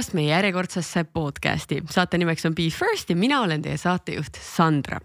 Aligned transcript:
tulemast 0.00 0.14
meie 0.16 0.30
järjekordsesse 0.30 1.02
podcast'i. 1.12 1.82
saate 1.90 2.18
nimeks 2.18 2.46
on 2.46 2.54
Be 2.54 2.70
First 2.72 3.10
ja 3.10 3.16
mina 3.16 3.40
olen 3.42 3.62
teie 3.62 3.76
saatejuht 3.76 4.38
Sandra. 4.40 5.00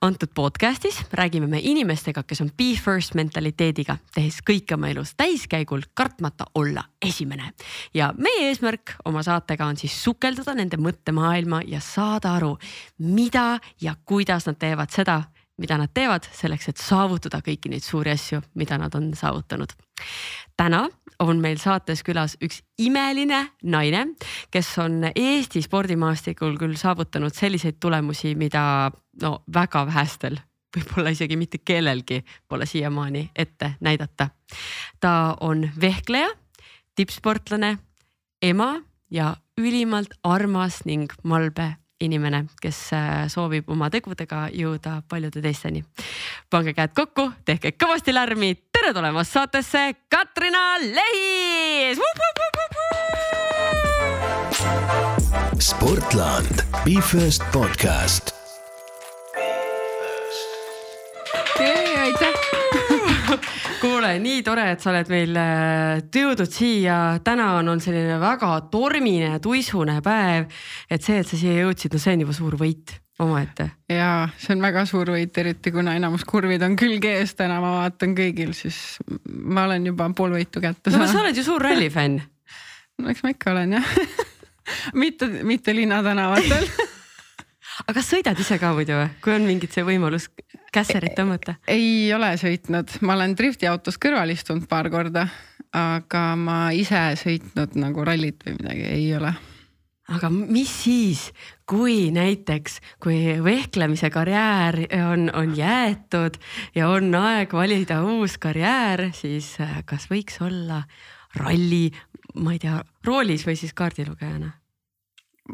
antud 0.00 0.28
podcast'is 0.34 0.98
räägime 1.12 1.46
me 1.46 1.60
inimestega, 1.62 2.22
kes 2.22 2.40
on 2.40 2.50
Be 2.56 2.74
First 2.74 3.14
mentaliteediga, 3.14 3.96
tehes 4.14 4.40
kõike 4.42 4.74
oma 4.74 4.88
elus 4.88 5.14
täiskäigul, 5.14 5.82
kartmata 5.94 6.44
olla 6.54 6.82
esimene. 7.02 7.52
ja 7.94 8.12
meie 8.18 8.48
eesmärk 8.48 8.96
oma 9.04 9.22
saatega 9.22 9.66
on 9.66 9.76
siis 9.76 10.02
sukelduda 10.04 10.54
nende 10.54 10.76
mõttemaailma 10.76 11.62
ja 11.66 11.80
saada 11.80 12.34
aru, 12.34 12.58
mida 12.98 13.60
ja 13.80 13.94
kuidas 14.04 14.46
nad 14.46 14.58
teevad 14.58 14.90
seda 14.90 15.22
mida 15.62 15.78
nad 15.78 15.92
teevad 15.94 16.26
selleks, 16.34 16.68
et 16.72 16.82
saavutada 16.82 17.38
kõiki 17.44 17.70
neid 17.70 17.84
suuri 17.86 18.12
asju, 18.16 18.42
mida 18.58 18.78
nad 18.80 18.94
on 18.98 19.12
saavutanud. 19.16 19.72
täna 20.56 20.88
on 21.22 21.40
meil 21.40 21.58
saates 21.62 22.02
külas 22.02 22.36
üks 22.42 22.62
imeline 22.78 23.44
naine, 23.62 24.06
kes 24.50 24.78
on 24.82 25.04
Eesti 25.14 25.62
spordimaastikul 25.62 26.58
küll 26.58 26.74
saavutanud 26.76 27.34
selliseid 27.34 27.78
tulemusi, 27.80 28.34
mida 28.34 28.90
no 29.22 29.42
väga 29.54 29.86
vähestel 29.86 30.40
võib-olla 30.72 31.12
isegi 31.12 31.36
mitte 31.36 31.58
kellelgi 31.64 32.22
pole 32.48 32.66
siiamaani 32.66 33.30
ette 33.36 33.74
näidata. 33.80 34.28
ta 35.00 35.36
on 35.40 35.68
vehkleja, 35.80 36.30
tippsportlane, 36.94 37.78
ema 38.42 38.80
ja 39.10 39.36
ülimalt 39.60 40.14
armas 40.24 40.84
ning 40.84 41.12
malbe 41.22 41.74
inimene, 42.02 42.44
kes 42.62 42.78
äh, 42.96 43.10
soovib 43.32 43.70
oma 43.70 43.88
tegudega 43.92 44.48
jõuda 44.52 45.00
paljude 45.08 45.42
teisteni. 45.42 45.84
pange 46.50 46.74
käed 46.74 46.94
kokku, 46.94 47.30
tehke 47.44 47.74
kõvasti 47.78 48.14
lärmi, 48.14 48.54
tere 48.72 48.92
tulemast 48.92 49.32
saatesse, 49.32 49.94
Katrina 50.08 50.78
Lehis. 50.82 51.98
sportland, 55.62 56.64
Be 56.84 57.00
First 57.00 57.42
podcast. 57.52 58.34
aitäh 62.02 62.41
kuule, 63.80 64.14
nii 64.22 64.42
tore, 64.46 64.68
et 64.74 64.82
sa 64.82 64.90
oled 64.92 65.12
meil 65.12 65.36
jõudnud 65.36 66.46
äh, 66.46 66.50
siia. 66.52 66.98
täna 67.24 67.52
on, 67.60 67.72
on 67.74 67.82
selline 67.82 68.18
väga 68.22 68.50
tormine, 68.72 69.36
tuisune 69.42 70.00
päev. 70.04 70.50
et 70.90 71.02
see, 71.02 71.20
et 71.22 71.28
sa 71.28 71.38
siia 71.38 71.62
jõudsid, 71.62 71.94
no 71.94 72.02
see 72.02 72.16
on 72.16 72.26
juba 72.26 72.36
suur 72.36 72.58
võit 72.60 72.96
omaette. 73.22 73.68
ja 73.92 74.28
see 74.40 74.56
on 74.56 74.64
väga 74.64 74.84
suur 74.88 75.12
võit, 75.14 75.38
eriti 75.38 75.72
kuna 75.74 75.96
enamus 75.98 76.24
kurvid 76.28 76.62
on 76.66 76.76
külge 76.80 77.16
ees 77.20 77.34
täna, 77.38 77.60
ma 77.62 77.76
vaatan 77.80 78.16
kõigil, 78.18 78.54
siis 78.56 78.98
ma 79.26 79.66
olen 79.68 79.90
juba 79.92 80.08
pool 80.16 80.36
võitu 80.38 80.62
kätte 80.64 80.90
saanud. 80.90 81.06
no 81.06 81.12
sa 81.12 81.24
oled 81.24 81.38
ju 81.38 81.46
suur 81.46 81.62
rallifänn 81.62 82.20
no 83.02 83.12
eks 83.12 83.24
ma 83.24 83.34
ikka 83.34 83.52
olen 83.54 83.76
jah 83.78 83.92
mitte, 85.02 85.28
mitte 85.48 85.74
linnatänavatel 85.76 86.68
aga 87.82 87.94
kas 87.98 88.10
sõidad 88.14 88.38
ise 88.40 88.58
ka 88.62 88.72
muidu 88.76 88.96
või, 88.98 89.12
kui 89.24 89.36
on 89.36 89.46
mingit 89.48 89.74
see 89.74 89.86
võimalus 89.86 90.28
kässerit 90.74 91.16
tõmmata? 91.18 91.58
ei 91.70 92.10
ole 92.14 92.34
sõitnud, 92.40 92.98
ma 93.02 93.16
olen 93.18 93.36
driftiautos 93.38 94.00
kõrval 94.02 94.34
istunud 94.34 94.68
paar 94.70 94.90
korda, 94.92 95.28
aga 95.76 96.26
ma 96.38 96.58
ise 96.76 97.12
sõitnud 97.20 97.78
nagu 97.80 98.04
rallit 98.06 98.44
või 98.46 98.58
midagi 98.60 98.86
ei 98.92 99.08
ole 99.18 99.34
aga 100.12 100.28
mis 100.32 100.70
siis, 100.82 101.26
kui 101.68 102.10
näiteks, 102.14 102.78
kui 103.02 103.38
vehklemise 103.44 104.10
karjäär 104.12 104.82
on, 105.08 105.28
on 105.34 105.54
jäetud 105.56 106.38
ja 106.76 106.88
on 106.92 107.14
aeg 107.16 107.54
valida 107.56 108.02
uus 108.04 108.38
karjäär, 108.42 109.08
siis 109.16 109.54
äh, 109.62 109.80
kas 109.88 110.08
võiks 110.10 110.40
olla 110.44 110.82
ralli, 111.38 111.86
ma 112.34 112.56
ei 112.56 112.62
tea, 112.62 112.82
roolis 113.06 113.46
või 113.48 113.56
siis 113.60 113.72
kaardilugejana? 113.76 114.52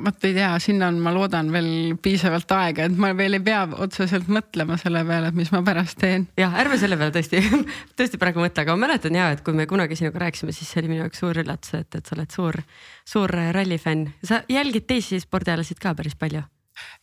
Vot 0.05 0.25
ei 0.25 0.35
tea, 0.37 0.51
sinna 0.61 0.91
on, 0.93 0.99
ma 1.03 1.13
loodan 1.15 1.49
veel 1.53 1.97
piisavalt 2.03 2.51
aega, 2.53 2.89
et 2.89 2.99
ma 3.01 3.15
veel 3.17 3.39
ei 3.39 3.45
pea 3.45 3.63
otseselt 3.81 4.29
mõtlema 4.33 4.77
selle 4.81 5.01
peale, 5.09 5.31
et 5.33 5.39
mis 5.39 5.51
ma 5.55 5.63
pärast 5.65 5.99
teen. 6.03 6.29
jah, 6.39 6.59
ärme 6.61 6.77
selle 6.81 6.99
peale 7.01 7.15
tõesti 7.15 7.41
tõesti 7.99 8.21
praegu 8.21 8.45
mõtle, 8.45 8.67
aga 8.67 8.77
ma 8.77 8.87
mäletan 8.87 9.17
ja, 9.17 9.31
et 9.33 9.43
kui 9.47 9.57
me 9.57 9.67
kunagi 9.71 9.97
sinuga 9.99 10.27
rääkisime, 10.27 10.53
siis 10.53 10.69
see 10.71 10.83
oli 10.83 10.93
minu 10.93 11.07
jaoks 11.07 11.25
suur 11.25 11.43
üllatus, 11.45 11.75
et, 11.81 11.89
et 11.95 12.05
sa 12.05 12.19
oled 12.19 12.37
suur, 12.37 12.61
suur 13.09 13.35
rallifänn. 13.57 14.13
sa 14.25 14.43
jälgid 14.53 14.89
teisi 14.91 15.21
spordialasid 15.25 15.81
ka 15.83 15.97
päris 15.97 16.19
palju 16.19 16.45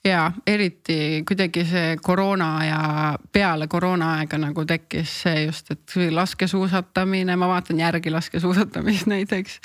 ja 0.06 0.32
eriti 0.48 1.24
kuidagi 1.28 1.66
see 1.66 1.96
koroona 2.04 2.50
ja 2.66 2.80
peale 3.34 3.68
koroona 3.72 4.12
aega 4.20 4.38
nagu 4.42 4.66
tekkis 4.68 5.14
see 5.24 5.46
just, 5.48 5.72
et 5.74 5.96
laskesuusatamine, 6.14 7.36
ma 7.36 7.50
vaatan 7.50 7.80
järgi 7.82 8.14
laskesuusatamist 8.14 9.10
näiteks 9.14 9.60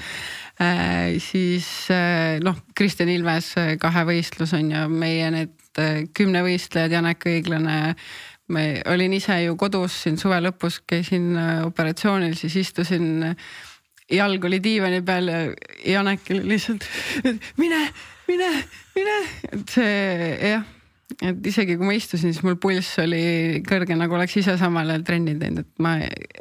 äh,. 0.60 1.18
siis 1.18 1.66
äh, 1.92 2.40
noh, 2.44 2.56
Kristjan 2.74 3.12
Ilves 3.12 3.52
äh, 3.60 3.74
kahevõistlus 3.80 4.54
on 4.56 4.72
ju 4.72 4.84
meie 4.92 5.30
need 5.34 5.80
äh, 5.80 6.04
kümnevõistlejad, 6.16 6.96
Janek 6.96 7.26
Õiglane 7.28 7.80
ma 8.50 8.62
olin 8.90 9.12
ise 9.14 9.36
ju 9.44 9.54
kodus 9.60 10.00
siin 10.02 10.16
suve 10.18 10.40
lõpus, 10.42 10.80
käisin 10.88 11.36
operatsioonil, 11.68 12.32
siis 12.34 12.56
istusin, 12.58 13.36
jalg 14.10 14.44
oli 14.48 14.58
diivani 14.62 15.04
peal 15.06 15.30
ja 15.30 15.44
Janekil 15.86 16.42
lihtsalt 16.50 16.88
mine, 17.62 17.84
mine, 18.30 18.50
mine, 18.96 19.16
et 19.50 19.74
see 19.74 20.52
jah, 20.52 20.68
et 21.26 21.50
isegi 21.50 21.76
kui 21.78 21.88
ma 21.88 21.96
istusin, 21.96 22.34
siis 22.34 22.44
mul 22.46 22.58
pulss 22.60 22.98
oli 23.02 23.62
kõrge, 23.66 23.96
nagu 23.98 24.16
oleks 24.16 24.38
ise 24.40 24.56
samal 24.60 24.90
ajal 24.92 25.06
trenni 25.06 25.36
teinud, 25.40 25.66
et 25.66 25.82
ma 25.82 25.96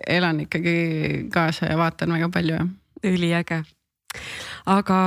elan 0.08 0.44
ikkagi 0.46 1.28
kaasa 1.34 1.72
ja 1.72 1.80
vaatan 1.80 2.16
väga 2.18 2.30
palju. 2.34 2.60
üliäge, 3.10 3.62
aga 4.68 4.98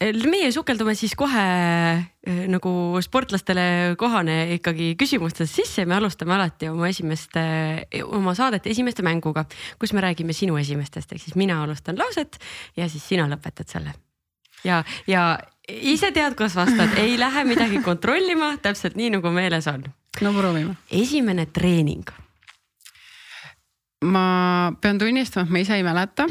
eh, 0.00 0.12
meie 0.28 0.50
sukeldume 0.52 0.94
siis 0.98 1.14
kohe 1.18 1.42
eh, 1.42 2.42
nagu 2.52 2.74
sportlastele 3.02 3.96
kohane 3.98 4.58
ikkagi 4.58 4.92
küsimustesse 5.00 5.62
sisse, 5.62 5.86
me 5.88 5.96
alustame 5.96 6.36
alati 6.36 6.68
oma 6.70 6.90
esimeste, 6.92 7.42
oma 8.04 8.36
saadete 8.38 8.70
esimeste 8.70 9.04
mänguga, 9.06 9.46
kus 9.80 9.96
me 9.96 10.04
räägime 10.04 10.36
sinu 10.36 10.60
esimestest, 10.60 11.12
ehk 11.12 11.24
siis 11.24 11.38
mina 11.40 11.62
alustan 11.64 11.98
lauset 11.98 12.38
ja 12.76 12.88
siis 12.88 13.08
sina 13.08 13.26
lõpetad 13.30 13.72
selle. 13.72 13.96
ja, 14.64 14.84
ja 15.08 15.32
ise 15.68 16.10
tead, 16.12 16.34
kuidas 16.36 16.56
vastad, 16.56 16.96
ei 17.02 17.18
lähe 17.18 17.44
midagi 17.44 17.82
kontrollima, 17.84 18.56
täpselt 18.62 18.96
nii 18.98 19.12
nagu 19.16 19.32
meeles 19.34 19.68
on. 19.70 19.84
no 20.20 20.32
proovime. 20.32 20.76
esimene 20.90 21.46
treening. 21.46 22.04
ma 24.04 24.72
pean 24.80 24.98
tunnistama, 24.98 25.46
et 25.46 25.52
ma 25.52 25.62
ise 25.62 25.76
ei 25.78 25.86
mäleta. 25.86 26.26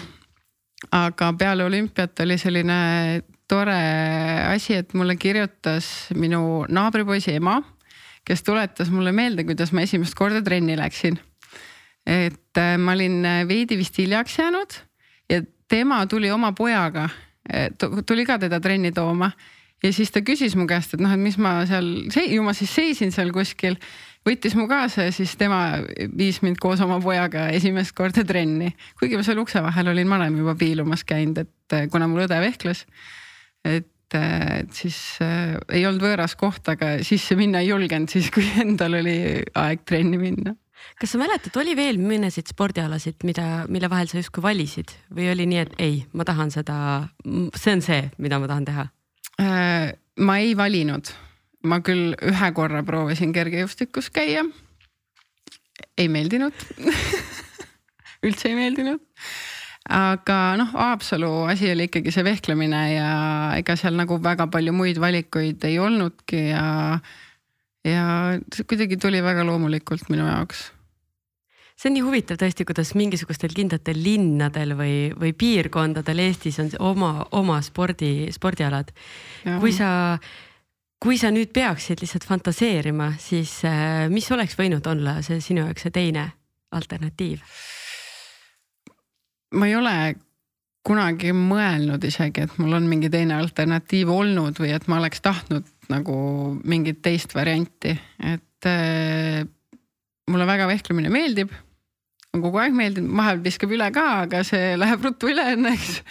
aga 0.91 1.34
peale 1.38 1.66
olümpiat 1.66 2.20
oli 2.20 2.38
selline 2.38 3.22
tore 3.47 3.80
asi, 4.47 4.75
et 4.75 4.94
mulle 4.94 5.16
kirjutas 5.16 6.09
minu 6.16 6.66
naabripoisi 6.70 7.36
ema, 7.36 7.62
kes 8.25 8.44
tuletas 8.44 8.90
mulle 8.90 9.12
meelde, 9.12 9.44
kuidas 9.44 9.72
ma 9.72 9.81
esimest 9.81 10.16
korda 10.16 10.41
trenni 10.41 10.78
läksin. 10.78 11.20
et 12.06 12.58
äh, 12.58 12.78
ma 12.78 12.91
olin 12.91 13.24
veidi 13.47 13.78
vist 13.78 13.97
hiljaks 13.97 14.40
jäänud 14.40 14.80
ja 15.30 15.44
tema 15.70 16.06
tuli 16.08 16.31
oma 16.31 16.52
pojaga 16.52 17.09
tuli 18.06 18.25
ka 18.25 18.38
teda 18.40 18.59
trenni 18.62 18.91
tooma 18.96 19.31
ja 19.81 19.91
siis 19.94 20.12
ta 20.13 20.22
küsis 20.25 20.56
mu 20.57 20.68
käest, 20.69 20.96
et 20.96 21.03
noh, 21.03 21.12
et 21.13 21.22
mis 21.22 21.38
ma 21.41 21.62
seal, 21.69 21.88
ju 22.29 22.44
ma 22.46 22.53
siis 22.57 22.74
seisin 22.74 23.13
seal 23.13 23.31
kuskil, 23.34 23.78
võttis 24.28 24.53
mu 24.57 24.68
kaasa 24.69 25.07
ja 25.07 25.16
siis 25.16 25.34
tema 25.40 25.81
viis 26.18 26.41
mind 26.46 26.62
koos 26.62 26.81
oma 26.85 27.00
pojaga 27.02 27.47
esimest 27.56 27.96
korda 27.97 28.25
trenni. 28.28 28.72
kuigi 29.00 29.18
ma 29.18 29.25
seal 29.25 29.41
ukse 29.41 29.63
vahel 29.63 29.94
olin 29.94 30.13
varem 30.13 30.38
juba 30.44 30.56
piilumas 30.59 31.06
käinud, 31.07 31.41
et 31.41 31.78
eh, 31.78 31.88
kuna 31.91 32.09
mul 32.12 32.28
õde 32.28 32.38
vehkles. 32.44 32.85
et, 33.66 33.90
eh, 34.18 34.59
et 34.62 34.73
siis 34.78 34.97
äh, 35.25 35.58
ei 35.69 35.85
olnud 35.90 36.06
võõras 36.06 36.38
koht, 36.38 36.68
aga 36.69 37.00
sisse 37.06 37.38
minna 37.40 37.63
ei 37.63 37.72
julgenud 37.72 38.09
siis, 38.09 38.29
kui 38.35 38.46
endal 38.62 39.02
oli 39.02 39.18
aeg 39.56 39.85
trenni 39.85 40.22
minna 40.22 40.56
kas 41.00 41.14
sa 41.14 41.22
mäletad, 41.22 41.56
oli 41.62 41.75
veel 41.78 42.00
mõnesid 42.02 42.52
spordialasid, 42.52 43.22
mida, 43.28 43.66
mille 43.72 43.90
vahel 43.92 44.09
sa 44.12 44.19
justkui 44.19 44.44
valisid 44.46 44.94
või 45.14 45.30
oli 45.34 45.47
nii, 45.50 45.62
et 45.66 45.75
ei, 45.81 46.00
ma 46.14 46.25
tahan 46.28 46.53
seda, 46.53 46.78
see 47.58 47.75
on 47.75 47.86
see, 47.86 48.03
mida 48.22 48.40
ma 48.42 48.50
tahan 48.52 48.68
teha? 48.69 48.88
Äh, 49.41 49.91
ma 50.22 50.40
ei 50.41 50.56
valinud, 50.58 51.14
ma 51.67 51.82
küll 51.85 52.16
ühe 52.17 52.52
korra 52.58 52.84
proovisin 52.88 53.34
kergejõustikus 53.35 54.11
käia. 54.14 54.46
ei 55.97 56.08
meeldinud 56.09 56.53
üldse 58.26 58.52
ei 58.52 58.56
meeldinud 58.56 59.02
aga 59.90 60.38
noh, 60.59 60.70
Haapsalu 60.76 61.32
asi 61.50 61.72
oli 61.72 61.88
ikkagi 61.90 62.14
see 62.14 62.26
vehklemine 62.26 62.82
ja 62.94 63.11
ega 63.58 63.76
seal 63.79 63.97
nagu 63.97 64.20
väga 64.22 64.47
palju 64.52 64.73
muid 64.76 65.00
valikuid 65.02 65.64
ei 65.67 65.79
olnudki 65.82 66.50
ja 66.52 66.66
ja 67.88 68.38
see 68.54 68.68
kuidagi 68.70 69.00
tuli 69.02 69.24
väga 69.24 69.46
loomulikult 69.48 70.10
minu 70.14 70.28
jaoks 70.28 70.70
see 71.82 71.90
on 71.90 71.98
nii 71.98 72.06
huvitav 72.06 72.38
tõesti, 72.38 72.66
kuidas 72.68 72.94
mingisugustel 72.98 73.56
kindlatel 73.58 73.98
linnadel 74.04 74.76
või, 74.78 74.96
või 75.18 75.34
piirkondadel 75.34 76.22
Eestis 76.28 76.60
on 76.62 76.70
oma, 76.92 77.12
oma 77.38 77.58
spordi, 77.66 78.30
spordialad. 78.34 78.92
kui 79.64 79.74
sa, 79.74 79.90
kui 81.02 81.18
sa 81.18 81.32
nüüd 81.34 81.50
peaksid 81.54 82.04
lihtsalt 82.04 82.28
fantaseerima, 82.30 83.16
siis 83.18 83.64
äh, 83.66 84.06
mis 84.14 84.30
oleks 84.32 84.58
võinud 84.60 84.86
olla 84.88 85.20
see 85.26 85.42
sinu 85.42 85.66
jaoks 85.66 85.88
see 85.88 85.96
teine 85.96 86.30
alternatiiv? 86.72 87.42
ma 89.52 89.68
ei 89.68 89.74
ole 89.76 89.96
kunagi 90.88 91.34
mõelnud 91.36 92.06
isegi, 92.08 92.46
et 92.46 92.54
mul 92.62 92.78
on 92.78 92.86
mingi 92.90 93.10
teine 93.12 93.36
alternatiiv 93.42 94.10
olnud 94.14 94.58
või 94.62 94.72
et 94.74 94.88
ma 94.88 95.02
oleks 95.02 95.22
tahtnud 95.22 95.68
nagu 95.91 96.16
mingit 96.67 97.02
teist 97.03 97.35
varianti, 97.35 97.93
et 98.23 98.70
äh, 98.70 99.43
mulle 100.32 100.47
väga 100.49 100.70
vehklemine 100.70 101.11
meeldib. 101.14 101.53
on 102.32 102.40
kogu 102.40 102.61
aeg 102.64 102.76
meeldinud, 102.76 103.11
vahepeal 103.11 103.43
viskab 103.43 103.73
üle 103.76 103.90
ka, 103.91 104.05
aga 104.26 104.43
see 104.47 104.73
läheb 104.82 105.03
ruttu 105.03 105.32
üle 105.32 105.46
õnneks. 105.55 106.02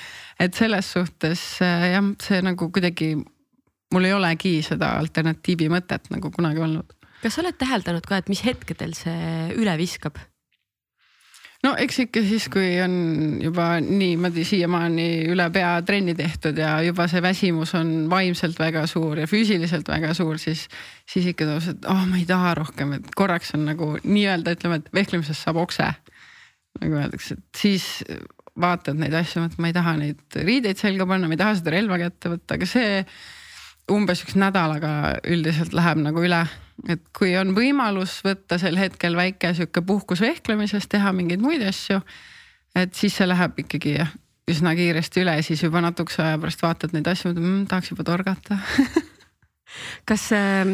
et 0.41 0.57
selles 0.57 0.93
suhtes 0.97 1.45
äh, 1.65 1.91
jah, 1.95 2.11
see 2.23 2.41
nagu 2.45 2.71
kuidagi, 2.73 3.15
mul 3.95 4.09
ei 4.09 4.17
olegi 4.17 4.59
seda 4.67 4.95
alternatiivi 5.01 5.71
mõtet 5.73 6.11
nagu 6.13 6.33
kunagi 6.35 6.65
olnud. 6.67 6.97
kas 7.23 7.37
sa 7.37 7.45
oled 7.45 7.57
täheldanud 7.61 8.07
ka, 8.07 8.21
et 8.21 8.29
mis 8.33 8.45
hetkedel 8.45 8.95
see 8.99 9.57
üle 9.57 9.77
viskab? 9.81 10.21
No 11.67 11.75
eks 11.81 11.99
ikka 12.07 12.23
siis, 12.25 12.47
kui 12.53 12.73
on 12.83 12.95
juba 13.43 13.67
niimoodi 13.85 14.45
siiamaani 14.49 15.09
üle 15.33 15.47
pea 15.53 15.75
trenni 15.87 16.15
tehtud 16.19 16.59
ja 16.61 16.79
juba 16.85 17.07
see 17.11 17.23
väsimus 17.25 17.75
on 17.79 17.93
vaimselt 18.11 18.59
väga 18.61 18.87
suur 18.91 19.21
ja 19.21 19.29
füüsiliselt 19.31 19.89
väga 19.91 20.15
suur, 20.17 20.41
siis, 20.41 20.67
siis 21.09 21.31
ikka 21.33 21.49
tõuseb, 21.49 21.81
et 21.81 21.91
oh, 21.93 22.07
ma 22.09 22.21
ei 22.21 22.27
taha 22.29 22.55
rohkem, 22.63 22.97
et 22.99 23.13
korraks 23.17 23.55
on 23.59 23.67
nagu 23.69 23.93
nii-öelda 24.03 24.57
ütleme, 24.57 24.81
et 24.81 24.91
vehklemisest 24.97 25.47
saab 25.47 25.61
okse. 25.61 25.91
nagu 26.81 27.01
öeldakse, 27.03 27.37
et 27.37 27.59
siis 27.61 27.87
vaatad 28.61 28.99
neid 29.01 29.15
asju, 29.17 29.45
et 29.49 29.61
ma 29.61 29.71
ei 29.71 29.77
taha 29.77 29.97
neid 29.99 30.41
riideid 30.47 30.81
selga 30.81 31.07
panna, 31.09 31.29
ma 31.29 31.37
ei 31.37 31.41
taha 31.41 31.59
seda 31.59 31.75
relva 31.75 31.99
kätte 32.01 32.33
võtta, 32.33 32.57
aga 32.57 32.69
see 32.69 33.05
umbes 33.91 34.23
üks 34.25 34.37
nädalaga 34.39 34.93
üldiselt 35.29 35.75
läheb 35.75 36.01
nagu 36.05 36.23
üle 36.23 36.45
et 36.89 37.03
kui 37.17 37.35
on 37.37 37.55
võimalus 37.57 38.21
võtta 38.25 38.59
sel 38.61 38.79
hetkel 38.81 39.17
väike 39.19 39.53
sihuke 39.57 39.83
puhkus 39.87 40.23
vehklemisest, 40.25 40.91
teha 40.91 41.13
mingeid 41.13 41.43
muid 41.43 41.63
asju. 41.67 42.01
et 42.75 42.95
siis 42.95 43.17
see 43.17 43.27
läheb 43.29 43.59
ikkagi 43.65 43.99
üsna 44.51 44.75
kiiresti 44.79 45.25
üle, 45.25 45.37
siis 45.47 45.63
juba 45.63 45.83
natukese 45.85 46.23
aja 46.25 46.39
pärast 46.41 46.63
vaatad 46.63 46.95
neid 46.97 47.07
asju 47.11 47.35
mmm,, 47.35 47.67
tahaks 47.71 47.93
juba 47.93 48.07
torgata 48.07 48.59
kas 50.09 50.31
äh, 50.35 50.65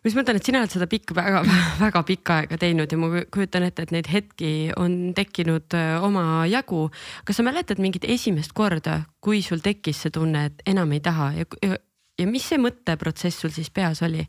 ma 0.00 0.08
just 0.08 0.16
mõtlen, 0.16 0.40
et 0.40 0.48
sina 0.48 0.62
oled 0.62 0.72
seda 0.72 0.88
pikka, 0.90 1.14
väga-väga 1.16 2.02
pikka 2.10 2.38
aega 2.42 2.58
teinud 2.60 2.92
ja 2.92 2.98
ma 3.00 3.24
kujutan 3.32 3.66
ette, 3.68 3.84
et 3.84 3.94
neid 3.94 4.08
hetki 4.12 4.52
on 4.80 5.12
tekkinud 5.16 5.76
äh, 5.76 5.94
omajagu. 6.04 6.86
kas 7.28 7.40
sa 7.40 7.46
mäletad 7.46 7.82
mingit 7.82 8.08
esimest 8.08 8.54
korda, 8.56 9.02
kui 9.20 9.42
sul 9.44 9.62
tekkis 9.64 10.06
see 10.06 10.14
tunne, 10.14 10.48
et 10.50 10.66
enam 10.72 10.92
ei 10.96 11.04
taha 11.04 11.32
ja, 11.36 11.48
ja, 11.62 11.80
ja 12.20 12.28
mis 12.28 12.48
see 12.48 12.60
mõtteprotsess 12.60 13.44
sul 13.44 13.54
siis 13.54 13.70
peas 13.70 14.02
oli? 14.06 14.24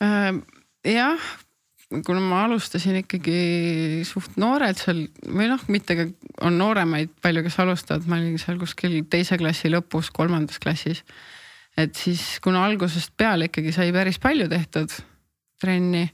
Äh, 0.00 0.32
jah, 0.88 1.30
kuna 2.06 2.20
ma 2.22 2.44
alustasin 2.46 3.00
ikkagi 3.02 4.02
suht 4.06 4.36
noorelt 4.40 4.78
seal 4.80 5.02
või 5.26 5.48
noh, 5.50 5.62
mitte 5.72 5.96
ka 5.98 6.06
on 6.46 6.56
nooremaid 6.60 7.12
palju, 7.22 7.42
kes 7.44 7.58
alustavad, 7.60 8.06
ma 8.08 8.20
olin 8.20 8.38
seal 8.40 8.60
kuskil 8.60 9.00
teise 9.10 9.36
klassi 9.40 9.72
lõpus, 9.72 10.12
kolmandas 10.14 10.60
klassis. 10.62 11.02
et 11.76 11.94
siis, 11.96 12.38
kuna 12.42 12.64
algusest 12.66 13.12
peale 13.16 13.50
ikkagi 13.50 13.74
sai 13.74 13.92
päris 13.92 14.20
palju 14.22 14.48
tehtud 14.50 14.94
trenni, 15.60 16.06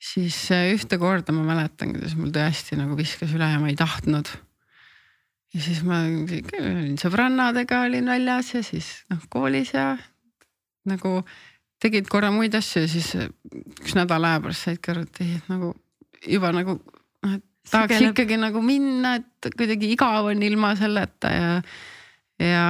siis 0.00 0.38
ühte 0.72 0.98
korda 0.98 1.34
ma 1.34 1.44
mäletan, 1.50 1.92
kuidas 1.92 2.16
mul 2.16 2.32
tõesti 2.34 2.78
nagu 2.80 2.96
viskas 2.98 3.34
üle 3.36 3.50
ja 3.50 3.60
ma 3.60 3.68
ei 3.68 3.76
tahtnud. 3.76 4.30
ja 5.52 5.60
siis 5.60 5.82
ma 5.84 6.04
olin 6.06 6.96
sõbrannadega 6.96 7.84
olin 7.90 8.08
väljas 8.14 8.54
ja 8.54 8.62
siis 8.64 9.02
noh 9.12 9.26
koolis 9.28 9.74
ja 9.74 9.96
nagu 10.88 11.20
tegid 11.82 12.08
korra 12.10 12.30
muid 12.34 12.54
asju 12.54 12.84
ja 12.84 12.90
siis 12.90 13.12
äh, 13.18 13.30
üks 13.82 13.96
nädala 13.98 14.34
aja 14.34 14.42
pärast 14.44 14.68
saidki 14.68 14.92
aru, 14.94 15.06
et 15.08 15.22
ei, 15.24 15.38
et 15.38 15.48
nagu 15.50 15.72
juba 16.28 16.52
nagu 16.54 16.76
noh, 16.78 17.36
et 17.36 17.44
tahaks 17.70 17.96
Sügeleb. 17.96 18.14
ikkagi 18.14 18.38
nagu 18.40 18.62
minna, 18.64 19.16
et 19.20 19.54
kuidagi 19.58 19.92
igav 19.94 20.30
on 20.32 20.42
ilma 20.42 20.74
selleta 20.78 21.32
ja. 21.32 21.54
ja 22.42 22.66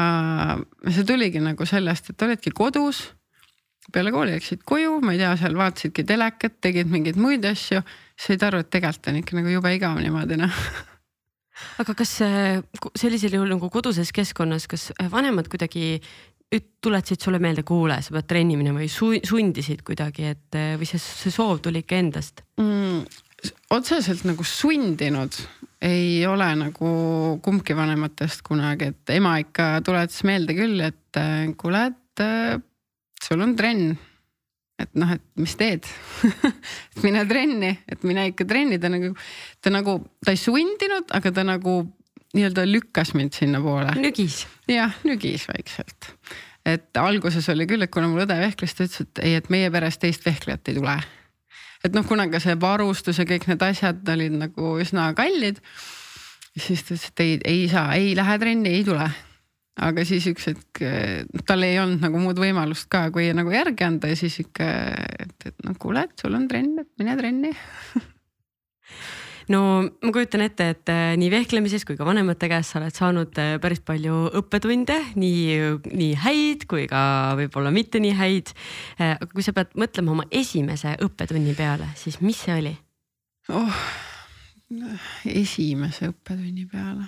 see 0.89 1.09
tuligi 1.09 1.43
nagu 1.43 1.67
sellest, 1.69 2.13
et 2.13 2.25
olidki 2.29 2.55
kodus. 2.57 3.05
peale 3.93 4.13
kooli 4.15 4.37
läksid 4.37 4.63
koju, 4.69 5.01
ma 5.05 5.17
ei 5.17 5.21
tea, 5.21 5.35
seal 5.41 5.59
vaatasidki 5.59 6.07
telekat, 6.09 6.61
tegid 6.65 6.93
mingeid 6.93 7.19
muid 7.21 7.45
asju, 7.49 7.83
said 8.17 8.43
aru, 8.47 8.63
et 8.63 8.71
tegelikult 8.73 9.13
on 9.13 9.21
ikka 9.21 9.39
nagu 9.41 9.55
jube 9.59 9.77
igav 9.77 10.01
niimoodi 10.01 10.41
noh 10.41 10.65
aga 11.83 11.95
kas 11.97 12.13
äh, 12.25 12.61
sellisel 12.99 13.37
juhul 13.37 13.51
nagu 13.55 13.69
koduses 13.73 14.13
keskkonnas, 14.15 14.67
kas 14.71 14.91
vanemad 15.13 15.49
kuidagi 15.53 16.01
tuletasid 16.61 17.23
sulle 17.23 17.39
meelde, 17.43 17.63
kuule, 17.67 17.97
sa 18.03 18.15
pead 18.15 18.29
trenni 18.29 18.57
minema 18.61 18.83
või 18.83 18.91
sundisid 19.25 19.85
kuidagi, 19.87 20.33
et 20.35 20.61
või 20.81 20.89
see, 20.89 21.01
see 21.01 21.33
soov 21.33 21.63
tuli 21.65 21.85
ikka 21.85 22.01
endast 22.03 22.43
mm,? 22.61 23.05
otseselt 23.75 24.27
nagu 24.29 24.45
sundinud 24.47 25.35
ei 25.83 26.23
ole 26.27 26.47
nagu 26.61 26.91
kumbki 27.43 27.75
vanematest 27.75 28.45
kunagi, 28.47 28.93
et 28.93 29.15
ema 29.17 29.35
ikka 29.43 29.81
tuletas 29.87 30.23
meelde 30.29 30.55
küll, 30.55 30.79
et 30.85 31.21
kuule, 31.59 31.89
et 31.91 32.23
sul 33.23 33.43
on 33.43 33.57
trenn. 33.59 33.97
et 34.83 34.95
noh, 34.99 35.11
et 35.15 35.23
mis 35.39 35.53
teed 35.55 35.87
mine 37.05 37.21
trenni, 37.29 37.69
et 37.87 38.07
mine 38.09 38.25
ikka 38.31 38.47
trenni, 38.49 38.81
ta 38.83 38.89
nagu, 38.91 39.13
ta 39.63 39.71
nagu, 39.71 39.99
ta 40.25 40.33
ei 40.35 40.41
sundinud, 40.41 41.13
aga 41.15 41.31
ta 41.35 41.45
nagu 41.47 41.77
nii-öelda 42.37 42.67
lükkas 42.69 43.15
mind 43.15 43.37
sinnapoole. 43.37 43.95
nügis. 44.01 44.47
jah, 44.69 44.95
nügis 45.05 45.47
vaikselt. 45.49 46.13
et 46.67 46.97
alguses 46.97 47.49
oli 47.53 47.67
küll, 47.67 47.83
et 47.83 47.93
kuna 47.93 48.09
mul 48.09 48.25
õde 48.27 48.39
vehkles, 48.39 48.77
ta 48.77 48.87
ütles, 48.87 49.03
et 49.07 49.25
ei, 49.25 49.35
et 49.41 49.51
meie 49.53 49.71
peres 49.75 49.99
teist 49.99 50.25
vehklejat 50.27 50.73
ei 50.73 50.79
tule. 50.79 50.97
et 51.85 51.97
noh, 51.97 52.07
kuna 52.07 52.29
ka 52.33 52.41
see 52.43 52.57
varustus 52.61 53.19
ja 53.21 53.27
kõik 53.29 53.49
need 53.51 53.67
asjad 53.67 54.09
olid 54.15 54.39
nagu 54.39 54.77
üsna 54.83 55.11
kallid. 55.19 55.61
siis 56.57 56.87
ta 56.87 56.95
ütles, 56.95 57.11
et 57.11 57.27
ei, 57.27 57.37
ei 57.45 57.69
saa, 57.69 57.93
ei 57.99 58.17
lähe 58.17 58.39
trenni, 58.39 58.79
ei 58.79 58.87
tule 58.89 59.11
aga 59.83 60.05
siis 60.05 60.27
üks 60.29 60.51
hetk 60.51 60.83
tal 61.49 61.65
ei 61.65 61.79
olnud 61.81 62.03
nagu 62.05 62.21
muud 62.21 62.39
võimalust 62.41 62.91
ka, 62.93 63.07
kui 63.13 63.31
nagu 63.37 63.53
järgi 63.55 63.87
anda 63.87 64.11
ja 64.11 64.19
siis 64.21 64.37
ikka, 64.45 64.69
et, 65.25 65.37
et 65.49 65.65
no 65.65 65.73
kuule, 65.81 66.05
et 66.05 66.25
sul 66.25 66.37
on 66.37 66.45
trenn, 66.49 66.83
et 66.85 66.91
mine 67.01 67.17
trenni 67.17 67.53
no 69.53 69.61
ma 69.85 70.13
kujutan 70.15 70.45
ette, 70.45 70.69
et 70.75 70.93
äh, 70.93 71.13
nii 71.21 71.31
vehklemises 71.33 71.85
kui 71.89 71.97
ka 71.99 72.07
vanemate 72.09 72.49
käest 72.51 72.75
sa 72.75 72.81
oled 72.81 72.97
saanud 72.97 73.41
äh, 73.41 73.55
päris 73.63 73.83
palju 73.85 74.25
õppetunde, 74.41 74.99
nii, 75.21 75.59
nii 75.91 76.13
häid 76.23 76.67
kui 76.71 76.87
ka 76.91 77.03
võib-olla 77.41 77.73
mitte 77.75 78.01
nii 78.03 78.15
häid. 78.19 78.53
Äh, 79.01 79.17
kui 79.33 79.45
sa 79.45 79.55
pead 79.57 79.75
mõtlema 79.79 80.15
oma 80.15 80.29
esimese 80.31 80.97
õppetunni 81.05 81.57
peale, 81.59 81.91
siis 82.01 82.21
mis 82.25 82.41
see 82.47 82.57
oli 82.59 82.77
oh,? 83.53 83.83
esimese 85.29 86.09
õppetunni 86.09 86.65
peale 86.71 87.05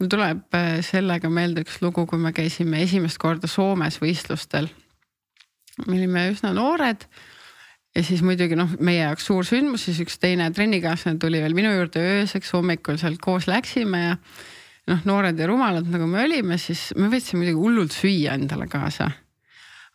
mul 0.00 0.08
tuleb 0.12 0.56
sellega 0.84 1.28
meelde 1.28 1.60
üks 1.64 1.82
lugu, 1.82 2.06
kui 2.08 2.20
me 2.20 2.32
käisime 2.36 2.80
esimest 2.84 3.20
korda 3.20 3.48
Soomes 3.48 3.98
võistlustel. 4.00 4.70
me 5.84 5.98
olime 5.98 6.30
üsna 6.32 6.54
noored 6.56 7.04
ja 7.96 8.04
siis 8.04 8.22
muidugi 8.24 8.56
noh, 8.58 8.74
meie 8.84 9.06
jaoks 9.06 9.26
suur 9.30 9.46
sündmus, 9.48 9.86
siis 9.88 10.00
üks 10.04 10.18
teine 10.20 10.50
trennikaaslane 10.54 11.20
tuli 11.22 11.40
veel 11.42 11.56
minu 11.56 11.72
juurde 11.72 12.02
ööseks, 12.02 12.52
hommikul 12.56 12.98
sealt 13.00 13.20
koos 13.24 13.48
läksime 13.48 14.02
ja 14.02 14.16
noh, 14.90 15.04
noored 15.08 15.38
ja 15.40 15.48
rumalad 15.48 15.88
nagu 15.90 16.08
me 16.10 16.24
olime, 16.26 16.60
siis 16.60 16.90
me 16.98 17.08
võtsime 17.12 17.42
muidugi 17.44 17.62
hullult 17.62 17.96
süüa 17.96 18.36
endale 18.36 18.68
kaasa. 18.70 19.10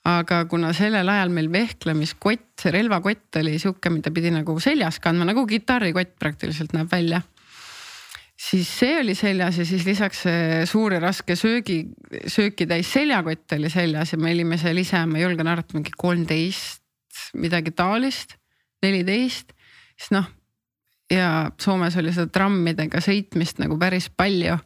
aga 0.09 0.45
kuna 0.49 0.71
sellel 0.73 1.09
ajal 1.13 1.29
meil 1.29 1.51
vehklemiskott, 1.53 2.65
relvakott 2.73 3.37
oli 3.37 3.59
sihuke, 3.61 3.91
mida 3.93 4.09
pidi 4.11 4.31
nagu 4.33 4.57
seljas 4.59 4.97
kandma 4.99 5.27
nagu 5.29 5.45
kitarrikott 5.45 6.17
praktiliselt 6.19 6.73
näeb 6.73 6.89
välja 6.91 7.21
siis 8.41 8.69
see 8.79 8.95
oli 8.97 9.13
seljas 9.13 9.59
ja 9.61 9.65
siis 9.69 9.85
lisaks 9.85 10.23
see 10.25 10.65
suur 10.65 10.95
ja 10.95 10.99
raske 11.03 11.35
söögi, 11.37 11.83
sööki 12.25 12.65
täis 12.65 12.89
seljakott 12.89 13.53
oli 13.53 13.69
seljas 13.69 14.15
ja 14.15 14.17
me 14.17 14.33
olime 14.33 14.57
seal 14.57 14.81
ise, 14.81 15.05
ma 15.05 15.21
julgen 15.21 15.51
arvata, 15.51 15.77
mingi 15.77 15.93
kolmteist 15.93 16.80
midagi 17.37 17.73
taolist, 17.75 18.37
neliteist, 18.83 19.53
siis 19.95 20.13
noh. 20.15 20.29
ja 21.11 21.49
Soomes 21.61 21.97
oli 21.99 22.13
seda 22.15 22.31
trammidega 22.33 23.01
sõitmist 23.03 23.61
nagu 23.61 23.77
päris 23.79 24.09
palju. 24.09 24.57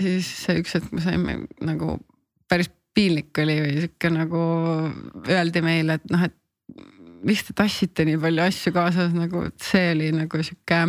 siis 0.00 0.30
üks 0.58 0.78
hetk 0.78 0.92
me 0.92 1.04
saime 1.04 1.38
nagu 1.62 1.98
päris 2.48 2.70
piinlik 2.94 3.38
oli 3.42 3.58
või 3.60 3.74
sihuke 3.80 4.10
nagu 4.14 4.40
öeldi 5.28 5.62
meile, 5.62 5.98
et 5.98 6.10
noh, 6.10 6.28
et 6.28 6.36
miks 7.24 7.46
te 7.46 7.56
tassite 7.56 8.04
nii 8.06 8.20
palju 8.20 8.44
asju 8.44 8.72
kaasas 8.74 9.14
nagu, 9.16 9.46
et 9.48 9.70
see 9.72 9.90
oli 9.94 10.12
nagu 10.14 10.42
sihuke 10.42 10.84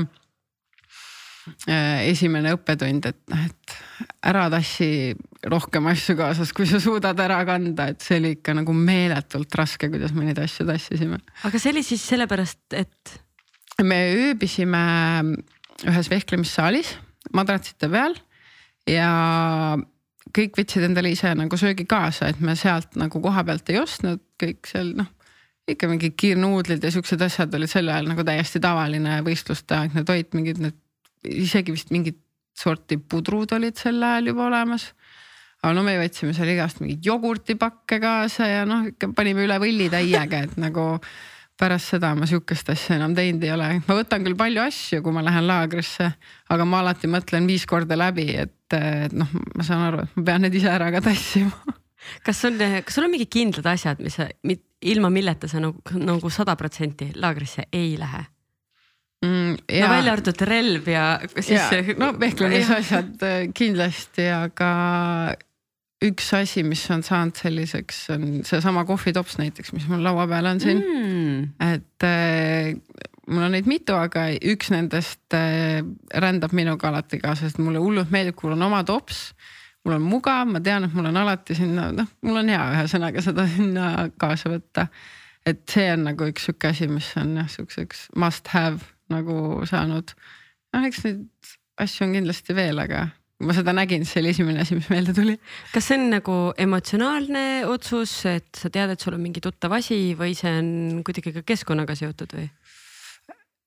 Äh, 1.70 2.08
esimene 2.10 2.56
õppetund, 2.56 3.06
et 3.06 3.20
noh, 3.30 3.42
et 3.46 3.76
ära 4.26 4.46
tassi 4.54 5.14
rohkem 5.52 5.88
asju 5.92 6.16
kaasas, 6.18 6.52
kui 6.56 6.68
sa 6.70 6.80
suudad 6.82 7.20
ära 7.22 7.40
kanda, 7.48 7.90
et 7.94 8.04
see 8.04 8.20
oli 8.22 8.36
ikka 8.38 8.56
nagu 8.58 8.74
meeletult 8.74 9.58
raske, 9.60 9.90
kuidas 9.94 10.16
me 10.16 10.28
neid 10.28 10.40
asju 10.42 10.66
tassisime. 10.68 11.22
aga 11.46 11.62
see 11.62 11.74
oli 11.76 11.86
siis 11.86 12.06
sellepärast, 12.14 12.64
et? 12.74 13.18
me 13.84 14.00
ööbisime 14.16 14.86
ühes 15.86 16.08
vehklemissaalis 16.10 16.94
madratsite 17.36 17.90
peal 17.92 18.16
ja 18.88 19.10
kõik 20.36 20.56
võtsid 20.58 20.88
endale 20.88 21.12
ise 21.12 21.34
nagu 21.38 21.60
söögi 21.60 21.86
kaasa, 21.90 22.32
et 22.32 22.40
me 22.40 22.56
sealt 22.60 22.96
nagu 23.00 23.22
koha 23.22 23.44
pealt 23.48 23.70
ei 23.74 23.82
ostnud, 23.82 24.24
kõik 24.42 24.72
seal 24.72 24.96
noh 24.98 25.12
ikka 25.66 25.90
mingid 25.90 26.14
kiirnuudlid 26.20 26.84
ja 26.86 26.92
siuksed 26.94 27.22
asjad 27.26 27.54
olid 27.58 27.72
sel 27.72 27.90
ajal 27.90 28.10
nagu 28.12 28.26
täiesti 28.26 28.62
tavaline 28.62 29.18
võistluste 29.26 29.74
aegne 29.80 30.04
toit, 30.06 30.30
mingid 30.38 30.62
need 30.62 30.78
isegi 31.26 31.74
vist 31.74 31.90
mingid 31.94 32.20
sorti 32.56 32.98
pudrud 32.98 33.52
olid 33.58 33.78
sel 33.80 34.04
ajal 34.04 34.32
juba 34.32 34.48
olemas. 34.50 34.90
aga 35.62 35.74
no 35.74 35.84
me 35.86 35.96
võtsime 35.98 36.34
seal 36.38 36.52
igast 36.54 36.82
mingeid 36.82 37.06
jogurtipakke 37.06 38.00
kaasa 38.02 38.50
ja 38.50 38.66
noh, 38.70 38.86
ikka 38.92 39.10
panime 39.18 39.46
üle 39.48 39.58
võllitäiega, 39.62 40.44
et 40.46 40.60
nagu 40.62 40.92
pärast 41.58 41.96
seda 41.96 42.12
ma 42.18 42.28
sihukest 42.30 42.70
asja 42.74 42.98
enam 43.00 43.16
teinud 43.18 43.44
ei 43.48 43.54
ole, 43.56 43.70
ma 43.88 43.98
võtan 43.98 44.26
küll 44.26 44.38
palju 44.38 44.62
asju, 44.66 45.02
kui 45.02 45.16
ma 45.16 45.24
lähen 45.26 45.48
laagrisse, 45.48 46.12
aga 46.52 46.68
ma 46.68 46.84
alati 46.84 47.10
mõtlen 47.10 47.48
viis 47.50 47.66
korda 47.70 47.98
läbi, 47.98 48.28
et, 48.44 48.76
et 48.76 49.16
noh, 49.16 49.32
ma 49.56 49.66
saan 49.66 49.88
aru, 49.88 50.04
et 50.06 50.20
ma 50.20 50.28
pean 50.30 50.46
need 50.46 50.60
ise 50.60 50.70
ära 50.72 50.92
ka 50.94 51.02
tassima. 51.06 51.76
Kas 52.22 52.44
on, 52.46 52.60
kas 52.86 52.94
sul 52.94 53.08
on 53.08 53.16
mingid 53.16 53.32
kindlad 53.34 53.66
asjad, 53.72 54.04
mis 54.46 54.62
ilma 54.86 55.10
milleta 55.10 55.50
sa 55.50 55.64
nagu, 55.64 55.82
nagu 55.98 56.30
sada 56.30 56.54
protsenti 56.60 57.10
laagrisse 57.18 57.66
ei 57.74 57.96
lähe 57.98 58.22
mm,? 59.24 59.58
no 59.82 59.90
välja 59.90 60.14
arvatud 60.14 60.46
relv 60.48 60.88
ja 60.92 61.08
siis. 61.40 61.98
no 62.00 62.14
vehklemisasjad 62.20 63.26
äh, 63.26 63.42
kindlasti, 63.56 64.30
aga 64.34 64.72
üks 66.06 66.30
asi, 66.38 66.64
mis 66.68 66.84
on 66.94 67.04
saanud 67.06 67.40
selliseks, 67.40 68.02
on 68.14 68.30
seesama 68.48 68.86
kohvitops 68.88 69.40
näiteks, 69.40 69.74
mis 69.76 69.88
mul 69.90 70.04
laua 70.06 70.28
peal 70.30 70.50
on 70.52 70.62
siin 70.64 70.82
mm.. 70.84 71.44
et 71.72 72.08
äh, 72.08 72.74
mul 73.28 73.48
on 73.48 73.56
neid 73.56 73.70
mitu, 73.70 73.96
aga 73.98 74.28
üks 74.54 74.72
nendest 74.74 75.36
äh, 75.38 75.82
rändab 76.14 76.56
minuga 76.58 76.92
alati 76.92 77.20
kaasa, 77.22 77.48
sest 77.48 77.62
mulle 77.64 77.82
hullult 77.84 78.12
meeldib, 78.14 78.38
kui 78.38 78.50
mul 78.50 78.58
on 78.60 78.68
oma 78.70 78.84
tops. 78.88 79.30
mul 79.86 80.00
on 80.00 80.06
mugav, 80.06 80.48
ma 80.50 80.62
tean, 80.66 80.88
et 80.88 80.96
mul 80.98 81.12
on 81.12 81.22
alati 81.22 81.58
sinna, 81.58 81.92
noh, 81.94 82.10
mul 82.26 82.42
on 82.42 82.50
hea 82.50 82.64
ühesõnaga 82.74 83.24
seda 83.26 83.48
sinna 83.56 84.10
kaasa 84.22 84.52
võtta. 84.54 84.90
et 85.46 85.64
see 85.70 85.88
on 85.94 86.10
nagu 86.10 86.28
üks 86.32 86.50
sihuke 86.50 86.74
asi, 86.74 86.90
mis 86.92 87.12
on 87.22 87.38
jah, 87.40 87.50
sihukeseks 87.56 88.10
must 88.20 88.52
have 88.54 88.95
nagu 89.14 89.62
saanud. 89.70 90.16
noh, 90.74 90.88
eks 90.88 91.06
neid 91.06 91.54
asju 91.82 92.08
on 92.08 92.18
kindlasti 92.18 92.56
veel, 92.56 92.80
aga 92.82 93.08
kui 93.36 93.50
ma 93.50 93.56
seda 93.58 93.74
nägin, 93.76 94.06
see 94.08 94.22
oli 94.24 94.32
esimene 94.32 94.64
asi, 94.64 94.78
mis 94.78 94.88
meelde 94.92 95.16
tuli. 95.16 95.36
kas 95.74 95.90
see 95.90 96.00
on 96.00 96.08
nagu 96.14 96.36
emotsionaalne 96.66 97.66
otsus, 97.68 98.14
et 98.32 98.48
sa 98.56 98.72
tead, 98.72 98.94
et 98.94 99.02
sul 99.02 99.18
on 99.18 99.24
mingi 99.24 99.44
tuttav 99.44 99.76
asi 99.76 100.16
või 100.18 100.38
see 100.38 100.54
on 100.62 100.70
kuidagi 101.06 101.36
ka 101.36 101.44
keskkonnaga 101.48 101.98
seotud 102.00 102.38
või? 102.38 102.48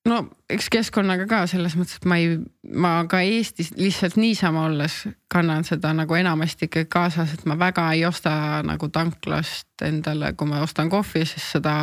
no 0.09 0.23
eks 0.49 0.71
keskkonnaga 0.73 1.27
ka 1.29 1.43
selles 1.51 1.77
mõttes, 1.77 1.99
et 2.01 2.07
ma 2.09 2.17
ei, 2.21 2.39
ma 2.65 2.93
ka 3.11 3.21
Eestis 3.27 3.75
lihtsalt 3.77 4.17
niisama 4.21 4.65
olles 4.71 5.03
kannan 5.33 5.67
seda 5.69 5.93
nagu 5.97 6.17
enamasti 6.17 6.69
ikkagi 6.69 6.89
kaasas, 6.93 7.35
et 7.37 7.45
ma 7.49 7.59
väga 7.61 7.91
ei 7.97 8.07
osta 8.09 8.33
nagu 8.65 8.89
tanklast 8.95 9.85
endale, 9.85 10.33
kui 10.39 10.49
ma 10.49 10.63
ostan 10.65 10.89
kohvi, 10.93 11.27
siis 11.29 11.51
seda 11.59 11.77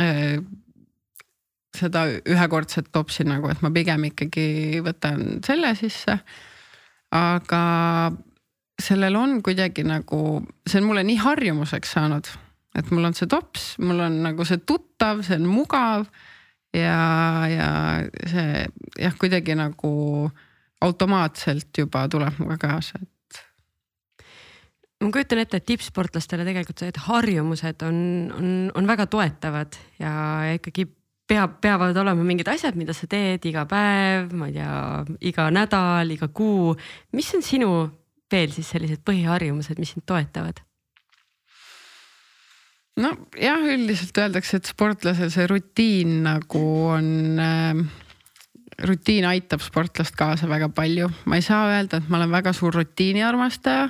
äh, 0.00 0.38
seda 1.78 2.04
ühekordset 2.18 2.90
topsi 2.92 3.26
nagu, 3.28 3.50
et 3.50 3.62
ma 3.64 3.70
pigem 3.74 4.08
ikkagi 4.10 4.82
võtan 4.84 5.40
selle 5.46 5.74
sisse. 5.78 6.18
Aga 7.14 7.62
sellel 8.78 9.16
on 9.18 9.38
kuidagi 9.42 9.84
nagu, 9.86 10.40
see 10.68 10.80
on 10.82 10.88
mulle 10.90 11.04
nii 11.06 11.18
harjumuseks 11.22 11.94
saanud, 11.96 12.28
et 12.78 12.90
mul 12.94 13.08
on 13.08 13.16
see 13.16 13.30
tops, 13.30 13.70
mul 13.82 14.04
on 14.06 14.20
nagu 14.26 14.46
see 14.46 14.60
tuttav, 14.68 15.22
see 15.26 15.38
on 15.40 15.48
mugav 15.50 16.06
ja, 16.76 16.98
ja 17.50 17.70
see 18.28 18.66
jah, 19.00 19.16
kuidagi 19.18 19.56
nagu 19.58 19.92
automaatselt 20.84 21.80
juba 21.80 22.04
tuleb 22.12 22.38
mulle 22.38 22.58
kaasa, 22.60 23.00
et 23.02 23.40
ma 25.02 25.10
kujutan 25.14 25.42
ette, 25.42 25.58
et 25.58 25.66
tippsportlastele 25.72 26.46
tegelikult 26.46 26.84
need 26.86 27.02
harjumused 27.08 27.82
on, 27.86 27.98
on, 28.36 28.54
on 28.78 28.88
väga 28.90 29.08
toetavad 29.10 29.78
ja 29.98 30.12
ikkagi 30.54 30.86
peab, 31.28 31.58
peavad 31.62 31.96
olema 32.00 32.24
mingid 32.24 32.48
asjad, 32.48 32.76
mida 32.78 32.94
sa 32.96 33.08
teed 33.10 33.44
iga 33.50 33.66
päev, 33.68 34.32
ma 34.32 34.48
ei 34.48 34.56
tea, 34.56 34.78
iga 35.30 35.48
nädal, 35.54 36.14
iga 36.16 36.30
kuu. 36.32 36.74
mis 37.12 37.28
on 37.36 37.44
sinu 37.44 37.72
veel 38.32 38.52
siis 38.52 38.70
sellised 38.74 39.04
põhiharjumused, 39.06 39.78
mis 39.80 39.94
sind 39.96 40.06
toetavad? 40.08 40.64
nojah, 42.98 43.62
üldiselt 43.76 44.16
öeldakse, 44.18 44.58
et 44.58 44.66
sportlasel 44.66 45.30
see 45.30 45.46
rutiin 45.46 46.16
nagu 46.24 46.64
on 46.90 47.38
äh, 47.38 47.84
rutiin 48.82 49.26
aitab 49.26 49.62
sportlast 49.62 50.16
kaasa 50.18 50.48
väga 50.50 50.68
palju, 50.74 51.10
ma 51.26 51.38
ei 51.38 51.44
saa 51.46 51.66
öelda, 51.72 51.98
et 51.98 52.10
ma 52.10 52.18
olen 52.20 52.30
väga 52.32 52.52
suur 52.52 52.74
rutiini 52.74 53.22
armastaja. 53.24 53.88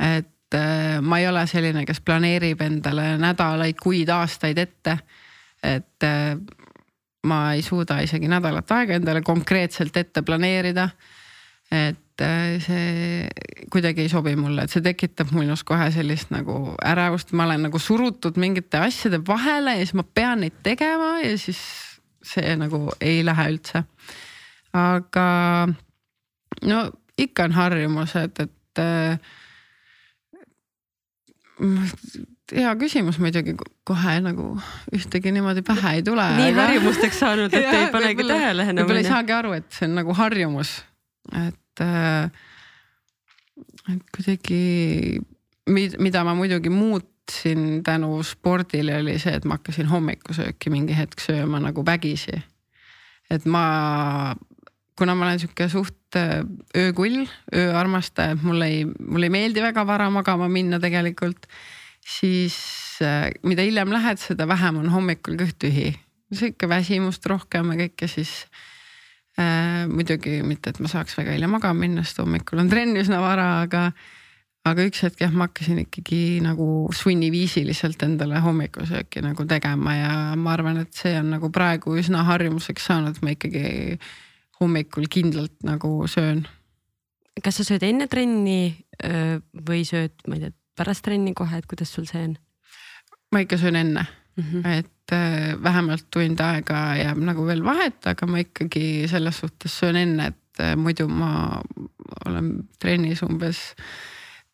et 0.00 0.54
äh, 0.54 1.00
ma 1.00 1.18
ei 1.18 1.28
ole 1.28 1.46
selline, 1.46 1.84
kes 1.86 2.00
planeerib 2.00 2.60
endale 2.60 3.16
nädalaid, 3.18 3.78
kuid, 3.82 4.08
aastaid 4.08 4.58
ette. 4.58 4.98
et 5.62 6.02
äh, 6.06 6.36
ma 7.28 7.40
ei 7.54 7.62
suuda 7.62 8.00
isegi 8.02 8.30
nädalat 8.30 8.70
aega 8.74 8.96
endale 8.98 9.22
konkreetselt 9.22 9.96
ette 9.96 10.22
planeerida. 10.22 10.88
et 11.72 12.20
äh, 12.20 12.58
see 12.60 13.28
kuidagi 13.72 14.04
ei 14.04 14.08
sobi 14.12 14.34
mulle, 14.36 14.66
et 14.66 14.72
see 14.74 14.82
tekitab 14.84 15.30
minus 15.32 15.62
kohe 15.64 15.86
sellist 15.94 16.28
nagu 16.34 16.74
ärevust, 16.84 17.32
ma 17.32 17.46
olen 17.46 17.64
nagu 17.68 17.78
surutud 17.80 18.36
mingite 18.36 18.76
asjade 18.82 19.22
vahele 19.26 19.78
ja 19.78 19.86
siis 19.86 19.94
ma 19.96 20.04
pean 20.04 20.44
neid 20.44 20.58
tegema 20.62 21.14
ja 21.22 21.38
siis 21.40 21.62
see 22.22 22.56
nagu 22.60 22.90
ei 23.00 23.22
lähe 23.24 23.48
üldse. 23.54 23.84
aga 24.76 25.28
no 26.68 26.82
ikka 27.18 27.48
on 27.48 27.56
harjumused, 27.56 28.44
et 28.44 28.82
äh, 28.82 29.18
hea 32.52 32.72
küsimus 32.80 33.18
muidugi, 33.22 33.54
kohe 33.88 34.16
nagu 34.24 34.46
ühtegi 34.94 35.32
niimoodi 35.34 35.64
pähe 35.66 35.96
ei 35.98 36.04
tule. 36.06 36.24
nii 36.38 36.52
aga... 36.52 36.66
harjumusteks 36.68 37.20
saanud, 37.22 37.52
et 37.52 37.66
ja, 37.66 37.74
ei 37.80 37.90
panegi 37.94 38.26
tähele 38.28 38.66
enam. 38.68 38.82
võib-olla 38.82 39.02
ei 39.04 39.08
saagi 39.08 39.36
aru, 39.36 39.54
et 39.58 39.68
see 39.74 39.88
on 39.88 39.96
nagu 40.00 40.16
harjumus, 40.18 40.74
et 41.46 41.84
äh,, 41.84 42.30
et 43.94 44.14
kuidagi, 44.14 44.62
mida 45.72 46.24
ma 46.26 46.36
muidugi 46.38 46.72
muutsin 46.72 47.82
tänu 47.86 48.14
spordile, 48.26 49.00
oli 49.02 49.18
see, 49.22 49.34
et 49.38 49.48
ma 49.48 49.58
hakkasin 49.60 49.90
hommikusööki 49.90 50.72
mingi 50.74 50.96
hetk 50.98 51.22
sööma 51.22 51.62
nagu 51.62 51.84
vägisi. 51.86 52.42
et 53.32 53.44
ma, 53.48 54.34
kuna 54.98 55.14
ma 55.16 55.30
olen 55.30 55.40
sihuke 55.40 55.68
suht 55.72 56.18
äh, 56.20 56.42
öökull, 56.76 57.22
ööarmastaja, 57.56 58.36
et 58.36 58.42
mulle 58.44 58.68
ei, 58.68 58.82
mulle 58.84 59.30
ei 59.30 59.38
meeldi 59.40 59.62
väga 59.64 59.86
vara 59.88 60.10
magama 60.12 60.50
minna 60.52 60.80
tegelikult 60.82 61.48
siis 62.06 62.56
äh, 63.02 63.30
mida 63.46 63.64
hiljem 63.66 63.92
lähed, 63.94 64.20
seda 64.20 64.46
vähem 64.50 64.80
on 64.82 64.90
hommikul 64.92 65.38
kõht 65.40 65.58
tühi. 65.62 65.92
sihuke 66.32 66.68
väsimust 66.68 67.26
rohkem 67.28 67.74
ja 67.74 67.84
kõike 67.84 68.08
siis 68.08 68.32
äh,. 69.38 69.84
muidugi 69.88 70.40
mitte, 70.46 70.72
et 70.72 70.80
ma 70.80 70.88
saaks 70.88 71.16
väga 71.18 71.36
hilja 71.36 71.48
magama 71.48 71.84
minna, 71.84 72.04
sest 72.04 72.22
hommikul 72.22 72.62
on 72.62 72.70
trenn 72.72 72.96
üsna 72.98 73.20
vara, 73.22 73.62
aga, 73.66 73.90
aga 74.68 74.86
üks 74.88 75.04
hetk 75.06 75.22
jah, 75.24 75.32
ma 75.32 75.48
hakkasin 75.50 75.84
ikkagi 75.84 76.40
nagu 76.44 76.88
sunniviisiliselt 76.96 78.02
endale 78.06 78.40
hommikusööki 78.42 79.22
nagu 79.24 79.46
tegema 79.48 79.96
ja 79.98 80.14
ma 80.36 80.56
arvan, 80.56 80.82
et 80.82 80.96
see 80.96 81.14
on 81.20 81.30
nagu 81.36 81.52
praegu 81.54 81.96
üsna 82.00 82.24
harjumuseks 82.28 82.88
saanud, 82.90 83.22
ma 83.22 83.36
ikkagi 83.36 83.98
hommikul 84.60 85.06
kindlalt 85.10 85.58
nagu 85.66 85.94
söön. 86.08 86.46
kas 87.42 87.60
sa 87.60 87.64
sööd 87.66 87.84
enne 87.86 88.08
trenni 88.08 88.74
või 89.52 89.84
sööd, 89.88 90.16
ma 90.28 90.36
ei 90.36 90.46
tea 90.46 90.56
pärast 90.76 91.04
trenni 91.04 91.34
kohe, 91.34 91.58
et 91.58 91.66
kuidas 91.66 91.92
sul 91.94 92.06
see 92.08 92.24
on? 92.24 92.36
ma 93.32 93.40
ikka 93.40 93.56
söön 93.56 93.76
enne 93.76 94.06
mm, 94.36 94.44
-hmm. 94.44 94.66
et 94.66 95.12
äh, 95.12 95.62
vähemalt 95.62 96.06
tund 96.10 96.40
aega 96.40 96.96
jääb 96.96 97.18
nagu 97.18 97.46
veel 97.46 97.64
vahet, 97.64 98.06
aga 98.06 98.26
ma 98.26 98.38
ikkagi 98.38 99.08
selles 99.08 99.38
suhtes 99.38 99.78
söön 99.78 99.96
enne, 99.96 100.26
et 100.26 100.60
äh, 100.60 100.76
muidu 100.76 101.08
ma 101.08 101.62
olen 102.26 102.68
trennis 102.78 103.22
umbes 103.22 103.74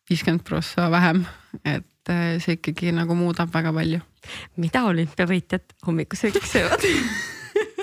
viiskümmend 0.09 0.43
prossa 0.43 0.91
vähem, 0.91 1.25
et 1.65 2.09
äh, 2.09 2.39
see 2.41 2.57
ikkagi 2.57 2.91
nagu 2.91 3.15
muudab 3.15 3.53
väga 3.53 3.73
palju. 3.73 3.99
mida 4.57 4.83
olümpiavõitjad 4.83 5.75
hommikusöögiks 5.87 6.51
söövad 6.51 6.83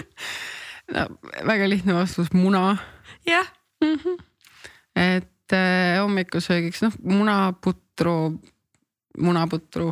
no 0.94 1.06
väga 1.46 1.68
lihtne 1.68 1.94
vastus, 1.94 2.32
muna. 2.32 2.76
jah 3.26 3.46
mm. 3.80 3.94
-hmm. 3.94 4.22
et 4.96 5.52
äh, 5.52 6.00
hommikusöögiks 6.00 6.82
noh, 6.82 6.92
munaputru 7.02 7.85
putru, 7.96 8.36
munaputru 9.16 9.88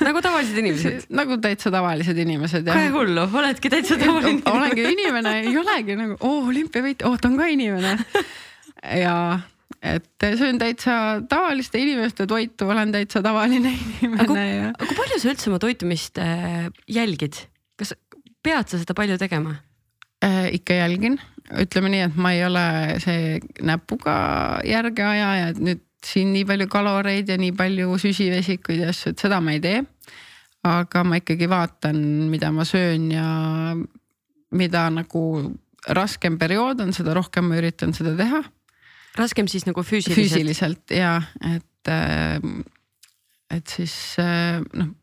nagu 0.00 0.22
tavalised 0.24 0.56
inimesed 0.56 1.10
nagu 1.18 1.36
täitsa 1.42 1.70
tavalised 1.72 2.16
inimesed 2.16 2.64
kahe 2.64 2.88
hullu, 2.94 3.26
oledki 3.28 3.70
täitsa 3.72 3.98
tavaline 4.00 4.32
inimene. 4.40 4.54
olengi 4.54 4.86
inimene, 4.94 5.34
ei 5.44 5.58
olegi 5.60 5.98
nagu 5.98 6.16
oo 6.20 6.40
oh, 6.40 6.48
olümpiavõit, 6.48 7.04
oo 7.04 7.12
oh, 7.12 7.20
ta 7.20 7.28
on 7.28 7.36
ka 7.36 7.50
inimene. 7.52 7.92
ja 9.04 9.16
et 9.84 10.26
söön 10.40 10.58
täitsa 10.58 11.20
tavaliste 11.28 11.78
inimeste 11.78 12.26
toitu, 12.26 12.70
olen 12.72 12.94
täitsa 12.96 13.20
tavaline 13.22 13.74
inimene. 13.76 14.24
aga, 14.24 14.48
ja... 14.48 14.72
kui 14.80 14.96
palju 14.96 15.20
sa 15.20 15.32
üldse 15.34 15.52
oma 15.52 15.60
toitumist 15.60 16.20
äh, 16.22 16.66
jälgid, 16.88 17.44
kas 17.76 17.92
pead 18.40 18.72
sa 18.72 18.80
seda 18.80 18.96
palju 18.96 19.20
tegema 19.20 19.58
äh,? 20.24 20.46
ikka 20.56 20.80
jälgin, 20.80 21.20
ütleme 21.60 21.92
nii, 21.92 22.06
et 22.08 22.16
ma 22.16 22.32
ei 22.32 22.46
ole 22.48 22.68
see 23.04 23.36
näpuga 23.60 24.16
järge 24.64 25.04
ajaja, 25.04 25.52
et 25.52 25.60
nüüd 25.60 25.85
siin 26.06 26.32
nii 26.34 26.46
palju 26.48 26.68
kaloreid 26.70 27.30
ja 27.32 27.36
nii 27.40 27.52
palju 27.56 27.98
süsivesikuid 28.02 28.84
ja 28.84 28.90
asju, 28.94 29.12
et 29.14 29.22
seda 29.24 29.40
ma 29.42 29.56
ei 29.56 29.62
tee. 29.64 29.84
aga 30.66 31.04
ma 31.06 31.20
ikkagi 31.20 31.46
vaatan, 31.46 31.98
mida 32.30 32.50
ma 32.50 32.64
söön 32.66 33.10
ja 33.14 33.26
mida 34.58 34.88
nagu 34.90 35.22
raskem 35.94 36.38
periood 36.38 36.80
on, 36.82 36.92
seda 36.96 37.14
rohkem 37.14 37.46
ma 37.50 37.58
üritan 37.60 37.94
seda 37.94 38.16
teha. 38.18 38.42
raskem 39.18 39.48
siis 39.48 39.66
nagu 39.66 39.82
füüsiliselt? 39.82 40.22
füüsiliselt 40.22 40.94
ja 40.94 41.16
et, 41.54 41.92
et 43.54 43.76
siis 43.76 43.96
noh 44.18 44.94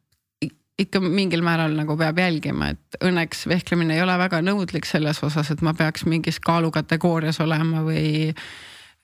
ikka 0.79 0.99
mingil 1.03 1.43
määral 1.45 1.75
nagu 1.77 1.95
peab 1.97 2.17
jälgima, 2.17 2.71
et 2.73 2.97
õnneks 3.05 3.45
vehklemine 3.49 3.97
ei 3.97 4.03
ole 4.03 4.15
väga 4.17 4.41
nõudlik 4.41 4.87
selles 4.89 5.21
osas, 5.25 5.51
et 5.53 5.61
ma 5.65 5.75
peaks 5.77 6.07
mingis 6.09 6.39
kaalukategoorias 6.43 7.39
olema 7.45 7.83
või, 7.85 8.31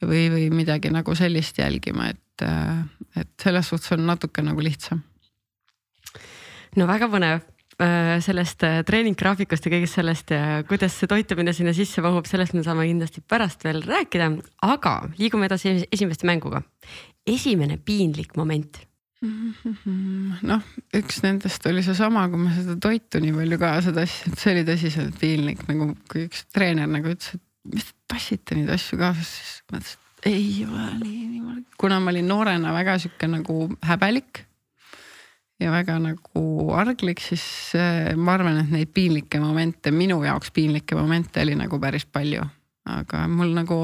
või, 0.06 0.26
või 0.34 0.48
midagi 0.54 0.92
nagu 0.94 1.16
sellist 1.18 1.60
jälgima, 1.60 2.10
et, 2.14 2.44
et 3.20 3.32
selles 3.42 3.70
suhtes 3.72 3.96
on 3.98 4.06
natuke 4.08 4.44
nagu 4.46 4.64
lihtsam. 4.64 5.02
no 6.78 6.88
väga 6.88 7.10
põnev 7.12 7.40
äh, 7.82 8.18
sellest 8.24 8.64
äh, 8.68 8.82
treeninggraafikust 8.88 9.66
ja 9.66 9.74
kõigest 9.74 10.00
sellest 10.00 10.36
ja 10.36 10.60
kuidas 10.68 10.96
see 10.96 11.10
toitumine 11.12 11.54
sinna 11.54 11.74
sisse 11.76 12.04
mahub, 12.06 12.28
sellest 12.30 12.56
me 12.56 12.64
saame 12.64 12.88
kindlasti 12.88 13.24
pärast 13.26 13.64
veel 13.68 13.82
rääkida, 13.86 14.30
aga 14.68 15.00
liigume 15.18 15.50
edasi 15.50 15.80
esimeste 15.92 16.30
mänguga. 16.30 16.64
esimene 17.28 17.78
piinlik 17.78 18.38
moment 18.38 18.86
noh, 20.50 20.68
üks 20.96 21.18
nendest 21.26 21.66
oli 21.68 21.82
seesama, 21.84 22.24
kui 22.32 22.40
ma 22.40 22.54
seda 22.56 22.78
toitu 22.80 23.20
nii 23.20 23.34
palju 23.36 23.58
kaasa 23.60 23.92
tassin, 23.96 24.32
et 24.32 24.40
see 24.40 24.54
oli 24.54 24.64
tõsiselt 24.68 25.18
piinlik, 25.20 25.66
nagu 25.68 25.92
kui 26.12 26.30
üks 26.30 26.46
treener 26.54 26.88
nagu 26.88 27.12
ütles, 27.12 27.36
et 27.36 27.44
mis 27.74 27.90
te 27.90 27.96
tassite 28.14 28.58
neid 28.58 28.70
asju 28.74 29.00
kaasas, 29.00 29.32
siis 29.38 29.64
mõtlesin, 29.72 30.06
et 30.20 30.30
ei 30.34 30.68
ole 30.68 30.86
nii 31.00 31.26
niimoodi. 31.30 31.66
kuna 31.80 32.00
ma 32.04 32.12
olin 32.12 32.28
noorena 32.28 32.74
väga 32.76 32.98
sihuke 33.00 33.30
nagu 33.32 33.58
häbelik 33.88 34.44
ja 35.60 35.72
väga 35.72 35.98
nagu 36.04 36.44
arglik, 36.76 37.20
siis 37.24 37.44
äh, 37.76 38.16
ma 38.16 38.38
arvan, 38.38 38.62
et 38.62 38.72
neid 38.72 38.94
piinlikke 38.96 39.42
momente, 39.44 39.92
minu 39.92 40.22
jaoks 40.24 40.54
piinlikke 40.56 40.96
momente 40.96 41.44
oli 41.44 41.58
nagu 41.60 41.80
päris 41.82 42.08
palju, 42.08 42.46
aga 42.88 43.28
mul 43.32 43.54
nagu 43.58 43.82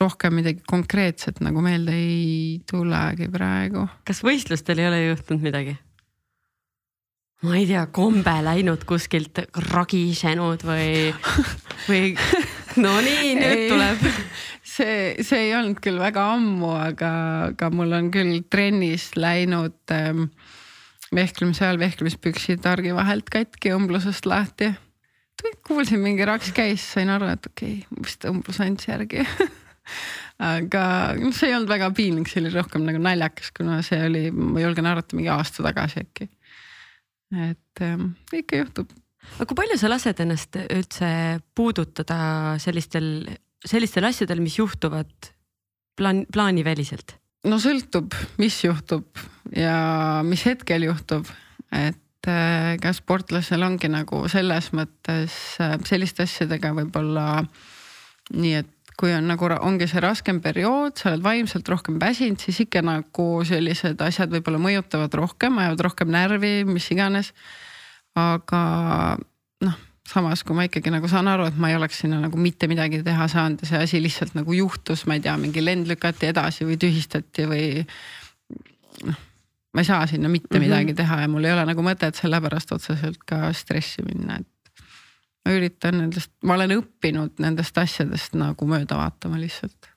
rohkem 0.00 0.34
midagi 0.40 0.64
konkreetset 0.66 1.38
nagu 1.44 1.62
meelde 1.62 1.94
ei 1.94 2.60
tulegi 2.66 3.28
praegu. 3.30 3.86
kas 4.04 4.24
võistlustel 4.26 4.82
ei 4.82 4.90
ole 4.90 5.02
juhtunud 5.06 5.46
midagi? 5.46 5.76
ma 7.44 7.58
ei 7.58 7.66
tea, 7.68 7.84
kombe 7.92 8.34
läinud 8.42 8.86
kuskilt 8.88 9.42
ragisenud 9.70 10.64
või, 10.64 11.12
või 11.86 12.14
no 12.82 12.94
nii, 13.04 13.34
nüüd 13.38 13.56
ei, 13.58 13.66
tuleb. 13.70 14.04
see, 14.74 14.98
see 15.22 15.48
ei 15.48 15.54
olnud 15.58 15.80
küll 15.84 16.00
väga 16.00 16.26
ammu, 16.34 16.72
aga, 16.78 17.10
aga 17.52 17.70
mul 17.74 17.94
on 17.96 18.10
küll 18.14 18.40
trennis 18.50 19.10
läinud 19.18 19.76
ähm, 19.94 20.28
vehklemise 21.14 21.66
ajal 21.66 21.82
vehklemispüksid 21.82 22.64
argi 22.68 22.94
vahelt 22.96 23.30
katki, 23.32 23.74
õmblusest 23.76 24.26
lahti. 24.30 24.72
kuulsin 25.66 26.00
mingi 26.02 26.24
raks 26.26 26.52
käis, 26.56 26.84
sain 26.94 27.12
aru, 27.12 27.28
et 27.34 27.46
okei 27.50 27.82
okay,, 27.84 28.02
vist 28.06 28.24
õmblus 28.28 28.62
andis 28.64 28.88
järgi 28.88 29.26
aga 30.54 30.84
see 31.34 31.50
ei 31.50 31.56
olnud 31.56 31.70
väga 31.70 31.90
piinlik, 31.96 32.30
see 32.30 32.42
oli 32.42 32.52
rohkem 32.54 32.84
nagu 32.86 33.00
naljakas, 33.02 33.52
kuna 33.56 33.80
see 33.86 34.00
oli, 34.08 34.24
ma 34.34 34.62
julgen 34.62 34.88
arvata, 34.90 35.16
mingi 35.18 35.30
aasta 35.32 35.64
tagasi 35.66 36.04
äkki. 36.04 36.28
et 37.50 37.82
ähm, 37.82 38.14
ikka 38.32 38.62
juhtub. 38.62 38.92
Aga 39.36 39.48
kui 39.48 39.58
palju 39.58 39.78
sa 39.80 39.90
lased 39.90 40.20
ennast 40.24 40.58
üldse 40.64 41.10
puudutada 41.56 42.56
sellistel, 42.62 43.26
sellistel 43.64 44.08
asjadel, 44.08 44.42
mis 44.44 44.58
juhtuvad 44.60 45.30
plaan, 45.98 46.24
plaaniväliselt? 46.32 47.16
no 47.48 47.58
sõltub, 47.60 48.14
mis 48.40 48.56
juhtub 48.64 49.08
ja 49.56 50.22
mis 50.26 50.44
hetkel 50.48 50.86
juhtub, 50.88 51.28
et 51.74 52.30
äh, 52.30 52.74
ka 52.80 52.94
sportlasel 52.96 53.64
ongi 53.66 53.90
nagu 53.92 54.24
selles 54.32 54.70
mõttes 54.76 55.34
äh, 55.60 55.76
selliste 55.88 56.24
asjadega 56.24 56.72
võib-olla 56.76 57.42
nii, 58.32 58.54
et 58.62 58.70
kui 58.98 59.12
on 59.14 59.26
nagu 59.26 59.48
ongi 59.58 59.88
see 59.90 60.02
raskem 60.02 60.40
periood, 60.42 60.96
sa 60.98 61.10
oled 61.10 61.24
vaimselt 61.24 61.68
rohkem 61.70 61.98
väsinud, 62.00 62.40
siis 62.40 62.62
ikka 62.64 62.82
nagu 62.86 63.26
sellised 63.46 64.00
asjad 64.06 64.32
võib-olla 64.32 64.60
mõjutavad 64.62 65.14
rohkem, 65.18 65.58
ajavad 65.58 65.82
rohkem 65.88 66.12
närvi, 66.14 66.54
mis 66.68 66.86
iganes. 66.94 67.32
Aga 68.14 68.62
noh, 69.64 69.76
samas 70.08 70.44
kui 70.44 70.56
ma 70.56 70.66
ikkagi 70.68 70.92
nagu 70.94 71.08
saan 71.10 71.28
aru, 71.32 71.48
et 71.50 71.58
ma 71.58 71.70
ei 71.70 71.76
oleks 71.78 72.02
sinna 72.04 72.20
nagu 72.22 72.38
mitte 72.40 72.68
midagi 72.70 73.02
teha 73.06 73.28
saanud 73.28 73.64
ja 73.64 73.70
see 73.70 73.84
asi 73.88 74.02
lihtsalt 74.02 74.34
nagu 74.38 74.56
juhtus, 74.56 75.06
ma 75.06 75.18
ei 75.18 75.24
tea, 75.24 75.36
mingi 75.40 75.64
lend 75.64 75.90
lükati 75.90 76.30
edasi 76.30 76.68
või 76.68 76.80
tühistati 76.80 77.48
või 77.50 77.68
noh 79.04 79.22
ma 79.74 79.82
ei 79.82 79.84
saa 79.84 80.06
sinna 80.06 80.28
mitte 80.28 80.46
mm 80.58 80.62
-hmm. 80.62 80.64
midagi 80.64 80.94
teha 80.94 81.20
ja 81.20 81.28
mul 81.28 81.44
ei 81.44 81.52
ole 81.52 81.64
nagu 81.66 81.82
mõtet 81.82 82.14
sellepärast 82.14 82.72
otseselt 82.72 83.24
ka 83.26 83.52
stressi 83.52 84.04
minna, 84.06 84.36
et 84.38 84.72
ma 85.44 85.54
üritan 85.56 85.98
nendest, 85.98 86.30
ma 86.42 86.54
olen 86.54 86.76
õppinud 86.78 87.42
nendest 87.42 87.78
asjadest 87.78 88.38
nagu 88.38 88.66
mööda 88.66 88.96
vaatama 88.96 89.40
lihtsalt. 89.40 89.90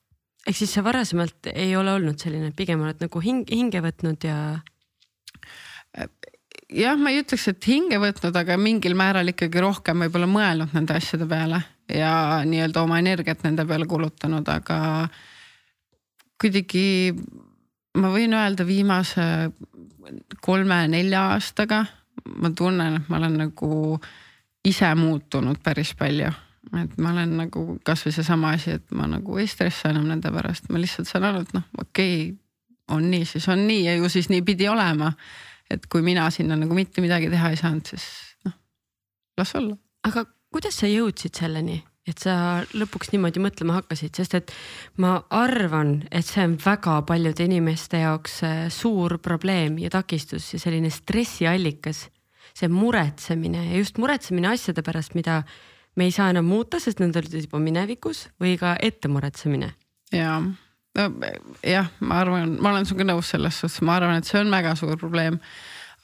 ehk 0.48 0.58
siis 0.58 0.74
sa 0.74 0.84
varasemalt 0.84 1.52
ei 1.54 1.76
ole 1.76 1.94
olnud 1.94 2.20
selline, 2.20 2.52
pigem 2.52 2.82
oled 2.82 3.06
nagu 3.06 3.22
hing, 3.22 3.46
hinge 3.52 3.82
võtnud 3.82 4.28
ja? 4.28 4.40
Jah, 6.74 6.98
ma 7.00 7.14
ei 7.14 7.22
ütleks, 7.24 7.48
et 7.52 7.68
hinge 7.70 8.00
võtnud, 8.02 8.36
aga 8.36 8.58
mingil 8.60 8.98
määral 9.00 9.34
ikkagi 9.34 9.64
rohkem 9.64 10.06
võib-olla 10.06 10.30
mõelnud 10.32 10.76
nende 10.76 10.98
asjade 10.98 11.28
peale 11.30 11.62
ja 11.94 12.44
nii-öelda 12.46 12.84
oma 12.84 13.00
energiat 13.00 13.44
nende 13.46 13.66
peale 13.68 13.88
kulutanud, 13.88 14.48
aga 14.52 14.80
kuidagi 16.42 17.14
ma 17.98 18.12
võin 18.14 18.36
öelda 18.38 18.68
viimase 18.68 19.24
kolme-nelja 20.44 21.30
aastaga 21.34 21.86
ma 22.36 22.52
tunnen, 22.56 22.96
et 22.96 23.10
ma 23.10 23.18
olen 23.18 23.38
nagu 23.42 24.00
ise 24.68 24.90
muutunud 24.96 25.62
päris 25.64 25.94
palju. 25.96 26.32
et 26.82 26.98
ma 27.00 27.14
olen 27.14 27.38
nagu 27.40 27.62
kasvõi 27.88 28.12
seesama 28.12 28.50
asi, 28.58 28.74
et 28.76 28.90
ma 28.92 29.06
nagu 29.08 29.38
ei 29.40 29.48
stressa 29.48 29.88
enam 29.94 30.10
nende 30.10 30.28
pärast, 30.36 30.66
ma 30.70 30.82
lihtsalt 30.82 31.08
saan 31.08 31.24
aru, 31.30 31.46
et 31.46 31.54
noh, 31.56 31.64
okei 31.80 32.16
okay,, 32.26 32.34
on 32.92 33.06
nii, 33.12 33.24
siis 33.26 33.48
on 33.48 33.64
nii 33.68 33.86
ja 33.86 33.94
ju 33.96 34.10
siis 34.12 34.28
nii 34.30 34.42
pidi 34.48 34.68
olema. 34.68 35.14
Et 35.74 35.86
kui 35.92 36.04
mina 36.06 36.30
sinna 36.32 36.58
nagu 36.60 36.76
mitte 36.78 37.04
midagi 37.04 37.30
teha 37.34 37.52
ei 37.52 37.60
saanud, 37.60 37.86
siis 37.92 38.08
noh, 38.48 38.56
las 39.38 39.54
olla. 39.60 39.78
aga 40.08 40.26
kuidas 40.54 40.80
sa 40.82 40.90
jõudsid 40.92 41.36
selleni? 41.44 41.82
et 42.08 42.22
sa 42.24 42.64
lõpuks 42.72 43.10
niimoodi 43.12 43.42
mõtlema 43.44 43.82
hakkasid, 43.82 44.16
sest 44.16 44.38
et 44.38 44.52
ma 45.04 45.18
arvan, 45.36 46.06
et 46.08 46.24
see 46.24 46.46
on 46.48 46.54
väga 46.64 47.02
paljude 47.10 47.44
inimeste 47.44 48.00
jaoks 48.00 48.38
äh, 48.48 48.62
suur 48.72 49.18
probleem 49.20 49.76
ja 49.84 49.92
takistus 49.92 50.54
ja 50.54 50.62
selline 50.62 50.88
stressiallikas 50.94 52.06
see 52.58 52.70
muretsemine 52.72 53.66
ja 53.68 53.82
just 53.82 54.00
muretsemine 54.02 54.54
asjade 54.54 54.84
pärast, 54.86 55.18
mida 55.18 55.42
me 55.98 56.08
ei 56.08 56.14
saa 56.16 56.30
enam 56.32 56.48
muuta, 56.48 56.80
sest 56.82 57.02
need 57.02 57.18
olid 57.18 57.36
juba 57.44 57.60
minevikus 57.62 58.28
või 58.42 58.56
ka 58.62 58.76
ette 58.82 59.12
muretsemine. 59.12 59.74
ja, 60.14 60.40
no 60.98 61.08
jah, 61.64 61.90
ma 62.00 62.22
arvan, 62.24 62.58
ma 62.62 62.74
olen 62.74 62.88
sinuga 62.90 63.12
nõus 63.14 63.34
selles 63.34 63.60
suhtes, 63.62 63.82
ma 63.86 64.00
arvan, 64.00 64.22
et 64.22 64.30
see 64.30 64.40
on 64.42 64.54
väga 64.54 64.76
suur 64.80 64.98
probleem 65.00 65.40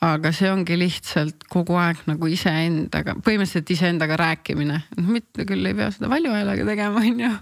aga 0.04 0.34
see 0.36 0.52
ongi 0.52 0.78
lihtsalt 0.80 1.46
kogu 1.52 1.78
aeg 1.80 2.04
nagu 2.10 2.28
iseendaga, 2.32 3.16
põhimõtteliselt 3.24 3.72
iseendaga 3.76 4.18
rääkimine, 4.20 4.80
noh 5.00 5.10
mitte 5.16 5.48
küll 5.50 5.66
ei 5.70 5.78
pea 5.78 5.90
seda 5.96 6.10
valju 6.12 6.34
häälega 6.34 6.68
tegema, 6.68 7.04
on 7.08 7.24
ju. 7.24 7.34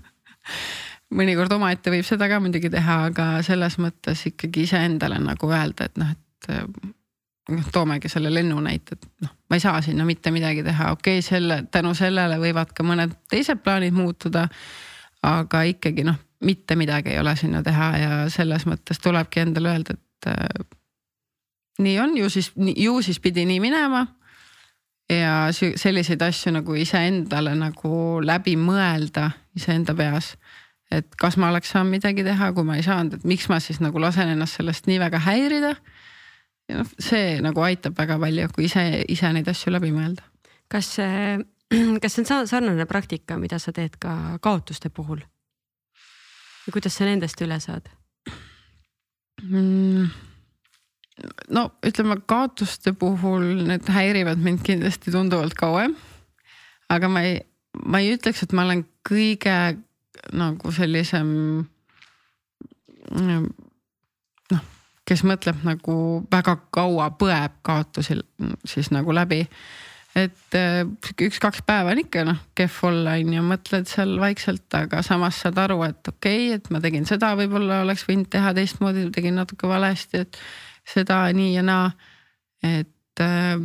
mõnikord 1.17 1.53
omaette 1.57 1.93
võib 1.93 2.07
seda 2.07 2.29
ka 2.31 2.39
muidugi 2.43 2.71
teha, 2.73 2.97
aga 3.09 3.27
selles 3.45 3.77
mõttes 3.81 4.25
ikkagi 4.29 4.67
iseendale 4.67 5.19
nagu 5.23 5.51
öelda, 5.51 5.89
et 5.89 6.01
noh, 6.01 6.11
et 6.13 6.51
noh, 7.51 7.69
toomegi 7.73 8.11
selle 8.11 8.31
lennu 8.33 8.59
näite, 8.63 8.97
et 8.97 9.25
noh, 9.25 9.33
ma 9.49 9.57
ei 9.57 9.63
saa 9.63 9.81
sinna 9.85 10.05
mitte 10.07 10.33
midagi 10.33 10.63
teha, 10.67 10.91
okei 10.95 11.19
okay,, 11.19 11.25
selle, 11.25 11.63
tänu 11.73 11.95
sellele 11.97 12.37
võivad 12.41 12.75
ka 12.77 12.85
mõned 12.87 13.17
teised 13.31 13.63
plaanid 13.65 13.95
muutuda. 13.97 14.47
aga 15.21 15.61
ikkagi 15.69 16.05
noh, 16.05 16.17
mitte 16.41 16.75
midagi 16.75 17.13
ei 17.13 17.19
ole 17.19 17.35
sinna 17.35 17.63
teha 17.63 17.89
ja 17.97 18.13
selles 18.33 18.65
mõttes 18.69 19.01
tulebki 19.01 19.43
endale 19.43 19.75
öelda, 19.75 19.97
et 19.97 20.29
äh, 20.31 20.65
nii 21.81 21.99
on 21.99 22.17
ju 22.17 22.29
siis, 22.29 22.51
ju 22.57 23.01
siis 23.01 23.19
pidi 23.19 23.45
nii 23.45 23.59
minema. 23.59 24.07
ja 25.11 25.49
selliseid 25.51 26.21
asju 26.21 26.53
nagu 26.55 26.75
iseendale 26.79 27.51
nagu 27.59 28.21
läbi 28.23 28.53
mõelda 28.55 29.31
iseenda 29.55 29.95
peas 29.95 30.37
et 30.91 31.15
kas 31.19 31.37
ma 31.39 31.49
oleks 31.51 31.71
saanud 31.71 31.91
midagi 31.91 32.23
teha, 32.23 32.51
kui 32.55 32.63
ma 32.67 32.77
ei 32.79 32.85
saanud, 32.85 33.17
et 33.17 33.27
miks 33.27 33.47
ma 33.51 33.59
siis 33.63 33.81
nagu 33.83 33.99
lasen 33.99 34.31
ennast 34.31 34.59
sellest 34.59 34.87
nii 34.87 34.99
väga 34.99 35.19
häirida 35.23 35.73
ja 36.71 36.79
noh, 36.81 36.91
see 36.99 37.39
nagu 37.43 37.63
aitab 37.65 37.97
väga 37.97 38.17
palju, 38.21 38.49
kui 38.55 38.67
ise, 38.67 38.85
ise 39.11 39.31
neid 39.35 39.47
asju 39.51 39.73
läbi 39.73 39.91
mõelda. 39.95 40.23
kas 40.71 40.93
kas 42.03 42.17
see 42.17 42.25
on 42.35 42.47
sarnane 42.47 42.87
praktika, 42.87 43.39
mida 43.39 43.59
sa 43.59 43.73
teed 43.75 43.97
ka 43.99 44.37
kaotuste 44.43 44.91
puhul? 44.93 45.23
Ja 46.71 46.75
kuidas 46.79 46.95
sa 46.95 47.07
nendest 47.07 47.41
üle 47.43 47.59
saad 47.59 47.89
mm.? 49.43 50.07
no 51.51 51.65
ütleme, 51.85 52.15
kaotuste 52.25 52.93
puhul 52.97 53.65
need 53.67 53.89
häirivad 53.91 54.39
mind 54.41 54.63
kindlasti 54.65 55.11
tunduvalt 55.11 55.53
kauem. 55.59 55.95
aga 56.89 57.09
ma 57.11 57.25
ei, 57.27 57.41
ma 57.83 57.99
ei 57.99 58.15
ütleks, 58.15 58.45
et 58.45 58.55
ma 58.55 58.63
olen 58.63 58.85
kõige 59.07 59.57
nagu 60.37 60.71
sellisem 60.71 61.29
kes 65.07 65.23
mõtleb 65.27 65.63
nagu 65.67 65.95
väga 66.31 66.55
kaua 66.71 67.09
põeb 67.19 67.59
kaotusi 67.67 68.15
siis 68.63 68.91
nagu 68.95 69.11
läbi. 69.11 69.43
Et 70.17 70.55
äh, 70.57 70.81
üks-kaks 71.23 71.61
päeva 71.67 71.93
on 71.93 72.01
ikka 72.01 72.25
noh 72.27 72.39
kehv 72.57 72.79
olla 72.89 73.15
on 73.19 73.35
ju, 73.35 73.43
mõtled 73.47 73.87
seal 73.89 74.17
vaikselt, 74.19 74.67
aga 74.75 75.03
samas 75.05 75.39
saad 75.43 75.59
aru, 75.61 75.79
et 75.87 76.11
okei 76.11 76.49
okay,, 76.49 76.57
et 76.59 76.71
ma 76.73 76.81
tegin 76.83 77.07
seda, 77.07 77.31
võib-olla 77.39 77.81
oleks 77.85 78.03
võinud 78.09 78.27
teha 78.31 78.51
teistmoodi, 78.57 79.07
tegin 79.15 79.39
natuke 79.39 79.69
valesti, 79.71 80.25
et 80.25 80.41
seda 80.87 81.23
nii 81.35 81.53
ja 81.55 81.63
naa. 81.65 81.91
et 82.61 83.23
äh, 83.23 83.55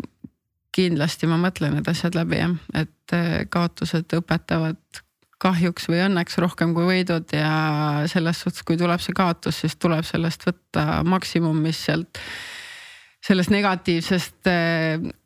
kindlasti 0.77 1.29
ma 1.29 1.41
mõtlen 1.41 1.75
need 1.77 1.89
asjad 1.91 2.17
läbi 2.17 2.39
jah, 2.39 2.55
et 2.77 3.17
äh, 3.17 3.43
kaotused 3.51 4.15
õpetavad 4.21 5.03
kahjuks 5.43 5.91
või 5.91 6.01
õnneks 6.07 6.39
rohkem 6.41 6.73
kui 6.77 6.87
võidud 6.89 7.33
ja 7.35 8.05
selles 8.09 8.39
suhtes, 8.41 8.63
kui 8.65 8.79
tuleb 8.81 9.03
see 9.05 9.17
kaotus, 9.17 9.59
siis 9.61 9.77
tuleb 9.77 10.07
sellest 10.09 10.47
võtta 10.47 11.03
maksimum, 11.05 11.59
mis 11.61 11.83
sealt 11.89 12.23
sellest 13.27 13.51
negatiivsest 13.53 14.49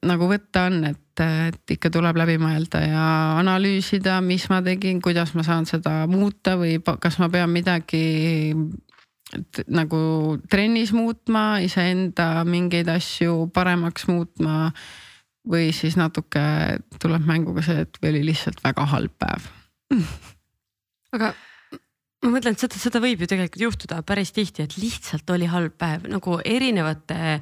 nagu 0.09 0.29
võtta 0.31 0.65
on, 0.71 0.83
et, 0.91 1.05
et 1.51 1.75
ikka 1.77 1.91
tuleb 1.93 2.19
läbi 2.21 2.37
mõelda 2.41 2.83
ja 2.85 3.05
analüüsida, 3.41 4.21
mis 4.25 4.47
ma 4.53 4.61
tegin, 4.67 5.03
kuidas 5.05 5.35
ma 5.37 5.45
saan 5.47 5.69
seda 5.69 6.05
muuta 6.11 6.57
või 6.61 6.79
kas 6.81 7.21
ma 7.23 7.31
pean 7.33 7.53
midagi 7.55 8.55
nagu 9.71 10.01
trennis 10.51 10.91
muutma, 10.97 11.61
iseenda 11.63 12.43
mingeid 12.49 12.91
asju 12.91 13.47
paremaks 13.55 14.09
muutma. 14.11 14.73
või 15.51 15.71
siis 15.73 15.97
natuke 15.97 16.41
tuleb 17.01 17.25
mängu 17.25 17.55
ka 17.57 17.63
see, 17.65 17.81
et 17.87 17.97
või 18.03 18.11
oli 18.11 18.27
lihtsalt 18.29 18.59
väga 18.61 18.85
halb 18.91 19.15
päev 19.17 19.47
aga 21.17 21.33
ma 22.21 22.33
mõtlen, 22.35 22.55
et 22.55 22.63
seda, 22.63 22.79
seda 22.81 23.01
võib 23.03 23.23
ju 23.23 23.29
tegelikult 23.31 23.65
juhtuda 23.65 24.03
päris 24.07 24.33
tihti, 24.37 24.67
et 24.67 24.77
lihtsalt 24.81 25.31
oli 25.35 25.49
halb 25.51 25.77
päev 25.81 26.07
nagu 26.13 26.39
erinevate 26.45 27.39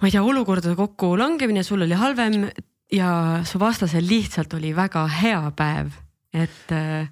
ma 0.00 0.08
ei 0.08 0.14
tea, 0.14 0.22
olukordade 0.22 0.76
kokkulangemine, 0.78 1.62
sul 1.64 1.84
oli 1.86 1.96
halvem 1.96 2.48
ja 2.92 3.10
su 3.48 3.60
vastasel 3.60 4.06
lihtsalt 4.06 4.54
oli 4.58 4.74
väga 4.76 5.06
hea 5.22 5.42
päev, 5.56 5.92
et 6.36 6.74
äh, 6.74 7.08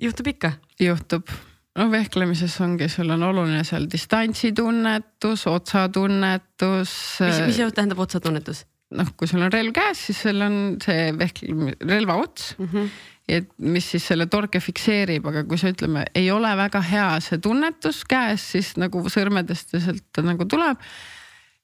juhtub 0.00 0.30
ikka. 0.32 0.54
juhtub, 0.80 1.30
no 1.78 1.88
vehklemises 1.92 2.56
ongi, 2.64 2.88
sul 2.88 3.12
on 3.14 3.22
oluline 3.28 3.64
seal 3.66 3.88
distantsitunnetus, 3.90 5.46
otsatunnetus. 5.50 6.94
mis, 7.20 7.42
mis 7.50 7.74
tähendab 7.74 8.04
otsatunnetus? 8.06 8.64
noh, 8.94 9.08
kui 9.18 9.26
sul 9.26 9.42
on 9.42 9.52
relv 9.52 9.74
käes, 9.74 10.06
siis 10.08 10.20
sul 10.22 10.44
on 10.44 10.78
see 10.82 11.08
vehklemine, 11.18 11.76
relva 11.88 12.20
ots 12.22 12.54
mm. 12.58 12.70
-hmm 12.70 12.94
et 13.28 13.46
mis 13.56 13.86
siis 13.88 14.04
selle 14.04 14.26
torke 14.28 14.60
fikseerib, 14.60 15.24
aga 15.30 15.44
kui 15.48 15.56
sa 15.56 15.70
ütleme, 15.72 16.04
ei 16.14 16.26
ole 16.30 16.50
väga 16.60 16.82
hea 16.84 17.08
see 17.24 17.38
tunnetus 17.40 18.02
käes, 18.08 18.44
siis 18.52 18.74
nagu 18.76 19.00
sõrmedest 19.08 19.72
ja 19.72 19.80
sealt 19.80 20.20
nagu 20.26 20.44
tuleb. 20.44 20.82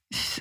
siis 0.09 0.41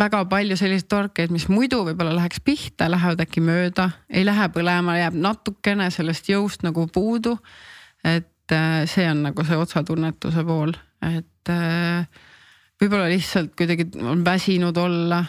väga 0.00 0.22
palju 0.30 0.56
selliseid 0.58 0.88
torkeid, 0.90 1.32
mis 1.34 1.46
muidu 1.52 1.82
võib-olla 1.86 2.14
läheks 2.16 2.40
pihta, 2.44 2.88
lähevad 2.90 3.22
äkki 3.24 3.42
mööda, 3.44 3.90
ei 4.08 4.24
lähe 4.26 4.48
põlema, 4.54 4.96
jääb 5.00 5.18
natukene 5.20 5.90
sellest 5.94 6.30
jõust 6.30 6.64
nagu 6.66 6.86
puudu. 6.92 7.36
et 8.04 8.52
äh, 8.52 8.86
see 8.88 9.06
on 9.10 9.22
nagu 9.28 9.44
see 9.44 9.58
otsatunnetuse 9.60 10.44
pool, 10.44 10.72
et 11.04 11.52
äh, 11.52 12.06
võib-olla 12.80 13.10
lihtsalt 13.12 13.54
kuidagi 13.56 13.90
on 14.00 14.24
väsinud 14.24 14.76
olla. 14.76 15.24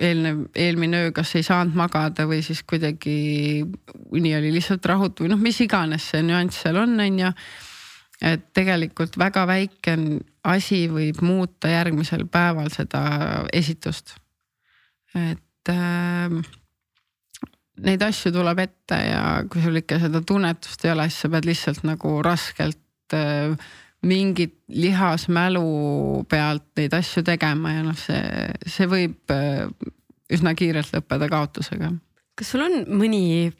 eelnev, 0.00 0.48
eelmine 0.58 1.04
öö, 1.04 1.10
kas 1.14 1.34
ei 1.38 1.44
saanud 1.46 1.76
magada 1.78 2.26
või 2.26 2.40
siis 2.42 2.64
kuidagi 2.66 3.62
uni 4.10 4.32
oli 4.36 4.50
lihtsalt 4.52 4.86
rahutu 4.86 5.24
või 5.24 5.30
noh, 5.30 5.38
mis 5.38 5.60
iganes 5.60 6.10
see 6.10 6.22
nüanss 6.22 6.64
seal 6.64 6.76
on, 6.76 6.98
on 7.00 7.18
ju 7.20 7.30
et 8.24 8.46
tegelikult 8.56 9.18
väga 9.18 9.44
väike 9.48 9.96
asi 10.44 10.84
võib 10.92 11.22
muuta 11.24 11.70
järgmisel 11.72 12.26
päeval 12.30 12.68
seda 12.72 13.04
esitust. 13.52 14.16
et 15.14 15.70
äh, 15.70 16.34
neid 17.86 18.02
asju 18.02 18.32
tuleb 18.34 18.60
ette 18.64 18.98
ja 18.98 19.22
kui 19.50 19.62
sul 19.62 19.80
ikka 19.80 20.00
seda 20.02 20.20
tunnetust 20.26 20.84
ei 20.84 20.92
ole, 20.94 21.08
siis 21.08 21.24
sa 21.24 21.32
pead 21.32 21.48
lihtsalt 21.48 21.82
nagu 21.86 22.16
raskelt 22.26 23.16
äh, 23.16 23.54
mingit 24.04 24.56
lihasmälu 24.68 26.24
pealt 26.28 26.66
neid 26.76 26.94
asju 26.96 27.24
tegema 27.24 27.72
ja 27.72 27.84
noh, 27.86 27.98
see, 27.98 28.48
see 28.68 28.88
võib 28.90 29.32
äh, 29.32 29.64
üsna 30.34 30.54
kiirelt 30.58 30.92
lõppeda 30.94 31.28
kaotusega. 31.32 31.92
kas 32.34 32.50
sul 32.52 32.66
on 32.66 32.82
mõni 32.98 33.52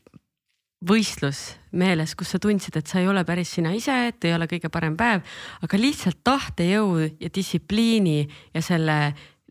võistlus 0.88 1.40
meeles, 1.74 2.14
kus 2.18 2.34
sa 2.34 2.40
tundsid, 2.42 2.76
et 2.78 2.90
sa 2.90 3.00
ei 3.00 3.08
ole 3.10 3.24
päris 3.26 3.54
sina 3.56 3.72
ise, 3.74 3.94
et 4.10 4.24
ei 4.26 4.34
ole 4.36 4.48
kõige 4.50 4.70
parem 4.72 4.96
päev, 4.98 5.24
aga 5.64 5.80
lihtsalt 5.80 6.20
tahtejõu 6.26 7.08
ja 7.20 7.30
distsipliini 7.34 8.24
ja 8.54 8.62
selle, 8.64 8.98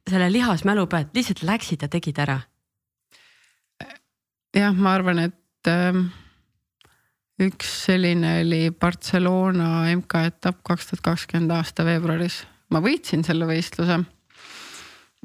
selle 0.10 0.30
lihasmälu 0.32 0.88
pealt 0.92 1.16
lihtsalt 1.16 1.44
läksid 1.48 1.86
ja 1.86 1.92
tegid 1.92 2.20
ära. 2.24 2.40
jah, 4.54 4.74
ma 4.78 4.94
arvan, 4.94 5.20
et 5.20 5.70
äh, 5.72 5.98
üks 7.42 7.72
selline 7.88 8.40
oli 8.44 8.64
Barcelona 8.72 9.90
MK-etapp 9.96 10.62
kaks 10.64 10.92
tuhat 10.92 11.06
kakskümmend 11.12 11.56
aasta 11.58 11.86
veebruaris, 11.88 12.44
ma 12.70 12.84
võitsin 12.84 13.26
selle 13.26 13.50
võistluse. 13.50 14.04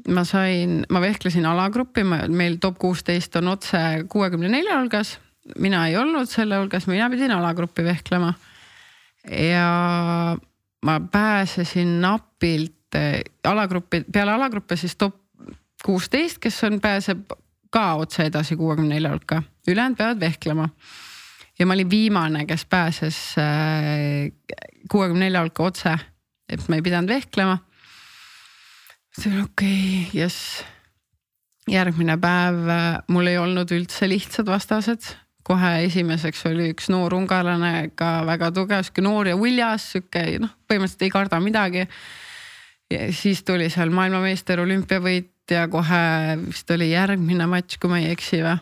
Ma 0.07 0.21
sain, 0.23 0.85
ma 0.87 1.01
vehklesin 1.03 1.43
alagrupi, 1.43 2.05
meil 2.07 2.55
top 2.63 2.77
kuusteist 2.79 3.35
on 3.35 3.51
otse 3.51 3.79
kuuekümne 4.07 4.47
nelja 4.47 4.77
hulgas 4.79 5.17
mina 5.57 5.87
ei 5.87 5.97
olnud 5.97 6.29
selle 6.29 6.59
hulgas, 6.59 6.87
mina 6.87 7.09
pidin 7.09 7.31
alagruppi 7.31 7.83
vehklema. 7.83 8.33
ja 9.29 10.37
ma 10.85 10.99
pääsesin 11.11 12.01
napilt 12.01 12.95
eh, 12.95 13.21
alagruppi, 13.43 14.03
peale 14.11 14.31
alagruppe 14.31 14.75
siis 14.75 14.95
top 14.95 15.15
kuusteist, 15.85 16.39
kes 16.39 16.63
on, 16.63 16.79
pääseb 16.81 17.31
ka 17.71 17.93
otse 18.01 18.25
edasi 18.29 18.57
kuuekümne 18.59 18.95
nelja 18.95 19.11
hulka, 19.13 19.43
ülejäänud 19.67 19.97
peavad 19.97 20.19
vehklema. 20.19 20.69
ja 21.59 21.65
ma 21.65 21.73
olin 21.73 21.89
viimane, 21.89 22.45
kes 22.45 22.65
pääses 22.65 23.17
eh, 23.37 24.31
kuuekümne 24.91 25.25
nelja 25.25 25.41
hulka 25.41 25.63
otse, 25.63 25.97
et 26.49 26.67
ma 26.69 26.79
ei 26.79 26.81
pidanud 26.81 27.09
vehklema. 27.09 27.57
mõtlesin 29.09 29.43
okei 29.43 30.05
okay,, 30.07 30.21
jess 30.21 30.63
järgmine 31.69 32.17
päev 32.17 32.69
eh, 32.69 32.99
mul 33.07 33.27
ei 33.27 33.37
olnud 33.37 33.71
üldse 33.71 34.09
lihtsad 34.09 34.47
vastased, 34.47 35.13
kohe 35.49 35.71
esimeseks 35.87 36.45
oli 36.49 36.69
üks 36.73 36.89
noor 36.93 37.15
ungarlane 37.17 37.89
ka 37.97 38.19
väga 38.27 38.51
tugev, 38.53 38.85
sihuke 38.85 39.03
noor 39.05 39.31
ja 39.31 39.37
uljas, 39.37 39.89
sihuke 39.95 40.23
noh, 40.43 40.53
põhimõtteliselt 40.69 41.05
ei 41.07 41.13
karda 41.13 41.41
midagi. 41.41 41.85
ja 42.89 43.09
siis 43.13 43.43
tuli 43.45 43.69
seal 43.73 43.93
maailmameister, 43.93 44.61
olümpiavõitja, 44.61 45.67
kohe 45.73 46.03
vist 46.45 46.71
oli 46.73 46.91
järgmine 46.91 47.49
matš, 47.49 47.79
kui 47.81 47.91
ma 47.91 48.01
ei 48.01 48.11
eksi 48.13 48.43
või. 48.45 48.57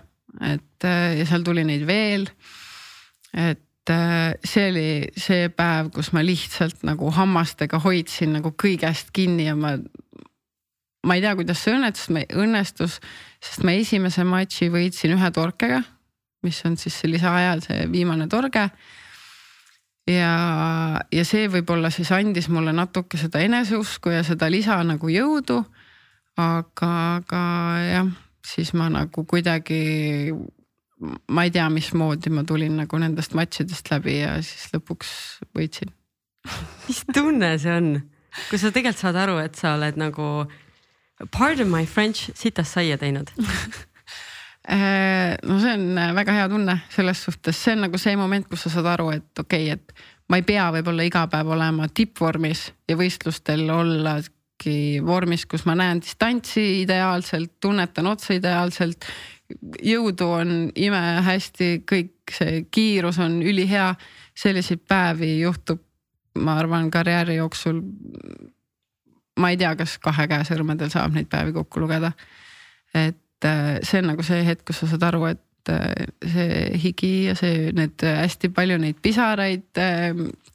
et 0.53 0.87
ja 1.19 1.27
seal 1.27 1.43
tuli 1.43 1.65
neid 1.67 1.83
veel. 1.87 2.27
et 3.33 3.63
see 4.47 4.65
oli 4.71 4.87
see 5.15 5.47
päev, 5.55 5.91
kus 5.95 6.11
ma 6.15 6.23
lihtsalt 6.23 6.83
nagu 6.87 7.11
hammastega 7.15 7.79
hoidsin 7.83 8.33
nagu 8.35 8.51
kõigest 8.51 9.11
kinni 9.15 9.47
ja 9.47 9.55
ma 9.55 9.77
ma 11.07 11.15
ei 11.15 11.23
tea, 11.23 11.35
kuidas 11.39 11.61
see 11.63 11.75
õnnetus, 11.75 12.09
õnnestus, 12.35 12.97
sest 13.43 13.63
ma 13.63 13.75
esimese 13.79 14.25
matši 14.27 14.67
võitsin 14.73 15.15
ühe 15.15 15.31
torkega 15.31 15.83
mis 16.47 16.59
on 16.67 16.77
siis 16.79 16.95
see 16.95 17.11
lisaajal 17.11 17.63
see 17.65 17.85
viimane 17.91 18.27
torge. 18.31 18.67
ja, 20.07 20.33
ja 21.11 21.25
see 21.27 21.47
võib-olla 21.51 21.91
siis 21.91 22.11
andis 22.15 22.47
mulle 22.53 22.73
natuke 22.75 23.19
seda 23.19 23.43
eneseusku 23.43 24.15
ja 24.15 24.23
seda 24.27 24.49
lisa 24.51 24.79
nagu 24.87 25.11
jõudu. 25.11 25.63
aga, 26.37 26.91
aga 27.17 27.41
jah, 27.83 28.11
siis 28.45 28.73
ma 28.77 28.87
nagu 28.93 29.25
kuidagi, 29.25 30.31
ma 31.33 31.45
ei 31.47 31.51
tea, 31.53 31.65
mismoodi 31.73 32.31
ma 32.33 32.45
tulin 32.47 32.77
nagu 32.83 32.99
nendest 33.01 33.33
matšidest 33.37 33.91
läbi 33.91 34.19
ja 34.21 34.37
siis 34.45 34.69
lõpuks 34.75 35.09
võitsin. 35.57 35.91
mis 36.87 37.03
tunne 37.13 37.57
see 37.59 37.73
on, 37.73 37.91
kui 38.47 38.61
sa 38.61 38.71
tegelikult 38.71 39.03
saad 39.03 39.19
aru, 39.25 39.41
et 39.43 39.59
sa 39.59 39.75
oled 39.75 39.99
nagu 39.99 40.29
pardon 41.33 41.69
my 41.69 41.85
french 41.89 42.31
sitast 42.37 42.77
saia 42.77 42.97
teinud 43.01 43.31
no 44.67 45.59
see 45.59 45.73
on 45.73 45.97
äh, 45.97 46.13
väga 46.15 46.33
hea 46.35 46.49
tunne 46.49 46.79
selles 46.91 47.23
suhtes, 47.23 47.55
see 47.63 47.75
on 47.77 47.85
nagu 47.85 47.99
see 48.01 48.15
moment, 48.19 48.47
kus 48.49 48.65
sa 48.65 48.73
saad 48.73 48.89
aru, 48.97 49.09
et 49.15 49.39
okei 49.39 49.71
okay,, 49.71 49.77
et 49.77 50.27
ma 50.27 50.39
ei 50.39 50.45
pea 50.47 50.67
võib-olla 50.75 51.05
iga 51.07 51.23
päev 51.31 51.53
olema 51.55 51.87
tippvormis 51.87 52.67
ja 52.89 52.97
võistlustel 52.99 53.63
ollagi 53.71 54.99
vormis, 55.05 55.45
kus 55.47 55.63
ma 55.69 55.77
näen 55.79 56.01
distantsi 56.03 56.81
ideaalselt, 56.81 57.55
tunnetan 57.63 58.11
otse 58.11 58.39
ideaalselt. 58.41 59.07
jõudu 59.83 60.25
on 60.41 60.49
imehästi, 60.75 61.83
kõik 61.87 62.33
see 62.35 62.65
kiirus 62.71 63.19
on 63.23 63.39
ülihea, 63.41 63.93
selliseid 64.35 64.81
päevi 64.87 65.39
juhtub, 65.39 65.79
ma 66.43 66.57
arvan, 66.59 66.91
karjääri 66.91 67.37
jooksul. 67.37 67.81
ma 69.39 69.49
ei 69.49 69.57
tea, 69.57 69.75
kas 69.75 69.97
kahe 70.01 70.27
käe 70.27 70.43
sõrmedel 70.43 70.89
saab 70.89 71.13
neid 71.13 71.29
päevi 71.29 71.53
kokku 71.53 71.79
lugeda. 71.79 72.11
et 72.93 73.17
Äh, 73.45 73.79
see 73.85 74.01
on 74.01 74.09
nagu 74.11 74.23
see 74.25 74.41
hetk, 74.47 74.65
kus 74.65 74.81
sa 74.81 74.89
saad 74.89 75.03
aru, 75.11 75.27
et 75.29 75.69
äh, 75.69 76.07
see 76.25 76.79
higi 76.81 77.11
ja 77.27 77.35
see, 77.37 77.69
need 77.77 78.01
äh, 78.01 78.21
hästi 78.23 78.49
palju 78.55 78.79
neid 78.81 78.97
pisaraid 79.03 79.81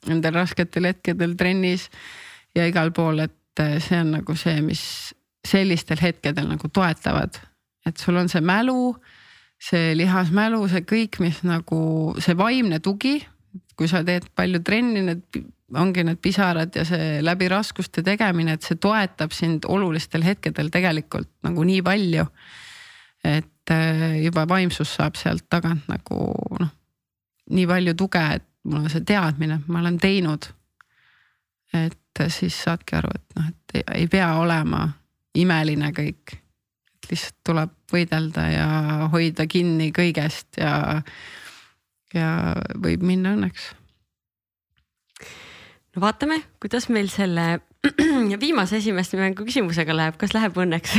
nendel 0.09 0.35
rasketel 0.35 0.89
hetkedel 0.89 1.37
trennis 1.39 1.87
ja 2.55 2.65
igal 2.67 2.91
pool, 2.95 3.23
et 3.23 3.63
see 3.79 4.01
on 4.01 4.17
nagu 4.17 4.35
see, 4.35 4.57
mis 4.65 4.83
sellistel 5.47 6.01
hetkedel 6.01 6.49
nagu 6.49 6.67
toetavad. 6.67 7.39
et 7.85 7.97
sul 7.97 8.15
on 8.19 8.29
see 8.31 8.41
mälu, 8.41 8.95
see 9.59 9.93
lihasmälu, 9.95 10.61
see 10.71 10.83
kõik, 10.87 11.19
mis 11.23 11.39
nagu 11.47 12.15
see 12.19 12.35
vaimne 12.35 12.79
tugi. 12.79 13.21
kui 13.77 13.87
sa 13.87 14.03
teed 14.05 14.27
palju 14.35 14.59
trenni, 14.61 15.01
need 15.01 15.39
ongi 15.73 16.03
need 16.03 16.19
pisarad 16.21 16.75
ja 16.75 16.83
see 16.85 17.21
läbi 17.23 17.47
raskuste 17.49 18.03
tegemine, 18.03 18.53
et 18.53 18.67
see 18.67 18.75
toetab 18.75 19.31
sind 19.31 19.65
olulistel 19.65 20.23
hetkedel 20.23 20.69
tegelikult 20.69 21.31
nagu 21.47 21.63
nii 21.63 21.81
palju. 21.81 22.27
Et 23.23 23.71
äh, 23.71 24.23
juba 24.23 24.47
vaimsus 24.49 24.95
saab 24.97 25.15
sealt 25.15 25.45
tagant 25.49 25.87
nagu 25.87 26.17
noh, 26.59 26.73
nii 27.49 27.67
palju 27.67 27.95
tuge, 27.99 28.23
et 28.39 28.47
mul 28.67 28.83
on 28.83 28.91
see 28.91 29.03
teadmine, 29.07 29.61
ma 29.67 29.81
olen 29.83 29.97
teinud. 29.99 30.49
et 31.73 32.21
siis 32.29 32.53
saadki 32.63 32.95
aru, 32.95 33.09
et 33.15 33.37
noh, 33.39 33.47
et 33.49 33.77
ei, 33.79 33.83
ei 34.03 34.07
pea 34.07 34.33
olema 34.37 34.85
imeline 35.35 35.91
kõik. 35.95 36.35
et 36.35 37.11
lihtsalt 37.11 37.39
tuleb 37.43 37.71
võidelda 37.91 38.47
ja 38.51 38.67
hoida 39.13 39.47
kinni 39.47 39.91
kõigest 39.95 40.59
ja, 40.61 41.01
ja 42.13 42.29
võib 42.75 43.03
minna 43.03 43.33
õnneks. 43.37 43.71
no 45.95 46.05
vaatame, 46.05 46.43
kuidas 46.59 46.89
meil 46.89 47.09
selle 47.11 47.47
viimase 48.43 48.79
esimeste 48.79 49.19
mängu 49.19 49.45
küsimusega 49.47 49.95
läheb, 49.95 50.17
kas 50.21 50.35
läheb 50.35 50.57
õnneks 50.63 50.95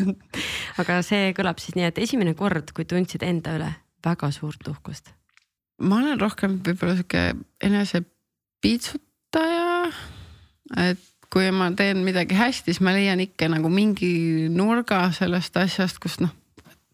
aga 0.80 1.00
see 1.06 1.34
kõlab 1.36 1.60
siis 1.62 1.76
nii, 1.78 1.90
et 1.90 2.00
esimene 2.06 2.36
kord, 2.38 2.72
kui 2.76 2.86
tundsid 2.88 3.26
enda 3.26 3.58
üle 3.58 3.74
väga 4.04 4.30
suurt 4.34 4.66
uhkust 4.70 5.14
ma 5.82 5.98
olen 6.02 6.20
rohkem 6.20 6.58
võib-olla 6.64 6.94
sihuke 6.98 7.22
enesepiitsutaja. 7.64 9.90
et 10.86 11.02
kui 11.32 11.50
ma 11.50 11.70
teen 11.74 12.04
midagi 12.06 12.34
hästi, 12.38 12.70
siis 12.70 12.80
ma 12.84 12.94
leian 12.94 13.20
ikka 13.24 13.48
nagu 13.50 13.68
mingi 13.72 14.46
nurga 14.54 15.08
sellest 15.16 15.56
asjast, 15.58 15.98
kus 16.02 16.20
noh, 16.22 16.32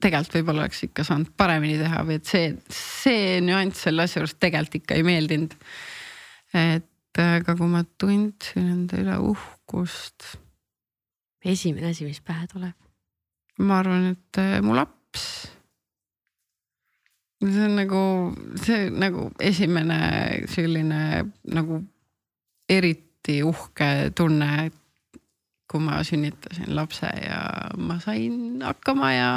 tegelikult 0.01 0.39
võib-olla 0.39 0.65
oleks 0.65 0.81
ikka 0.89 1.05
saanud 1.05 1.31
paremini 1.37 1.77
teha 1.83 1.99
või 2.09 2.17
et 2.21 2.27
see, 2.31 2.47
see 2.73 3.41
nüanss 3.45 3.85
selle 3.85 4.01
asja 4.07 4.23
juures 4.23 4.37
tegelikult 4.41 4.79
ikka 4.81 4.93
ei 4.97 5.05
meeldinud. 5.07 5.53
et 6.57 6.90
aga 7.19 7.57
kui 7.59 7.71
ma 7.71 7.83
tundsin 7.99 8.69
enda 8.77 9.01
üle 9.01 9.17
uhkust. 9.33 10.37
esimene 11.45 11.91
asi, 11.91 12.05
mis 12.05 12.21
pähe 12.21 12.47
tuleb? 12.53 12.77
ma 13.59 13.81
arvan, 13.83 14.13
et 14.15 14.63
mu 14.65 14.77
laps 14.77 15.51
see 17.41 17.65
on 17.65 17.77
nagu, 17.77 18.03
see 18.61 18.91
nagu 18.93 19.31
esimene 19.41 20.01
selline 20.51 21.01
nagu 21.49 21.81
eriti 22.69 23.41
uhke 23.43 24.13
tunne. 24.15 24.71
kui 25.71 25.79
ma 25.79 26.01
sünnitasin 26.03 26.73
lapse 26.75 27.07
ja 27.07 27.71
ma 27.79 28.01
sain 28.03 28.59
hakkama 28.59 29.13
ja 29.15 29.29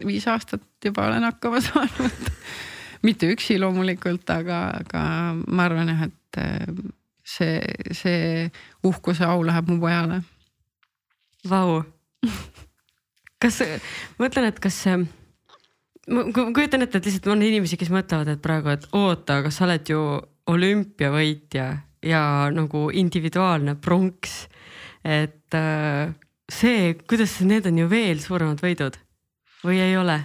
viis 0.00 0.24
aastat 0.24 0.62
juba 0.84 1.04
olen 1.10 1.26
hakkama 1.26 1.60
saanud 1.60 2.30
mitte 3.06 3.28
üksi 3.28 3.58
loomulikult, 3.60 4.24
aga, 4.32 4.62
aga 4.80 5.02
ma 5.44 5.66
arvan 5.68 5.92
jah, 5.92 6.06
et 6.08 6.16
äh, 6.40 6.66
see, 7.24 7.60
see 7.94 8.50
uhkuse 8.86 9.26
au 9.28 9.42
läheb 9.46 9.70
mu 9.70 9.78
pojale. 9.82 10.22
Vau. 11.48 11.82
kas, 13.42 13.60
ma 14.16 14.26
mõtlen, 14.26 14.50
et 14.52 14.60
kas 14.62 14.78
ma 14.86 16.26
kujutan 16.32 16.84
ette, 16.84 16.98
et 16.98 17.08
lihtsalt 17.08 17.30
on 17.34 17.42
inimesi, 17.42 17.78
kes 17.78 17.90
mõtlevad, 17.94 18.30
et 18.34 18.42
praegu, 18.42 18.72
et 18.74 18.86
oota, 18.98 19.40
aga 19.42 19.50
sa 19.54 19.66
oled 19.66 19.90
ju 19.90 20.02
olümpiavõitja 20.52 21.66
ja 22.02 22.22
nagu 22.54 22.88
individuaalne 22.90 23.76
pronks. 23.78 24.48
et 25.04 25.54
äh, 25.54 26.14
see, 26.50 26.94
kuidas 27.08 27.40
need 27.42 27.66
on 27.66 27.78
ju 27.78 27.88
veel 27.90 28.20
suuremad 28.22 28.60
võidud 28.62 28.98
või 29.64 29.80
ei 29.82 29.96
ole? 29.98 30.20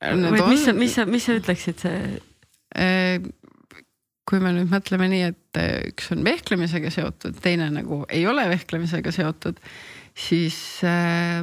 või 0.00 0.40
on... 0.40 0.48
mis 0.48 0.64
sa, 0.64 0.72
mis 0.76 0.96
sa, 0.96 1.06
mis 1.08 1.24
sa 1.28 1.36
ütleksid, 1.36 1.84
see? 1.84 2.20
Kui 4.28 4.38
me 4.38 4.52
nüüd 4.54 4.70
mõtleme 4.70 5.08
nii, 5.10 5.22
et 5.32 5.58
äh, 5.58 5.70
üks 5.90 6.12
on 6.14 6.22
vehklemisega 6.26 6.92
seotud, 6.94 7.38
teine 7.42 7.68
nagu 7.74 8.04
ei 8.12 8.22
ole 8.30 8.44
vehklemisega 8.52 9.12
seotud, 9.14 9.58
siis 10.14 10.56
äh, 10.86 11.42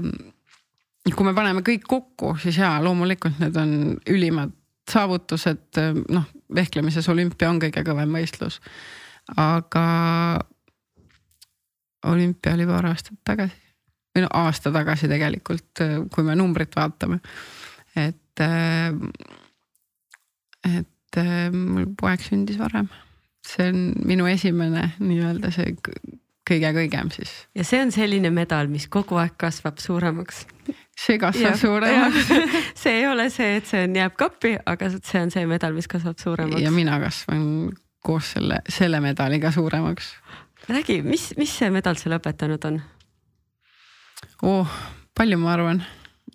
kui 1.10 1.28
me 1.28 1.34
paneme 1.36 1.64
kõik 1.66 1.84
kokku, 1.90 2.36
siis 2.40 2.60
jaa, 2.62 2.78
loomulikult 2.84 3.42
need 3.42 3.58
on 3.60 3.74
ülimad 4.10 4.56
saavutused, 4.90 5.78
noh, 6.10 6.26
vehklemises 6.56 7.06
olümpia 7.12 7.50
on 7.52 7.60
kõige 7.62 7.84
kõvem 7.86 8.16
võistlus. 8.18 8.60
aga 9.38 9.84
olümpia 12.10 12.56
oli 12.56 12.66
paar 12.66 12.88
aastat 12.90 13.20
tagasi 13.28 13.60
või 14.16 14.24
no 14.26 14.30
aasta 14.42 14.72
tagasi 14.74 15.10
tegelikult, 15.12 15.84
kui 16.14 16.26
me 16.26 16.36
numbrit 16.36 16.74
vaatame. 16.76 17.20
et, 17.96 18.42
et 20.66 20.90
mul 21.18 21.88
poeg 22.00 22.22
sündis 22.22 22.60
varem, 22.60 22.90
see 23.46 23.72
on 23.72 23.80
minu 24.06 24.28
esimene 24.30 24.92
nii-öelda 25.00 25.52
see 25.56 25.74
kõige 26.50 26.72
kõigem 26.76 27.10
siis. 27.14 27.32
ja 27.58 27.66
see 27.68 27.82
on 27.84 27.92
selline 27.94 28.32
medal, 28.34 28.70
mis 28.72 28.88
kogu 28.92 29.20
aeg 29.22 29.36
kasvab 29.42 29.82
suuremaks 29.82 30.46
see 31.00 31.18
kasvab 31.22 31.58
suuremaks 31.60 32.32
see 32.82 32.96
ei 33.02 33.08
ole 33.10 33.30
see, 33.34 33.58
et 33.60 33.70
see 33.70 33.84
on, 33.88 33.98
jääb 34.02 34.16
kappi, 34.20 34.56
aga 34.70 34.92
see 34.98 35.22
on 35.22 35.34
see 35.34 35.46
medal, 35.50 35.76
mis 35.78 35.90
kasvab 35.92 36.20
suuremaks. 36.22 36.64
ja 36.64 36.74
mina 36.74 37.00
kasvan 37.02 37.44
koos 38.06 38.34
selle, 38.36 38.62
selle 38.70 39.02
medaliga 39.04 39.52
suuremaks. 39.52 40.14
räägi, 40.70 41.02
mis, 41.06 41.32
mis 41.38 41.54
see 41.62 41.70
medal 41.74 42.00
sulle 42.00 42.20
õpetanud 42.20 42.70
on? 42.72 42.82
oh, 44.48 44.80
palju 45.18 45.40
ma 45.42 45.54
arvan, 45.56 45.84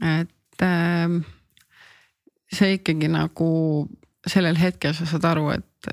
et 0.02 0.64
äh, 0.64 1.18
see 2.54 2.78
ikkagi 2.78 3.10
nagu 3.12 3.50
sellel 4.26 4.56
hetkel 4.58 4.94
sa 4.96 5.06
saad 5.08 5.26
aru, 5.28 5.50
et, 5.56 5.90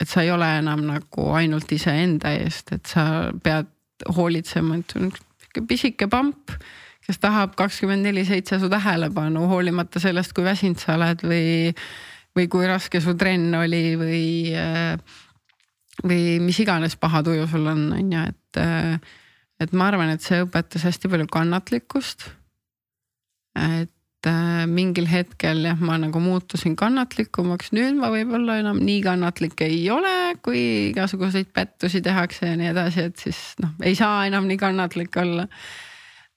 et 0.00 0.08
sa 0.08 0.24
ei 0.24 0.32
ole 0.32 0.48
enam 0.58 0.86
nagu 0.88 1.28
ainult 1.36 1.70
iseenda 1.72 2.32
eest, 2.38 2.72
et 2.76 2.86
sa 2.88 3.04
pead 3.44 3.70
hoolitsema, 4.16 4.80
et 4.80 4.96
on 4.98 5.12
pisike 5.68 6.08
pamp 6.10 6.54
kes 7.04 7.20
tahab 7.20 7.54
kakskümmend 7.58 8.06
neli 8.06 8.24
seitse 8.24 8.58
su 8.60 8.70
tähelepanu, 8.72 9.44
hoolimata 9.50 10.00
sellest, 10.00 10.32
kui 10.36 10.46
väsinud 10.46 10.80
sa 10.80 10.96
oled 10.96 11.24
või, 11.26 11.48
või 12.36 12.48
kui 12.52 12.68
raske 12.68 13.00
su 13.04 13.14
trenn 13.20 13.54
oli 13.58 13.82
või, 14.00 14.22
või 16.04 16.22
mis 16.44 16.60
iganes 16.64 16.96
paha 17.00 17.22
tuju 17.26 17.48
sul 17.50 17.68
on, 17.74 17.90
on 17.98 18.16
ju, 18.16 18.24
et. 18.32 18.62
et 19.64 19.76
ma 19.76 19.90
arvan, 19.90 20.10
et 20.14 20.24
see 20.24 20.42
õpetas 20.42 20.86
hästi 20.88 21.10
palju 21.12 21.28
kannatlikkust. 21.32 22.26
et 23.54 23.93
mingil 24.70 25.06
hetkel 25.10 25.64
jah, 25.68 25.80
ma 25.80 25.98
nagu 26.00 26.20
muutusin 26.22 26.76
kannatlikumaks, 26.78 27.72
nüüd 27.76 27.98
ma 27.98 28.10
võib-olla 28.14 28.58
enam 28.62 28.80
nii 28.84 29.00
kannatlik 29.04 29.60
ei 29.66 29.82
ole, 29.92 30.34
kui 30.44 30.60
igasuguseid 30.90 31.50
pettusi 31.54 32.02
tehakse 32.04 32.52
ja 32.52 32.60
nii 32.60 32.70
edasi, 32.72 33.08
et 33.10 33.26
siis 33.26 33.40
noh, 33.62 33.74
ei 33.84 33.96
saa 33.98 34.24
enam 34.28 34.48
nii 34.50 34.60
kannatlik 34.60 35.16
olla 35.20 35.48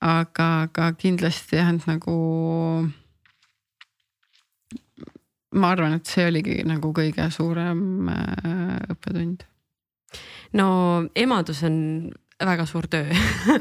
aga, 0.03 0.47
aga 0.67 0.91
kindlasti 0.99 1.57
jah, 1.57 1.73
et 1.73 1.87
nagu. 1.89 2.15
ma 5.57 5.71
arvan, 5.73 5.95
et 5.97 6.05
see 6.05 6.27
oligi 6.27 6.59
nagu 6.67 6.91
kõige 6.93 7.29
suurem 7.33 8.09
äh, 8.11 8.77
õppetund. 8.93 9.45
no 10.59 10.67
emadus 11.15 11.63
on 11.65 11.77
väga 12.45 12.65
suur 12.69 12.85
töö 12.91 13.05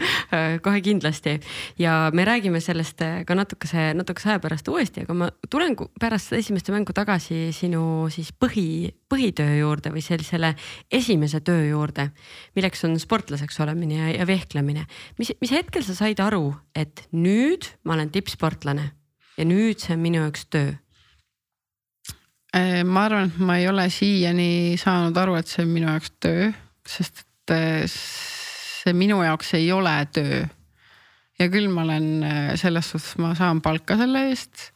kohe 0.65 0.81
kindlasti 0.85 1.37
ja 1.81 2.11
me 2.13 2.25
räägime 2.29 2.61
sellest 2.61 3.01
ka 3.27 3.37
natukese, 3.37 3.93
natukese 3.97 4.35
aja 4.35 4.41
pärast 4.43 4.69
uuesti, 4.69 5.07
aga 5.07 5.17
ma 5.17 5.29
tulen 5.51 5.77
pärast 6.01 6.31
seda 6.31 6.41
esimest 6.43 6.69
mängu 6.75 6.93
tagasi 6.97 7.55
sinu 7.57 8.11
siis 8.13 8.33
põhi, 8.37 8.93
põhitöö 9.09 9.57
juurde 9.63 9.93
või 9.95 10.05
sellisele 10.05 10.53
esimese 10.93 11.41
töö 11.41 11.71
juurde, 11.71 12.11
milleks 12.57 12.85
on 12.89 12.99
sportlaseks 13.01 13.61
olemine 13.65 14.01
ja, 14.01 14.11
ja 14.19 14.27
vehklemine. 14.29 14.85
mis, 15.19 15.33
mis 15.41 15.55
hetkel 15.57 15.85
sa 15.87 15.97
said 15.97 16.21
aru, 16.21 16.53
et 16.77 17.07
nüüd 17.17 17.71
ma 17.85 17.97
olen 17.97 18.13
tippsportlane 18.13 18.91
ja 19.39 19.47
nüüd 19.49 19.81
see 19.81 19.97
on 19.97 20.05
minu 20.05 20.21
jaoks 20.21 20.51
töö? 20.53 20.75
Äh, 22.57 22.83
ma 22.85 23.09
arvan, 23.09 23.33
et 23.33 23.41
ma 23.41 23.57
ei 23.61 23.69
ole 23.69 23.89
siiani 23.93 24.77
saanud 24.81 25.17
aru, 25.17 25.41
et 25.41 25.49
see 25.49 25.65
on 25.65 25.73
minu 25.73 25.89
jaoks 25.89 26.13
töö, 26.21 26.53
sest 26.89 27.25
et 27.47 27.55
äh, 27.55 27.87
see 28.87 28.95
minu 28.95 29.19
jaoks 29.25 29.55
ei 29.59 29.71
ole 29.75 29.95
töö. 30.15 30.45
ja 31.37 31.49
küll 31.53 31.69
ma 31.69 31.83
olen 31.83 32.07
äh, 32.25 32.53
selles 32.57 32.93
suhtes, 32.93 33.17
ma 33.21 33.35
saan 33.37 33.61
palka 33.61 33.99
selle 33.99 34.23
eest. 34.31 34.71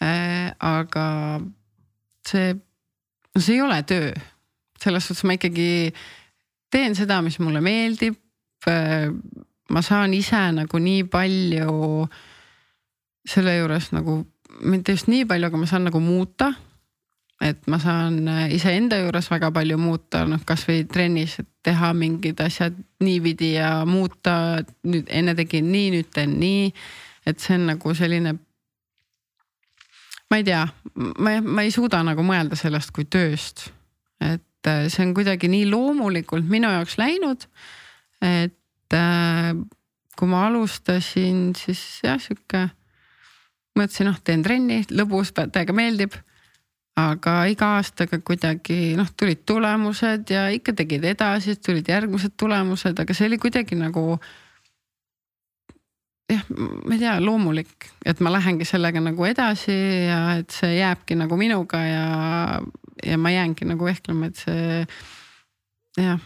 Äh, 0.00 0.52
aga 0.62 1.06
see, 2.28 2.52
no 3.34 3.42
see 3.42 3.56
ei 3.56 3.64
ole 3.64 3.80
töö, 3.88 4.12
selles 4.80 5.08
suhtes 5.08 5.26
ma 5.26 5.34
ikkagi 5.34 5.90
teen 6.70 6.94
seda, 6.94 7.18
mis 7.26 7.40
mulle 7.42 7.62
meeldib. 7.64 8.20
Äh, 8.70 9.08
ma 9.70 9.82
saan 9.82 10.14
ise 10.14 10.44
nagu 10.54 10.78
nii 10.82 11.06
palju 11.10 12.06
selle 13.30 13.56
juures 13.58 13.90
nagu, 13.94 14.20
mitte 14.66 14.94
just 14.94 15.10
nii 15.10 15.26
palju, 15.30 15.50
aga 15.50 15.60
ma 15.60 15.68
saan 15.70 15.88
nagu 15.88 16.00
muuta 16.02 16.52
et 17.40 17.66
ma 17.72 17.78
saan 17.80 18.28
äh, 18.28 18.52
iseenda 18.52 18.98
juures 19.00 19.30
väga 19.32 19.48
palju 19.54 19.78
muuta, 19.80 20.26
noh 20.28 20.42
kasvõi 20.46 20.84
trennis 20.92 21.38
teha 21.64 21.92
mingid 21.96 22.40
asjad 22.44 22.76
niipidi 23.00 23.54
ja 23.54 23.80
muuta. 23.88 24.60
nüüd 24.84 25.08
enne 25.08 25.34
tegin 25.38 25.72
nii, 25.72 25.90
nüüd 25.96 26.12
teen 26.14 26.36
nii. 26.40 26.70
et 27.26 27.40
see 27.40 27.56
on 27.56 27.66
nagu 27.72 27.94
selline. 27.96 28.36
ma 30.30 30.36
ei 30.36 30.44
tea, 30.44 30.66
ma, 30.94 31.40
ma 31.40 31.64
ei 31.64 31.72
suuda 31.74 32.04
nagu 32.04 32.22
mõelda 32.22 32.56
sellest 32.60 32.92
kui 32.92 33.08
tööst, 33.08 33.70
et 34.20 34.68
äh, 34.68 34.86
see 34.92 35.06
on 35.06 35.16
kuidagi 35.16 35.48
nii 35.48 35.68
loomulikult 35.72 36.48
minu 36.48 36.68
jaoks 36.68 37.00
läinud. 37.00 37.48
et 38.20 38.96
äh, 38.96 39.54
kui 40.16 40.28
ma 40.28 40.44
alustasin, 40.50 41.54
siis 41.56 42.02
jah, 42.04 42.20
sihuke 42.20 42.68
mõtlesin, 43.78 44.10
noh, 44.10 44.18
teen 44.20 44.42
trenni, 44.44 44.82
lõbus, 44.92 45.32
täiega 45.32 45.72
meeldib 45.72 46.18
aga 47.00 47.34
iga 47.50 47.74
aastaga 47.78 48.20
kuidagi 48.24 48.94
noh, 48.98 49.08
tulid 49.16 49.42
tulemused 49.48 50.30
ja 50.32 50.46
ikka 50.54 50.74
tegid 50.78 51.04
edasi, 51.12 51.56
tulid 51.62 51.88
järgmised 51.90 52.36
tulemused, 52.40 52.98
aga 53.02 53.16
see 53.16 53.28
oli 53.30 53.40
kuidagi 53.42 53.78
nagu. 53.78 54.04
jah, 56.30 56.44
ma 56.54 56.94
ei 56.94 57.00
tea, 57.00 57.16
loomulik, 57.20 57.88
et 58.06 58.20
ma 58.22 58.30
lähengi 58.30 58.66
sellega 58.68 59.00
nagu 59.02 59.24
edasi 59.26 59.74
ja 60.06 60.20
et 60.38 60.54
see 60.54 60.76
jääbki 60.76 61.16
nagu 61.18 61.36
minuga 61.36 61.80
ja, 61.82 62.04
ja 63.02 63.18
ma 63.18 63.32
jäängi 63.34 63.66
nagu 63.66 63.88
vehklema, 63.88 64.30
et 64.30 64.38
see 64.44 64.84
jah 65.98 66.20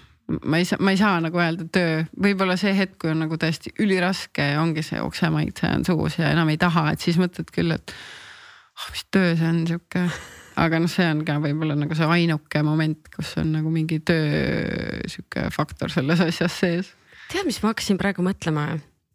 ma 0.45 0.57
ei 0.57 0.65
saa, 0.65 0.79
ma 0.81 0.93
ei 0.93 0.97
saa 0.97 1.19
nagu 1.21 1.41
öelda 1.41 1.67
töö, 1.73 2.05
võib-olla 2.21 2.57
see 2.61 2.73
hetk, 2.77 2.97
kui 3.01 3.13
on 3.13 3.21
nagu 3.25 3.37
tõesti 3.41 3.75
üliraske 3.85 4.47
ja 4.55 4.63
ongi 4.63 4.85
see 4.87 5.01
oksemaitse 5.03 5.69
on 5.69 5.85
suus 5.85 6.17
ja 6.19 6.31
enam 6.33 6.53
ei 6.53 6.61
taha, 6.61 6.91
et 6.95 7.05
siis 7.05 7.19
mõtled 7.21 7.51
küll, 7.53 7.75
et 7.77 7.93
oh, 7.93 8.89
mis 8.93 9.05
töö 9.13 9.35
see 9.37 9.51
on 9.51 9.61
sihuke 9.69 10.07
aga 10.61 10.81
noh, 10.83 10.90
see 10.90 11.07
on 11.11 11.23
ka 11.27 11.38
võib-olla 11.43 11.77
nagu 11.79 11.97
see 11.99 12.09
ainuke 12.17 12.62
moment, 12.67 13.09
kus 13.14 13.35
on 13.43 13.55
nagu 13.59 13.73
mingi 13.75 14.01
töö 14.07 15.01
sihuke 15.11 15.49
faktor 15.55 15.93
selles 15.93 16.23
asjas 16.25 16.59
sees. 16.62 16.90
tead, 17.33 17.47
mis 17.49 17.61
ma 17.62 17.73
hakkasin 17.73 18.01
praegu 18.01 18.27
mõtlema? 18.27 18.75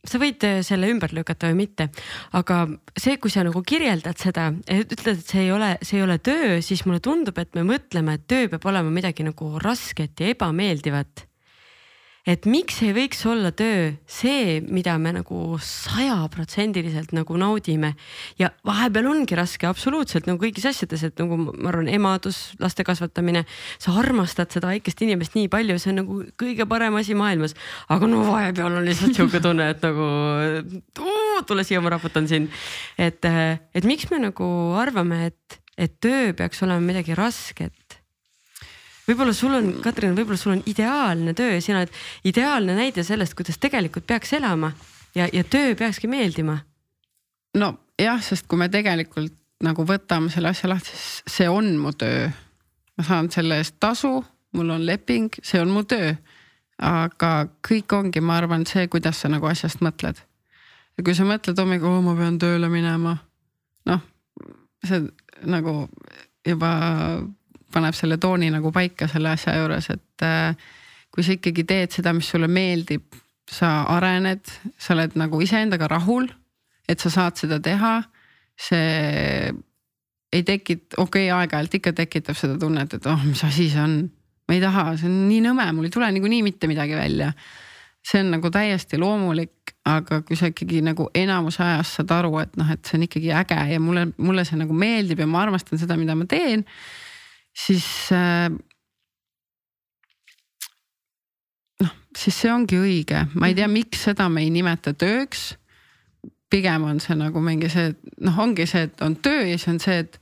sa 0.10 0.20
võid 0.22 0.44
äh, 0.48 0.60
selle 0.66 0.90
ümber 0.92 1.12
lükata 1.16 1.50
või 1.52 1.66
mitte, 1.66 1.90
aga 2.38 2.62
see, 2.96 3.18
kui 3.22 3.32
sa 3.34 3.44
nagu 3.44 3.62
kirjeldad 3.68 4.20
seda, 4.20 4.50
ütled, 4.72 5.20
et 5.20 5.26
see 5.28 5.44
ei 5.44 5.52
ole, 5.52 5.74
see 5.84 6.00
ei 6.00 6.06
ole 6.06 6.20
töö, 6.24 6.60
siis 6.66 6.86
mulle 6.88 7.04
tundub, 7.04 7.38
et 7.42 7.52
me 7.58 7.66
mõtleme, 7.68 8.16
et 8.16 8.28
töö 8.30 8.48
peab 8.52 8.70
olema 8.72 8.94
midagi 8.94 9.28
nagu 9.28 9.58
rasket 9.60 10.24
ja 10.24 10.32
ebameeldivat 10.32 11.29
et 12.28 12.46
miks 12.50 12.82
ei 12.84 12.92
võiks 12.96 13.22
olla 13.30 13.52
töö 13.56 13.94
see, 14.10 14.60
mida 14.68 14.96
me 15.02 15.14
nagu 15.16 15.58
sajaprotsendiliselt 15.64 17.14
nagu 17.16 17.38
naudime 17.40 17.94
ja 18.40 18.52
vahepeal 18.68 19.08
ongi 19.12 19.38
raske 19.40 19.70
absoluutselt 19.70 20.28
nagu 20.28 20.42
kõigis 20.42 20.68
asjades, 20.70 21.06
et 21.08 21.22
nagu 21.22 21.38
ma 21.40 21.72
arvan, 21.72 21.90
emadus, 21.92 22.42
laste 22.62 22.86
kasvatamine, 22.88 23.46
sa 23.82 23.96
armastad 24.02 24.52
seda 24.54 24.72
väikest 24.74 25.04
inimest 25.06 25.38
nii 25.38 25.50
palju, 25.52 25.80
see 25.80 25.94
on 25.94 26.02
nagu 26.04 26.20
kõige 26.40 26.68
parem 26.70 27.00
asi 27.00 27.18
maailmas. 27.18 27.56
aga 27.90 28.10
no 28.10 28.24
vahepeal 28.28 28.80
on 28.82 28.88
lihtsalt 28.88 29.16
sihuke 29.18 29.42
tunne, 29.44 29.72
et 29.74 29.84
nagu 29.86 30.10
uu, 31.00 31.42
tule 31.48 31.66
siia, 31.68 31.82
ma 31.84 31.96
raputan 31.96 32.28
sind. 32.28 32.52
et, 32.98 33.26
et 33.26 33.88
miks 33.88 34.10
me 34.12 34.22
nagu 34.28 34.50
arvame, 34.80 35.30
et, 35.32 35.62
et 35.80 36.00
töö 36.04 36.34
peaks 36.36 36.64
olema 36.68 36.84
midagi 36.84 37.16
rasket 37.18 37.79
võib-olla 39.10 39.34
sul 39.34 39.58
on, 39.58 39.74
Katrin, 39.84 40.16
võib-olla 40.18 40.40
sul 40.40 40.56
on 40.58 40.64
ideaalne 40.70 41.34
töö, 41.38 41.58
sina 41.64 41.82
oled 41.82 41.94
ideaalne 42.30 42.78
näide 42.78 43.04
sellest, 43.08 43.36
kuidas 43.38 43.58
tegelikult 43.62 44.08
peaks 44.10 44.34
elama 44.38 44.72
ja, 45.18 45.28
ja 45.34 45.44
töö 45.44 45.76
peakski 45.76 46.10
meeldima. 46.12 46.60
no 47.58 47.74
jah, 48.00 48.22
sest 48.24 48.48
kui 48.48 48.60
me 48.60 48.70
tegelikult 48.70 49.36
nagu 49.64 49.84
võtame 49.88 50.32
selle 50.32 50.54
asja 50.54 50.70
lahti, 50.72 50.94
siis 50.94 51.38
see 51.38 51.50
on 51.52 51.74
mu 51.82 51.92
töö. 51.98 52.30
ma 52.98 53.08
saan 53.08 53.32
selle 53.32 53.60
eest 53.60 53.80
tasu, 53.80 54.20
mul 54.56 54.76
on 54.76 54.86
leping, 54.86 55.34
see 55.44 55.62
on 55.62 55.74
mu 55.74 55.84
töö. 55.84 56.14
aga 56.80 57.50
kõik 57.66 57.92
ongi, 57.96 58.22
ma 58.22 58.38
arvan, 58.40 58.66
see, 58.66 58.88
kuidas 58.88 59.20
sa 59.20 59.32
nagu 59.32 59.50
asjast 59.50 59.82
mõtled. 59.86 60.22
ja 60.98 61.04
kui 61.04 61.16
sa 61.16 61.26
mõtled 61.28 61.60
hommikul 61.60 61.98
oh,, 61.98 62.06
ma 62.06 62.16
pean 62.16 62.40
tööle 62.40 62.70
minema, 62.70 63.18
noh, 63.90 64.06
see 64.86 65.04
nagu 65.50 65.88
juba 66.46 66.72
paneb 67.74 67.96
selle 67.98 68.18
tooni 68.22 68.50
nagu 68.54 68.72
paika 68.76 69.08
selle 69.12 69.34
asja 69.34 69.56
juures, 69.58 69.90
et 69.94 70.26
äh, 70.26 70.70
kui 71.14 71.26
sa 71.26 71.36
ikkagi 71.36 71.66
teed 71.68 71.96
seda, 71.96 72.14
mis 72.16 72.30
sulle 72.30 72.50
meeldib, 72.52 73.06
sa 73.50 73.82
arened, 73.96 74.46
sa 74.78 74.94
oled 74.94 75.16
nagu 75.18 75.40
iseendaga 75.42 75.90
rahul, 75.90 76.30
et 76.90 77.02
sa 77.02 77.12
saad 77.14 77.40
seda 77.40 77.60
teha. 77.64 78.02
see 78.60 79.54
ei 80.34 80.44
tekita, 80.44 80.98
okei 81.00 81.30
okay,, 81.30 81.32
aeg-ajalt 81.32 81.76
ikka 81.80 81.94
tekitab 81.96 82.38
seda 82.38 82.58
tunnet, 82.60 82.94
et 82.94 83.06
oh, 83.10 83.22
mis 83.24 83.42
asi 83.48 83.70
see 83.72 83.82
on, 83.82 83.96
ma 84.50 84.56
ei 84.58 84.62
taha, 84.62 84.84
see 85.00 85.08
on 85.08 85.16
nii 85.30 85.40
nõme, 85.48 85.66
mul 85.78 85.88
ei 85.88 85.94
tule 85.94 86.10
niikuinii 86.14 86.44
mitte 86.46 86.70
midagi 86.70 86.98
välja. 86.98 87.32
see 88.06 88.22
on 88.24 88.30
nagu 88.36 88.52
täiesti 88.52 88.98
loomulik, 88.98 89.74
aga 89.90 90.22
kui 90.28 90.38
sa 90.40 90.52
ikkagi 90.52 90.84
nagu 90.86 91.10
enamuse 91.16 91.64
ajast 91.64 92.00
saad 92.00 92.14
aru, 92.16 92.38
et 92.44 92.56
noh, 92.60 92.70
et 92.72 92.86
see 92.86 93.00
on 93.00 93.08
ikkagi 93.08 93.32
äge 93.42 93.58
ja 93.74 93.80
mulle, 93.80 94.06
mulle 94.18 94.46
see 94.48 94.60
nagu 94.60 94.76
meeldib 94.76 95.20
ja 95.20 95.28
ma 95.28 95.42
armastan 95.48 95.82
seda, 95.82 95.98
mida 96.00 96.16
ma 96.16 96.28
teen 96.30 96.64
siis 97.66 97.86
äh, 98.16 98.50
noh, 101.84 101.94
siis 102.18 102.42
see 102.44 102.52
ongi 102.54 102.80
õige, 102.80 103.26
ma 103.36 103.50
ei 103.50 103.58
tea, 103.58 103.68
mhm. 103.68 103.80
miks 103.82 104.06
seda 104.10 104.30
me 104.32 104.46
ei 104.46 104.52
nimeta 104.54 104.94
tööks. 104.94 105.54
pigem 106.50 106.84
on 106.90 107.00
see 107.00 107.14
nagu 107.14 107.42
mingi 107.46 107.70
see, 107.70 107.94
noh, 108.26 108.38
ongi 108.42 108.66
see, 108.70 108.88
et 108.90 109.02
on 109.06 109.16
töö 109.22 109.44
ja 109.46 109.58
siis 109.58 109.68
on 109.70 109.80
see, 109.84 110.00
et 110.06 110.20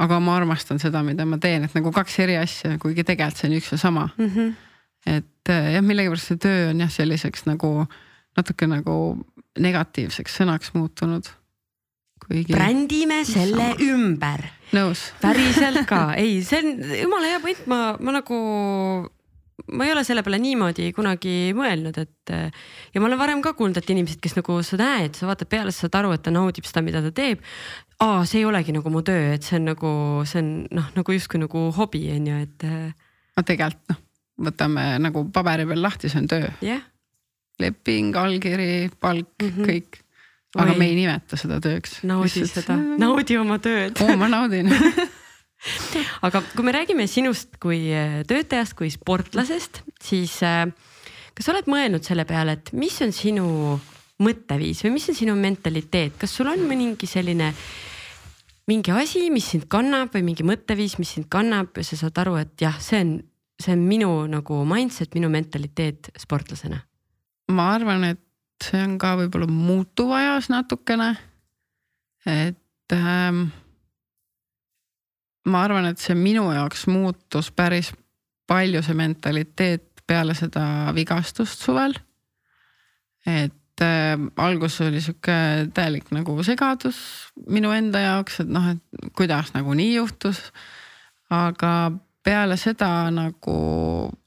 aga 0.00 0.20
ma 0.22 0.36
armastan 0.38 0.78
seda, 0.80 1.02
mida 1.04 1.26
ma 1.26 1.38
teen, 1.42 1.64
et 1.66 1.74
nagu 1.76 1.92
kaks 1.92 2.18
eri 2.24 2.36
asja, 2.40 2.76
kuigi 2.80 3.04
tegelikult 3.04 3.40
see 3.40 3.50
on 3.50 3.56
üks 3.58 3.72
ja 3.72 3.78
sama 3.78 4.08
mm. 4.16 4.30
-hmm. 4.30 4.54
et 5.16 5.50
äh, 5.50 5.72
jah, 5.74 5.84
millegipärast 5.84 6.32
see 6.32 6.40
töö 6.40 6.70
on 6.70 6.80
jah, 6.80 6.92
selliseks 6.92 7.44
nagu 7.50 7.86
natuke 8.36 8.66
nagu 8.70 8.96
negatiivseks 9.58 10.36
sõnaks 10.40 10.74
muutunud. 10.74 11.26
Kuigi. 12.30 12.54
brändime 12.54 13.22
selle 13.26 13.72
sama. 13.74 13.86
ümber 13.90 14.44
nõus. 14.76 15.08
päriselt 15.22 15.82
ka, 15.90 16.10
ei, 16.20 16.40
see 16.46 16.60
on 16.62 16.84
jumala 17.02 17.32
hea 17.32 17.40
point, 17.42 17.64
ma, 17.70 17.80
ma 17.98 18.14
nagu, 18.14 18.38
ma 19.74 19.86
ei 19.86 19.94
ole 19.94 20.04
selle 20.06 20.22
peale 20.26 20.40
niimoodi 20.42 20.90
kunagi 20.96 21.52
mõelnud, 21.58 21.98
et 22.00 22.34
ja 22.34 23.02
ma 23.02 23.08
olen 23.08 23.20
varem 23.20 23.42
ka 23.44 23.54
kuulnud, 23.58 23.80
et 23.80 23.94
inimesed, 23.94 24.20
kes 24.22 24.36
nagu 24.38 24.60
sa 24.66 24.78
näed, 24.80 25.18
sa 25.18 25.30
vaatad 25.30 25.50
peale, 25.50 25.74
sa 25.74 25.86
saad 25.86 25.98
aru, 26.02 26.12
et 26.16 26.24
ta 26.26 26.34
naudib 26.34 26.68
seda, 26.68 26.84
mida 26.86 27.02
ta 27.04 27.12
teeb. 27.14 27.42
aa, 28.00 28.22
see 28.28 28.42
ei 28.42 28.48
olegi 28.48 28.74
nagu 28.76 28.92
mu 28.92 29.02
töö, 29.06 29.34
et 29.34 29.46
see 29.46 29.58
on 29.58 29.66
nagu, 29.72 29.90
see 30.28 30.42
on 30.42 30.52
noh, 30.78 30.92
nagu 30.96 31.16
justkui 31.18 31.42
nagu 31.42 31.66
hobi 31.76 32.06
on 32.14 32.30
ju, 32.30 32.44
et. 32.46 32.68
no 33.36 33.46
tegelikult 33.46 33.92
noh, 33.94 34.04
võtame 34.50 34.86
nagu 35.02 35.26
paberi 35.34 35.66
peal 35.68 35.82
lahti, 35.84 36.08
see 36.12 36.22
on 36.22 36.30
töö 36.30 36.46
yeah.. 36.64 36.86
leping, 37.60 38.14
allkiri, 38.16 38.88
palk 39.02 39.34
mm, 39.42 39.50
-hmm. 39.50 39.66
kõik 39.68 40.00
aga 40.56 40.72
Oi. 40.72 40.78
me 40.78 40.90
ei 40.90 40.98
nimeta 40.98 41.38
seda 41.38 41.60
tööks. 41.62 42.00
naudi 42.06 42.42
Lihtsalt... 42.42 42.66
seda, 42.66 42.76
naudi 43.00 43.38
oma 43.38 43.60
tööd 43.62 44.00
oo, 44.02 44.16
ma 44.18 44.30
naudin 44.30 44.72
aga 46.26 46.42
kui 46.54 46.66
me 46.66 46.74
räägime 46.74 47.06
sinust 47.10 47.58
kui 47.62 47.84
äh, 47.94 48.20
töötajast, 48.28 48.74
kui 48.78 48.90
sportlasest, 48.92 49.82
siis 50.02 50.40
äh, 50.46 50.66
kas 51.36 51.46
sa 51.46 51.54
oled 51.54 51.70
mõelnud 51.70 52.06
selle 52.06 52.26
peale, 52.28 52.58
et 52.58 52.72
mis 52.76 52.96
on 53.04 53.14
sinu 53.14 53.46
mõtteviis 54.20 54.82
või 54.84 54.96
mis 54.96 55.08
on 55.12 55.16
sinu 55.16 55.36
mentaliteet, 55.38 56.18
kas 56.20 56.34
sul 56.36 56.50
on 56.50 56.64
mõningi 56.68 57.08
selline 57.08 57.52
mingi 58.70 58.92
asi, 58.94 59.26
mis 59.32 59.48
sind 59.52 59.66
kannab 59.72 60.14
või 60.14 60.24
mingi 60.30 60.46
mõtteviis, 60.46 60.98
mis 61.00 61.16
sind 61.16 61.30
kannab 61.32 61.76
ja 61.78 61.84
sa 61.86 61.98
saad 62.04 62.20
aru, 62.22 62.36
et 62.42 62.54
jah, 62.62 62.76
see 62.82 63.00
on, 63.02 63.14
see 63.60 63.74
on 63.74 63.84
minu 63.86 64.10
nagu 64.30 64.62
mindset, 64.68 65.14
minu 65.16 65.30
mentaliteet 65.32 66.12
sportlasena? 66.20 66.82
ma 67.50 67.72
arvan, 67.74 68.04
et 68.12 68.20
see 68.64 68.82
on 68.84 68.96
ka 69.00 69.14
võib-olla 69.18 69.48
muutuv 69.50 70.12
ajas 70.16 70.50
natukene. 70.52 71.14
et 72.26 72.92
ähm, 72.92 73.46
ma 75.48 75.62
arvan, 75.64 75.88
et 75.90 75.98
see 75.98 76.16
minu 76.18 76.50
jaoks 76.52 76.86
muutus 76.90 77.50
päris 77.50 77.92
palju, 78.50 78.82
see 78.84 78.98
mentaliteet 78.98 80.04
peale 80.06 80.34
seda 80.34 80.92
vigastust 80.94 81.64
suvel. 81.64 81.94
et 83.26 83.84
äh, 83.84 84.14
alguses 84.36 84.86
oli 84.88 85.00
sihuke 85.00 85.38
täielik 85.74 86.12
nagu 86.12 86.36
segadus 86.44 87.00
minu 87.48 87.72
enda 87.72 88.04
jaoks, 88.04 88.40
et 88.44 88.52
noh, 88.52 88.70
et 88.74 89.10
kuidas 89.16 89.54
nagu 89.56 89.74
nii 89.74 89.94
juhtus. 89.96 90.50
aga 91.30 91.92
peale 92.22 92.56
seda 92.60 93.10
nagu 93.14 93.58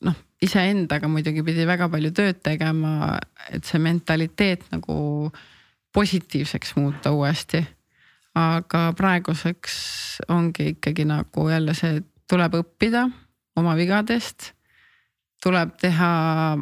noh 0.01 0.22
iseendaga 0.44 1.10
muidugi 1.12 1.44
pidi 1.46 1.66
väga 1.68 1.89
palju 1.91 2.12
tööd 2.16 2.41
tegema, 2.44 3.16
et 3.54 3.66
see 3.68 3.82
mentaliteet 3.82 4.68
nagu 4.74 5.32
positiivseks 5.94 6.76
muuta 6.80 7.14
uuesti. 7.14 7.64
aga 8.34 8.80
praeguseks 8.98 9.76
ongi 10.34 10.72
ikkagi 10.72 11.04
nagu 11.06 11.44
jälle 11.52 11.76
see, 11.78 12.00
tuleb 12.26 12.56
õppida 12.58 13.06
oma 13.62 13.76
vigadest. 13.78 14.54
tuleb 15.44 15.74
teha 15.76 16.10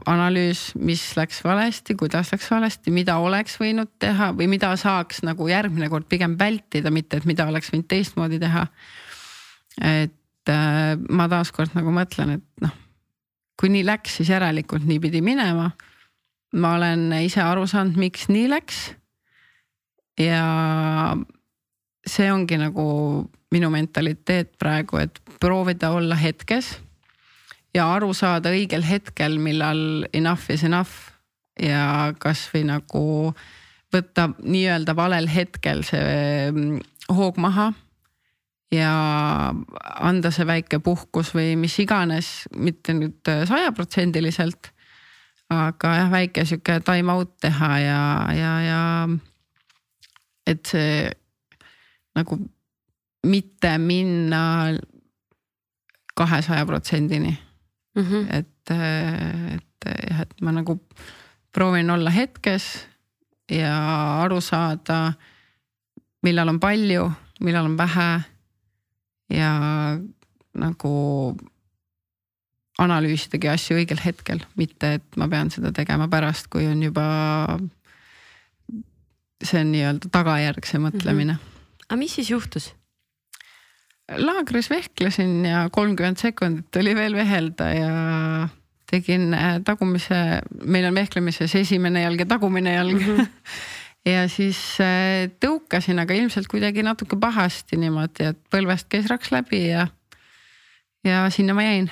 analüüs, 0.10 0.72
mis 0.76 1.04
läks 1.14 1.44
valesti, 1.46 1.94
kuidas 1.96 2.32
läks 2.34 2.48
valesti, 2.50 2.92
mida 2.92 3.20
oleks 3.22 3.60
võinud 3.62 3.92
teha 4.02 4.32
või 4.34 4.48
mida 4.50 4.72
saaks 4.76 5.22
nagu 5.22 5.48
järgmine 5.48 5.90
kord 5.90 6.10
pigem 6.10 6.34
vältida, 6.40 6.90
mitte 6.92 7.22
et 7.22 7.28
mida 7.30 7.46
oleks 7.46 7.70
võinud 7.72 7.88
teistmoodi 7.88 8.40
teha. 8.42 8.68
et 9.82 10.50
äh, 10.50 10.98
ma 11.10 11.30
taaskord 11.30 11.78
nagu 11.78 11.94
mõtlen, 11.94 12.40
et 12.40 12.66
noh 12.66 12.74
kui 13.62 13.70
nii 13.70 13.86
läks, 13.86 14.18
siis 14.18 14.32
järelikult 14.34 14.88
nii 14.89 14.99
pidi 14.99 15.22
minema. 15.22 15.70
ma 16.57 16.74
olen 16.76 17.14
ise 17.22 17.39
aru 17.41 17.68
saanud, 17.68 17.95
miks 17.95 18.26
nii 18.28 18.49
läks. 18.49 18.80
ja 20.20 21.16
see 22.07 22.32
ongi 22.34 22.57
nagu 22.57 22.86
minu 23.51 23.70
mentaliteet 23.70 24.57
praegu, 24.59 24.97
et 24.97 25.22
proovida 25.39 25.91
olla 25.91 26.16
hetkes 26.16 26.80
ja 27.76 27.88
aru 27.93 28.14
saada 28.14 28.49
õigel 28.49 28.84
hetkel, 28.84 29.38
millal 29.38 30.07
enough 30.14 30.49
is 30.51 30.64
enough 30.64 31.12
ja 31.62 32.14
kasvõi 32.20 32.64
nagu 32.66 33.05
võtta 33.93 34.30
nii-öelda 34.41 34.95
valel 34.95 35.28
hetkel 35.30 35.84
see 35.86 36.51
mm, 36.51 36.80
hoog 37.12 37.38
maha 37.38 37.72
ja 38.72 38.91
anda 39.99 40.32
see 40.32 40.47
väike 40.47 40.80
puhkus 40.84 41.34
või 41.36 41.55
mis 41.59 41.76
iganes, 41.84 42.47
mitte 42.55 42.95
nüüd 42.95 43.32
sajaprotsendiliselt. 43.49 44.72
aga 45.51 45.95
jah, 45.97 46.11
väike 46.11 46.45
sihuke 46.47 46.80
time 46.88 47.11
out 47.11 47.34
teha 47.43 47.72
ja, 47.80 48.03
ja, 48.32 48.51
ja 48.63 48.84
et 50.47 50.65
see 50.65 51.09
nagu 52.15 52.38
mitte 53.28 53.78
minna 53.78 54.43
kahesaja 56.15 56.65
protsendini. 56.65 57.38
Mhm. 57.95 58.28
et, 58.32 58.72
et 58.72 59.88
jah, 60.09 60.22
et 60.22 60.41
ma 60.41 60.53
nagu 60.55 60.78
proovin 61.51 61.89
olla 61.91 62.09
hetkes 62.09 62.88
ja 63.51 63.74
aru 64.24 64.39
saada, 64.41 65.11
millal 66.24 66.53
on 66.53 66.59
palju, 66.59 67.09
millal 67.43 67.67
on 67.67 67.78
vähe. 67.78 68.11
Ja 69.32 69.52
nagu 70.58 70.94
analüüsidagi 72.82 73.50
asju 73.52 73.78
õigel 73.80 74.02
hetkel, 74.04 74.42
mitte 74.60 74.96
et 74.98 75.18
ma 75.20 75.28
pean 75.32 75.52
seda 75.54 75.74
tegema 75.76 76.08
pärast, 76.12 76.50
kui 76.52 76.68
on 76.70 76.84
juba. 76.84 77.06
see 79.42 79.64
nii-öelda 79.66 80.10
tagajärg, 80.14 80.66
see 80.70 80.78
mõtlemine 80.78 81.34
mm. 81.34 81.40
-hmm. 81.40 81.86
aga 81.88 81.98
mis 81.98 82.14
siis 82.14 82.30
juhtus? 82.30 82.74
laagris 84.12 84.70
vehklesin 84.70 85.46
ja 85.46 85.70
kolmkümmend 85.72 86.18
sekundit 86.18 86.76
oli 86.76 86.96
veel 86.96 87.16
vehelda 87.16 87.70
ja 87.74 87.92
tegin 88.92 89.34
äh, 89.34 89.62
tagumise, 89.66 90.42
meil 90.64 90.86
on 90.86 90.96
vehklemises 90.96 91.56
esimene 91.56 92.04
jalg 92.04 92.20
ja 92.20 92.26
tagumine 92.26 92.74
jalg 92.74 93.00
mm. 93.00 93.18
-hmm. 93.18 93.28
ja 94.06 94.28
siis 94.30 94.60
äh, 94.82 95.30
tõukasin, 95.43 95.99
aga 96.02 96.16
ilmselt 96.18 96.49
kuidagi 96.52 96.84
natuke 96.86 97.20
pahasti 97.22 97.78
niimoodi, 97.82 98.32
et 98.32 98.39
põlvest 98.54 98.89
käis 98.91 99.10
raks 99.12 99.32
läbi 99.34 99.66
ja, 99.70 99.88
ja 101.06 101.26
sinna 101.34 101.58
ma 101.58 101.68
jäin. 101.68 101.91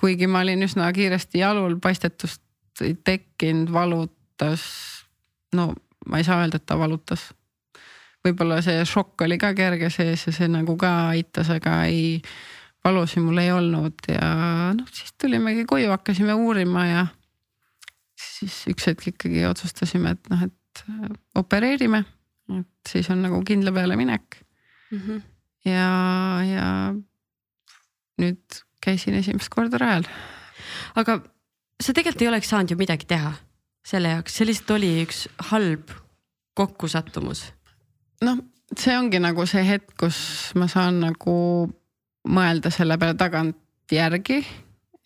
kuigi 0.00 0.26
ma 0.26 0.42
olin 0.42 0.66
üsna 0.66 0.90
kiiresti 0.92 1.38
jalul, 1.38 1.78
paistetust 1.80 2.42
ei 2.82 2.94
tekkinud, 2.94 3.70
valutas. 3.72 4.66
no 5.54 5.72
ma 6.06 6.18
ei 6.18 6.26
saa 6.26 6.42
öelda, 6.42 6.58
et 6.58 6.66
ta 6.66 6.78
valutas 6.78 7.30
võib-olla 8.24 8.60
see 8.64 8.82
šokk 8.88 9.26
oli 9.26 9.38
ka 9.40 9.52
kerge 9.56 9.90
sees 9.92 10.26
ja 10.26 10.32
see 10.34 10.48
nagu 10.50 10.76
ka 10.80 10.90
aitas, 11.12 11.50
aga 11.52 11.82
ei, 11.90 12.18
valusi 12.84 13.20
mul 13.20 13.40
ei 13.42 13.52
olnud 13.52 14.08
ja 14.08 14.30
noh, 14.76 14.88
siis 14.92 15.14
tulimegi 15.20 15.66
koju, 15.68 15.92
hakkasime 15.92 16.36
uurima 16.36 16.86
ja 16.88 17.06
siis 18.18 18.62
üks 18.72 18.88
hetk 18.90 19.12
ikkagi 19.12 19.44
otsustasime, 19.48 20.16
et 20.16 20.32
noh, 20.32 20.46
et 20.48 20.54
äh, 20.88 21.08
opereerime. 21.34 22.04
et 22.58 22.90
siis 22.90 23.08
on 23.10 23.22
nagu 23.24 23.40
kindla 23.46 23.72
peale 23.72 23.96
minek 23.96 24.40
mm. 24.90 24.98
-hmm. 24.98 25.22
ja, 25.64 25.88
ja 26.44 26.94
nüüd 28.20 28.62
käisin 28.84 29.14
esimest 29.14 29.48
korda 29.48 29.78
rajal. 29.78 30.04
aga 30.94 31.20
sa 31.80 31.92
tegelikult 31.92 32.22
ei 32.22 32.28
oleks 32.28 32.48
saanud 32.48 32.70
ju 32.70 32.76
midagi 32.76 33.06
teha 33.06 33.32
selle 33.84 34.08
jaoks, 34.08 34.36
see 34.36 34.46
lihtsalt 34.46 34.70
oli 34.70 35.02
üks 35.02 35.28
halb 35.50 35.90
kokkusattumus 36.54 37.46
noh, 38.24 38.38
see 38.78 38.96
ongi 38.98 39.20
nagu 39.22 39.46
see 39.48 39.64
hetk, 39.66 39.94
kus 40.00 40.18
ma 40.58 40.68
saan 40.70 41.00
nagu 41.04 41.36
mõelda 42.24 42.72
selle 42.72 42.98
peale 43.00 43.16
tagantjärgi. 43.20 44.38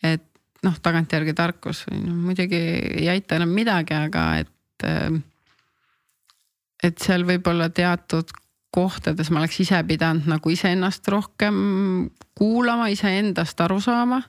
et 0.03 0.25
noh, 0.65 0.77
tagantjärgi 0.83 1.35
tarkus 1.35 1.85
no, 1.91 2.15
muidugi 2.29 2.61
ei 3.01 3.09
aita 3.15 3.39
enam 3.39 3.55
midagi, 3.55 3.95
aga 3.95 4.29
et. 4.45 4.87
Äh, 4.87 5.19
et 6.83 6.99
seal 7.03 7.25
võib-olla 7.27 7.69
teatud 7.75 8.31
kohtades 8.75 9.31
ma 9.33 9.43
oleks 9.43 9.61
ise 9.65 9.81
pidanud 9.89 10.29
nagu 10.29 10.51
iseennast 10.53 11.09
rohkem 11.09 11.57
kuulama, 12.39 12.89
iseendast 12.93 13.61
aru 13.65 13.81
saama. 13.81 14.23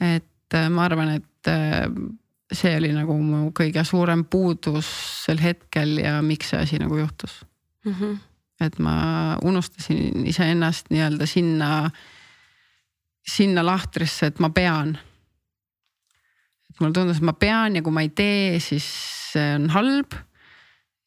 et 0.00 0.54
äh, 0.54 0.68
ma 0.70 0.84
arvan, 0.84 1.14
et 1.18 1.48
äh, 1.48 1.88
see 2.52 2.72
oli 2.76 2.90
nagu 2.94 3.14
mu 3.22 3.50
kõige 3.56 3.84
suurem 3.86 4.24
puudus 4.30 4.88
sel 5.24 5.40
hetkel 5.42 5.98
ja 6.02 6.18
miks 6.24 6.52
see 6.52 6.62
asi 6.64 6.80
nagu 6.82 6.98
juhtus 6.98 7.40
mm. 7.84 7.92
-hmm. 7.92 8.16
et 8.66 8.78
ma 8.78 9.36
unustasin 9.42 10.26
iseennast 10.26 10.90
nii-öelda 10.90 11.26
sinna, 11.26 11.90
sinna 13.26 13.66
lahtrisse, 13.66 14.26
et 14.26 14.38
ma 14.38 14.50
pean. 14.50 14.98
et 16.70 16.80
mulle 16.80 16.92
tundus, 16.92 17.16
et 17.16 17.22
ma 17.22 17.32
pean 17.32 17.76
ja 17.76 17.82
kui 17.82 17.92
ma 17.92 18.00
ei 18.00 18.08
tee, 18.08 18.60
siis 18.60 18.84
see 19.32 19.54
on 19.54 19.70
halb. 19.70 20.12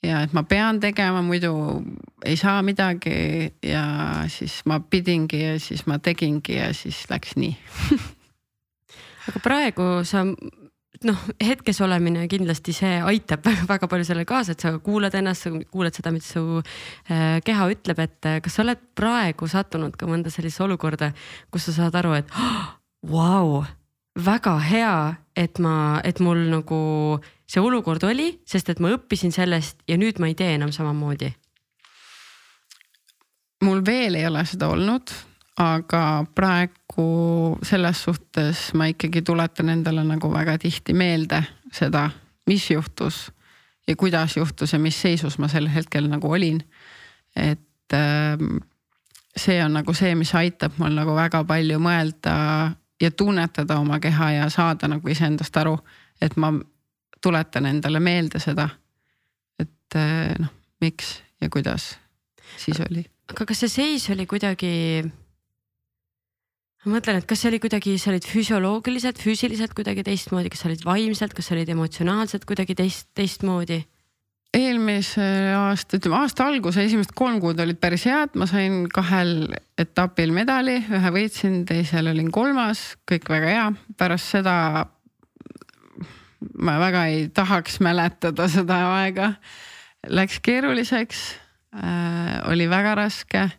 Ja 0.04 0.24
et 0.26 0.34
ma 0.36 0.44
pean 0.48 0.80
tegema, 0.84 1.22
muidu 1.26 1.54
ei 2.26 2.36
saa 2.40 2.62
midagi 2.66 3.54
ja 3.64 3.86
siis 4.32 4.62
ma 4.70 4.80
pidingi 4.80 5.40
ja 5.42 5.56
siis 5.60 5.86
ma 5.88 6.00
tegingi 6.00 6.58
ja 6.58 6.74
siis 6.76 7.06
läks 7.10 7.38
nii. 7.40 7.56
Aga 9.30 9.40
praegu 9.44 9.88
sa 10.08 10.26
noh, 11.08 11.20
hetkes 11.44 11.80
olemine 11.84 12.26
kindlasti 12.32 12.76
see 12.76 12.98
aitab 13.04 13.48
väga 13.70 13.88
palju 13.92 14.08
sellele 14.08 14.28
kaasa, 14.28 14.56
et 14.56 14.64
sa 14.64 14.74
kuulad 14.84 15.16
ennast, 15.20 15.48
sa 15.48 15.64
kuulad 15.72 15.96
seda, 15.96 16.12
mis 16.16 16.28
su 16.36 16.44
äh, 16.60 17.40
keha 17.46 17.70
ütleb, 17.74 18.04
et 18.04 18.30
äh, 18.30 18.40
kas 18.44 18.58
sa 18.58 18.66
oled 18.66 18.82
praegu 18.98 19.48
sattunud 19.50 19.96
ka 20.00 20.10
mõnda 20.10 20.34
sellisesse 20.34 20.66
olukorda, 20.68 21.14
kus 21.52 21.70
sa 21.70 21.78
saad 21.80 21.98
aru, 22.00 22.18
et 22.20 22.36
vau 23.04 23.64
wow,, 23.64 23.72
väga 24.14 24.58
hea, 24.60 24.96
et 25.36 25.60
ma, 25.60 26.02
et 26.04 26.20
mul 26.20 26.46
nagu 26.52 26.80
see 27.50 27.62
olukord 27.62 28.04
oli, 28.06 28.30
sest 28.46 28.70
et 28.70 28.80
ma 28.80 28.94
õppisin 28.94 29.34
sellest 29.34 29.82
ja 29.90 29.98
nüüd 29.98 30.22
ma 30.22 30.30
ei 30.30 30.36
tee 30.38 30.54
enam 30.56 30.72
samamoodi. 30.72 31.34
mul 33.64 33.86
veel 33.86 34.16
ei 34.20 34.28
ole 34.28 34.46
seda 34.46 34.68
olnud 34.68 35.14
aga 35.60 36.26
praegu 36.36 37.58
selles 37.66 38.02
suhtes 38.04 38.72
ma 38.74 38.88
ikkagi 38.90 39.22
tuletan 39.22 39.70
endale 39.70 40.04
nagu 40.04 40.32
väga 40.34 40.58
tihti 40.58 40.94
meelde 40.98 41.44
seda, 41.74 42.10
mis 42.50 42.70
juhtus 42.72 43.28
ja 43.88 43.96
kuidas 43.96 44.38
juhtus 44.38 44.74
ja 44.74 44.80
mis 44.80 45.02
seisus 45.02 45.38
ma 45.38 45.48
sel 45.48 45.70
hetkel 45.70 46.10
nagu 46.10 46.32
olin. 46.32 46.64
et 47.36 47.94
ähm, 47.94 48.58
see 49.38 49.64
on 49.64 49.74
nagu 49.74 49.94
see, 49.94 50.16
mis 50.16 50.34
aitab 50.36 50.78
mul 50.78 50.94
nagu 50.94 51.16
väga 51.16 51.44
palju 51.44 51.80
mõelda 51.80 52.36
ja 53.04 53.12
tunnetada 53.12 53.78
oma 53.82 54.00
keha 54.00 54.32
ja 54.38 54.50
saada 54.54 54.88
nagu 54.88 55.12
iseendast 55.12 55.58
aru, 55.60 55.76
et 56.22 56.38
ma 56.40 56.54
tuletan 57.24 57.68
endale 57.70 58.00
meelde 58.04 58.40
seda. 58.44 58.70
et 59.60 59.96
äh, 59.96 60.34
noh, 60.40 60.50
miks 60.82 61.20
ja 61.42 61.50
kuidas 61.50 61.94
siis 62.58 62.80
oli. 62.84 63.06
aga 63.30 63.46
kas 63.46 63.64
see 63.64 63.72
seis 63.72 64.10
oli 64.14 64.26
kuidagi 64.30 65.04
ma 66.84 66.98
mõtlen, 66.98 67.22
et 67.22 67.28
kas 67.30 67.44
see 67.44 67.52
oli 67.54 67.62
kuidagi, 67.64 67.96
sa 68.02 68.12
olid 68.12 68.26
füsioloogiliselt, 68.28 69.22
füüsiliselt 69.24 69.76
kuidagi 69.78 70.04
teistmoodi, 70.08 70.52
kas 70.52 70.64
sa 70.64 70.70
olid 70.72 70.84
vaimselt, 70.88 71.36
kas 71.38 71.50
sa 71.50 71.56
olid 71.56 71.72
emotsionaalselt 71.76 72.48
kuidagi 72.50 72.76
teist, 72.80 73.10
teistmoodi? 73.16 73.84
Eelmise 74.54 75.26
aasta, 75.58 75.98
ütleme 75.98 76.20
aasta 76.22 76.46
alguse 76.48 76.84
esimesed 76.86 77.14
kolm 77.18 77.40
kuud 77.42 77.60
olid 77.64 77.80
päris 77.82 78.06
head, 78.10 78.36
ma 78.38 78.46
sain 78.50 78.86
kahel 78.94 79.48
etapil 79.82 80.34
medali, 80.36 80.78
ühe 80.94 81.14
võitsin, 81.16 81.64
teisel 81.70 82.12
olin 82.12 82.30
kolmas, 82.34 82.94
kõik 83.10 83.32
väga 83.34 83.50
hea, 83.50 83.66
pärast 83.98 84.36
seda. 84.36 84.56
ma 86.60 86.78
väga 86.80 87.06
ei 87.08 87.28
tahaks 87.34 87.80
mäletada 87.80 88.48
seda 88.52 88.78
aega, 89.00 89.34
läks 90.08 90.40
keeruliseks. 90.44 91.24
Äh,, 91.74 92.44
oli 92.52 92.70
väga 92.70 92.96
raske. 92.96 93.50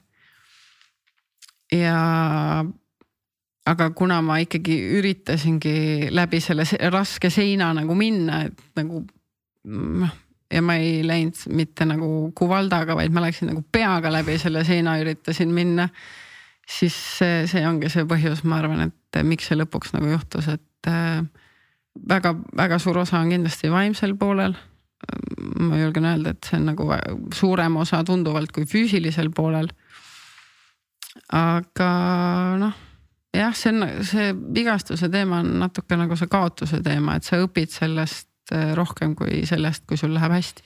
ja 1.72 2.64
aga 3.66 3.90
kuna 3.90 4.20
ma 4.22 4.36
ikkagi 4.38 4.76
üritasingi 4.99 6.11
läbi 6.14 6.40
selle 6.40 6.62
raske 6.92 7.30
seina 7.30 7.72
nagu 7.74 7.95
minna, 7.99 8.45
et 8.47 8.62
nagu 8.76 9.03
noh 9.64 10.23
ja 10.53 10.62
ma 10.62 10.76
ei 10.80 11.01
läinud 11.07 11.38
mitte 11.57 11.86
nagu 11.88 12.09
kuvaldaga, 12.36 12.97
vaid 12.99 13.14
ma 13.14 13.24
läksin 13.24 13.51
nagu 13.53 13.64
peaga 13.72 14.12
läbi 14.12 14.36
selle 14.40 14.64
seina, 14.66 14.99
üritasin 15.01 15.55
minna. 15.55 15.88
siis 16.64 16.95
see, 17.18 17.47
see 17.47 17.64
ongi 17.68 17.90
see 17.92 18.07
põhjus, 18.09 18.45
ma 18.49 18.62
arvan, 18.62 18.86
et 18.88 19.24
miks 19.24 19.51
see 19.51 19.59
lõpuks 19.59 19.92
nagu 19.92 20.09
juhtus, 20.14 20.49
et 20.49 20.92
väga-väga 22.09 22.78
suur 22.80 23.03
osa 23.03 23.20
on 23.20 23.34
kindlasti 23.34 23.70
vaimsel 23.72 24.16
poolel. 24.16 24.57
ma 25.61 25.76
julgen 25.76 26.07
öelda, 26.09 26.32
et 26.32 26.49
see 26.49 26.57
on 26.57 26.70
nagu 26.70 26.88
suurem 27.34 27.76
osa 27.76 28.01
tunduvalt 28.05 28.53
kui 28.53 28.64
füüsilisel 28.64 29.30
poolel. 29.34 29.68
aga 31.32 31.90
noh 32.61 32.80
jah, 33.34 33.55
see 33.57 33.72
on 33.72 34.05
see 34.07 34.30
vigastuse 34.55 35.09
teema 35.12 35.42
on 35.42 35.59
natuke 35.62 35.99
nagu 35.99 36.16
see 36.16 36.30
kaotuse 36.30 36.80
teema, 36.84 37.18
et 37.18 37.26
sa 37.26 37.40
õpid 37.42 37.72
sellest 37.74 38.28
rohkem 38.53 39.14
kui 39.16 39.45
sellest, 39.49 39.84
kui 39.88 39.97
sul 40.01 40.14
läheb 40.14 40.32
hästi. 40.34 40.64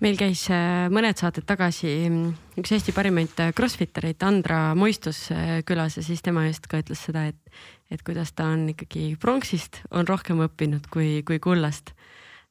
meil 0.00 0.16
käis 0.20 0.42
äh, 0.52 0.88
mõned 0.92 1.16
saated 1.16 1.46
tagasi 1.48 1.88
mm, 2.08 2.32
üks 2.60 2.72
Eesti 2.76 2.92
parimaid 2.92 3.38
äh, 3.40 3.52
Crossfitereid, 3.56 4.20
Andra 4.22 4.74
Muistus 4.76 5.30
äh, 5.32 5.62
külas 5.64 5.96
ja 5.96 6.04
siis 6.04 6.22
tema 6.22 6.46
just 6.46 6.68
ka 6.68 6.82
ütles 6.82 7.00
seda, 7.08 7.26
et, 7.32 7.56
et 7.90 8.02
kuidas 8.04 8.32
ta 8.36 8.50
on 8.52 8.68
ikkagi 8.74 9.14
pronksist 9.20 9.80
on 9.90 10.08
rohkem 10.08 10.42
õppinud 10.44 10.90
kui, 10.92 11.22
kui 11.24 11.40
kullast. 11.40 11.94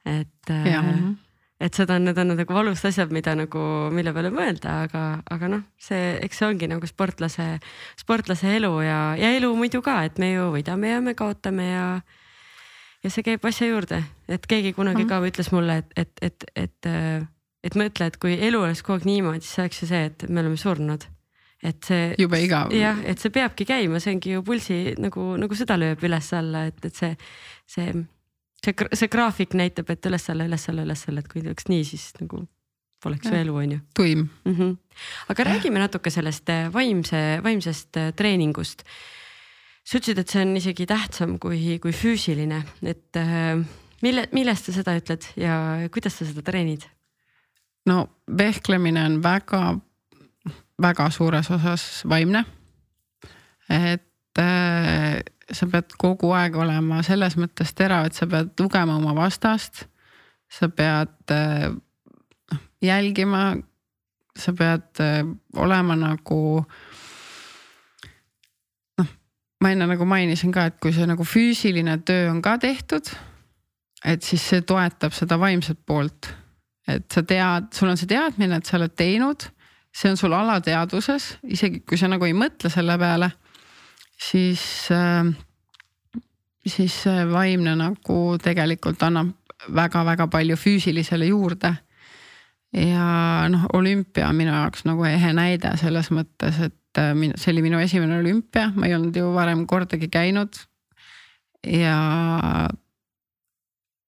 et, 0.06 0.52
et 1.60 1.74
seda 1.74 1.96
on, 1.98 2.06
need 2.06 2.18
on 2.18 2.34
nagu 2.36 2.54
valusad 2.54 2.92
asjad, 2.92 3.14
mida 3.14 3.34
nagu, 3.38 3.62
mille 3.94 4.14
peale 4.14 4.30
mõelda, 4.34 4.82
aga, 4.86 5.06
aga 5.32 5.50
noh, 5.50 5.64
see, 5.82 6.18
eks 6.26 6.42
see 6.42 6.50
ongi 6.50 6.70
nagu 6.70 6.86
sportlase, 6.90 7.56
sportlase 7.98 8.58
elu 8.58 8.74
ja, 8.86 9.00
ja 9.18 9.32
elu 9.38 9.50
muidu 9.58 9.82
ka, 9.86 10.04
et 10.06 10.22
me 10.22 10.34
ju 10.34 10.52
võidame 10.54 10.94
ja 10.94 11.02
me 11.02 11.16
kaotame 11.18 11.72
ja 11.72 11.88
ja 13.06 13.12
see 13.14 13.26
käib 13.26 13.44
asja 13.46 13.70
juurde, 13.70 14.02
et 14.32 14.46
keegi 14.50 14.74
kunagi 14.74 15.04
mm 15.04 15.10
-hmm. 15.10 15.26
ka 15.26 15.32
ütles 15.32 15.52
mulle, 15.54 15.78
et, 15.78 15.92
et, 15.96 16.12
et, 16.22 16.46
et, 16.56 16.88
et 17.64 17.76
mõtle, 17.76 18.08
et 18.08 18.18
kui 18.18 18.38
elu 18.48 18.62
oleks 18.62 18.82
kogu 18.84 19.00
aeg 19.00 19.06
niimoodi, 19.10 19.46
siis 19.46 19.60
oleks 19.64 19.84
ju 19.84 19.90
see, 19.92 20.06
et 20.10 20.26
me 20.30 20.42
oleme 20.42 20.58
surnud. 20.58 21.06
et 21.64 21.84
see. 21.84 22.16
jube 22.20 22.38
igav. 22.42 22.74
jah, 22.74 22.98
et 23.06 23.20
see 23.20 23.32
peabki 23.34 23.66
käima, 23.66 24.00
see 24.00 24.14
ongi 24.14 24.32
ju 24.36 24.44
pulsi 24.44 24.96
nagu, 25.02 25.38
nagu 25.38 25.56
süda 25.56 25.78
lööb 25.78 26.04
üles-alla, 26.04 26.66
et, 26.68 26.86
et 26.86 26.96
see, 26.96 27.16
see, 27.66 27.94
see, 28.66 28.74
see 28.94 29.08
graafik 29.08 29.54
näitab, 29.54 29.90
et 29.90 30.06
üles-alla, 30.06 30.46
üles-alla, 30.46 30.84
üles-alla, 30.86 31.24
et 31.24 31.32
kui 31.32 31.42
oleks 31.42 31.70
nii, 31.72 31.88
siis 31.88 32.12
nagu 32.20 32.44
poleks 33.04 33.30
ju 33.30 33.38
elu, 33.38 33.56
on 33.56 33.72
ju. 33.72 33.80
tuim 33.96 34.30
mm. 34.46 34.56
-hmm. 34.56 34.78
aga 35.30 35.44
räägime 35.44 35.80
natuke 35.80 36.10
sellest 36.10 36.50
eh, 36.50 36.74
vaimse, 36.74 37.40
vaimsest 37.44 37.98
eh, 37.98 38.14
treeningust 38.14 38.84
sa 39.86 40.00
ütlesid, 40.00 40.20
et 40.22 40.32
see 40.32 40.44
on 40.44 40.56
isegi 40.58 40.88
tähtsam 40.90 41.36
kui, 41.42 41.78
kui 41.82 41.94
füüsiline, 41.94 42.62
et 42.86 43.20
äh, 43.22 43.60
mille, 44.06 44.26
millest 44.34 44.70
sa 44.70 44.80
seda 44.80 44.96
ütled 44.98 45.28
ja 45.40 45.58
kuidas 45.94 46.18
sa 46.20 46.28
seda 46.28 46.46
treenid? 46.46 46.88
no 47.86 48.08
vehklemine 48.26 49.04
on 49.06 49.20
väga, 49.24 49.62
väga 50.82 51.10
suures 51.14 51.52
osas 51.54 51.86
vaimne. 52.10 52.46
et 53.70 54.42
äh, 54.42 55.22
sa 55.54 55.70
pead 55.70 55.94
kogu 56.02 56.34
aeg 56.34 56.58
olema 56.58 57.04
selles 57.06 57.38
mõttes 57.38 57.76
terav, 57.78 58.10
et 58.10 58.18
sa 58.18 58.26
pead 58.26 58.58
lugema 58.60 58.98
oma 58.98 59.14
vastast. 59.18 59.86
sa 60.50 60.70
pead 60.70 61.14
äh, 61.34 61.70
jälgima, 62.82 63.46
sa 64.38 64.54
pead 64.54 65.02
äh, 65.02 65.22
olema 65.62 65.96
nagu 65.96 66.42
äh, 66.58 66.95
ma 69.66 69.72
enne 69.74 69.88
nagu 69.90 70.06
mainisin 70.06 70.54
ka, 70.54 70.68
et 70.70 70.76
kui 70.82 70.94
see 70.94 71.08
nagu 71.10 71.26
füüsiline 71.26 71.98
töö 72.06 72.30
on 72.30 72.42
ka 72.46 72.60
tehtud, 72.62 73.10
et 74.06 74.22
siis 74.22 74.44
see 74.52 74.62
toetab 74.62 75.16
seda 75.18 75.40
vaimset 75.42 75.80
poolt. 75.90 76.30
et 76.86 77.08
sa 77.10 77.24
tead, 77.26 77.72
sul 77.74 77.90
on 77.90 77.98
see 77.98 78.06
teadmine, 78.06 78.60
et 78.60 78.68
sa 78.70 78.76
oled 78.78 78.94
teinud, 78.94 79.48
see 79.90 80.12
on 80.14 80.20
sul 80.22 80.36
alateadvuses, 80.38 81.32
isegi 81.50 81.80
kui 81.82 81.98
sa 81.98 82.06
nagu 82.12 82.28
ei 82.28 82.36
mõtle 82.38 82.70
selle 82.70 82.94
peale, 83.02 83.32
siis 84.22 84.62
äh,, 84.94 85.32
siis 86.62 87.00
see 87.08 87.26
vaimne 87.32 87.74
nagu 87.80 88.20
tegelikult 88.38 89.02
annab 89.08 89.34
väga-väga 89.74 90.30
palju 90.30 90.60
füüsilisele 90.62 91.32
juurde. 91.32 91.74
ja 92.76 93.48
noh, 93.50 93.66
olümpia 93.74 94.30
on 94.30 94.38
minu 94.38 94.54
jaoks 94.54 94.86
nagu 94.86 95.10
ehe 95.10 95.34
näide 95.34 95.74
selles 95.82 96.14
mõttes, 96.14 96.62
et 96.70 96.78
see 96.96 97.52
oli 97.52 97.62
minu 97.66 97.80
esimene 97.84 98.20
olümpia, 98.22 98.70
ma 98.76 98.88
ei 98.88 98.96
olnud 98.96 99.16
ju 99.16 99.34
varem 99.36 99.66
kordagi 99.68 100.10
käinud. 100.12 100.56
ja 101.66 101.98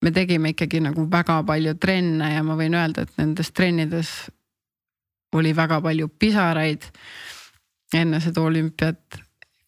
me 0.02 0.12
tegime 0.14 0.54
ikkagi 0.54 0.80
nagu 0.86 1.08
väga 1.12 1.42
palju 1.44 1.74
trenne 1.82 2.34
ja 2.36 2.44
ma 2.46 2.58
võin 2.60 2.76
öelda, 2.78 3.08
et 3.08 3.16
nendes 3.18 3.50
trennides 3.52 4.12
oli 5.34 5.56
väga 5.58 5.82
palju 5.82 6.08
pisaraid 6.20 6.86
enne 7.98 8.20
seda 8.22 8.44
olümpiat 8.46 9.18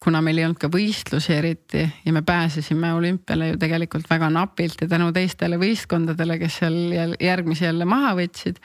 kuna 0.00 0.22
meil 0.24 0.40
ei 0.40 0.46
olnud 0.48 0.60
ka 0.60 0.70
võistlusi 0.72 1.34
eriti 1.36 1.82
ja 2.06 2.12
me 2.16 2.22
pääsesime 2.26 2.92
olümpiale 2.96 3.50
ju 3.50 3.58
tegelikult 3.60 4.08
väga 4.08 4.30
napilt 4.32 4.80
ja 4.80 4.88
tänu 4.88 5.10
teistele 5.12 5.58
võistkondadele, 5.60 6.38
kes 6.40 6.60
seal 6.62 6.78
järgmisi 7.20 7.66
jälle 7.66 7.84
maha 7.88 8.14
võtsid. 8.16 8.60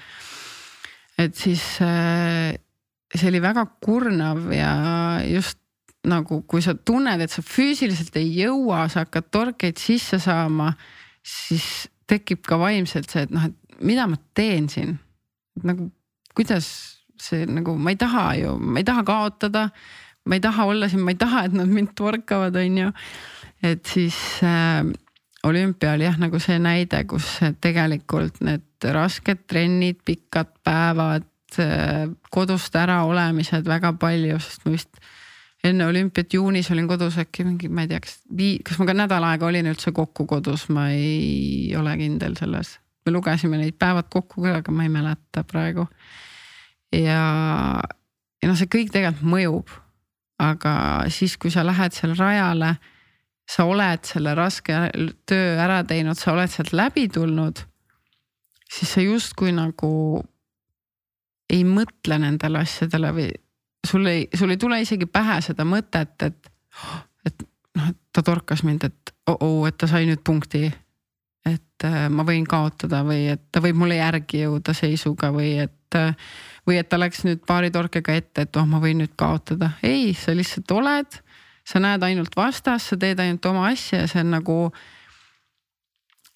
et 1.20 1.36
siis 1.36 1.64
äh, 1.84 2.56
see 3.20 3.30
oli 3.32 3.42
väga 3.44 3.66
kurnav 3.84 4.50
ja 4.54 4.72
just 5.28 5.60
nagu, 6.06 6.42
kui 6.50 6.62
sa 6.62 6.76
tunned, 6.78 7.22
et 7.22 7.34
sa 7.34 7.44
füüsiliselt 7.46 8.16
ei 8.20 8.30
jõua, 8.38 8.86
sa 8.92 9.06
hakkad 9.06 9.30
torkeid 9.34 9.82
sisse 9.82 10.20
saama, 10.22 10.72
siis 11.26 11.88
tekib 12.10 12.44
ka 12.46 12.60
vaimselt 12.62 13.10
see, 13.10 13.26
et 13.26 13.34
noh, 13.34 13.48
et 13.50 13.82
mida 13.86 14.08
ma 14.10 14.20
teen 14.38 14.70
siin. 14.70 14.98
nagu 15.64 15.90
kuidas 16.36 16.68
see 17.22 17.46
nagu, 17.48 17.78
ma 17.80 17.94
ei 17.94 18.00
taha 18.00 18.26
ju, 18.42 18.58
ma 18.60 18.82
ei 18.82 18.88
taha 18.88 19.06
kaotada. 19.08 19.70
ma 20.26 20.36
ei 20.36 20.42
taha 20.42 20.66
olla 20.66 20.90
siin, 20.90 21.04
ma 21.06 21.14
ei 21.14 21.20
taha, 21.22 21.46
et 21.46 21.54
nad 21.54 21.70
mind 21.70 21.94
torkavad, 21.96 22.56
on 22.58 22.78
ju. 22.78 22.92
et 23.64 23.86
siis 23.86 24.18
äh, 24.44 24.86
olümpia 25.46 25.94
oli 25.94 26.08
jah, 26.08 26.18
nagu 26.22 26.40
see 26.42 26.58
näide, 26.60 27.04
kus 27.10 27.40
tegelikult 27.62 28.42
need 28.46 28.90
rasked 28.94 29.46
trennid, 29.50 30.02
pikad 30.06 30.52
päevad 30.66 31.26
kodust 32.32 32.76
äraolemised 32.76 33.68
väga 33.68 33.94
palju, 34.00 34.40
sest 34.44 34.66
ma 34.66 34.74
vist 34.74 35.00
enne 35.66 35.88
olümpiat 35.90 36.34
juunis 36.34 36.70
olin 36.72 36.88
kodus 36.88 37.18
äkki 37.22 37.46
mingi, 37.46 37.70
ma 37.70 37.86
ei 37.86 37.90
tea, 37.90 38.02
kas 38.04 38.18
vii-, 38.38 38.60
kas 38.66 38.80
ma 38.80 38.88
ka 38.90 38.96
nädal 38.98 39.26
aega 39.26 39.48
olin 39.48 39.70
üldse 39.72 39.94
kokku 39.96 40.28
kodus, 40.30 40.68
ma 40.74 40.90
ei 40.94 41.74
ole 41.78 41.96
kindel 42.02 42.38
selles. 42.40 42.80
me 43.06 43.14
lugesime 43.14 43.58
neid 43.62 43.76
päevad 43.78 44.08
kokku 44.10 44.42
küll, 44.42 44.56
aga 44.58 44.74
ma 44.74 44.86
ei 44.86 44.90
mäleta 44.90 45.44
praegu. 45.46 45.88
ja, 46.94 47.22
ja 48.42 48.50
noh, 48.50 48.58
see 48.58 48.70
kõik 48.72 48.92
tegelikult 48.94 49.32
mõjub. 49.36 49.78
aga 50.42 50.76
siis, 51.10 51.38
kui 51.38 51.52
sa 51.52 51.64
lähed 51.66 51.96
seal 51.96 52.16
rajale, 52.18 52.76
sa 53.48 53.66
oled 53.70 54.04
selle 54.04 54.34
raske 54.36 54.90
töö 55.30 55.56
ära 55.62 55.84
teinud, 55.88 56.18
sa 56.18 56.34
oled 56.34 56.52
sealt 56.52 56.74
läbi 56.74 57.08
tulnud. 57.08 57.64
siis 58.70 58.94
sa 58.98 59.02
justkui 59.02 59.54
nagu 59.56 60.22
ei 61.50 61.64
mõtle 61.68 62.20
nendele 62.22 62.62
asjadele 62.66 63.12
või 63.16 63.28
sul 63.86 64.06
ei, 64.10 64.28
sul 64.34 64.54
ei 64.54 64.58
tule 64.58 64.80
isegi 64.82 65.06
pähe 65.06 65.40
seda 65.46 65.66
mõtet, 65.68 66.16
et, 66.26 66.50
et 67.26 67.46
noh, 67.78 67.92
et 67.92 68.00
ta 68.16 68.24
torkas 68.26 68.64
mind, 68.66 68.88
et 68.88 69.14
oh-oh, 69.32 69.66
et 69.68 69.78
ta 69.78 69.88
sai 69.90 70.08
nüüd 70.10 70.24
punkti. 70.26 70.72
et 71.46 71.86
äh, 71.86 72.08
ma 72.10 72.24
võin 72.26 72.46
kaotada 72.50 73.04
või 73.06 73.28
et 73.30 73.44
ta 73.54 73.62
võib 73.62 73.78
mulle 73.78 74.00
järgi 74.00 74.40
jõuda 74.42 74.74
seisuga 74.74 75.30
või 75.30 75.52
et, 75.62 75.94
äh, 75.94 76.16
või 76.66 76.80
et 76.82 76.90
ta 76.90 76.98
läks 76.98 77.22
nüüd 77.28 77.44
paari 77.46 77.70
torkega 77.72 78.16
ette, 78.18 78.48
et 78.48 78.58
oh, 78.58 78.66
ma 78.66 78.80
võin 78.82 79.04
nüüd 79.04 79.14
kaotada. 79.16 79.76
ei, 79.84 80.14
sa 80.18 80.34
lihtsalt 80.34 80.72
oled, 80.74 81.20
sa 81.66 81.82
näed 81.82 82.04
ainult 82.04 82.36
vastast, 82.38 82.90
sa 82.90 82.98
teed 82.98 83.22
ainult 83.22 83.46
oma 83.46 83.68
asja 83.70 84.02
ja 84.02 84.10
see 84.10 84.24
on 84.26 84.34
nagu 84.40 84.58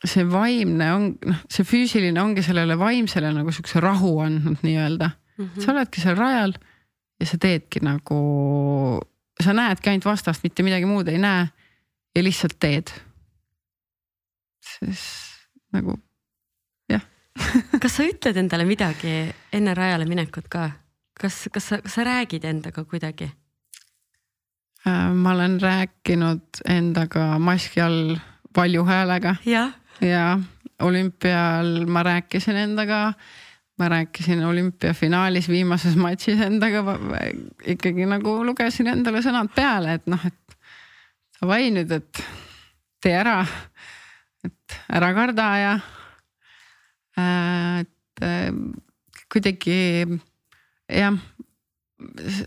see 0.07 0.23
vaimne 0.31 0.87
on, 0.95 1.07
noh, 1.27 1.39
see 1.51 1.65
füüsiline 1.67 2.21
ongi 2.21 2.43
sellele 2.45 2.77
vaimsele 2.79 3.31
nagu 3.35 3.51
siukse 3.51 3.81
rahu 3.83 4.19
andnud 4.23 4.61
nii-öelda 4.63 5.09
mm. 5.11 5.45
-hmm. 5.45 5.63
sa 5.63 5.71
oledki 5.71 6.01
seal 6.01 6.15
rajal 6.17 6.53
ja 7.19 7.25
sa 7.25 7.37
teedki 7.37 7.81
nagu, 7.83 8.19
sa 9.43 9.53
näedki 9.53 9.89
ainult 9.89 10.05
vastast, 10.05 10.43
mitte 10.43 10.63
midagi 10.63 10.87
muud 10.87 11.07
ei 11.07 11.17
näe 11.19 11.47
ja 12.15 12.23
lihtsalt 12.23 12.55
teed. 12.59 12.91
siis 14.77 15.01
nagu 15.73 15.97
jah 16.89 17.03
kas 17.81 17.97
sa 17.97 18.03
ütled 18.07 18.37
endale 18.37 18.65
midagi 18.65 19.33
enne 19.53 19.73
rajale 19.73 20.05
minekut 20.05 20.47
ka, 20.47 20.71
kas, 21.19 21.49
kas 21.51 21.67
sa, 21.67 21.81
kas 21.81 21.99
sa 21.99 22.03
räägid 22.07 22.45
endaga 22.45 22.83
kuidagi? 22.83 23.31
Äh, 24.87 25.11
ma 25.13 25.33
olen 25.35 25.59
rääkinud 25.61 26.63
endaga 26.69 27.39
maski 27.39 27.81
all 27.81 28.15
valju 28.55 28.85
häälega. 28.85 29.35
jah 29.45 29.75
ja 30.01 30.39
olümpial 30.81 31.85
ma 31.91 32.03
rääkisin 32.03 32.57
endaga, 32.57 33.13
ma 33.79 33.89
rääkisin 33.89 34.43
olümpiafinaalis 34.45 35.49
viimases 35.49 35.95
matšis 35.99 36.41
endaga, 36.45 36.83
ikkagi 37.67 38.07
nagu 38.09 38.39
lugesin 38.45 38.91
endale 38.91 39.23
sõnad 39.25 39.51
peale, 39.55 39.97
et 39.99 40.07
noh, 40.11 40.25
et 40.25 40.57
davai 41.39 41.69
nüüd, 41.75 41.91
et 41.95 42.23
tee 43.03 43.15
ära, 43.15 43.41
et 44.45 44.79
ära 44.99 45.11
karda 45.15 45.49
ja 45.59 45.73
äh, 47.19 47.83
et 47.83 48.25
äh, 48.25 48.49
kuidagi 49.31 49.79
jah, 50.89 51.19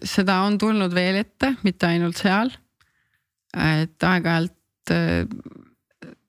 seda 0.09 0.43
on 0.47 0.59
tulnud 0.61 0.93
veel 0.95 1.21
ette, 1.23 1.55
mitte 1.67 1.89
ainult 1.89 2.21
seal. 2.21 2.53
et 3.53 4.05
aeg-ajalt 4.09 4.93
äh, 4.93 5.27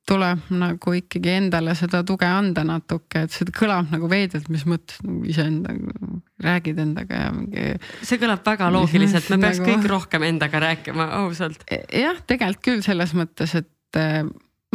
tuleb 0.08 0.48
nagu 0.52 0.94
ikkagi 0.98 1.32
endale 1.38 1.74
seda 1.80 2.02
tuge 2.08 2.28
anda 2.28 2.66
natuke, 2.68 3.24
et 3.24 3.32
see 3.32 3.48
kõlab 3.56 3.92
nagu 3.94 4.10
veidralt, 4.12 4.50
mis 4.52 4.66
mõttes 4.68 5.00
nagu 5.06 5.24
iseendaga 5.32 6.10
räägid 6.44 6.82
endaga 6.84 7.22
ja 7.22 7.30
mingi. 7.36 7.68
see 8.04 8.20
kõlab 8.20 8.44
väga 8.44 8.68
loogiliselt, 8.76 9.30
me 9.32 9.40
peaks 9.46 9.62
nagu... 9.62 9.70
kõik 9.72 9.88
rohkem 9.94 10.26
endaga 10.28 10.60
rääkima, 10.66 11.08
ausalt. 11.22 11.64
E, 11.72 11.86
jah, 12.02 12.20
tegelikult 12.28 12.66
küll 12.68 12.84
selles 12.84 13.16
mõttes, 13.16 13.56
et 13.62 14.00
äh, 14.00 14.26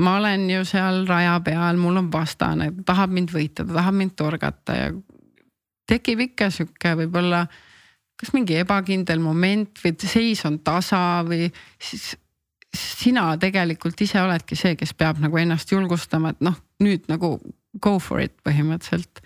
ma 0.00 0.16
olen 0.16 0.48
ju 0.48 0.64
seal 0.68 1.04
raja 1.10 1.36
peal, 1.44 1.80
mul 1.80 2.00
on 2.00 2.08
vastane, 2.12 2.70
tahab 2.88 3.12
mind 3.12 3.34
võita, 3.34 3.66
ta 3.66 3.82
tahab 3.82 4.00
mind 4.00 4.16
torgata 4.16 4.78
ja 4.78 4.92
tekib 5.88 6.24
ikka 6.28 6.48
sihuke 6.54 6.94
võib-olla 7.02 7.44
kas 8.18 8.32
mingi 8.34 8.56
ebakindel 8.58 9.20
moment 9.22 9.78
või 9.84 9.94
seis 10.02 10.42
on 10.48 10.58
tasa 10.64 11.20
või 11.26 11.46
siis 11.76 12.14
sina 12.76 13.30
tegelikult 13.40 14.00
ise 14.04 14.20
oledki 14.22 14.56
see, 14.58 14.74
kes 14.78 14.92
peab 14.98 15.22
nagu 15.22 15.38
ennast 15.40 15.70
julgustama, 15.72 16.34
et 16.34 16.42
noh, 16.44 16.58
nüüd 16.84 17.06
nagu 17.08 17.36
go 17.80 17.98
for 18.02 18.20
it 18.20 18.34
põhimõtteliselt. 18.46 19.22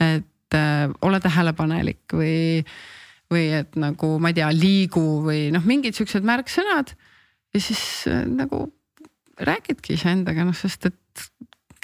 et 0.00 0.58
äh, 0.58 0.90
ole 1.02 1.20
tähelepanelik 1.20 2.14
või, 2.14 2.64
või 3.32 3.48
et 3.60 3.76
nagu 3.80 4.18
ma 4.18 4.30
ei 4.30 4.38
tea, 4.38 4.50
liigu 4.54 5.04
või 5.24 5.48
noh, 5.54 5.64
mingid 5.66 5.96
siuksed 5.98 6.26
märksõnad. 6.26 6.94
ja 7.54 7.60
siis 7.60 8.06
äh, 8.10 8.24
nagu 8.28 8.66
räägidki 9.40 9.98
iseendaga, 9.98 10.44
noh, 10.46 10.54
sest 10.54 10.86
et 10.86 11.26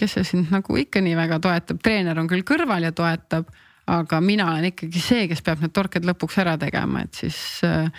kes 0.00 0.16
see 0.16 0.24
sind 0.24 0.52
nagu 0.54 0.76
ikka 0.80 1.02
nii 1.04 1.16
väga 1.18 1.40
toetab, 1.42 1.80
treener 1.84 2.18
on 2.20 2.28
küll 2.30 2.46
kõrval 2.46 2.86
ja 2.86 2.92
toetab, 2.96 3.50
aga 3.90 4.20
mina 4.24 4.46
olen 4.52 4.70
ikkagi 4.70 5.02
see, 5.02 5.26
kes 5.30 5.42
peab 5.44 5.62
need 5.64 5.74
torked 5.76 6.06
lõpuks 6.06 6.38
ära 6.40 6.56
tegema, 6.60 7.04
et 7.04 7.20
siis, 7.24 7.38
äh, 7.66 7.90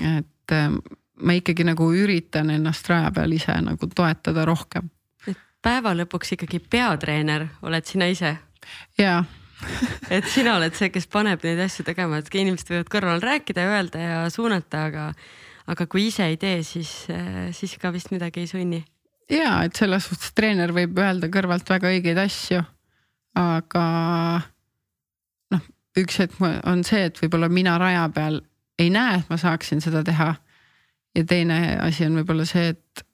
et 0.00 0.54
äh, 0.54 0.78
ma 1.22 1.36
ikkagi 1.38 1.66
nagu 1.66 1.86
üritan 1.94 2.50
ennast 2.50 2.88
raja 2.90 3.12
peal 3.14 3.32
ise 3.36 3.54
nagu 3.62 3.86
toetada 3.86 4.44
rohkem. 4.48 4.90
päeva 5.62 5.94
lõpuks 5.96 6.34
ikkagi 6.36 6.60
peatreener 6.60 7.46
oled 7.62 7.86
sina 7.86 8.10
ise? 8.10 8.36
jaa 8.98 9.24
et 10.14 10.26
sina 10.28 10.56
oled 10.58 10.74
see, 10.76 10.90
kes 10.92 11.06
paneb 11.10 11.44
neid 11.44 11.60
asju 11.64 11.84
tegema, 11.86 12.18
et 12.20 12.30
inimesed 12.34 12.70
võivad 12.70 12.90
kõrval 12.92 13.22
rääkida 13.24 13.64
ja 13.64 13.76
öelda 13.76 14.02
ja 14.02 14.18
suunata, 14.32 14.86
aga, 14.90 15.06
aga 15.70 15.86
kui 15.90 16.08
ise 16.08 16.26
ei 16.28 16.38
tee, 16.40 16.62
siis, 16.66 16.90
siis 17.56 17.76
ka 17.80 17.92
vist 17.94 18.12
midagi 18.14 18.44
ei 18.44 18.50
sunni. 18.50 18.82
ja 19.30 19.62
et 19.64 19.76
selles 19.76 20.08
suhtes 20.08 20.34
treener 20.36 20.74
võib 20.74 20.98
öelda 21.00 21.30
kõrvalt 21.32 21.70
väga 21.70 21.92
õigeid 21.94 22.20
asju, 22.26 22.64
aga 23.40 23.84
noh, 25.54 25.68
üks 26.02 26.20
hetk 26.24 26.42
on 26.42 26.84
see, 26.84 27.06
et 27.08 27.22
võib-olla 27.22 27.48
mina 27.48 27.78
raja 27.80 28.08
peal 28.14 28.42
ei 28.78 28.90
näe, 28.90 29.20
et 29.22 29.30
ma 29.30 29.38
saaksin 29.40 29.80
seda 29.84 30.02
teha 30.04 30.34
ja 31.14 31.24
teine 31.24 31.58
asi 31.82 32.06
on 32.06 32.18
võib-olla 32.20 32.46
see, 32.48 32.72
et 32.74 33.04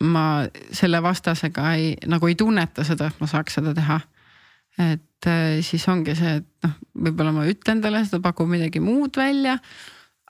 ma 0.00 0.24
selle 0.72 1.02
vastasega 1.04 1.74
ei, 1.76 1.92
nagu 2.08 2.28
ei 2.30 2.36
tunneta 2.38 2.84
seda, 2.86 3.10
et 3.10 3.20
ma 3.20 3.28
saaks 3.30 3.58
seda 3.58 3.74
teha. 3.76 4.00
et 4.80 5.28
äh, 5.28 5.58
siis 5.66 5.84
ongi 5.88 6.14
see, 6.16 6.38
et 6.40 6.66
noh, 6.66 6.76
võib-olla 7.06 7.34
ma 7.36 7.48
ütlen 7.50 7.82
talle 7.84 8.04
seda, 8.06 8.22
pakun 8.24 8.48
midagi 8.54 8.80
muud 8.80 9.16
välja. 9.16 9.58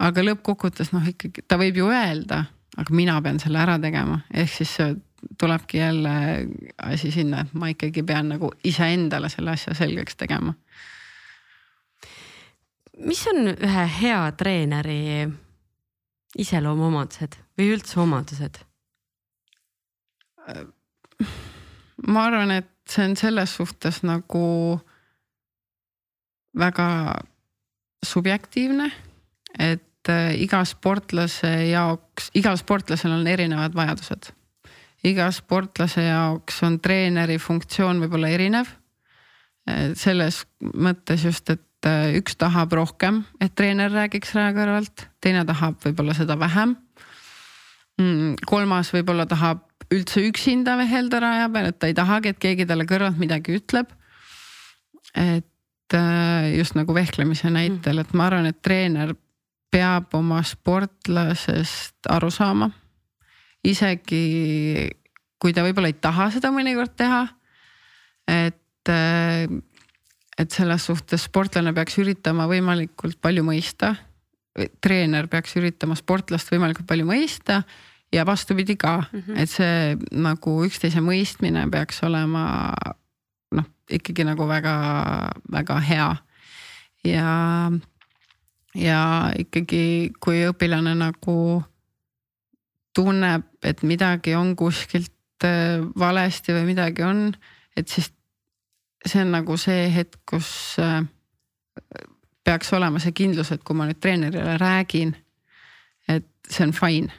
aga 0.01 0.25
lõppkokkuvõttes 0.25 0.95
noh, 0.95 1.07
ikkagi 1.07 1.45
ta 1.47 1.59
võib 1.61 1.77
ju 1.77 1.91
öelda, 1.93 2.45
aga 2.77 2.97
mina 2.97 3.21
pean 3.23 3.39
selle 3.43 3.61
ära 3.63 3.79
tegema, 3.79 4.23
ehk 4.33 4.53
siis 4.61 4.79
tulebki 5.39 5.79
jälle 5.79 6.15
asi 6.83 7.11
sinna, 7.13 7.45
et 7.45 7.55
ma 7.55 7.69
ikkagi 7.71 8.03
pean 8.03 8.31
nagu 8.33 8.51
iseendale 8.65 9.29
selle 9.29 9.53
asja 9.53 9.75
selgeks 9.77 10.17
tegema. 10.17 10.55
mis 13.05 13.23
on 13.29 13.53
ühe 13.53 13.87
hea 14.01 14.25
treeneri 14.37 15.29
iseloomuomadused 16.39 17.39
või 17.59 17.73
üldse 17.75 18.01
omadused? 18.01 18.61
ma 22.11 22.25
arvan, 22.27 22.51
et 22.51 22.71
see 22.89 23.05
on 23.07 23.17
selles 23.19 23.53
suhtes 23.55 24.01
nagu 24.07 24.81
väga 26.59 26.89
subjektiivne, 28.07 28.89
et 29.59 30.09
äh, 30.11 30.33
iga 30.41 30.63
sportlase 30.67 31.51
jaoks, 31.71 32.31
igal 32.35 32.59
sportlasel 32.59 33.13
on 33.15 33.27
erinevad 33.27 33.77
vajadused. 33.77 34.33
iga 35.05 35.31
sportlase 35.33 36.03
jaoks 36.09 36.63
on 36.63 36.81
treeneri 36.81 37.39
funktsioon 37.39 38.01
võib-olla 38.03 38.29
erinev. 38.29 38.69
Äh, 39.69 39.93
selles 39.95 40.45
mõttes 40.61 41.25
just, 41.25 41.51
et 41.51 41.63
et 41.81 41.89
äh, 41.89 42.19
üks 42.21 42.37
tahab 42.37 42.73
rohkem, 42.77 43.23
et 43.41 43.55
treener 43.57 43.89
räägiks 43.93 44.35
raja 44.37 44.53
kõrvalt, 44.53 45.07
teine 45.25 45.47
tahab 45.49 45.79
võib-olla 45.81 46.13
seda 46.17 46.37
vähem. 46.37 46.75
Mm, 48.01 48.35
kolmas 48.49 48.93
võib-olla 48.93 49.25
tahab 49.29 49.65
üldse 49.91 50.21
üksinda 50.29 50.77
vehelda 50.77 51.21
raja 51.25 51.49
peal, 51.49 51.71
et 51.71 51.79
ta 51.81 51.89
ei 51.89 51.97
tahagi, 51.97 52.35
et 52.35 52.41
keegi 52.41 52.67
talle 52.69 52.85
kõrvalt 52.85 53.17
midagi 53.21 53.57
ütleb. 53.57 53.89
et 55.17 55.97
äh, 55.97 56.53
just 56.59 56.77
nagu 56.77 56.95
vehklemise 56.95 57.51
näitel, 57.51 57.99
et 57.99 58.13
ma 58.13 58.29
arvan, 58.29 58.47
et 58.47 58.61
treener 58.63 59.15
peab 59.73 60.13
oma 60.15 60.43
sportlasest 60.45 62.07
aru 62.13 62.31
saama. 62.31 62.71
isegi 63.65 64.91
kui 65.41 65.53
ta 65.57 65.65
võib-olla 65.65 65.89
ei 65.89 65.97
taha 65.97 66.29
seda 66.31 66.53
mõnikord 66.53 66.93
teha. 66.97 67.27
et 68.29 68.89
äh, 68.89 69.49
et 70.41 70.55
selles 70.55 70.87
suhtes 70.89 71.27
sportlane 71.29 71.73
peaks 71.77 71.99
üritama 72.01 72.49
võimalikult 72.51 73.21
palju 73.21 73.45
mõista. 73.47 73.95
treener 74.83 75.29
peaks 75.31 75.55
üritama 75.57 75.95
sportlast 75.95 76.51
võimalikult 76.51 76.89
palju 76.89 77.07
mõista 77.07 77.63
ja 78.13 78.25
vastupidi 78.27 78.77
ka 78.77 78.97
mm, 79.13 79.21
-hmm. 79.21 79.39
et 79.39 79.51
see 79.51 79.97
nagu 80.11 80.65
üksteise 80.67 81.01
mõistmine 81.01 81.69
peaks 81.71 82.03
olema 82.03 82.75
noh, 83.55 83.65
ikkagi 83.91 84.25
nagu 84.25 84.49
väga-väga 84.49 85.79
hea. 85.81 86.17
ja, 87.05 87.71
ja 88.75 89.33
ikkagi, 89.39 90.13
kui 90.21 90.45
õpilane 90.49 90.95
nagu 90.95 91.63
tunneb, 92.95 93.47
et 93.63 93.83
midagi 93.83 94.35
on 94.35 94.57
kuskilt 94.57 95.45
äh, 95.45 95.79
valesti 95.99 96.53
või 96.53 96.65
midagi 96.75 97.03
on, 97.07 97.31
et 97.77 97.89
siis 97.89 98.11
see 99.07 99.23
on 99.23 99.33
nagu 99.33 99.57
see 99.57 99.89
hetk, 99.95 100.21
kus 100.29 100.77
äh, 100.79 101.01
peaks 102.45 102.73
olema 102.77 103.01
see 103.03 103.15
kindlus, 103.17 103.53
et 103.53 103.65
kui 103.65 103.77
ma 103.77 103.87
nüüd 103.89 104.01
treenerile 104.01 104.57
räägin, 104.61 105.15
et 106.09 106.29
see 106.49 106.67
on 106.67 106.73
fine. 106.77 107.13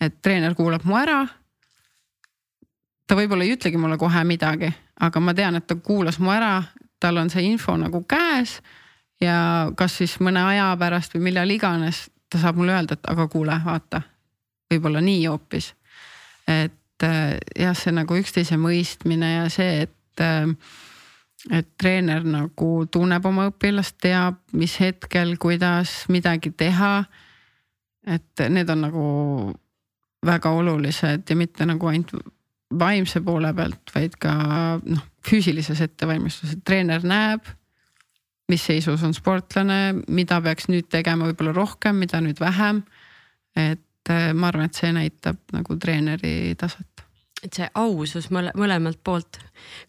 et 0.00 0.16
treener 0.22 0.54
kuulab 0.54 0.84
mu 0.84 0.96
ära. 0.98 1.26
ta 3.06 3.16
võib-olla 3.16 3.44
ei 3.44 3.54
ütlegi 3.54 3.78
mulle 3.78 3.98
kohe 3.98 4.24
midagi, 4.24 4.72
aga 5.00 5.20
ma 5.20 5.34
tean, 5.34 5.56
et 5.56 5.66
ta 5.66 5.76
kuulas 5.76 6.18
mu 6.18 6.32
ära, 6.32 6.62
tal 7.00 7.16
on 7.16 7.30
see 7.30 7.44
info 7.46 7.76
nagu 7.76 8.02
käes 8.08 8.60
ja 9.20 9.70
kas 9.76 9.96
siis 10.00 10.18
mõne 10.20 10.42
aja 10.44 10.72
pärast 10.80 11.14
või 11.14 11.30
millal 11.30 11.50
iganes 11.50 12.08
ta 12.30 12.40
saab 12.42 12.58
mulle 12.58 12.74
öelda, 12.74 12.98
et 12.98 13.10
aga 13.12 13.28
kuule, 13.30 13.54
vaata, 13.64 14.00
võib-olla 14.72 15.00
nii 15.04 15.26
hoopis. 15.26 15.74
et 16.48 16.74
jah, 17.02 17.74
see 17.74 17.92
nagu 17.92 18.16
üksteise 18.16 18.58
mõistmine 18.60 19.32
ja 19.34 19.48
see, 19.52 19.86
et 19.88 20.22
äh, 20.22 20.52
et 21.52 21.68
treener 21.80 22.24
nagu 22.24 22.68
tunneb 22.92 23.26
oma 23.28 23.48
õpilast, 23.50 23.98
teab, 24.00 24.38
mis 24.56 24.76
hetkel, 24.80 25.34
kuidas 25.40 26.04
midagi 26.12 26.54
teha. 26.56 27.04
et 28.04 28.40
need 28.52 28.68
on 28.68 28.82
nagu 28.84 29.04
väga 30.24 30.50
olulised 30.52 31.30
ja 31.30 31.36
mitte 31.36 31.64
nagu 31.64 31.88
ainult 31.88 32.12
vaimse 32.78 33.22
poole 33.24 33.52
pealt, 33.56 33.92
vaid 33.94 34.16
ka 34.20 34.32
noh, 34.84 35.04
füüsilises 35.24 35.80
ettevalmistuses, 35.80 36.58
treener 36.64 37.04
näeb, 37.04 37.46
mis 38.52 38.64
seisus 38.66 39.02
on 39.06 39.14
sportlane, 39.16 39.94
mida 40.08 40.40
peaks 40.44 40.68
nüüd 40.68 40.90
tegema 40.92 41.30
võib-olla 41.30 41.54
rohkem, 41.56 41.96
mida 41.96 42.20
nüüd 42.20 42.40
vähem. 42.40 42.82
et 43.56 43.83
et 44.04 44.12
äh, 44.12 44.32
ma 44.36 44.50
arvan, 44.50 44.68
et 44.68 44.76
see 44.76 44.92
näitab 44.92 45.40
nagu 45.56 45.78
treeneri 45.80 46.54
taset 46.60 46.94
et 47.44 47.58
see 47.58 47.66
ausus 47.76 48.30
mõle, 48.32 48.52
mõlemalt 48.56 49.00
poolt. 49.04 49.38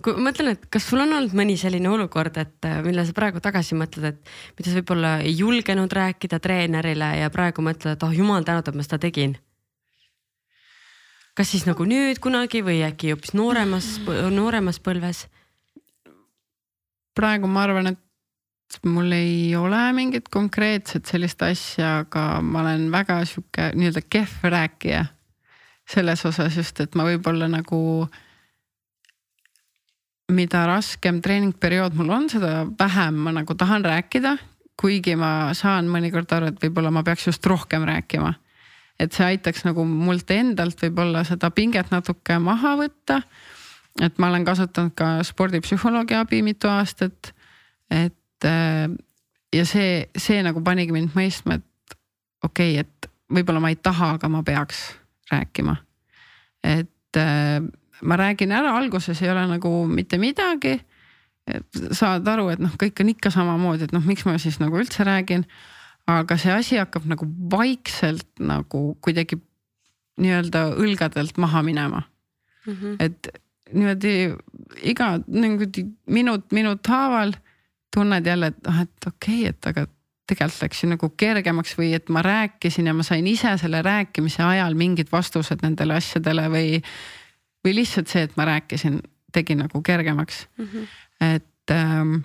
kui 0.03 0.15
ma 0.17 0.29
mõtlen, 0.29 0.55
et 0.55 0.65
kas 0.71 0.89
sul 0.89 0.99
on 1.03 1.13
olnud 1.15 1.35
mõni 1.37 1.55
selline 1.59 1.89
olukord, 1.89 2.35
et 2.37 2.67
äh, 2.67 2.81
mille 2.83 3.05
sa 3.07 3.15
praegu 3.15 3.39
tagasi 3.43 3.77
mõtled, 3.79 4.07
et 4.11 4.33
mida 4.57 4.71
sa 4.71 4.79
võib-olla 4.79 5.13
ei 5.23 5.35
julgenud 5.37 5.91
rääkida 5.91 6.39
treenerile 6.43 7.13
ja 7.21 7.31
praegu 7.31 7.63
mõtled, 7.63 7.95
et 7.95 8.03
oh 8.03 8.15
jumal 8.15 8.43
tänatud, 8.47 8.75
ma 8.75 8.83
seda 8.83 8.99
tegin. 9.07 9.37
kas 11.35 11.51
siis 11.51 11.65
nagu 11.67 11.83
nüüd 11.83 12.19
kunagi 12.23 12.61
või 12.63 12.79
äkki 12.87 13.11
hoopis 13.11 13.33
nooremas, 13.35 13.99
nooremas 14.31 14.79
põlves? 14.79 15.25
praegu 17.15 17.47
ma 17.47 17.63
arvan, 17.63 17.93
et 17.93 18.04
mul 18.83 19.11
ei 19.11 19.55
ole 19.55 19.93
mingit 19.93 20.29
konkreetset 20.29 21.05
sellist 21.05 21.41
asja, 21.45 21.99
aga 22.03 22.41
ma 22.41 22.61
olen 22.61 22.87
väga 22.91 23.19
sihuke 23.25 23.71
nii-öelda 23.75 24.01
kehv 24.09 24.49
rääkija. 24.51 25.05
selles 25.89 26.25
osas 26.25 26.55
just, 26.57 26.79
et 26.79 26.95
ma 26.95 27.03
võib-olla 27.05 27.47
nagu. 27.47 28.07
mida 30.31 30.65
raskem 30.65 31.21
treeningperiood 31.21 31.93
mul 31.93 32.09
on, 32.09 32.29
seda 32.29 32.65
vähem 32.79 33.13
ma 33.13 33.31
nagu 33.31 33.55
tahan 33.55 33.85
rääkida. 33.85 34.37
kuigi 34.81 35.15
ma 35.15 35.53
saan 35.53 35.87
mõnikord 35.87 36.31
aru, 36.31 36.45
et 36.45 36.63
võib-olla 36.63 36.91
ma 36.91 37.03
peaks 37.03 37.27
just 37.27 37.45
rohkem 37.45 37.83
rääkima. 37.83 38.33
et 38.99 39.13
see 39.13 39.25
aitaks 39.25 39.65
nagu 39.65 39.85
mult 39.85 40.31
endalt 40.31 40.81
võib-olla 40.81 41.23
seda 41.23 41.51
pinget 41.51 41.91
natuke 41.91 42.39
maha 42.39 42.75
võtta. 42.75 43.21
et 44.01 44.17
ma 44.17 44.27
olen 44.27 44.45
kasutanud 44.45 44.95
ka 44.95 45.23
spordipsühholoogi 45.23 46.15
abi 46.15 46.41
mitu 46.41 46.67
aastat. 46.67 47.33
et 47.89 48.15
Äh, 48.43 48.89
ja 49.55 49.65
see, 49.65 50.09
see 50.17 50.41
nagu 50.43 50.63
panigi 50.63 50.91
mind 50.95 51.15
mõistma, 51.15 51.59
et 51.59 51.97
okei 52.43 52.79
okay,, 52.79 52.83
et 52.83 53.09
võib-olla 53.31 53.61
ma 53.63 53.71
ei 53.73 53.79
taha, 53.79 54.15
aga 54.17 54.29
ma 54.29 54.43
peaks 54.45 54.81
rääkima. 55.31 55.75
et 56.63 57.17
äh, 57.17 57.61
ma 58.01 58.17
räägin 58.17 58.51
ära, 58.51 58.75
alguses 58.77 59.21
ei 59.21 59.31
ole 59.31 59.45
nagu 59.47 59.71
mitte 59.87 60.17
midagi. 60.17 60.79
saad 61.93 62.27
aru, 62.27 62.47
et 62.49 62.59
noh, 62.59 62.73
kõik 62.73 62.99
on 63.03 63.09
ikka 63.11 63.29
samamoodi, 63.29 63.85
et 63.85 63.91
noh, 63.93 64.01
miks 64.01 64.25
ma 64.25 64.33
siis 64.41 64.57
nagu 64.59 64.79
üldse 64.81 65.05
räägin. 65.05 65.45
aga 66.07 66.37
see 66.37 66.53
asi 66.53 66.77
hakkab 66.77 67.05
nagu 67.09 67.25
vaikselt 67.51 68.27
nagu 68.39 68.97
kuidagi 69.01 69.39
nii-öelda 70.21 70.75
õlgadelt 70.77 71.37
maha 71.41 71.63
minema 71.65 72.03
mm. 72.65 72.73
-hmm. 72.73 72.95
et 72.99 73.27
niimoodi 73.73 74.35
iga 74.83 75.07
niimoodi 75.27 75.85
minut, 76.05 76.51
minut 76.51 76.87
haaval 76.87 77.33
tunned 77.95 78.27
jälle, 78.27 78.51
et 78.53 78.71
ah, 78.71 78.83
et 78.83 79.07
okei 79.07 79.41
okay,, 79.45 79.53
et 79.53 79.71
aga 79.71 79.87
tegelikult 80.25 80.63
läks 80.65 80.83
ju 80.83 80.89
nagu 80.89 81.09
kergemaks 81.17 81.75
või 81.77 81.91
et 81.95 82.09
ma 82.09 82.23
rääkisin 82.25 82.89
ja 82.89 82.93
ma 82.97 83.05
sain 83.05 83.27
ise 83.29 83.51
selle 83.61 83.81
rääkimise 83.85 84.43
ajal 84.43 84.77
mingid 84.77 85.11
vastused 85.13 85.61
nendele 85.61 85.99
asjadele 85.99 86.47
või, 86.53 86.79
või 87.65 87.75
lihtsalt 87.79 88.09
see, 88.09 88.25
et 88.25 88.33
ma 88.39 88.47
rääkisin, 88.49 88.99
tegi 89.35 89.57
nagu 89.59 89.81
kergemaks 89.85 90.47
mm. 90.57 90.69
-hmm 90.71 90.93
et 91.21 91.71
ähm, 91.71 92.23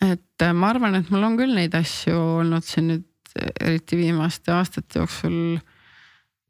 et 0.00 0.42
äh, 0.42 0.52
ma 0.52 0.70
arvan, 0.70 0.94
et 0.98 1.10
mul 1.10 1.24
on 1.24 1.36
küll 1.38 1.54
neid 1.56 1.74
asju 1.76 2.16
olnud 2.40 2.64
siin 2.64 2.90
nüüd 2.92 3.36
eriti 3.60 3.98
viimaste 4.00 4.52
aastate 4.52 5.00
jooksul. 5.00 5.58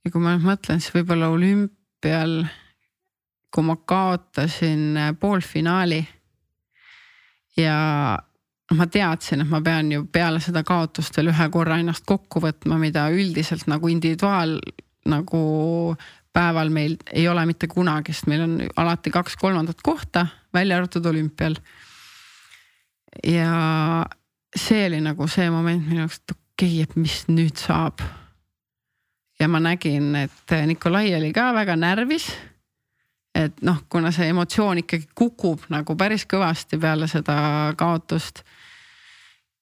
ja 0.05 0.13
kui 0.13 0.23
ma 0.23 0.37
nüüd 0.37 0.47
mõtlen, 0.47 0.83
siis 0.83 0.95
võib-olla 0.95 1.31
olümpial, 1.35 2.45
kui 3.51 3.67
ma 3.67 3.77
kaotasin 3.77 4.97
äh, 4.97 5.13
poolfinaali. 5.19 6.05
Ja 7.57 7.77
ma 8.75 8.87
teadsin, 8.91 9.45
et 9.45 9.49
ma 9.51 9.61
pean 9.63 9.93
ju 9.93 10.05
peale 10.13 10.41
seda 10.43 10.65
kaotust 10.67 11.17
veel 11.17 11.31
ühe 11.31 11.49
korra 11.55 11.79
ennast 11.79 12.07
kokku 12.07 12.43
võtma, 12.43 12.79
mida 12.83 13.07
üldiselt 13.15 13.69
nagu 13.71 13.89
individuaal 13.89 14.59
nagu 15.07 15.43
päeval 16.37 16.71
meil 16.75 16.97
ei 17.13 17.29
ole 17.29 17.47
mitte 17.49 17.69
kunagi, 17.71 18.13
sest 18.13 18.29
meil 18.31 18.45
on 18.45 18.57
alati 18.77 19.13
kaks 19.15 19.39
kolmandat 19.41 19.81
kohta, 19.83 20.27
välja 20.55 20.77
arvatud 20.77 21.07
olümpial. 21.07 21.57
ja 23.25 24.05
see 24.57 24.87
oli 24.87 25.01
nagu 25.01 25.29
see 25.29 25.49
moment 25.51 25.87
minu 25.89 26.05
jaoks, 26.05 26.21
et 26.21 26.37
okei 26.37 26.83
okay,, 26.83 26.83
et 26.83 26.97
mis 26.97 27.23
nüüd 27.31 27.57
saab. 27.61 28.03
ja 29.41 29.49
ma 29.49 29.61
nägin, 29.61 30.15
et 30.17 30.57
Nikolai 30.67 31.15
oli 31.17 31.33
ka 31.33 31.53
väga 31.55 31.77
närvis. 31.77 32.29
Et 33.37 33.65
noh, 33.67 33.83
kuna 33.93 34.13
see 34.15 34.31
emotsioon 34.33 34.83
ikkagi 34.85 35.11
kukub 35.15 35.67
nagu 35.73 35.97
päris 35.99 36.25
kõvasti 36.29 36.79
peale 36.81 37.09
seda 37.11 37.37
kaotust 37.79 38.45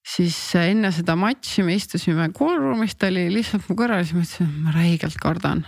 siis 0.04 0.36
enne 0.60 0.92
seda 0.92 1.16
matši 1.16 1.64
me 1.64 1.78
istusime 1.78 2.28
koolruumis, 2.36 2.94
ta 2.94 3.08
oli 3.08 3.30
lihtsalt 3.32 3.70
mu 3.70 3.78
kõrval, 3.78 4.04
siis 4.04 4.14
ma 4.14 4.26
ütlesin, 4.26 4.50
et 4.52 4.60
ma 4.66 4.76
räigelt 4.76 5.18
kardan 5.22 5.64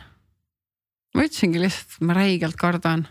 ma 1.16 1.24
ütlesingi 1.24 1.60
lihtsalt, 1.60 2.00
ma 2.04 2.16
räigelt 2.16 2.58
kardan. 2.60 3.06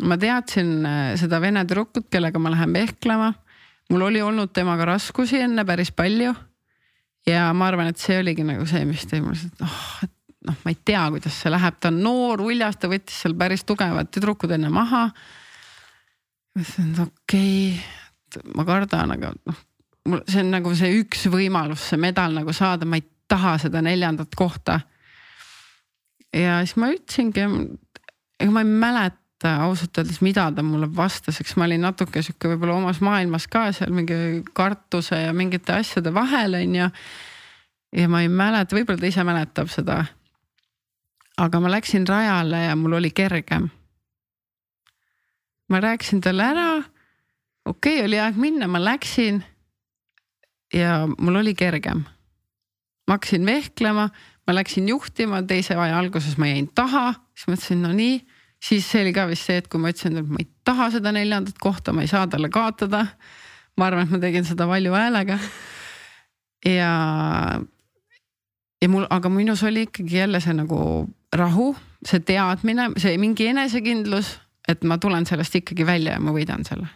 ma 0.00 0.16
teadsin 0.16 0.86
äh, 0.88 1.00
seda 1.20 1.40
vene 1.42 1.60
tüdrukut, 1.68 2.06
kellega 2.10 2.40
ma 2.40 2.52
lähen 2.52 2.72
vehklema. 2.72 3.34
mul 3.90 4.06
oli 4.08 4.22
olnud 4.22 4.52
temaga 4.54 4.84
raskusi 4.94 5.40
enne 5.44 5.64
päris 5.64 5.92
palju. 5.92 6.34
ja 7.26 7.52
ma 7.54 7.68
arvan, 7.68 7.92
et 7.92 7.98
see 7.98 8.18
oligi 8.18 8.44
nagu 8.46 8.66
see, 8.66 8.84
mis 8.88 9.06
tõi 9.06 9.22
mulle, 9.22 9.46
et 9.46 9.62
oh, 9.66 9.84
et 10.04 10.14
noh, 10.48 10.60
ma 10.64 10.72
ei 10.72 10.78
tea, 10.84 11.02
kuidas 11.12 11.40
see 11.42 11.52
läheb, 11.52 11.80
ta 11.80 11.90
on 11.92 12.02
noor, 12.04 12.44
uljas, 12.44 12.78
ta 12.80 12.90
võttis 12.90 13.22
seal 13.24 13.36
päris 13.38 13.66
tugevad 13.68 14.12
tüdrukud 14.12 14.54
enne 14.56 14.70
maha. 14.72 15.08
ma 16.54 16.62
ütlesin, 16.62 16.94
et 16.94 17.02
okei 17.04 17.74
okay,, 17.74 18.54
ma 18.56 18.64
kardan, 18.68 19.16
aga 19.16 19.34
noh, 19.36 19.64
mul, 20.08 20.22
see 20.28 20.44
on 20.44 20.54
nagu 20.54 20.72
see 20.78 20.94
üks 21.02 21.26
võimalus, 21.32 21.90
see 21.90 22.00
medal 22.00 22.34
nagu 22.36 22.54
saada, 22.56 22.88
ma 22.88 23.00
ei 23.00 23.06
taha 23.30 23.58
seda 23.62 23.82
neljandat 23.84 24.34
kohta 24.38 24.80
ja 26.34 26.60
siis 26.64 26.76
ma 26.80 26.90
ütlesingi, 26.94 27.46
ega 28.40 28.52
ma 28.54 28.62
ei 28.62 28.68
mäleta 28.68 29.54
ausalt 29.64 29.98
öeldes, 29.98 30.20
mida 30.24 30.46
ta 30.54 30.62
mulle 30.66 30.88
vastas, 30.94 31.40
eks 31.42 31.56
ma 31.58 31.66
olin 31.66 31.84
natuke 31.84 32.22
sihuke 32.24 32.52
võib-olla 32.52 32.78
omas 32.78 33.00
maailmas 33.04 33.48
ka 33.50 33.68
seal 33.76 33.92
mingi 33.94 34.42
kartuse 34.56 35.24
ja 35.26 35.34
mingite 35.36 35.78
asjade 35.80 36.12
vahel 36.14 36.58
on 36.60 36.78
ju. 36.82 36.88
ja 37.96 38.08
ma 38.08 38.22
ei 38.22 38.28
mäleta, 38.28 38.76
võib-olla 38.76 39.00
ta 39.00 39.10
ise 39.10 39.26
mäletab 39.26 39.72
seda. 39.72 40.04
Aga 41.40 41.60
ma 41.60 41.70
läksin 41.72 42.06
rajale 42.08 42.64
ja 42.68 42.76
mul 42.76 42.98
oli 43.00 43.10
kergem. 43.10 43.68
ma 45.68 45.80
rääkisin 45.80 46.20
talle 46.20 46.42
ära. 46.44 46.82
okei 47.64 47.96
okay,, 47.96 48.06
oli 48.06 48.20
aeg 48.20 48.36
minna, 48.36 48.68
ma 48.68 48.84
läksin. 48.84 49.44
ja 50.74 51.08
mul 51.18 51.36
oli 51.36 51.54
kergem. 51.54 52.04
ma 53.06 53.16
hakkasin 53.16 53.46
vehklema 53.46 54.10
ma 54.50 54.54
läksin 54.54 54.88
juhtima, 54.88 55.44
teise 55.46 55.76
aja 55.78 55.98
alguses 55.98 56.34
ma 56.40 56.48
jäin 56.50 56.66
taha, 56.74 57.12
siis 57.36 57.46
mõtlesin, 57.52 57.82
no 57.84 57.92
nii. 57.94 58.18
siis 58.60 58.88
see 58.90 59.04
oli 59.04 59.12
ka 59.16 59.28
vist 59.30 59.46
see, 59.46 59.60
et 59.60 59.68
kui 59.70 59.80
ma 59.80 59.92
ütlesin, 59.92 60.18
et 60.18 60.26
ma 60.28 60.40
ei 60.42 60.48
taha 60.66 60.90
seda 60.96 61.12
neljandat 61.14 61.60
kohta, 61.62 61.94
ma 61.94 62.02
ei 62.02 62.10
saa 62.10 62.26
talle 62.26 62.50
kaotada. 62.50 63.06
ma 63.78 63.86
arvan, 63.86 64.08
et 64.08 64.10
ma 64.10 64.18
tegin 64.18 64.44
seda 64.44 64.66
valju 64.66 64.96
häälega. 64.96 65.38
ja, 66.66 66.90
ja 68.82 68.88
mul, 68.90 69.06
aga 69.10 69.30
minus 69.30 69.62
oli 69.62 69.86
ikkagi 69.86 70.18
jälle 70.18 70.40
see 70.42 70.56
nagu 70.58 70.80
rahu, 71.36 71.72
see 72.06 72.22
teadmine, 72.26 72.90
see 72.98 73.18
mingi 73.20 73.50
enesekindlus, 73.50 74.34
et 74.68 74.82
ma 74.84 74.98
tulen 74.98 75.26
sellest 75.26 75.60
ikkagi 75.60 75.86
välja 75.86 76.16
ja 76.16 76.22
ma 76.22 76.34
võidan 76.34 76.64
selle. 76.66 76.88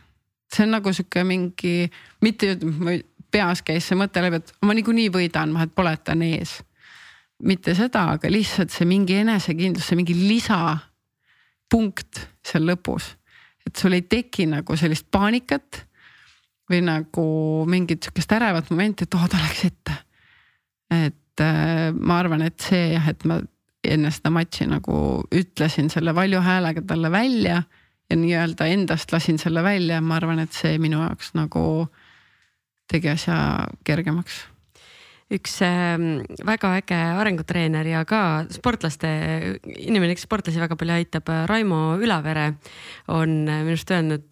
see 0.55 0.67
on 0.67 0.77
nagu 0.77 0.93
sihuke 0.95 1.25
mingi, 1.27 1.89
mitte 2.23 2.55
peas 3.35 3.65
käis 3.67 3.89
see 3.89 3.99
mõte 3.99 4.23
läbi, 4.23 4.39
et 4.39 4.53
ma 4.63 4.75
niikuinii 4.77 5.11
võidan, 5.11 5.55
vahet 5.55 5.73
pole, 5.75 5.97
et 5.97 6.05
ta 6.07 6.15
on 6.15 6.23
ees 6.23 6.61
mitte 7.43 7.75
seda, 7.77 8.07
aga 8.15 8.31
lihtsalt 8.31 8.73
see 8.73 8.87
mingi 8.89 9.17
enesekindlus, 9.23 9.87
see 9.89 9.99
mingi 9.99 10.15
lisapunkt 10.17 12.23
seal 12.47 12.67
lõpus. 12.69 13.15
et 13.65 13.77
sul 13.81 13.97
ei 13.97 14.03
teki 14.03 14.45
nagu 14.47 14.77
sellist 14.77 15.07
paanikat 15.11 15.87
või 16.71 16.83
nagu 16.85 17.25
mingit 17.69 18.05
sihukest 18.05 18.33
ärevat 18.37 18.71
momenti, 18.71 19.05
et 19.05 19.15
oh 19.17 19.29
ta 19.29 19.37
läks 19.41 19.65
ette. 19.65 19.93
et 20.93 21.41
äh, 21.41 21.93
ma 21.93 22.19
arvan, 22.21 22.43
et 22.43 22.61
see 22.61 22.93
jah, 22.93 23.09
et 23.09 23.25
ma 23.25 23.41
enne 23.91 24.11
seda 24.15 24.33
matši 24.35 24.69
nagu 24.71 24.97
ütlesin 25.35 25.91
selle 25.93 26.15
valju 26.17 26.41
häälega 26.45 26.85
talle 26.87 27.11
välja 27.13 27.63
ja 28.11 28.17
nii-öelda 28.17 28.67
endast 28.73 29.13
lasin 29.13 29.39
selle 29.41 29.63
välja, 29.65 30.01
ma 30.05 30.19
arvan, 30.19 30.43
et 30.45 30.53
see 30.53 30.79
minu 30.83 31.01
jaoks 31.03 31.33
nagu 31.39 31.87
tegi 32.91 33.11
asja 33.15 33.37
kergemaks. 33.85 34.43
Üks 35.35 35.57
ähm, 35.65 36.21
väga 36.47 36.75
äge 36.83 36.99
arengutreener 37.17 37.89
ja 37.89 38.03
ka 38.07 38.45
sportlaste, 38.53 39.09
inimene, 39.65 40.13
kes 40.15 40.27
sportlasi 40.29 40.61
väga 40.61 40.77
palju 40.79 40.99
aitab, 40.99 41.33
Raimo 41.49 41.97
Ülavere 41.97 42.51
on 43.09 43.41
minu 43.47 43.73
arust 43.73 43.95
öelnud 43.95 44.29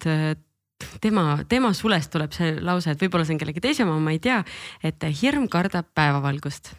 tema, 1.01 1.25
tema 1.49 1.73
sulest 1.73 2.13
tuleb 2.13 2.37
see 2.37 2.53
lause, 2.61 2.93
et 2.93 3.01
võib-olla 3.01 3.25
see 3.25 3.35
on 3.35 3.41
kellegi 3.41 3.63
teise 3.63 3.87
oma, 3.87 3.97
ma 4.03 4.13
ei 4.13 4.21
tea, 4.21 4.43
et 4.85 5.03
hirm 5.23 5.49
kardab 5.51 5.89
päevavalgust 5.97 6.75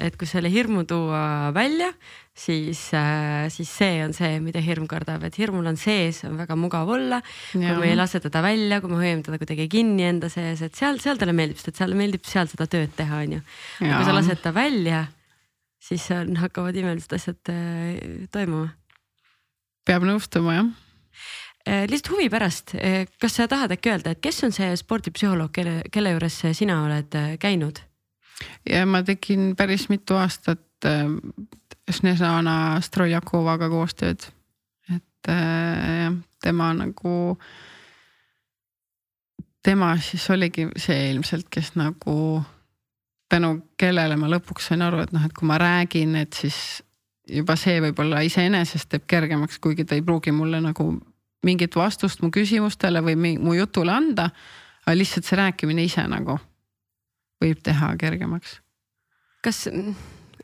et 0.00 0.16
kui 0.16 0.28
selle 0.28 0.50
hirmu 0.52 0.84
tuua 0.88 1.52
välja, 1.54 1.90
siis, 2.34 2.80
äh, 2.96 3.48
siis 3.52 3.70
see 3.70 4.00
on 4.04 4.14
see, 4.16 4.38
mida 4.40 4.62
hirm 4.64 4.86
kardab, 4.88 5.24
et 5.28 5.36
hirmul 5.38 5.66
on 5.68 5.76
sees, 5.80 6.22
on 6.28 6.38
väga 6.40 6.56
mugav 6.56 6.88
olla. 6.88 7.20
kui 7.52 7.64
me 7.66 7.90
ei 7.90 7.96
lase 7.96 8.22
teda 8.24 8.42
välja, 8.44 8.80
kui 8.80 8.92
me 8.92 9.00
hoiame 9.02 9.24
teda 9.26 9.40
kuidagi 9.40 9.68
kinni 9.72 10.06
enda 10.08 10.30
sees, 10.32 10.62
et 10.64 10.78
seal, 10.78 11.00
seal 11.02 11.20
talle 11.20 11.36
meeldib, 11.36 11.60
et 11.68 11.82
seal 11.82 11.96
meeldib 11.98 12.24
seal 12.28 12.48
seda 12.50 12.68
tööd 12.70 12.94
teha, 12.96 13.20
on 13.26 13.36
ju. 13.36 13.42
kui 13.82 14.06
sa 14.08 14.16
lased 14.16 14.40
ta 14.44 14.54
välja, 14.56 15.04
siis 15.82 16.08
on, 16.16 16.36
hakkavad 16.40 16.78
imelised 16.80 17.12
asjad 17.18 17.52
äh, 17.52 18.24
toimuma. 18.32 18.72
peab 19.84 20.08
nõustuma 20.08 20.56
jah 20.56 20.72
äh, 21.68 21.84
lihtsalt 21.90 22.14
huvi 22.16 22.32
pärast, 22.32 22.76
kas 23.20 23.38
sa 23.38 23.48
tahad 23.50 23.76
äkki 23.76 23.92
öelda, 23.92 24.16
et 24.16 24.24
kes 24.24 24.40
on 24.48 24.56
see 24.56 24.72
spordipsühholoog, 24.80 25.52
kelle, 25.52 25.80
kelle 25.92 26.16
juures 26.16 26.42
sina 26.56 26.80
oled 26.86 27.20
käinud? 27.42 27.84
Ja 28.68 28.86
ma 28.86 29.02
tegin 29.02 29.52
päris 29.56 29.88
mitu 29.88 30.16
aastat 30.18 30.86
äh, 30.88 31.08
Snežana 31.90 32.80
Stroljakovaga 32.80 33.68
koostööd. 33.68 34.28
et 34.94 35.28
äh, 35.28 36.02
jah, 36.04 36.16
tema 36.42 36.72
nagu, 36.74 37.38
tema 39.62 39.96
siis 40.02 40.30
oligi 40.30 40.68
see 40.76 41.10
ilmselt, 41.10 41.48
kes 41.50 41.74
nagu 41.78 42.42
tänu 43.32 43.54
kellele 43.80 44.16
ma 44.20 44.28
lõpuks 44.28 44.70
sain 44.70 44.82
aru, 44.84 45.02
et 45.02 45.12
noh, 45.14 45.24
et 45.24 45.32
kui 45.32 45.48
ma 45.48 45.58
räägin, 45.60 46.16
et 46.20 46.32
siis 46.36 46.82
juba 47.28 47.56
see 47.56 47.80
võib-olla 47.80 48.20
iseenesest 48.26 48.90
teeb 48.92 49.06
kergemaks, 49.08 49.58
kuigi 49.62 49.86
ta 49.88 49.96
ei 49.96 50.04
pruugi 50.04 50.34
mulle 50.34 50.60
nagu 50.60 50.90
mingit 51.46 51.76
vastust 51.76 52.22
mu 52.22 52.30
küsimustele 52.34 53.02
või 53.02 53.36
mu 53.38 53.54
jutule 53.56 53.92
anda. 53.92 54.30
aga 54.82 54.96
lihtsalt 54.98 55.24
see 55.24 55.38
rääkimine 55.38 55.84
ise 55.86 56.02
nagu 56.10 56.38
võib 57.42 57.62
teha 57.66 57.92
kergemaks. 58.00 58.60
kas 59.42 59.66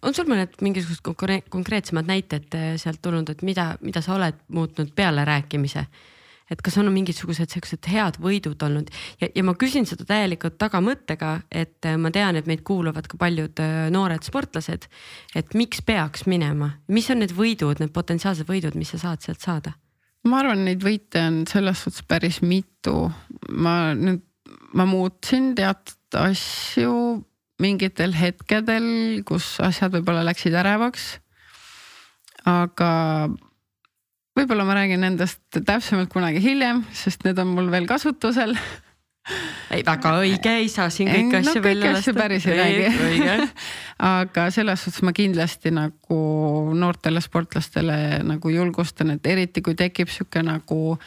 on 0.02 0.14
sul 0.14 0.28
mõned 0.30 0.60
mingisugused 0.62 1.02
konkreetsemad 1.50 2.08
näited 2.08 2.54
äh, 2.56 2.70
sealt 2.80 3.02
tulnud, 3.02 3.30
et 3.32 3.42
mida, 3.46 3.72
mida 3.84 4.02
sa 4.04 4.16
oled 4.18 4.38
muutnud 4.54 4.94
peale 4.96 5.26
rääkimise? 5.28 5.86
et 6.48 6.62
kas 6.64 6.78
on 6.80 6.86
mingisugused 6.88 7.52
siuksed 7.52 7.84
head 7.92 8.16
võidud 8.24 8.62
olnud 8.64 8.88
ja, 9.20 9.28
ja 9.28 9.42
ma 9.44 9.52
küsin 9.60 9.84
seda 9.84 10.06
täielikult 10.08 10.54
tagamõttega, 10.60 11.34
et 11.52 11.84
äh, 11.84 11.98
ma 12.00 12.12
tean, 12.14 12.38
et 12.40 12.48
meid 12.48 12.62
kuulavad 12.64 13.08
ka 13.10 13.20
paljud 13.20 13.60
äh, 13.60 13.90
noored 13.92 14.24
sportlased. 14.24 14.88
et 15.36 15.52
miks 15.58 15.82
peaks 15.84 16.24
minema, 16.26 16.72
mis 16.88 17.10
on 17.12 17.20
need 17.20 17.36
võidud, 17.36 17.82
need 17.82 17.92
potentsiaalsed 17.92 18.48
võidud, 18.48 18.78
mis 18.80 18.94
sa 18.94 19.02
saad 19.02 19.26
sealt 19.26 19.44
saada? 19.44 19.74
ma 20.28 20.40
arvan, 20.40 20.64
neid 20.64 20.82
võite 20.84 21.20
on 21.26 21.42
selles 21.50 21.84
suhtes 21.84 22.06
päris 22.08 22.40
mitu. 22.40 23.10
ma 23.52 23.92
nüüd, 23.98 24.24
ma 24.72 24.88
muutsin 24.88 25.52
teatud 25.58 25.97
asju 26.16 26.94
mingitel 27.58 28.14
hetkedel, 28.14 28.88
kus 29.26 29.56
asjad 29.64 29.92
võib-olla 29.98 30.24
läksid 30.28 30.54
ärevaks. 30.54 31.18
aga 32.48 32.90
võib-olla 34.38 34.64
ma 34.64 34.78
räägin 34.78 35.02
nendest 35.02 35.42
täpsemalt 35.52 36.12
kunagi 36.12 36.42
hiljem, 36.42 36.84
sest 36.92 37.26
need 37.26 37.38
on 37.42 37.50
mul 37.56 37.72
veel 37.74 37.88
kasutusel 37.90 38.54
ei, 39.74 39.82
väga 39.86 40.12
õige, 40.22 40.52
ei 40.62 40.68
saa 40.72 40.88
siin 40.92 41.10
kõiki 41.10 41.34
no, 41.34 41.40
asju 41.42 41.62
välja 41.64 41.92
lasta. 41.92 42.14
päris 42.16 42.46
ei 42.48 42.58
räägi. 42.58 43.48
aga 44.22 44.48
selles 44.54 44.84
suhtes 44.84 45.04
ma 45.06 45.12
kindlasti 45.16 45.72
nagu 45.74 46.20
noortele 46.78 47.20
sportlastele 47.24 47.98
nagu 48.26 48.52
julgustan, 48.52 49.16
et 49.16 49.26
eriti 49.28 49.62
kui 49.64 49.76
tekib 49.78 50.10
sihuke 50.12 50.42
nagu 50.46 50.98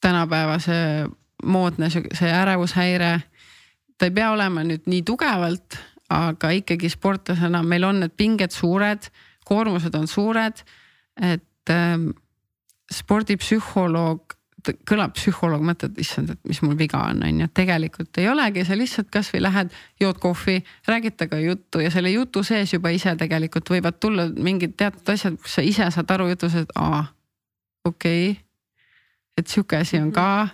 tänapäevase 0.00 1.06
moodne 1.44 1.90
see 1.92 2.32
ärevushäire. 2.32 3.20
Ta 4.00 4.08
ei 4.08 4.16
pea 4.16 4.30
olema 4.32 4.64
nüüd 4.64 4.88
nii 4.88 5.04
tugevalt, 5.04 5.76
aga 6.10 6.54
ikkagi 6.56 6.88
sportlasena 6.90 7.60
meil 7.62 7.84
on 7.84 8.00
need 8.00 8.16
pinged 8.16 8.54
suured, 8.54 9.10
koormused 9.46 9.94
on 9.98 10.08
suured, 10.08 10.64
et 11.20 11.72
ähm, 11.74 12.10
spordipsühholoog 12.90 14.40
kõlab 14.88 15.14
psühholoog, 15.16 15.62
mõtled, 15.64 15.96
issand, 16.02 16.34
et 16.34 16.48
mis 16.48 16.60
mul 16.64 16.76
viga 16.78 17.00
on, 17.08 17.22
on 17.24 17.38
ju, 17.42 17.48
tegelikult 17.56 18.18
ei 18.20 18.28
olegi, 18.30 18.64
sa 18.66 18.76
lihtsalt 18.76 19.10
kasvõi 19.12 19.42
lähed, 19.42 19.72
jood 20.00 20.20
kohvi, 20.22 20.58
räägid 20.88 21.16
temaga 21.20 21.40
juttu 21.40 21.80
ja 21.80 21.90
selle 21.92 22.12
jutu 22.12 22.42
sees 22.46 22.74
juba 22.74 22.92
ise 22.94 23.14
tegelikult 23.20 23.70
võivad 23.72 23.96
tulla 24.02 24.28
mingid 24.36 24.76
teatud 24.80 25.14
asjad, 25.14 25.38
kus 25.40 25.56
sa 25.58 25.64
ise 25.64 25.88
saad 25.94 26.12
aru 26.16 26.28
jutus, 26.32 26.58
et 26.60 26.72
aa, 26.76 27.04
okei 27.88 28.30
okay,. 28.32 28.42
et 29.40 29.48
sihuke 29.48 29.80
asi 29.80 30.00
on 30.00 30.12
ka. 30.12 30.48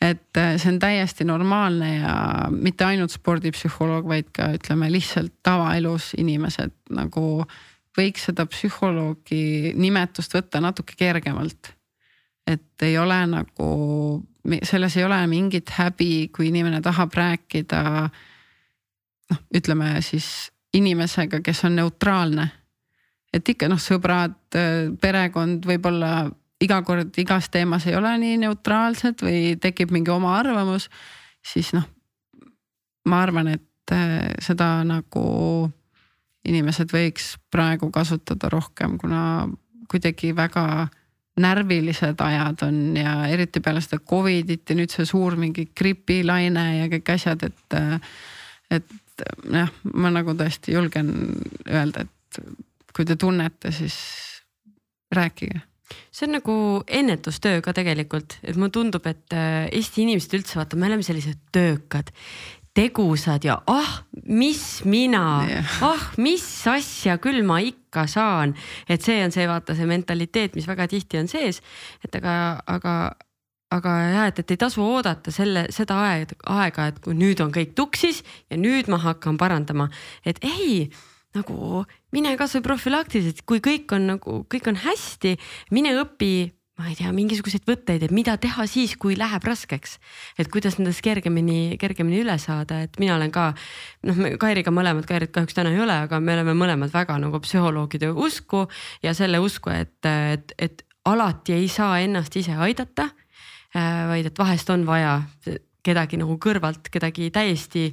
Et 0.00 0.36
äh, 0.36 0.56
see 0.60 0.72
on 0.74 0.80
täiesti 0.82 1.24
normaalne 1.24 1.92
ja 1.96 2.16
mitte 2.52 2.84
ainult 2.84 3.14
spordipsühholoog, 3.14 4.08
vaid 4.08 4.28
ka 4.36 4.50
ütleme 4.58 4.90
lihtsalt 4.92 5.32
tavaelus 5.46 6.12
inimesed 6.18 6.74
nagu 6.96 7.46
võiks 7.96 8.28
seda 8.28 8.44
psühholoogi 8.50 9.72
nimetust 9.76 10.36
võtta 10.36 10.60
natuke 10.60 10.98
kergemalt 10.98 11.76
et 12.46 12.82
ei 12.86 12.98
ole 12.98 13.18
nagu, 13.26 13.68
selles 14.62 14.96
ei 14.96 15.04
ole 15.04 15.18
mingit 15.30 15.70
häbi, 15.78 16.28
kui 16.34 16.50
inimene 16.52 16.80
tahab 16.82 17.14
rääkida. 17.14 17.82
noh, 19.30 19.40
ütleme 19.58 19.96
siis 20.06 20.52
inimesega, 20.74 21.40
kes 21.40 21.64
on 21.64 21.76
neutraalne. 21.76 22.48
et 23.32 23.48
ikka 23.48 23.68
noh, 23.68 23.80
sõbrad, 23.82 24.38
perekond 25.00 25.66
võib-olla 25.66 26.30
iga 26.62 26.80
kord 26.86 27.16
igas 27.20 27.50
teemas 27.52 27.86
ei 27.86 27.96
ole 27.98 28.14
nii 28.20 28.40
neutraalsed 28.46 29.24
või 29.24 29.56
tekib 29.60 29.92
mingi 29.94 30.12
oma 30.12 30.36
arvamus, 30.38 30.88
siis 31.44 31.72
noh, 31.76 31.84
ma 33.10 33.22
arvan, 33.24 33.52
et 33.56 33.94
äh, 33.94 34.32
seda 34.42 34.80
nagu 34.86 35.26
inimesed 36.46 36.92
võiks 36.94 37.34
praegu 37.50 37.90
kasutada 37.92 38.48
rohkem, 38.52 38.96
kuna 38.98 39.20
kuidagi 39.90 40.32
väga 40.36 40.86
närvilised 41.42 42.20
ajad 42.24 42.62
on 42.64 42.78
ja 42.96 43.16
eriti 43.28 43.60
peale 43.60 43.82
seda 43.84 43.98
Covidit 44.00 44.70
ja 44.70 44.76
nüüd 44.78 44.92
see 44.94 45.04
suur 45.08 45.36
mingi 45.36 45.66
gripilaine 45.76 46.64
ja 46.78 46.86
kõik 46.92 47.12
asjad, 47.16 47.44
et. 47.50 47.76
et 48.70 48.94
jah, 49.52 49.70
ma 49.96 50.10
nagu 50.12 50.34
tõesti 50.36 50.74
julgen 50.74 51.08
öelda, 51.64 52.02
et 52.04 52.40
kui 52.92 53.06
te 53.08 53.16
tunnete, 53.16 53.70
siis 53.72 53.96
rääkige 55.14 55.62
see 56.10 56.26
on 56.26 56.36
nagu 56.38 56.56
ennetustöö 56.86 57.62
ka 57.64 57.74
tegelikult, 57.76 58.38
et 58.42 58.58
mulle 58.58 58.74
tundub, 58.74 59.06
et 59.06 59.36
äh, 59.36 59.66
Eesti 59.70 60.04
inimesed 60.06 60.38
üldse 60.40 60.60
vaata, 60.60 60.78
me 60.78 60.90
oleme 60.90 61.06
sellised 61.06 61.38
töökad 61.54 62.12
tegusad 62.76 63.44
ja 63.44 63.56
ah, 63.66 63.92
mis 64.28 64.84
mina 64.84 65.22
yeah., 65.48 65.76
ah, 65.86 66.10
mis 66.20 66.44
asja 66.68 67.16
küll 67.22 67.40
ma 67.46 67.58
ikka 67.64 68.04
saan. 68.10 68.52
et 68.88 69.04
see 69.04 69.22
on 69.24 69.32
see, 69.32 69.46
vaata 69.48 69.76
see 69.76 69.88
mentaliteet, 69.88 70.56
mis 70.58 70.68
väga 70.68 70.88
tihti 70.90 71.22
on 71.22 71.30
sees, 71.30 71.62
et 72.04 72.18
aga, 72.20 72.34
aga, 72.68 72.94
aga 73.72 73.96
jah, 74.12 74.28
et, 74.28 74.42
et 74.42 74.54
ei 74.54 74.60
tasu 74.60 74.84
oodata 74.84 75.32
selle, 75.32 75.66
seda 75.74 75.98
aega, 76.04 76.36
aega, 76.58 76.90
et 76.92 77.00
kui 77.04 77.16
nüüd 77.16 77.40
on 77.44 77.54
kõik 77.54 77.72
tuksis 77.78 78.22
ja 78.50 78.60
nüüd 78.60 78.92
ma 78.92 79.00
hakkan 79.06 79.40
parandama, 79.40 79.88
et 80.26 80.42
ei 80.44 80.90
nagu 81.36 81.84
mine 82.16 82.34
kasvõi 82.40 82.64
profülaktiliselt, 82.64 83.44
kui 83.48 83.62
kõik 83.64 83.92
on 83.96 84.12
nagu, 84.14 84.42
kõik 84.52 84.70
on 84.72 84.80
hästi, 84.86 85.36
mine 85.76 85.94
õpi 86.00 86.34
ma 86.76 86.90
ei 86.90 86.96
tea, 86.96 87.08
mingisuguseid 87.14 87.64
võtteid, 87.64 88.02
et 88.04 88.12
mida 88.12 88.34
teha 88.40 88.66
siis, 88.68 88.92
kui 89.00 89.16
läheb 89.16 89.44
raskeks. 89.48 89.96
et 90.38 90.48
kuidas 90.52 90.76
nendest 90.76 91.00
kergemini, 91.04 91.78
kergemini 91.80 92.20
üle 92.20 92.36
saada, 92.38 92.82
et 92.84 92.98
mina 93.00 93.16
olen 93.16 93.32
ka 93.32 93.46
noh, 94.04 94.18
me 94.20 94.34
Kairiga 94.40 94.72
mõlemad, 94.74 95.06
Kairit 95.08 95.32
kahjuks 95.32 95.56
täna 95.56 95.72
ei 95.72 95.80
ole, 95.80 95.96
aga 96.04 96.20
me 96.20 96.34
oleme 96.36 96.52
mõlemad 96.52 96.92
väga 96.92 97.16
nagu 97.22 97.40
psühholoogide 97.40 98.12
usku 98.12 98.66
ja 99.02 99.14
selle 99.16 99.40
usku, 99.40 99.72
et, 99.72 99.96
et, 100.04 100.52
et 100.58 100.84
alati 101.08 101.56
ei 101.56 101.68
saa 101.72 101.96
ennast 102.04 102.36
ise 102.36 102.52
aidata. 102.52 103.08
Äh, 103.76 104.04
vaid 104.12 104.28
et 104.28 104.38
vahest 104.38 104.68
on 104.70 104.84
vaja 104.86 105.22
kedagi 105.86 106.20
nagu 106.20 106.36
kõrvalt, 106.42 106.90
kedagi 106.92 107.30
täiesti 107.32 107.88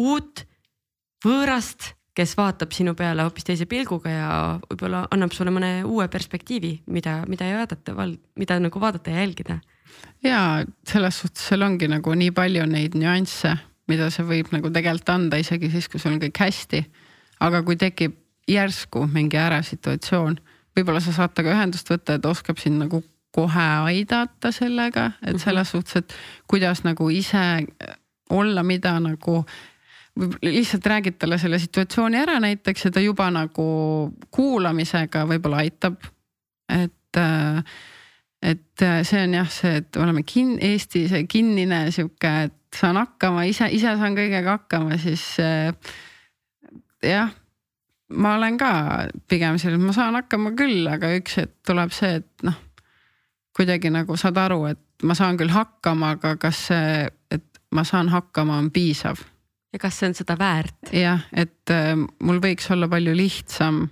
uut, 0.00 0.46
võõrast 1.24 1.92
kes 2.16 2.34
vaatab 2.36 2.72
sinu 2.76 2.94
peale 2.98 3.24
hoopis 3.24 3.46
teise 3.48 3.66
pilguga 3.68 4.12
ja 4.12 4.30
võib-olla 4.68 5.06
annab 5.14 5.32
sulle 5.32 5.52
mõne 5.54 5.72
uue 5.88 6.08
perspektiivi, 6.12 6.74
mida, 6.92 7.22
mida 7.28 7.48
ei 7.48 7.56
vaadata, 7.56 8.08
mida 8.38 8.58
nagu 8.60 8.80
vaadata 8.80 9.14
ja 9.14 9.24
jälgida. 9.24 9.58
ja 10.24 10.64
selles 10.88 11.20
suhtes 11.20 11.48
seal 11.48 11.62
ongi 11.62 11.88
nagu 11.88 12.14
nii 12.14 12.30
palju 12.36 12.66
neid 12.68 12.96
nüansse, 12.98 13.54
mida 13.88 14.10
see 14.10 14.26
võib 14.28 14.52
nagu 14.52 14.70
tegelikult 14.70 15.14
anda 15.14 15.40
isegi 15.40 15.70
siis, 15.72 15.88
kui 15.88 16.00
sul 16.00 16.14
on 16.14 16.20
kõik 16.20 16.42
hästi. 16.44 16.84
aga 17.40 17.62
kui 17.62 17.76
tekib 17.76 18.18
järsku 18.48 19.06
mingi 19.06 19.38
ärasituatsioon, 19.38 20.36
võib-olla 20.76 21.00
sa 21.00 21.14
saad 21.16 21.34
temaga 21.34 21.56
ühendust 21.56 21.88
võtta, 21.88 22.18
et 22.18 22.26
oskab 22.26 22.58
sind 22.58 22.82
nagu 22.82 23.02
kohe 23.32 23.66
aidata 23.88 24.52
sellega, 24.52 25.12
et 25.22 25.34
mhm. 25.34 25.42
selles 25.42 25.72
suhtes, 25.72 26.02
et 26.02 26.14
kuidas 26.50 26.84
nagu 26.84 27.08
ise 27.10 27.64
olla, 28.32 28.62
mida 28.62 28.98
nagu 29.00 29.42
lihtsalt 30.42 30.86
räägid 30.86 31.18
talle 31.18 31.38
selle 31.38 31.58
situatsiooni 31.58 32.18
ära 32.20 32.40
näiteks 32.40 32.84
ja 32.84 32.90
ta 32.90 33.00
juba 33.00 33.30
nagu 33.32 33.64
kuulamisega 34.30 35.24
võib-olla 35.28 35.62
aitab. 35.64 35.96
et, 36.68 37.16
äh, 37.16 37.64
et 38.42 38.84
see 39.02 39.22
on 39.24 39.34
jah, 39.34 39.50
see, 39.50 39.76
et 39.76 39.96
oleme 39.96 40.22
kin-, 40.22 40.58
Eesti 40.60 41.06
see 41.08 41.24
kinnine 41.24 41.90
sihuke, 41.90 42.32
et 42.48 42.76
saan 42.76 42.96
hakkama, 42.96 43.44
ise, 43.44 43.68
ise 43.70 43.96
saan 43.96 44.16
kõigega 44.16 44.58
hakkama, 44.58 44.98
siis 44.98 45.24
äh, 45.40 45.72
jah 47.02 47.32
ma 48.12 48.36
olen 48.36 48.58
ka 48.60 48.72
pigem 49.28 49.58
selline, 49.58 49.84
ma 49.84 49.96
saan 49.96 50.16
hakkama 50.20 50.52
küll, 50.56 50.86
aga 50.88 51.14
üks 51.16 51.38
hetk 51.40 51.56
tuleb 51.66 51.92
see, 51.96 52.20
et 52.20 52.46
noh, 52.46 52.58
kuidagi 53.56 53.92
nagu 53.92 54.16
saad 54.20 54.36
aru, 54.40 54.66
et 54.72 55.08
ma 55.08 55.16
saan 55.16 55.38
küll 55.40 55.52
hakkama, 55.52 56.16
aga 56.18 56.36
kas 56.40 56.66
see, 56.68 57.06
et 57.32 57.62
ma 57.72 57.84
saan 57.88 58.12
hakkama, 58.12 58.58
on 58.60 58.70
piisav 58.74 59.22
ja 59.72 59.80
kas 59.82 59.98
see 59.98 60.10
on 60.10 60.16
seda 60.18 60.36
väärt? 60.38 60.92
jah, 60.96 61.26
et 61.32 61.74
äh, 61.74 61.92
mul 61.96 62.40
võiks 62.44 62.70
olla 62.74 62.88
palju 62.92 63.14
lihtsam 63.16 63.84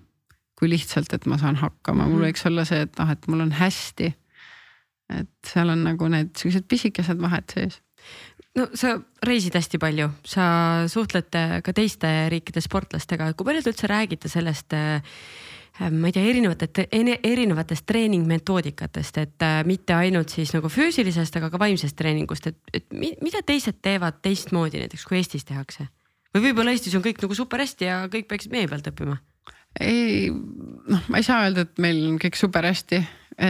kui 0.60 0.68
lihtsalt, 0.68 1.12
et 1.16 1.28
ma 1.30 1.38
saan 1.40 1.56
hakkama, 1.56 2.04
mul 2.04 2.18
-hmm. 2.20 2.26
võiks 2.28 2.42
olla 2.46 2.66
see, 2.68 2.82
et 2.84 2.98
noh, 3.00 3.10
et 3.10 3.30
mul 3.32 3.46
on 3.46 3.52
hästi. 3.52 4.14
et 5.10 5.30
seal 5.46 5.68
on 5.72 5.84
nagu 5.84 6.08
need 6.08 6.36
siuksed 6.38 6.68
pisikesed 6.70 7.18
vahed 7.18 7.48
sees 7.50 7.80
no 8.56 8.66
sa 8.74 8.94
reisid 9.26 9.54
hästi 9.54 9.78
palju, 9.78 10.10
sa 10.24 10.44
suhtled 10.88 11.30
ka 11.64 11.72
teiste 11.72 12.28
riikide 12.28 12.60
sportlastega, 12.60 13.32
kui 13.34 13.46
palju 13.46 13.62
te 13.62 13.72
üldse 13.72 13.90
räägite 13.90 14.28
sellest 14.28 14.72
Äh, 14.72 15.02
ma 15.88 16.10
ei 16.10 16.12
tea, 16.12 16.24
erinevate, 16.28 16.86
erinevatest 16.92 17.86
treeningmetoodikatest, 17.88 19.20
et 19.22 19.46
äh, 19.46 19.60
mitte 19.68 19.96
ainult 19.96 20.32
siis 20.34 20.52
nagu 20.56 20.68
füüsilisest, 20.72 21.38
aga 21.40 21.48
ka 21.52 21.60
vaimsest 21.62 21.96
treeningust, 21.96 22.50
et, 22.50 22.58
et 22.74 22.86
mida 22.92 23.40
teised 23.46 23.80
teevad 23.82 24.20
teistmoodi 24.24 24.82
näiteks 24.82 25.06
kui 25.08 25.20
Eestis 25.20 25.48
tehakse? 25.48 25.88
või 26.34 26.50
võib-olla 26.50 26.74
Eestis 26.74 26.94
on 26.94 27.02
kõik 27.02 27.22
nagu 27.24 27.34
super 27.34 27.62
hästi 27.64 27.88
ja 27.88 28.02
kõik 28.12 28.28
peaksid 28.30 28.52
meie 28.54 28.68
pealt 28.70 28.92
õppima? 28.92 29.16
ei, 29.80 30.28
noh, 30.30 31.08
ma 31.08 31.20
ei 31.20 31.26
saa 31.26 31.46
öelda, 31.46 31.64
et 31.64 31.80
meil 31.82 32.02
on 32.10 32.18
kõik 32.20 32.36
super 32.38 32.66
hästi, 32.68 33.00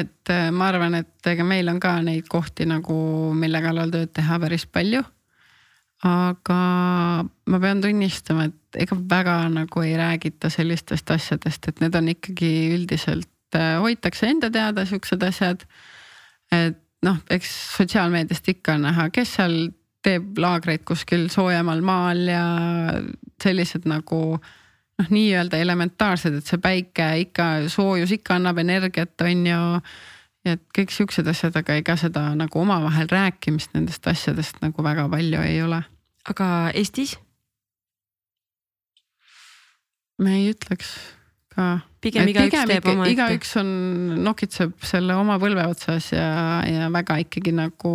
et 0.01 0.33
äh, 0.33 0.51
ma 0.55 0.71
arvan, 0.71 1.01
et 1.03 1.33
ega 1.33 1.47
meil 1.47 1.69
on 1.73 1.81
ka 1.83 1.97
neid 2.05 2.29
kohti 2.31 2.69
nagu, 2.69 2.95
mille 3.37 3.63
kallal 3.65 3.91
tööd 3.93 4.15
teha 4.17 4.39
päris 4.43 4.69
palju 4.71 5.03
aga 6.07 6.61
ma 7.25 7.61
pean 7.61 7.81
tunnistama, 7.85 8.47
et 8.49 8.85
ega 8.87 8.97
väga 9.11 9.37
nagu 9.53 9.83
ei 9.85 9.97
räägita 9.99 10.51
sellistest 10.53 11.11
asjadest, 11.13 11.69
et 11.69 11.83
need 11.83 11.97
on 11.99 12.09
ikkagi 12.13 12.53
üldiselt 12.77 13.59
äh, 13.59 13.75
hoitakse 13.83 14.31
enda 14.31 14.51
teada 14.51 14.87
siuksed 14.89 15.23
asjad. 15.27 15.67
et 16.53 16.79
noh, 17.05 17.21
eks 17.31 17.51
sotsiaalmeediast 17.77 18.49
ikka 18.55 18.79
on 18.79 18.89
näha, 18.89 19.09
kes 19.15 19.37
seal 19.39 19.59
teeb 20.05 20.39
laagreid 20.41 20.85
kuskil 20.89 21.29
soojemal 21.33 21.83
maal 21.85 22.25
ja 22.29 22.45
sellised 23.43 23.85
nagu 23.89 24.23
noh, 25.01 25.11
nii-öelda 25.11 25.61
elementaarsed, 25.61 26.41
et 26.41 26.49
see 26.49 26.61
päike 26.63 27.11
ikka, 27.27 27.51
soojus 27.73 28.13
ikka 28.17 28.39
annab 28.39 28.63
energiat, 28.65 29.15
on 29.27 29.47
ju. 29.53 29.61
Ja 30.47 30.57
et 30.57 30.63
kõik 30.77 30.93
siuksed 30.95 31.29
asjad, 31.31 31.57
aga 31.61 31.77
ega 31.81 31.97
seda 32.01 32.31
nagu 32.39 32.63
omavahel 32.63 33.11
rääkimist 33.11 33.75
nendest 33.77 34.07
asjadest 34.11 34.61
nagu 34.65 34.85
väga 34.85 35.07
palju 35.13 35.43
ei 35.45 35.63
ole. 35.63 35.83
aga 36.29 36.71
Eestis? 36.75 37.17
me 40.21 40.37
ei 40.39 40.51
ütleks 40.53 40.95
ka. 41.55 41.81
pigem 42.01 42.31
igaüks 42.33 42.65
teeb 42.73 42.89
omaette. 42.93 43.13
igaüks 43.15 43.57
on, 43.61 43.75
nokitseb 44.25 44.77
selle 44.87 45.17
oma 45.19 45.39
põlve 45.43 45.67
otsas 45.71 46.13
ja, 46.15 46.61
ja 46.69 46.89
väga 46.93 47.21
ikkagi 47.27 47.55
nagu 47.57 47.95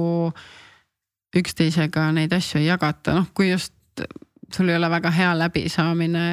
üksteisega 1.36 2.12
neid 2.16 2.34
asju 2.36 2.62
ei 2.62 2.70
jagata, 2.70 3.18
noh 3.18 3.32
kui 3.36 3.50
just 3.52 3.74
sul 4.54 4.70
ei 4.70 4.76
ole 4.78 4.90
väga 4.90 5.12
hea 5.12 5.32
läbisaamine, 5.38 6.26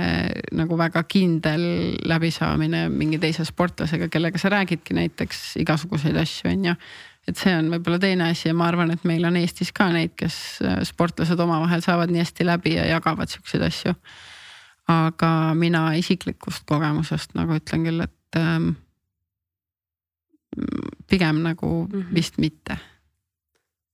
nagu 0.58 0.76
väga 0.78 1.04
kindel 1.08 1.64
läbisaamine 2.08 2.88
mingi 2.92 3.18
teise 3.22 3.46
sportlasega, 3.48 4.08
kellega 4.12 4.38
sa 4.38 4.52
räägidki 4.52 4.94
näiteks 4.94 5.56
igasuguseid 5.62 6.16
asju, 6.20 6.50
on 6.50 6.68
ju. 6.70 6.74
et 7.28 7.38
see 7.38 7.54
on 7.54 7.70
võib-olla 7.70 8.00
teine 8.02 8.28
asi 8.32 8.48
ja 8.48 8.54
ma 8.54 8.66
arvan, 8.68 8.90
et 8.90 9.04
meil 9.08 9.24
on 9.24 9.36
Eestis 9.38 9.72
ka 9.72 9.88
neid, 9.94 10.16
kes 10.18 10.60
sportlased 10.88 11.40
omavahel 11.40 11.82
saavad 11.84 12.10
nii 12.10 12.24
hästi 12.24 12.46
läbi 12.46 12.76
ja 12.76 12.86
jagavad 12.96 13.30
siukseid 13.30 13.62
asju 13.68 13.94
aga 14.90 15.30
mina 15.58 15.90
isiklikust 15.98 16.64
kogemusest 16.68 17.36
nagu 17.38 17.56
ütlen 17.58 17.86
küll, 17.86 18.04
et 18.04 18.38
ähm, 18.38 18.72
pigem 21.08 21.42
nagu 21.42 21.86
mm 21.86 22.00
-hmm. 22.00 22.14
vist 22.14 22.38
mitte. 22.38 22.78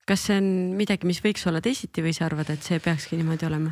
kas 0.06 0.26
see 0.26 0.36
on 0.36 0.76
midagi, 0.76 1.06
mis 1.06 1.20
võiks 1.20 1.44
olla 1.48 1.60
teisiti 1.60 2.02
või 2.02 2.14
sa 2.16 2.24
arvad, 2.24 2.50
et 2.50 2.62
see 2.62 2.78
peakski 2.80 3.16
niimoodi 3.16 3.46
olema? 3.46 3.70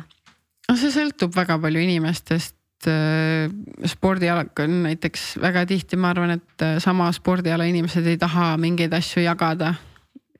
No 0.67 0.77
see 0.77 0.93
sõltub 0.93 1.35
väga 1.35 1.57
palju 1.63 1.83
inimestest 1.83 2.89
äh, 2.91 3.51
spordiala 3.89 4.45
on 4.63 4.81
näiteks 4.85 5.35
väga 5.43 5.65
tihti, 5.69 5.99
ma 5.99 6.11
arvan, 6.13 6.37
et 6.37 6.65
äh, 6.65 6.77
sama 6.83 7.09
spordiala 7.15 7.67
inimesed 7.69 8.07
ei 8.07 8.19
taha 8.21 8.55
mingeid 8.61 8.93
asju 8.97 9.25
jagada. 9.25 9.75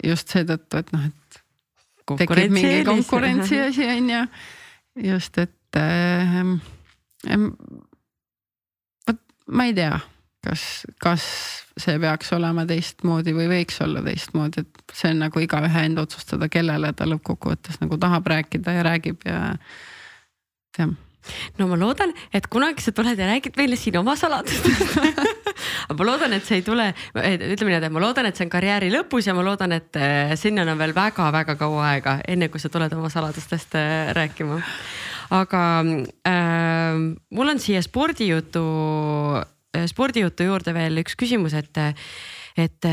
just 0.03 0.29
seetõttu, 0.29 0.77
et 0.77 0.91
noh, 0.93 1.07
et 1.07 1.39
tekib 2.19 2.51
mingi 2.53 2.83
konkurentsi 2.85 3.57
asi 3.59 3.87
on 3.89 4.09
ju. 4.09 4.25
just, 5.13 5.37
et 5.37 5.79
äh, 5.79 6.43
vot 9.07 9.23
ma 9.47 9.65
ei 9.65 9.73
tea, 9.73 9.97
kas, 10.45 10.85
kas 11.01 11.25
see 11.77 11.97
peaks 12.01 12.31
olema 12.37 12.65
teistmoodi 12.69 13.33
või 13.35 13.49
võiks 13.51 13.81
olla 13.85 14.01
teistmoodi, 14.05 14.63
et 14.63 14.95
see 14.95 15.11
on 15.13 15.23
nagu 15.25 15.41
igaühe 15.41 15.83
enda 15.89 16.05
otsustada, 16.05 16.49
kellele 16.49 16.93
ta 16.93 17.07
lõppkokkuvõttes 17.09 17.81
nagu 17.81 17.99
tahab 18.01 18.27
rääkida 18.33 18.79
ja 18.79 18.85
räägib 18.87 19.25
ja 19.25 19.41
jah. 20.77 20.95
No 21.57 21.67
ma 21.67 21.75
loodan, 21.79 22.13
et 22.31 22.47
kunagi 22.51 22.83
sa 22.83 22.93
tuled 22.95 23.19
ja 23.19 23.27
räägid 23.27 23.57
meile 23.59 23.75
siin 23.79 23.97
oma 23.99 24.15
saladustest 24.15 24.95
aga 25.87 25.97
ma 25.99 26.07
loodan, 26.07 26.35
et 26.37 26.45
see 26.47 26.61
ei 26.61 26.65
tule, 26.65 26.87
ütleme 27.13 27.71
niimoodi, 27.73 27.89
et 27.89 27.95
ma 27.95 28.03
loodan, 28.03 28.29
et 28.29 28.39
see 28.39 28.47
on 28.47 28.53
karjääri 28.53 28.89
lõpus 28.93 29.29
ja 29.29 29.35
ma 29.37 29.45
loodan, 29.45 29.75
et 29.77 29.99
äh, 29.99 30.33
sinnani 30.39 30.73
on 30.73 30.81
veel 30.81 30.95
väga-väga 30.97 31.57
kaua 31.59 31.91
aega, 31.91 32.17
enne 32.27 32.49
kui 32.53 32.61
sa 32.63 32.71
tuled 32.73 32.93
oma 32.97 33.11
saladustest 33.13 33.77
äh, 33.79 34.11
rääkima. 34.17 34.59
Aga 35.35 35.61
äh, 35.83 36.99
mul 37.35 37.53
on 37.53 37.61
siia 37.63 37.81
spordijutu, 37.83 38.65
äh, 39.75 39.87
spordijutu 39.91 40.47
juurde 40.47 40.75
veel 40.77 41.03
üks 41.03 41.17
küsimus, 41.19 41.57
et, 41.57 41.81
et 42.57 42.91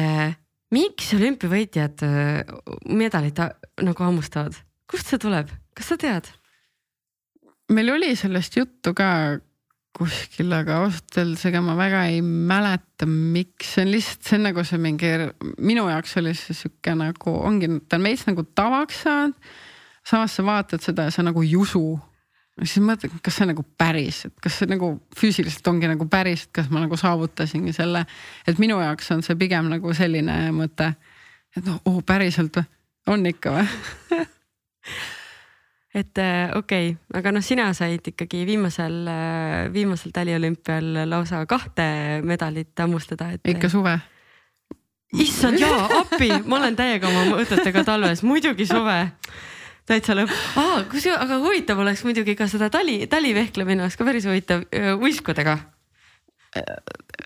miks 0.74 1.12
olümpiavõitjad 1.14 2.02
medalit 2.90 3.44
nagu 3.84 4.08
hammustavad, 4.08 4.56
kust 4.90 5.12
see 5.12 5.22
tuleb, 5.22 5.52
kas 5.76 5.94
sa 5.94 6.00
tead? 6.00 6.32
Meil 7.72 7.90
oli 7.94 8.14
sellest 8.16 8.56
juttu 8.56 8.94
ka 8.96 9.08
kuskil, 9.94 10.50
aga 10.56 10.80
ausalt 10.82 11.18
öeldes 11.20 11.44
ega 11.46 11.60
ma 11.62 11.76
väga 11.78 12.00
ei 12.10 12.18
mäleta, 12.24 13.06
miks, 13.06 13.76
see 13.76 13.84
on 13.84 13.92
lihtsalt, 13.94 14.24
see 14.26 14.38
on 14.40 14.48
nagu 14.48 14.64
see 14.66 14.80
mingi, 14.82 15.12
minu 15.62 15.86
jaoks 15.86 16.16
oli 16.18 16.32
see 16.38 16.56
sihuke 16.58 16.96
nagu 16.98 17.36
ongi, 17.46 17.70
ta 17.86 18.00
on 18.00 18.08
veits 18.08 18.26
nagu 18.26 18.46
tavaks 18.58 19.04
saanud. 19.06 19.52
samas 20.04 20.34
sa 20.36 20.44
vaatad 20.44 20.82
seda 20.84 21.06
ja 21.06 21.14
sa 21.14 21.22
nagu 21.24 21.42
ei 21.42 21.54
usu 21.56 21.84
siis 22.62 22.82
mõtled, 22.84 23.14
kas 23.24 23.38
see 23.40 23.48
nagu 23.50 23.64
päris, 23.78 24.24
et 24.28 24.34
kas 24.42 24.60
see 24.60 24.70
nagu 24.70 24.92
füüsiliselt 25.18 25.66
ongi 25.70 25.90
nagu 25.90 26.06
päris, 26.10 26.46
et 26.46 26.52
kas 26.60 26.70
ma 26.70 26.82
nagu 26.84 26.98
saavutasingi 26.98 27.74
selle. 27.74 28.04
et 28.46 28.60
minu 28.62 28.78
jaoks 28.82 29.10
on 29.14 29.22
see 29.26 29.38
pigem 29.38 29.70
nagu 29.72 29.94
selline 29.94 30.38
mõte, 30.54 30.92
et 31.56 31.66
noh 31.66 31.80
oh,, 31.86 32.00
päriselt 32.06 32.58
või, 32.58 32.70
on 33.14 33.26
ikka 33.30 33.56
või 33.58 34.22
et 35.94 36.18
äh, 36.18 36.50
okei 36.58 36.90
okay., 36.90 37.20
aga 37.20 37.32
noh, 37.34 37.44
sina 37.44 37.68
said 37.76 38.10
ikkagi 38.10 38.42
viimasel, 38.48 38.96
äh, 39.10 39.72
viimasel 39.74 40.14
taliolümpial 40.14 41.04
lausa 41.06 41.44
kahte 41.50 41.86
medalit 42.26 42.74
hammustada, 42.82 43.30
et. 43.36 43.44
ikka 43.54 43.70
suve. 43.72 43.96
issand 45.14 45.60
jaa, 45.62 45.84
appi, 46.00 46.30
ma 46.44 46.58
olen 46.58 46.76
täiega 46.78 47.10
oma 47.10 47.36
mõtetega 47.36 47.84
talves, 47.86 48.24
muidugi 48.26 48.66
suve 48.66 48.98
täitsa 49.86 50.16
lõpp 50.16 50.32
ah,. 50.58 50.82
kus, 50.90 51.06
aga 51.14 51.38
huvitav 51.44 51.78
oleks 51.84 52.02
muidugi 52.08 52.34
ka 52.38 52.48
seda 52.50 52.70
tali, 52.72 53.04
talivehklemine 53.10 53.84
oleks 53.84 54.00
ka 54.00 54.08
päris 54.08 54.26
huvitav 54.26 54.66
uiskudega 54.98 55.60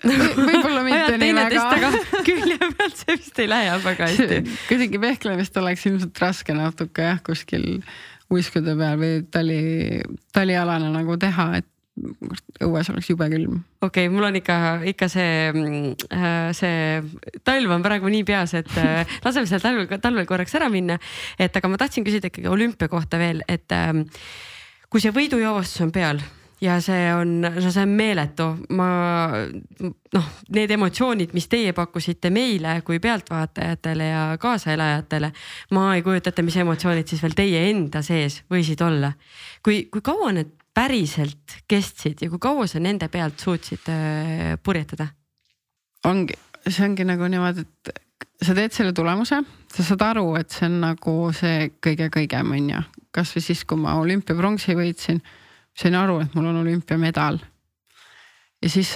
võib-olla 0.03 0.83
mitte 0.85 1.17
nii 1.21 1.33
väga. 1.37 1.89
külje 2.27 2.57
pealt 2.59 3.01
see 3.01 3.17
vist 3.17 3.41
ei 3.41 3.49
lähe 3.49 3.75
väga 3.83 4.07
hästi. 4.09 4.39
kuidagi 4.69 5.01
vehklemist 5.01 5.59
oleks 5.61 5.85
ilmselt 5.89 6.21
raske 6.23 6.55
natuke 6.57 7.05
jah, 7.05 7.19
kuskil 7.25 7.67
uiskude 8.33 8.75
peal 8.77 8.99
või 9.01 9.19
tali, 9.31 9.59
talialane 10.35 10.91
nagu 10.93 11.17
teha, 11.21 11.51
et 11.59 11.67
õues 12.63 12.89
oleks 12.91 13.09
jube 13.09 13.27
külm. 13.31 13.59
okei 13.81 14.07
okay,, 14.07 14.13
mul 14.13 14.27
on 14.29 14.37
ikka, 14.39 14.57
ikka 14.91 15.09
see, 15.11 15.51
äh, 16.15 16.51
see 16.55 17.41
talv 17.47 17.75
on 17.75 17.83
praegu 17.85 18.11
nii 18.11 18.25
peas, 18.27 18.55
et 18.59 18.71
äh, 18.79 19.03
laseme 19.25 19.49
seal 19.49 19.63
talvel, 19.63 19.89
talvel 19.99 20.27
korraks 20.29 20.55
ära 20.59 20.69
minna. 20.71 20.99
et 21.39 21.55
aga 21.55 21.71
ma 21.71 21.79
tahtsin 21.81 22.07
küsida 22.07 22.31
ikkagi 22.31 22.47
olümpia 22.51 22.91
kohta 22.91 23.19
veel, 23.21 23.43
et 23.47 23.67
ähm, 23.75 24.05
kui 24.89 25.03
see 25.03 25.15
võidujoostus 25.15 25.87
on 25.87 25.95
peal 25.95 26.23
ja 26.61 26.77
see 26.83 27.07
on, 27.15 27.39
no 27.41 27.71
see 27.71 27.83
on 27.83 27.93
meeletu, 27.95 28.47
ma 28.75 28.89
noh, 30.15 30.29
need 30.55 30.73
emotsioonid, 30.75 31.33
mis 31.37 31.47
teie 31.51 31.73
pakkusite 31.77 32.31
meile 32.33 32.79
kui 32.87 32.99
pealtvaatajatele 33.03 34.09
ja 34.09 34.23
kaasaelajatele. 34.41 35.31
ma 35.75 35.85
ei 35.95 36.03
kujuta 36.05 36.33
ette, 36.33 36.45
mis 36.45 36.57
emotsioonid 36.59 37.07
siis 37.07 37.23
veel 37.23 37.37
teie 37.37 37.63
enda 37.69 38.03
sees 38.05 38.41
võisid 38.51 38.83
olla. 38.85 39.13
kui, 39.63 39.85
kui 39.91 40.03
kaua 40.05 40.33
need 40.35 40.55
päriselt 40.75 41.61
kestsid 41.67 42.21
ja 42.23 42.29
kui 42.29 42.39
kaua 42.41 42.67
sa 42.67 42.79
nende 42.79 43.09
pealt 43.11 43.39
suutsid 43.39 43.89
äh, 43.91 44.53
purjetada? 44.63 45.09
ongi, 46.07 46.35
see 46.67 46.85
ongi 46.85 47.03
nagu 47.07 47.27
niimoodi, 47.27 47.65
et 47.65 48.45
sa 48.45 48.55
teed 48.55 48.75
selle 48.75 48.93
tulemuse, 48.95 49.41
sa 49.73 49.83
saad 49.85 50.05
aru, 50.05 50.31
et 50.39 50.51
see 50.53 50.67
on 50.69 50.79
nagu 50.83 51.15
see 51.35 51.69
kõige 51.83 52.07
kõigem 52.13 52.55
on 52.55 52.71
ju, 52.71 52.83
kasvõi 53.15 53.43
siis, 53.43 53.65
kui 53.67 53.79
ma 53.81 53.97
olümpiapronksi 53.99 54.77
võitsin, 54.79 55.19
sain 55.79 55.95
aru, 55.95 56.19
et 56.23 56.35
mul 56.35 56.49
on 56.51 56.61
olümpiamedal. 56.63 57.39
ja 58.61 58.69
siis 58.69 58.93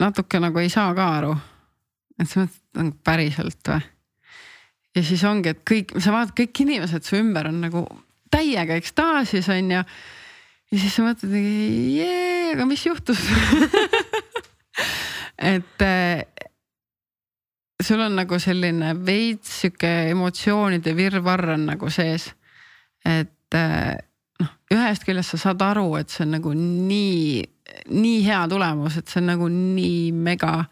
natuke 0.00 0.40
nagu 0.40 0.58
ei 0.58 0.68
saa 0.72 0.94
ka 0.94 1.08
aru, 1.20 1.34
et 2.18 2.28
sa 2.28 2.42
mõtled, 2.42 2.62
nagu 2.80 2.96
päriselt 3.04 3.72
või? 3.72 3.82
ja 4.96 5.04
siis 5.06 5.24
ongi, 5.24 5.54
et 5.54 5.62
kõik, 5.66 5.94
sa 6.02 6.14
vaatad, 6.14 6.34
kõik 6.40 6.64
inimesed 6.66 7.06
su 7.06 7.18
ümber 7.20 7.50
on 7.50 7.60
nagu 7.62 7.84
täiega 8.30 8.78
ekstaasis 8.78 9.48
on 9.54 9.70
ju 9.76 9.84
ja 10.70 10.78
siis 10.78 10.94
sa 10.94 11.06
mõtled, 11.06 11.34
jee, 11.34 12.50
aga 12.54 12.66
mis 12.66 12.84
juhtus 12.86 13.22
et 15.52 15.82
äh, 15.86 16.24
sul 17.80 18.02
on 18.04 18.18
nagu 18.18 18.38
selline 18.42 18.92
veits 19.06 19.60
sihuke 19.62 19.90
emotsioonide 20.10 20.94
virvarr 20.96 21.54
on 21.56 21.66
nagu 21.72 21.90
sees. 21.92 22.30
et 23.04 23.56
äh, 23.56 23.96
noh, 24.40 24.50
ühest 24.74 25.04
küljest 25.06 25.34
sa 25.34 25.42
saad 25.46 25.62
aru, 25.62 25.86
et 26.00 26.10
see 26.12 26.24
on 26.26 26.36
nagu 26.38 26.52
nii, 26.56 27.42
nii 27.92 28.20
hea 28.26 28.42
tulemus, 28.50 28.98
et 29.00 29.08
see 29.08 29.20
on 29.22 29.32
nagu 29.34 29.48
nii 29.52 30.10
mega. 30.12 30.64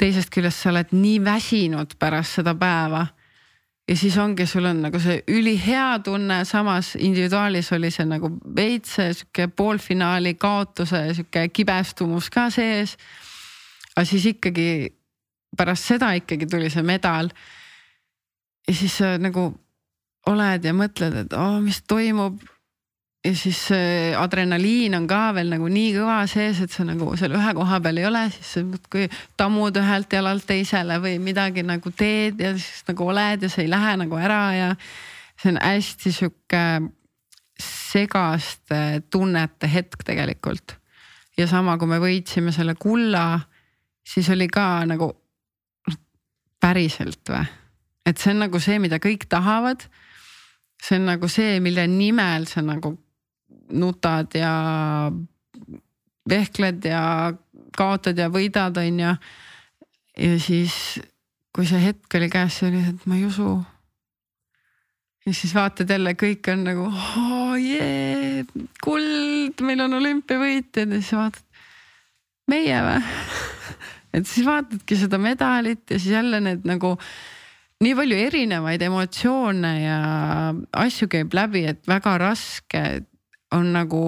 teisest 0.00 0.32
küljest 0.32 0.62
sa 0.62 0.70
oled 0.70 0.94
nii 0.96 1.18
väsinud 1.20 1.98
pärast 2.00 2.38
seda 2.38 2.54
päeva 2.56 3.04
ja 3.90 3.96
siis 3.96 4.16
ongi, 4.18 4.46
sul 4.46 4.64
on 4.64 4.82
nagu 4.84 5.00
see 5.02 5.18
ülihea 5.28 5.98
tunne, 6.04 6.44
samas 6.44 6.94
individuaalis 6.96 7.72
oli 7.74 7.90
see 7.90 8.06
nagu 8.06 8.30
veits 8.56 8.94
sihuke 9.00 9.48
poolfinaali 9.56 10.36
kaotuse 10.38 11.02
sihuke 11.14 11.48
kibestumus 11.48 12.30
ka 12.30 12.48
sees. 12.54 12.96
aga 13.96 14.04
siis 14.06 14.26
ikkagi 14.30 14.94
pärast 15.56 15.90
seda 15.90 16.12
ikkagi 16.14 16.46
tuli 16.46 16.70
see 16.70 16.86
medal. 16.86 17.32
ja 18.68 18.74
siis 18.74 18.96
sa 19.02 19.16
nagu 19.18 19.50
oled 20.30 20.64
ja 20.64 20.72
mõtled, 20.76 21.16
et 21.24 21.32
oh, 21.34 21.58
mis 21.64 21.82
toimub 21.82 22.38
ja 23.24 23.34
siis 23.36 23.58
see 23.68 24.12
adrenaliin 24.16 24.94
on 24.96 25.06
ka 25.08 25.20
veel 25.36 25.50
nagu 25.52 25.68
nii 25.68 25.92
kõva 25.98 26.22
sees, 26.30 26.62
et 26.64 26.72
sa 26.72 26.86
nagu 26.88 27.10
seal 27.20 27.34
ühe 27.36 27.52
koha 27.56 27.80
peal 27.84 28.00
ei 28.00 28.06
ole, 28.08 28.22
siis 28.32 28.54
sa 28.54 28.62
muudkui 28.64 29.08
tammud 29.40 29.76
ühelt 29.76 30.16
jalalt 30.16 30.46
teisele 30.48 30.96
või 31.02 31.18
midagi 31.20 31.64
nagu 31.66 31.92
teed 31.92 32.40
ja 32.40 32.54
siis 32.56 32.86
nagu 32.88 33.10
oled 33.12 33.44
ja 33.44 33.52
see 33.52 33.66
ei 33.66 33.72
lähe 33.72 33.92
nagu 34.00 34.20
ära 34.20 34.40
ja. 34.56 34.70
see 35.36 35.52
on 35.52 35.60
hästi 35.60 36.12
sihuke 36.16 36.64
segaste 37.60 38.80
tunnete 39.12 39.68
hetk 39.68 40.04
tegelikult. 40.06 40.78
ja 41.36 41.46
sama, 41.46 41.76
kui 41.78 41.88
me 41.88 42.00
võitsime 42.00 42.52
selle 42.56 42.74
kulla, 42.74 43.40
siis 44.04 44.28
oli 44.32 44.48
ka 44.48 44.86
nagu 44.88 45.12
päriselt 46.60 47.28
või? 47.28 47.44
et 48.08 48.16
see 48.16 48.32
on 48.32 48.46
nagu 48.46 48.64
see, 48.64 48.80
mida 48.80 48.96
kõik 48.96 49.28
tahavad. 49.28 49.84
see 50.80 50.96
on 50.96 51.04
nagu 51.12 51.28
see, 51.28 51.60
mille 51.60 51.84
nimel 51.86 52.48
sa 52.48 52.64
nagu 52.64 52.96
nutad 53.72 54.34
ja 54.34 54.52
vehkled 56.30 56.84
ja 56.84 57.02
kaotad 57.76 58.18
ja 58.18 58.28
võidad, 58.32 58.78
on 58.80 59.02
ju. 59.02 59.12
ja 60.20 60.38
siis, 60.42 60.74
kui 61.54 61.68
see 61.68 61.82
hetk 61.84 62.18
oli 62.18 62.30
käes, 62.32 62.58
see 62.58 62.70
oli, 62.70 62.82
et 62.92 63.06
ma 63.10 63.18
ei 63.18 63.26
usu. 63.28 63.58
ja 65.26 65.34
siis 65.34 65.54
vaatad 65.54 65.90
jälle, 65.90 66.14
kõik 66.18 66.52
on 66.52 66.64
nagu 66.66 66.86
oh, 66.90 67.56
yeah, 67.58 68.46
kuld, 68.84 69.64
meil 69.66 69.86
on 69.86 69.98
olümpiavõitjad 70.00 70.96
ja 70.96 71.02
siis 71.02 71.16
vaatad, 71.18 71.66
meie 72.50 72.80
või 72.86 73.02
et 74.16 74.26
siis 74.26 74.46
vaatadki 74.46 74.98
seda 74.98 75.20
medalit 75.22 75.84
ja 75.90 75.98
siis 75.98 76.16
jälle 76.16 76.40
need 76.42 76.66
nagu 76.68 76.96
nii 77.80 77.94
palju 77.96 78.16
erinevaid 78.26 78.82
emotsioone 78.84 79.70
ja 79.80 80.00
asju 80.82 81.08
käib 81.08 81.32
läbi, 81.36 81.64
et 81.70 81.86
väga 81.88 82.18
raske 82.20 82.82
on 83.56 83.72
nagu 83.74 84.02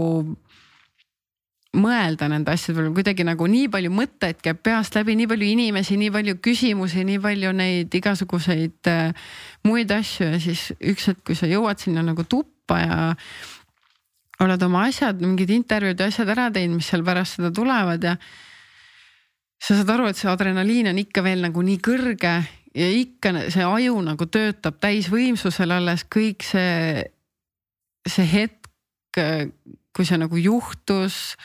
mõelda 1.73 2.29
nende 2.29 2.53
asjade 2.53 2.77
peale, 2.77 2.93
kuidagi 2.93 3.25
nagu 3.25 3.47
nii 3.49 3.71
palju 3.73 3.93
mõtteid 3.97 4.43
käib 4.45 4.61
peast 4.65 4.97
läbi, 4.99 5.17
nii 5.17 5.29
palju 5.31 5.49
inimesi, 5.55 5.97
nii 6.01 6.13
palju 6.13 6.37
küsimusi, 6.45 7.05
nii 7.09 7.21
palju 7.23 7.53
neid 7.57 7.95
igasuguseid 7.97 8.91
äh, 8.93 9.33
muid 9.65 9.93
asju 9.95 10.29
ja 10.35 10.41
siis 10.43 10.69
üks 10.77 11.09
hetk, 11.09 11.25
kui 11.31 11.39
sa 11.39 11.49
jõuad 11.49 11.81
sinna 11.81 12.05
nagu 12.05 12.27
tuppa 12.29 12.81
ja 12.83 12.99
oled 14.43 14.65
oma 14.67 14.87
asjad, 14.91 15.21
mingid 15.23 15.53
intervjuud 15.55 16.01
ja 16.01 16.11
asjad 16.13 16.33
ära 16.35 16.51
teinud, 16.53 16.81
mis 16.81 16.91
seal 16.93 17.05
pärast 17.07 17.39
seda 17.39 17.53
tulevad 17.55 18.05
ja 18.05 18.17
sa 19.63 19.77
saad 19.79 19.93
aru, 19.95 20.11
et 20.11 20.19
see 20.19 20.31
adrenaliin 20.31 20.91
on 20.93 21.01
ikka 21.01 21.25
veel 21.25 21.45
nagu 21.47 21.63
nii 21.65 21.81
kõrge 21.81 22.35
ja 22.77 22.89
ikka 22.99 23.35
see 23.53 23.65
aju 23.65 24.01
nagu 24.05 24.27
töötab 24.33 24.81
täisvõimsusel 24.83 25.73
alles 25.77 26.05
kõik 26.11 26.45
see, 26.45 27.05
see 28.09 28.29
hetk, 28.29 28.62
kui 29.93 30.07
see 30.09 30.19
nagu 30.21 30.37
juhtus 30.41 31.37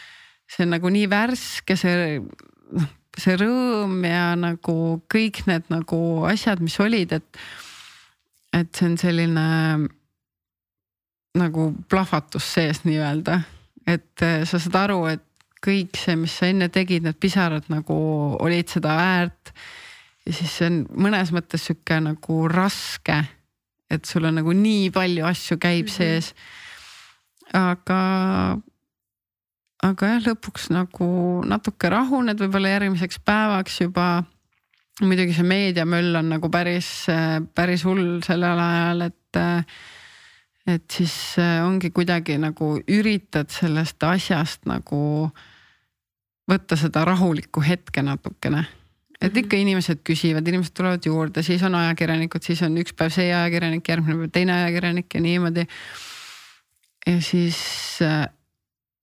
see 0.48 0.64
on 0.66 0.74
nagu 0.76 0.92
nii 0.92 1.08
värske, 1.12 1.76
see, 1.80 2.18
noh, 2.78 2.90
see 3.18 3.36
rõõm 3.40 4.00
ja 4.08 4.32
nagu 4.40 4.78
kõik 5.12 5.44
need 5.50 5.68
nagu 5.74 6.00
asjad, 6.30 6.62
mis 6.64 6.78
olid, 6.84 7.18
et, 7.20 7.40
et 8.56 8.70
see 8.72 8.90
on 8.92 8.98
selline 9.02 9.48
nagu 11.38 11.70
plahvatus 11.92 12.48
sees 12.56 12.84
nii-öelda, 12.88 13.42
et 13.88 14.26
eh, 14.26 14.44
sa 14.48 14.60
saad 14.62 14.80
aru, 14.88 15.02
et 15.12 15.24
kõik 15.64 15.98
see, 16.00 16.16
mis 16.20 16.34
sa 16.38 16.48
enne 16.50 16.70
tegid, 16.74 17.04
need 17.06 17.18
pisarad 17.20 17.68
nagu 17.74 17.98
olid 18.46 18.70
seda 18.72 18.94
väärt. 18.98 19.52
ja 20.26 20.34
siis 20.34 20.54
see 20.54 20.70
on 20.70 20.84
mõnes 21.08 21.34
mõttes 21.36 21.66
sihuke 21.68 22.00
nagu 22.04 22.40
raske, 22.52 23.18
et 23.92 24.06
sul 24.06 24.28
on 24.30 24.40
nagu 24.40 24.54
nii 24.54 24.90
palju 24.96 25.26
asju 25.26 25.58
käib 25.58 25.88
mm 25.88 25.92
-hmm. 25.92 25.98
sees. 25.98 26.34
Aga 27.56 28.00
aga 29.86 30.10
jah, 30.14 30.24
lõpuks 30.32 30.72
nagu 30.74 31.08
natuke 31.48 31.92
rahuned 31.94 32.40
võib-olla 32.42 32.74
järgmiseks 32.76 33.22
päevaks 33.26 33.82
juba. 33.82 34.24
muidugi 35.02 35.36
see 35.38 35.46
meediamöll 35.46 36.16
on 36.18 36.32
nagu 36.34 36.50
päris, 36.50 37.06
päris 37.54 37.84
hull 37.86 38.18
sellel 38.26 38.60
ajal, 38.60 39.04
et, 39.12 39.42
et 40.66 40.88
siis 40.92 41.38
ongi 41.64 41.92
kuidagi 41.94 42.40
nagu 42.42 42.80
üritad 42.82 43.54
sellest 43.54 44.04
asjast 44.04 44.66
nagu 44.66 45.30
võtta 46.50 46.80
seda 46.80 47.06
rahulikku 47.06 47.62
hetke 47.62 48.02
natukene 48.02 48.66
et 49.22 49.32
mhm. 49.32 49.40
ikka 49.44 49.58
inimesed 49.58 50.04
küsivad, 50.06 50.46
inimesed 50.48 50.76
tulevad 50.78 51.06
juurde, 51.06 51.44
siis 51.44 51.64
on 51.66 51.76
ajakirjanikud, 51.76 52.44
siis 52.46 52.62
on 52.66 52.78
üks 52.78 52.94
päev 52.98 53.14
see 53.14 53.32
ajakirjanik, 53.32 53.88
järgmine 53.90 54.20
päev 54.22 54.34
teine 54.34 54.54
ajakirjanik 54.54 55.14
ja 55.14 55.22
niimoodi. 55.24 55.66
Ja 57.08 57.22
siis 57.24 57.58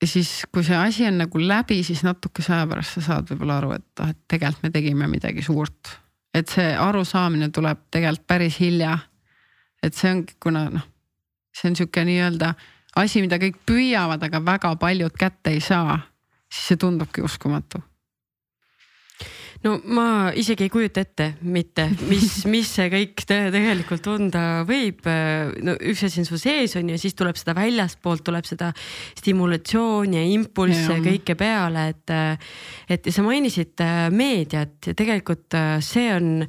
ja 0.05 0.09
siis, 0.09 0.31
kui 0.53 0.65
see 0.65 0.77
asi 0.77 1.07
on 1.09 1.19
nagu 1.23 1.41
läbi, 1.41 1.83
siis 1.87 2.03
natukese 2.05 2.53
aja 2.55 2.67
pärast 2.69 2.99
sa 2.99 3.05
saad 3.09 3.31
võib-olla 3.31 3.59
aru, 3.63 3.73
et 3.79 4.03
ah, 4.05 4.13
et 4.13 4.21
tegelikult 4.29 4.67
me 4.67 4.73
tegime 4.75 5.09
midagi 5.09 5.43
suurt. 5.43 5.95
et 6.35 6.51
see 6.51 6.75
arusaamine 6.77 7.49
tuleb 7.55 7.87
tegelikult 7.95 8.27
päris 8.27 8.61
hilja. 8.61 8.99
et 9.83 9.95
see 9.95 10.13
ongi, 10.13 10.37
kuna 10.43 10.69
noh, 10.71 10.87
see 11.55 11.71
on 11.71 11.77
sihuke 11.77 12.05
nii-öelda 12.05 12.55
asi, 12.97 13.23
mida 13.23 13.39
kõik 13.43 13.59
püüavad, 13.67 14.23
aga 14.23 14.45
väga 14.45 14.77
paljud 14.77 15.17
kätte 15.19 15.51
ei 15.51 15.61
saa, 15.61 15.99
siis 16.51 16.69
see 16.73 16.77
tundubki 16.85 17.23
uskumatu 17.23 17.83
no 19.65 19.75
ma 19.97 20.07
isegi 20.37 20.67
ei 20.67 20.73
kujuta 20.73 21.03
ette 21.05 21.27
mitte, 21.41 21.87
mis, 22.09 22.43
mis 22.53 22.69
see 22.77 22.91
kõik 22.93 23.25
te 23.27 23.39
tegelikult 23.55 24.05
tunda 24.05 24.45
võib. 24.69 25.07
no 25.65 25.77
üks 25.81 26.05
asi 26.09 26.21
on 26.23 26.29
su 26.29 26.39
sees 26.41 26.77
on 26.81 26.93
ju, 26.93 26.99
siis 27.01 27.17
tuleb 27.17 27.39
seda 27.41 27.57
väljastpoolt 27.57 28.25
tuleb 28.27 28.49
seda 28.49 28.71
stimulatsiooni 29.19 30.21
ja 30.21 30.25
impulsse 30.35 30.99
ja 30.99 31.01
kõike 31.05 31.37
peale, 31.39 31.89
et. 31.95 32.15
et 32.89 33.13
sa 33.15 33.25
mainisid 33.25 33.81
äh, 33.85 34.09
meediat 34.13 34.91
ja 34.91 34.97
tegelikult 34.97 35.57
äh, 35.57 35.79
see 35.85 36.11
on. 36.15 36.45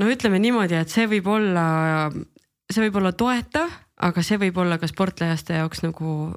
no 0.00 0.08
ütleme 0.10 0.40
niimoodi, 0.42 0.78
et 0.78 0.92
see 0.92 1.08
võib 1.10 1.28
olla, 1.36 1.66
see 2.70 2.86
võib 2.86 3.02
olla 3.02 3.12
toetav, 3.12 3.76
aga 4.08 4.24
see 4.24 4.40
võib 4.40 4.62
olla 4.64 4.80
ka 4.80 4.88
sportlaste 4.90 5.60
jaoks 5.60 5.84
nagu 5.84 6.32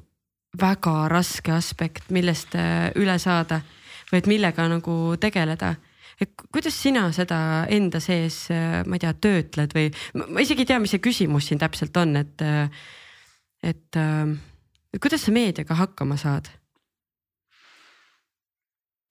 väga 0.58 0.94
raske 1.12 1.52
aspekt, 1.56 2.08
millest 2.14 2.54
äh, 2.58 2.88
üle 3.00 3.16
saada 3.22 3.62
või 4.10 4.22
et 4.22 4.30
millega 4.30 4.68
nagu 4.70 4.98
tegeleda 5.20 5.74
et 6.18 6.32
kuidas 6.50 6.74
sina 6.74 7.06
seda 7.14 7.40
enda 7.72 8.00
sees, 8.02 8.46
ma 8.50 8.98
ei 8.98 9.02
tea, 9.02 9.12
töötled 9.22 9.74
või 9.76 9.90
ma 10.18 10.42
isegi 10.42 10.64
ei 10.64 10.70
tea, 10.72 10.78
mis 10.82 10.94
see 10.94 11.02
küsimus 11.02 11.48
siin 11.48 11.60
täpselt 11.62 11.96
on, 12.00 12.16
et, 12.18 12.42
et 13.62 14.00
kuidas 14.98 15.26
sa 15.26 15.34
meediaga 15.34 15.78
hakkama 15.78 16.18
saad? 16.20 16.50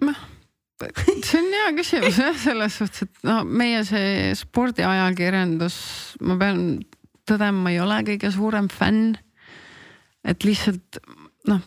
noh, 0.04 0.20
see 1.26 1.39
on 1.39 1.48
hea 1.56 1.70
küsimus 1.80 2.20
jah, 2.22 2.36
selles 2.38 2.76
suhtes, 2.82 3.08
et 3.08 3.24
no 3.26 3.39
meie 3.48 3.82
see 3.88 4.36
spordiajakirjandus, 4.38 5.80
ma 6.28 6.38
pean 6.41 6.62
tõdema, 7.28 7.64
ma 7.64 7.74
ei 7.74 7.82
ole 7.84 8.02
kõige 8.12 8.32
suurem 8.36 8.70
fänn. 8.72 9.16
et 10.28 10.43
lihtsalt 10.43 11.00
noh 11.48 11.64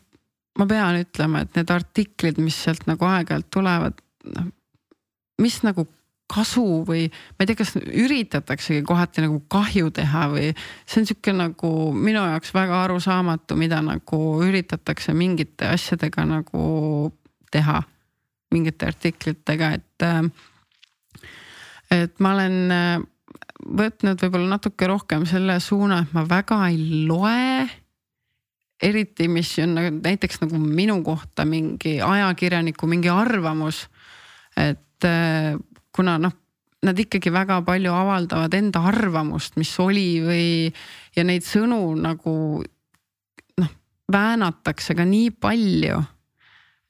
ma 0.58 0.66
pean 0.66 0.98
ütlema, 1.00 1.44
et 1.44 1.56
need 1.58 1.70
artiklid, 1.70 2.40
mis 2.42 2.58
sealt 2.64 2.86
nagu 2.90 3.06
aeg-ajalt 3.06 3.48
tulevad, 3.54 4.00
noh, 4.34 4.50
mis 5.40 5.60
nagu 5.64 5.86
kasu 6.30 6.64
või 6.86 7.06
ma 7.10 7.42
ei 7.42 7.48
tea, 7.48 7.58
kas 7.58 7.74
üritataksegi 7.80 8.84
kohati 8.86 9.24
nagu 9.24 9.40
kahju 9.50 9.90
teha 9.94 10.26
või 10.30 10.50
see 10.84 11.00
on 11.00 11.08
sihuke 11.08 11.34
nagu 11.34 11.70
minu 11.96 12.22
jaoks 12.22 12.54
väga 12.54 12.84
arusaamatu, 12.84 13.58
mida 13.58 13.80
nagu 13.82 14.20
üritatakse 14.46 15.14
mingite 15.16 15.72
asjadega 15.74 16.26
nagu 16.28 16.64
teha, 17.50 17.80
mingite 18.54 18.90
artiklitega, 18.92 19.72
et. 19.78 20.06
et 21.90 22.20
ma 22.22 22.34
olen 22.36 23.08
võtnud 23.60 24.22
võib-olla 24.22 24.54
natuke 24.54 24.86
rohkem 24.88 25.26
selle 25.28 25.58
suuna, 25.60 26.04
et 26.04 26.14
ma 26.14 26.22
väga 26.28 26.62
ei 26.70 27.06
loe 27.08 27.66
eriti, 28.82 29.28
mis 29.28 29.52
on 29.62 29.74
nagu 29.76 29.92
näiteks 30.00 30.40
nagu 30.44 30.58
minu 30.58 31.00
kohta 31.04 31.44
mingi 31.44 31.98
ajakirjaniku 32.00 32.86
mingi 32.86 33.08
arvamus. 33.12 33.88
et 34.56 35.04
äh, 35.04 35.56
kuna 35.96 36.18
noh, 36.18 36.32
nad 36.82 36.98
ikkagi 36.98 37.32
väga 37.32 37.60
palju 37.62 37.92
avaldavad 37.92 38.54
enda 38.54 38.82
arvamust, 38.88 39.56
mis 39.60 39.72
oli 39.80 40.20
või 40.24 40.46
ja 41.16 41.24
neid 41.24 41.44
sõnu 41.44 41.94
nagu 42.00 42.34
noh, 43.60 43.74
väänatakse 44.12 44.96
ka 44.96 45.04
nii 45.04 45.30
palju. 45.30 46.00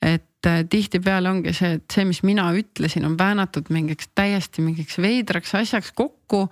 et 0.03 0.47
äh, 0.47 0.63
tihtipeale 0.71 1.31
ongi 1.31 1.53
see, 1.53 1.75
et 1.81 1.91
see, 1.93 2.07
mis 2.09 2.23
mina 2.23 2.51
ütlesin, 2.57 3.05
on 3.05 3.19
väänatud 3.19 3.69
mingiks 3.71 4.09
täiesti 4.15 4.63
mingiks 4.63 4.99
veidraks 4.99 5.55
asjaks 5.55 5.93
kokku. 5.93 6.49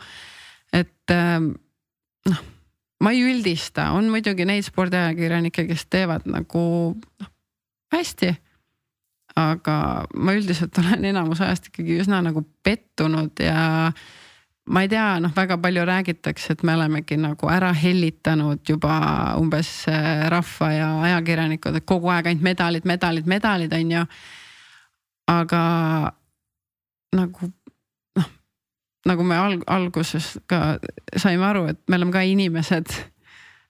et 0.73 1.15
äh, 1.15 1.40
noh 2.28 2.47
ma 3.00 3.14
ei 3.14 3.22
üldista, 3.22 3.90
on 3.94 4.10
muidugi 4.10 4.46
neid 4.48 4.66
spordiajakirjanikke, 4.66 5.66
kes 5.68 5.86
teevad 5.90 6.26
nagu 6.26 6.62
noh 6.98 7.34
hästi. 7.92 8.36
aga 9.38 10.04
ma 10.18 10.32
üldiselt 10.34 10.78
olen 10.80 11.04
enamus 11.12 11.40
ajast 11.44 11.68
ikkagi 11.68 12.00
üsna 12.02 12.18
nagu 12.24 12.42
pettunud 12.66 13.38
ja 13.38 13.92
ma 14.68 14.82
ei 14.82 14.88
tea, 14.90 15.20
noh, 15.22 15.30
väga 15.36 15.56
palju 15.62 15.84
räägitakse, 15.86 16.56
et 16.56 16.64
me 16.66 16.74
olemegi 16.74 17.16
nagu 17.20 17.48
ära 17.52 17.70
hellitanud 17.72 18.64
juba 18.68 18.96
umbes 19.38 19.70
äh, 19.88 20.26
rahva 20.32 20.72
ja 20.74 20.88
ajakirjanikud, 21.06 21.78
et 21.78 21.86
kogu 21.86 22.10
aeg 22.12 22.32
ainult 22.32 22.44
medalid, 22.44 22.88
medalid, 22.88 23.30
medalid 23.30 23.72
on 23.78 23.94
ju. 23.94 24.04
aga 25.28 25.62
nagu 27.16 27.52
nagu 29.09 29.24
me 29.26 29.39
alg 29.39 29.64
alguses 29.70 30.36
ka 30.51 30.78
saime 31.16 31.47
aru, 31.48 31.66
et 31.72 31.80
me 31.89 31.98
oleme 31.98 32.14
ka 32.14 32.24
inimesed. 32.26 32.93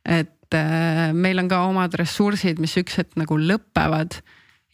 et 0.09 0.55
äh, 0.55 1.13
meil 1.13 1.39
on 1.39 1.49
ka 1.49 1.63
omad 1.69 1.95
ressursid, 1.99 2.61
mis 2.63 2.77
üks 2.81 2.99
hetk 2.99 3.19
nagu 3.21 3.39
lõpevad 3.39 4.21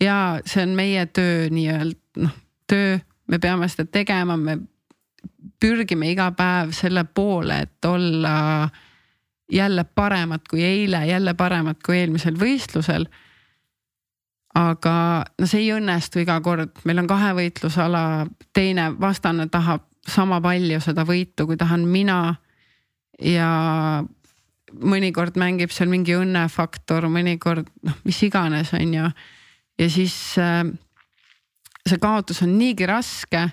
ja 0.00 0.40
see 0.46 0.62
on 0.62 0.76
meie 0.78 1.06
töö 1.06 1.48
nii-öelda 1.50 2.24
noh, 2.24 2.36
töö 2.70 2.98
me 3.30 3.38
peame 3.38 3.68
seda 3.72 3.86
tegema, 3.90 4.36
me 4.36 4.58
pürgime 5.60 6.10
iga 6.12 6.30
päev 6.36 6.74
selle 6.76 7.04
poole, 7.04 7.62
et 7.64 7.88
olla 7.88 8.68
jälle 9.52 9.84
paremad 9.84 10.44
kui 10.50 10.64
eile, 10.64 11.06
jälle 11.06 11.34
paremad 11.34 11.80
kui 11.84 11.98
eelmisel 11.98 12.36
võistlusel. 12.40 13.06
aga 14.54 15.24
no 15.40 15.46
see 15.50 15.64
ei 15.64 15.72
õnnestu 15.74 16.20
iga 16.22 16.36
kord, 16.40 16.76
meil 16.84 17.02
on 17.02 17.08
kahevõitlusala, 17.10 18.26
teine 18.54 18.92
vastane 19.00 19.48
tahab 19.50 19.82
sama 20.08 20.40
palju 20.44 20.80
seda 20.84 21.04
võitu, 21.08 21.46
kui 21.48 21.56
tahan 21.60 21.86
mina. 21.88 22.34
ja 23.22 23.48
mõnikord 24.74 25.36
mängib 25.38 25.70
seal 25.70 25.90
mingi 25.90 26.16
õnnefaktor, 26.18 27.06
mõnikord 27.12 27.68
noh, 27.86 27.98
mis 28.04 28.18
iganes, 28.26 28.72
on 28.74 28.94
ju. 28.94 29.10
ja 29.78 29.90
siis 29.90 30.16
äh, 30.42 30.64
see 31.88 32.00
kaotus 32.02 32.42
on 32.42 32.56
niigi 32.58 32.86
raske. 32.86 33.44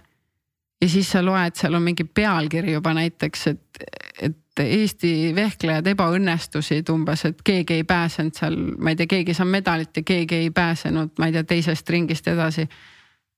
ja 0.82 0.90
siis 0.90 1.12
sa 1.12 1.22
loed, 1.26 1.56
seal 1.56 1.78
on 1.78 1.84
mingi 1.86 2.04
pealkiri 2.04 2.74
juba 2.74 2.94
näiteks, 2.98 3.48
et, 3.48 3.84
et 4.22 4.38
Eesti 4.62 5.32
vehklejad 5.36 5.86
ebaõnnestusid 5.94 6.90
umbes, 6.92 7.24
et 7.26 7.38
keegi 7.46 7.78
ei 7.80 7.84
pääsenud 7.88 8.36
seal, 8.36 8.58
ma 8.78 8.92
ei 8.92 8.98
tea, 9.00 9.08
keegi 9.14 9.36
saab 9.38 9.48
medalit 9.54 9.96
ja 9.96 10.04
keegi 10.04 10.42
ei 10.44 10.50
pääsenud, 10.52 11.14
ma 11.20 11.30
ei 11.30 11.38
tea, 11.38 11.46
teisest 11.48 11.90
ringist 11.90 12.28
edasi. 12.28 12.68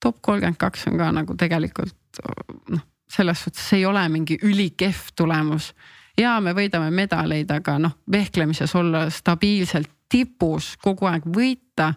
top 0.01 0.17
kolmkümmend 0.21 0.57
kaks 0.57 0.87
on 0.89 0.97
ka 0.97 1.11
nagu 1.11 1.35
tegelikult 1.37 2.23
noh, 2.69 2.81
selles 3.13 3.43
suhtes 3.43 3.73
ei 3.77 3.85
ole 3.85 4.07
mingi 4.09 4.37
ülikehv 4.41 5.11
tulemus 5.15 5.73
ja 6.17 6.37
me 6.41 6.53
võidame 6.57 6.91
medaleid, 6.93 7.51
aga 7.53 7.77
noh, 7.81 7.97
vehklemises 8.11 8.73
olla 8.77 9.07
stabiilselt 9.13 9.91
tipus, 10.13 10.75
kogu 10.81 11.09
aeg 11.09 11.25
võita. 11.25 11.93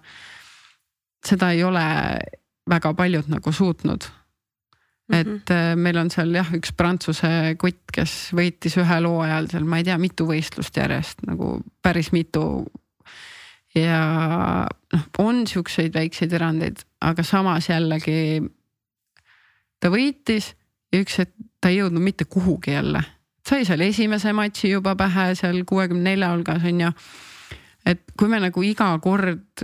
seda 1.27 1.51
ei 1.53 1.65
ole 1.65 1.85
väga 2.71 2.95
paljud 2.95 3.29
nagu 3.29 3.53
suutnud. 3.53 4.05
et 5.13 5.27
mm 5.27 5.41
-hmm. 5.49 5.77
meil 5.77 5.97
on 5.97 6.11
seal 6.11 6.35
jah, 6.35 6.49
üks 6.55 6.73
prantsuse 6.77 7.57
kutt, 7.59 7.93
kes 7.93 8.33
võitis 8.33 8.77
ühel 8.77 9.07
hooajal 9.07 9.47
seal, 9.51 9.65
ma 9.65 9.79
ei 9.79 9.85
tea, 9.85 9.99
mitu 9.99 10.27
võistlust 10.27 10.77
järjest 10.77 11.23
nagu 11.27 11.61
päris 11.83 12.13
mitu. 12.13 12.67
ja 13.75 14.67
noh, 14.93 15.03
on 15.19 15.47
siukseid 15.47 15.95
väikseid 15.95 16.33
erandeid, 16.33 16.81
aga 17.01 17.23
samas 17.23 17.69
jällegi 17.69 18.43
ta 19.81 19.89
võitis 19.91 20.55
ja 20.93 21.03
üks 21.03 21.19
hetk 21.23 21.35
ta 21.61 21.73
ei 21.73 21.81
jõudnud 21.81 22.03
mitte 22.03 22.25
kuhugi 22.25 22.77
jälle 22.77 23.03
sai 23.49 23.65
seal 23.65 23.83
esimese 23.87 24.33
matši 24.33 24.71
juba 24.71 24.97
pähe 24.99 25.35
seal 25.39 25.63
kuuekümne 25.67 26.11
nelja 26.11 26.33
hulgas 26.35 26.65
on 26.67 26.81
ju. 26.81 26.93
et 27.87 28.03
kui 28.19 28.29
me 28.29 28.41
nagu 28.43 28.63
iga 28.63 28.91
kord 29.03 29.63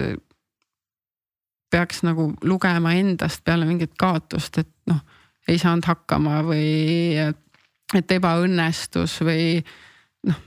peaks 1.72 2.02
nagu 2.04 2.28
lugema 2.44 2.92
endast 3.00 3.44
peale 3.44 3.64
mingit 3.64 3.94
kaotust, 3.98 4.58
et 4.60 4.70
noh, 4.90 5.00
ei 5.48 5.58
saanud 5.58 5.88
hakkama 5.88 6.42
või 6.44 7.16
et 7.96 8.14
ebaõnnestus 8.16 9.18
või 9.24 9.46
noh. 10.28 10.38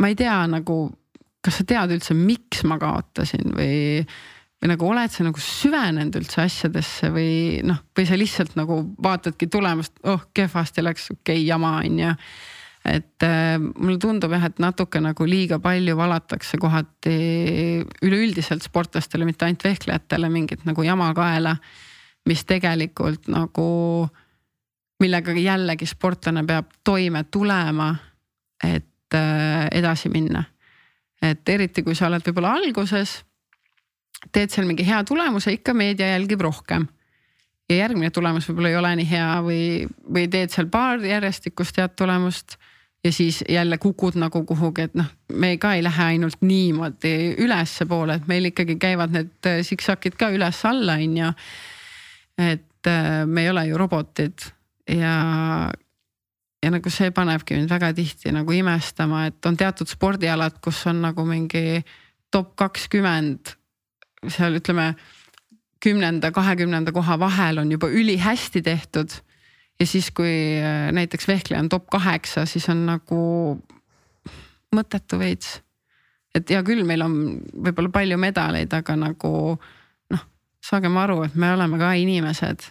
ma 0.00 0.10
ei 0.10 0.16
tea 0.18 0.38
nagu, 0.50 0.78
kas 1.44 1.60
sa 1.60 1.68
tead 1.68 1.92
üldse, 1.98 2.16
miks 2.16 2.64
ma 2.68 2.80
kaotasin 2.80 3.52
või 3.56 3.76
või 4.62 4.70
nagu 4.70 4.86
oled 4.86 5.10
sa 5.10 5.24
nagu 5.26 5.42
süvenenud 5.42 6.14
üldse 6.20 6.44
asjadesse 6.44 7.10
või 7.10 7.60
noh, 7.66 7.80
või 7.98 8.06
sa 8.06 8.16
lihtsalt 8.18 8.54
nagu 8.54 8.78
vaatadki 9.02 9.48
tulemust, 9.50 9.96
oh 10.06 10.28
kehvasti 10.34 10.84
läks, 10.86 11.08
okei 11.16 11.40
okay, 11.40 11.46
jama 11.48 11.72
on 11.80 11.98
ju. 11.98 12.12
et 12.86 13.26
äh, 13.26 13.56
mulle 13.58 13.98
tundub 13.98 14.30
jah, 14.30 14.46
et 14.46 14.62
natuke 14.62 15.02
nagu 15.02 15.26
liiga 15.26 15.58
palju 15.62 15.96
valatakse 15.98 16.60
kohati 16.62 17.16
üleüldiselt 18.06 18.62
sportlastele, 18.62 19.26
mitte 19.26 19.48
ainult 19.48 19.66
vehklejatele 19.66 20.30
mingit 20.30 20.64
nagu 20.64 20.86
jama 20.86 21.10
kaela. 21.14 21.56
mis 22.26 22.44
tegelikult 22.46 23.26
nagu, 23.26 24.06
millega 25.02 25.32
jällegi 25.34 25.86
sportlane 25.90 26.44
peab 26.46 26.68
toime 26.84 27.24
tulema, 27.24 27.96
et 28.62 29.14
äh, 29.14 29.66
edasi 29.72 30.08
minna. 30.08 30.44
et 31.22 31.48
eriti, 31.48 31.82
kui 31.82 31.98
sa 31.98 32.06
oled 32.06 32.22
võib-olla 32.22 32.54
alguses 32.62 33.24
teed 34.32 34.52
seal 34.52 34.66
mingi 34.68 34.86
hea 34.86 35.02
tulemuse, 35.04 35.52
ikka 35.56 35.74
meedia 35.74 36.12
jälgib 36.12 36.40
rohkem. 36.40 36.86
ja 37.70 37.76
järgmine 37.76 38.10
tulemus 38.10 38.48
võib-olla 38.48 38.68
ei 38.68 38.76
ole 38.76 38.90
nii 39.00 39.08
hea 39.08 39.28
või, 39.46 39.62
või 40.14 40.26
teed 40.28 40.52
seal 40.52 40.66
paar 40.68 41.00
järjestikust 41.00 41.78
head 41.80 41.94
tulemust 41.96 42.58
ja 43.04 43.12
siis 43.12 43.44
jälle 43.48 43.78
kukud 43.78 44.18
nagu 44.20 44.44
kuhugi, 44.44 44.82
et 44.82 44.94
noh, 44.94 45.08
me 45.32 45.56
ka 45.58 45.72
ei 45.74 45.82
lähe 45.82 46.04
ainult 46.14 46.42
niimoodi 46.42 47.34
ülespoole, 47.42 48.18
et 48.18 48.28
meil 48.30 48.50
ikkagi 48.50 48.76
käivad 48.82 49.14
need 49.14 49.48
siksakid 49.66 50.18
ka 50.20 50.30
üles-alla, 50.34 50.98
on 51.02 51.16
ju. 51.16 51.30
et 52.38 52.90
äh, 52.90 53.24
me 53.26 53.46
ei 53.46 53.50
ole 53.50 53.66
ju 53.66 53.78
robotid 53.78 54.46
ja, 54.88 55.16
ja 56.62 56.70
nagu 56.70 56.90
see 56.90 57.10
panebki 57.10 57.56
mind 57.56 57.70
väga 57.70 57.92
tihti 57.96 58.32
nagu 58.34 58.52
imestama, 58.52 59.26
et 59.30 59.46
on 59.46 59.56
teatud 59.56 59.88
spordialad, 59.88 60.60
kus 60.62 60.84
on 60.86 61.02
nagu 61.02 61.26
mingi 61.26 61.82
top 62.30 62.54
kakskümmend 62.56 63.56
seal 64.30 64.54
ütleme 64.58 64.92
kümnenda, 65.82 66.30
kahekümnenda 66.32 66.92
koha 66.94 67.18
vahel 67.20 67.58
on 67.58 67.70
juba 67.70 67.90
ülihästi 67.90 68.62
tehtud. 68.62 69.10
ja 69.80 69.86
siis, 69.86 70.10
kui 70.10 70.60
äh, 70.62 70.92
näiteks 70.92 71.28
vehkleja 71.28 71.60
on 71.60 71.68
top 71.68 71.88
kaheksa, 71.90 72.46
siis 72.46 72.68
on 72.68 72.86
nagu 72.86 73.22
mõttetu 74.74 75.18
veits. 75.18 75.60
et 76.34 76.50
hea 76.50 76.62
küll, 76.62 76.84
meil 76.86 77.02
on 77.02 77.16
võib-olla 77.52 77.90
palju 77.92 78.18
medaleid, 78.18 78.72
aga 78.72 78.96
nagu 78.96 79.32
noh, 80.10 80.22
saagem 80.64 80.96
aru, 80.96 81.22
et 81.26 81.34
me 81.34 81.52
oleme 81.52 81.78
ka 81.78 81.92
inimesed. 81.98 82.70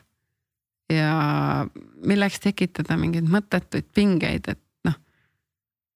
ja 0.92 1.68
milleks 2.08 2.40
tekitada 2.40 2.98
mingeid 2.98 3.28
mõttetuid 3.30 3.92
pingeid, 3.94 4.48
et 4.48 4.64
noh, 4.88 4.96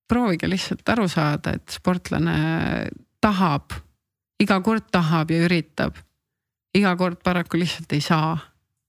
proovige 0.08 0.50
lihtsalt 0.52 0.90
aru 0.90 1.08
saada, 1.08 1.56
et 1.56 1.80
sportlane 1.80 2.36
tahab 3.22 3.85
iga 4.42 4.60
kord 4.62 4.90
tahab 4.92 5.32
ja 5.32 5.46
üritab. 5.48 5.96
iga 6.76 6.96
kord 7.00 7.22
paraku 7.24 7.58
lihtsalt 7.58 7.94
ei 7.96 8.02
saa, 8.04 8.38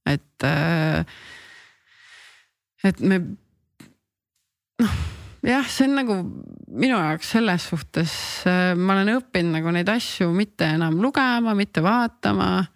et, 0.07 0.43
äh, 0.43 1.05
et 2.85 3.01
me 3.01 3.21
noh 4.83 4.97
jah, 5.47 5.67
see 5.71 5.87
on 5.87 5.95
nagu 6.01 6.17
minu 6.75 6.97
jaoks 6.99 7.31
selles 7.37 7.69
suhtes, 7.71 8.13
äh, 8.51 8.73
ma 8.75 8.97
olen 8.97 9.15
õppinud 9.17 9.59
nagu 9.59 9.75
neid 9.75 9.91
asju 9.93 10.33
mitte 10.35 10.69
enam 10.77 10.99
lugema, 11.03 11.55
mitte 11.55 11.85
vaatama. 11.85 12.67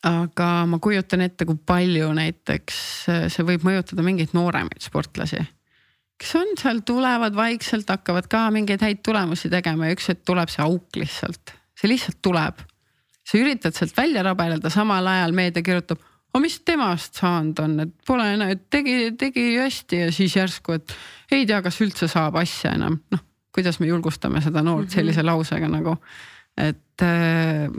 aga 0.00 0.46
ma 0.64 0.78
kujutan 0.80 1.20
ette, 1.20 1.44
kui 1.44 1.58
palju 1.66 2.12
näiteks 2.16 2.76
äh, 3.12 3.24
see 3.28 3.44
võib 3.44 3.66
mõjutada 3.68 4.04
mingeid 4.06 4.32
nooremaid 4.32 4.80
sportlasi 4.80 5.42
kes 6.20 6.34
on 6.36 6.52
seal, 6.60 6.82
tulevad 6.86 7.36
vaikselt, 7.36 7.88
hakkavad 7.88 8.28
ka 8.30 8.44
mingeid 8.52 8.82
häid 8.84 9.00
tulemusi 9.06 9.50
tegema 9.52 9.88
ja 9.88 9.96
üks 9.96 10.10
hetk 10.12 10.26
tuleb 10.28 10.52
see 10.52 10.64
auk 10.66 11.00
lihtsalt, 11.00 11.54
see 11.78 11.90
lihtsalt 11.90 12.20
tuleb. 12.22 12.66
sa 13.30 13.38
üritad 13.38 13.76
sealt 13.76 13.94
välja 13.94 14.24
rabeleda, 14.26 14.70
samal 14.72 15.06
ajal 15.06 15.32
meedia 15.36 15.62
kirjutab, 15.62 16.00
aga 16.32 16.40
mis 16.42 16.56
temast 16.66 17.20
saanud 17.20 17.60
on, 17.62 17.76
et 17.84 17.92
pole 18.06 18.26
enam, 18.34 18.50
et 18.50 18.64
tegi, 18.72 19.12
tegi 19.18 19.44
hästi 19.54 20.00
ja 20.04 20.12
siis 20.14 20.34
järsku, 20.36 20.74
et 20.80 20.94
ei 21.36 21.46
tea, 21.46 21.60
kas 21.62 21.78
üldse 21.84 22.08
saab 22.10 22.40
asja 22.40 22.74
enam, 22.74 22.98
noh, 23.14 23.22
kuidas 23.54 23.78
me 23.80 23.86
julgustame 23.90 24.42
seda 24.42 24.64
noort 24.66 24.88
mhm. 24.88 24.94
sellise 24.96 25.24
lausega 25.26 25.70
nagu, 25.70 25.94
et 26.58 27.06
äh, 27.06 27.70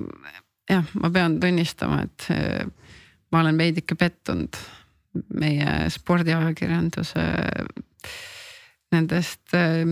jah, 0.72 0.94
ma 1.04 1.12
pean 1.14 1.38
tunnistama, 1.44 2.06
et 2.08 2.30
äh, 2.32 2.64
ma 3.32 3.44
olen 3.44 3.60
veidike 3.60 4.00
pettunud 4.00 4.60
meie 5.36 5.90
spordiajakirjanduse 5.92 7.26
nendest 8.92 9.56
äh, 9.56 9.88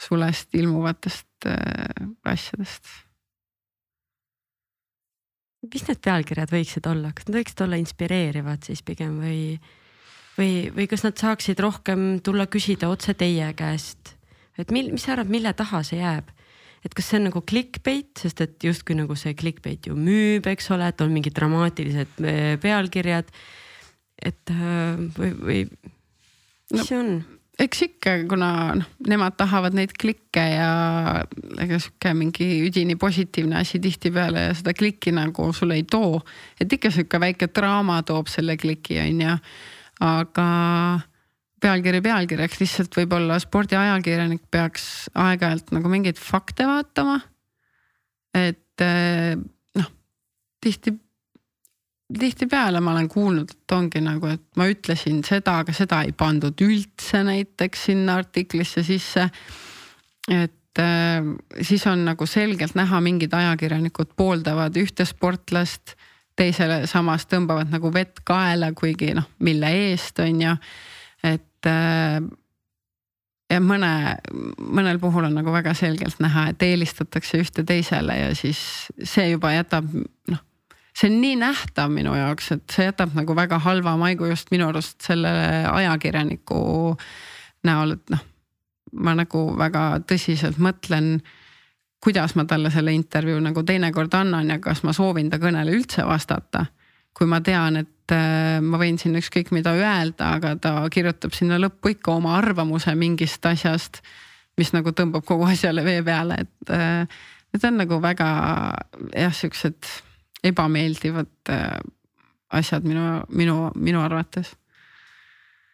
sulest 0.00 0.54
ilmuvatest 0.54 1.48
äh, 1.48 2.08
asjadest. 2.24 2.86
mis 5.72 5.86
need 5.88 6.00
pealkirjad 6.04 6.50
võiksid 6.52 6.84
olla, 6.90 7.14
kas 7.16 7.24
nad 7.24 7.38
võiksid 7.38 7.62
olla 7.64 7.78
inspireerivad 7.80 8.66
siis 8.66 8.82
pigem 8.84 9.16
või, 9.22 9.38
või, 10.36 10.50
või 10.74 10.84
kas 10.90 11.06
nad 11.06 11.16
saaksid 11.16 11.60
rohkem 11.64 12.18
tulla 12.20 12.44
küsida 12.52 12.90
otse 12.92 13.14
teie 13.16 13.48
käest, 13.56 14.12
et 14.60 14.74
mil, 14.74 14.90
mis 14.92 15.06
sa 15.06 15.14
arvad, 15.14 15.32
mille 15.32 15.54
taha 15.56 15.80
see 15.86 16.02
jääb? 16.02 16.28
et 16.84 16.92
kas 16.92 17.06
see 17.08 17.16
on 17.16 17.30
nagu 17.30 17.40
clickbait, 17.48 18.10
sest 18.20 18.42
et 18.44 18.64
justkui 18.66 18.92
nagu 18.98 19.16
see 19.16 19.32
clickbait 19.40 19.86
ju 19.88 19.96
müüb, 19.96 20.44
eks 20.50 20.68
ole, 20.74 20.90
et 20.92 21.00
on 21.00 21.14
mingid 21.14 21.32
dramaatilised 21.38 22.20
äh, 22.20 22.58
pealkirjad. 22.60 23.32
et 24.20 24.52
või, 25.16 25.32
või 25.32 25.62
mis 26.74 26.82
no, 26.82 26.84
see 26.84 26.98
on? 26.98 27.16
Eks 27.58 27.82
ikka, 27.86 28.14
kuna 28.28 28.48
noh, 28.80 28.88
nemad 29.06 29.36
tahavad 29.38 29.76
neid 29.76 29.92
klikke 29.98 30.42
ja 30.42 30.70
ega 31.62 31.78
sihuke 31.78 32.14
mingi 32.18 32.48
üdini 32.66 32.96
positiivne 32.98 33.60
asi 33.60 33.78
tihtipeale 33.82 34.48
seda 34.58 34.74
klikki 34.74 35.12
nagu 35.14 35.50
sulle 35.54 35.78
ei 35.78 35.86
too. 35.86 36.20
et 36.60 36.72
ikka 36.72 36.90
sihuke 36.90 37.20
väike 37.20 37.48
draama 37.54 38.00
toob 38.02 38.30
selle 38.32 38.56
kliki, 38.58 38.98
on 39.04 39.22
ju. 39.22 39.36
aga 40.02 40.48
pealkiri 41.64 42.02
pealkirjaks, 42.04 42.60
lihtsalt 42.60 42.98
võib-olla 42.98 43.38
spordiajakirjanik 43.40 44.42
peaks 44.52 45.08
aeg-ajalt 45.14 45.72
nagu 45.76 45.92
mingeid 45.92 46.18
fakte 46.20 46.66
vaatama. 46.68 47.20
et 48.34 48.82
eh, 48.82 49.38
noh, 49.78 49.90
tihti, 50.60 50.96
tihtipeale 52.20 52.80
ma 52.80 52.92
olen 52.94 53.08
kuulnud, 53.08 53.50
et 53.50 53.74
ongi 53.76 54.02
nagu, 54.04 54.28
et 54.34 54.44
ma 54.58 54.68
ütlesin 54.70 55.22
seda, 55.26 55.58
aga 55.62 55.74
seda 55.76 56.02
ei 56.06 56.12
pandud 56.16 56.60
üldse 56.64 57.22
näiteks 57.26 57.88
sinna 57.90 58.18
artiklisse 58.22 58.84
sisse. 58.86 59.28
et 60.30 60.80
äh, 60.80 61.20
siis 61.62 61.86
on 61.86 62.04
nagu 62.04 62.26
selgelt 62.26 62.74
näha, 62.74 63.00
mingid 63.00 63.34
ajakirjanikud 63.34 64.14
pooldavad 64.16 64.76
ühte 64.80 65.04
sportlast, 65.04 65.96
teisele 66.36 66.86
samas 66.90 67.28
tõmbavad 67.30 67.70
nagu 67.70 67.92
vett 67.94 68.24
kaela, 68.26 68.72
kuigi 68.74 69.12
noh, 69.14 69.28
mille 69.38 69.70
eest 69.90 70.18
on 70.24 70.40
ju, 70.42 70.56
et 71.22 71.70
äh, 71.70 72.22
ja 73.52 73.60
mõne, 73.62 73.92
mõnel 74.58 74.98
puhul 75.02 75.28
on 75.28 75.36
nagu 75.36 75.52
väga 75.54 75.74
selgelt 75.78 76.20
näha, 76.22 76.48
et 76.52 76.64
eelistatakse 76.64 77.40
ühte 77.42 77.64
teisele 77.66 78.16
ja 78.18 78.34
siis 78.38 78.60
see 79.02 79.30
juba 79.34 79.54
jätab 79.54 79.88
noh. 79.94 80.42
See 80.94 81.10
on 81.10 81.20
nii 81.20 81.36
nähtav 81.36 81.90
minu 81.90 82.14
jaoks, 82.14 82.52
et 82.54 82.70
see 82.70 82.86
jätab 82.86 83.14
nagu 83.18 83.34
väga 83.36 83.58
halva 83.64 83.96
maigu 83.98 84.28
just 84.30 84.52
minu 84.54 84.68
arust 84.70 85.02
sellele 85.02 85.64
ajakirjaniku 85.72 86.60
näol, 87.66 87.96
et 87.96 88.14
noh. 88.14 88.22
ma 88.94 89.16
nagu 89.18 89.40
väga 89.58 90.04
tõsiselt 90.06 90.60
mõtlen, 90.62 91.16
kuidas 92.04 92.36
ma 92.38 92.44
talle 92.46 92.70
selle 92.70 92.92
intervjuu 92.94 93.40
nagu 93.42 93.64
teinekord 93.66 94.14
annan 94.14 94.52
ja 94.52 94.60
kas 94.62 94.84
ma 94.86 94.92
soovin 94.94 95.32
ta 95.32 95.40
kõnele 95.42 95.74
üldse 95.74 96.06
vastata. 96.06 96.66
kui 97.14 97.26
ma 97.30 97.38
tean, 97.40 97.76
et 97.78 98.10
äh, 98.10 98.58
ma 98.58 98.78
võin 98.78 98.96
siin 98.98 99.14
ükskõik 99.14 99.52
mida 99.54 99.70
öelda, 99.70 100.32
aga 100.34 100.56
ta 100.58 100.72
kirjutab 100.90 101.30
sinna 101.34 101.60
lõppu 101.62 101.92
ikka 101.92 102.10
oma 102.10 102.32
arvamuse 102.38 102.90
mingist 102.98 103.46
asjast, 103.46 104.00
mis 104.58 104.72
nagu 104.74 104.90
tõmbab 104.90 105.22
kogu 105.26 105.46
asjale 105.46 105.84
vee 105.86 106.02
peale, 106.02 106.40
et 106.42 106.74
äh, 106.74 107.06
need 107.54 107.68
on 107.70 107.78
nagu 107.78 108.00
väga 108.02 108.26
jah, 109.14 109.30
siuksed 109.30 109.94
ebameeldivad 110.44 111.52
äh, 111.52 111.78
asjad 112.54 112.84
minu, 112.86 113.24
minu, 113.34 113.58
minu 113.74 114.02
arvates 114.04 114.54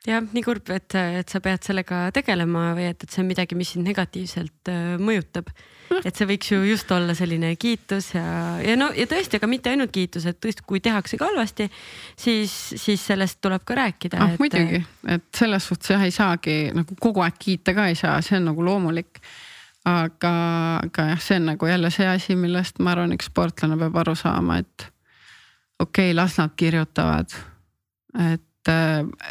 jah, 0.07 0.23
nii 0.25 0.45
kurb, 0.45 0.71
et, 0.73 0.97
et 1.21 1.33
sa 1.33 1.41
pead 1.45 1.65
sellega 1.67 2.07
tegelema 2.17 2.71
või 2.77 2.89
et, 2.91 3.05
et 3.05 3.13
see 3.13 3.21
on 3.23 3.29
midagi, 3.29 3.57
mis 3.59 3.75
sind 3.75 3.85
negatiivselt 3.89 4.71
äh, 4.73 4.95
mõjutab. 5.01 5.51
et 6.05 6.15
see 6.15 6.29
võiks 6.31 6.53
ju 6.53 6.61
just 6.65 6.91
olla 6.95 7.17
selline 7.19 7.51
kiitus 7.61 8.13
ja, 8.15 8.25
ja 8.63 8.77
no 8.79 8.91
ja 8.97 9.09
tõesti, 9.11 9.41
aga 9.41 9.51
mitte 9.51 9.73
ainult 9.73 9.93
kiitus, 9.93 10.25
et 10.31 10.39
tõesti, 10.41 10.65
kui 10.67 10.81
tehakse 10.81 11.19
ka 11.21 11.29
halvasti, 11.29 11.67
siis, 12.17 12.55
siis 12.81 13.05
sellest 13.11 13.41
tuleb 13.45 13.67
ka 13.67 13.77
rääkida 13.77 14.23
ah,. 14.23 14.35
muidugi, 14.41 14.81
et 15.11 15.29
selles 15.37 15.67
suhtes 15.69 15.93
jah, 15.93 16.07
ei 16.07 16.15
saagi 16.15 16.59
nagu 16.77 16.97
kogu 17.01 17.25
aeg 17.27 17.37
kiita 17.43 17.77
ka 17.77 17.91
ei 17.91 17.99
saa, 17.99 18.21
see 18.25 18.39
on 18.41 18.49
nagu 18.53 18.65
loomulik 18.65 19.21
aga, 19.89 20.32
aga 20.85 21.07
jah, 21.12 21.20
see 21.24 21.36
on 21.40 21.47
nagu 21.52 21.66
jälle 21.66 21.90
see 21.90 22.09
asi, 22.09 22.36
millest 22.36 22.81
ma 22.85 22.94
arvan, 22.94 23.15
üks 23.16 23.31
sportlane 23.31 23.78
peab 23.81 24.01
aru 24.02 24.15
saama, 24.19 24.59
et 24.61 24.89
okei 25.81 26.11
okay,, 26.11 26.16
las 26.16 26.39
nad 26.39 26.52
kirjutavad. 26.57 27.36
et, 28.31 28.73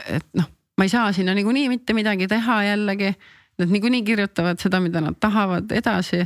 et 0.07 0.31
noh, 0.34 0.49
ma 0.77 0.88
ei 0.88 0.89
saa 0.89 1.11
sinna 1.13 1.35
niikuinii 1.38 1.67
mitte 1.69 1.93
midagi 1.93 2.27
teha 2.27 2.63
jällegi. 2.63 3.13
Nad 3.59 3.73
niikuinii 3.76 4.03
kirjutavad 4.07 4.61
seda, 4.61 4.80
mida 4.80 5.01
nad 5.03 5.17
tahavad 5.19 5.71
edasi. 5.76 6.23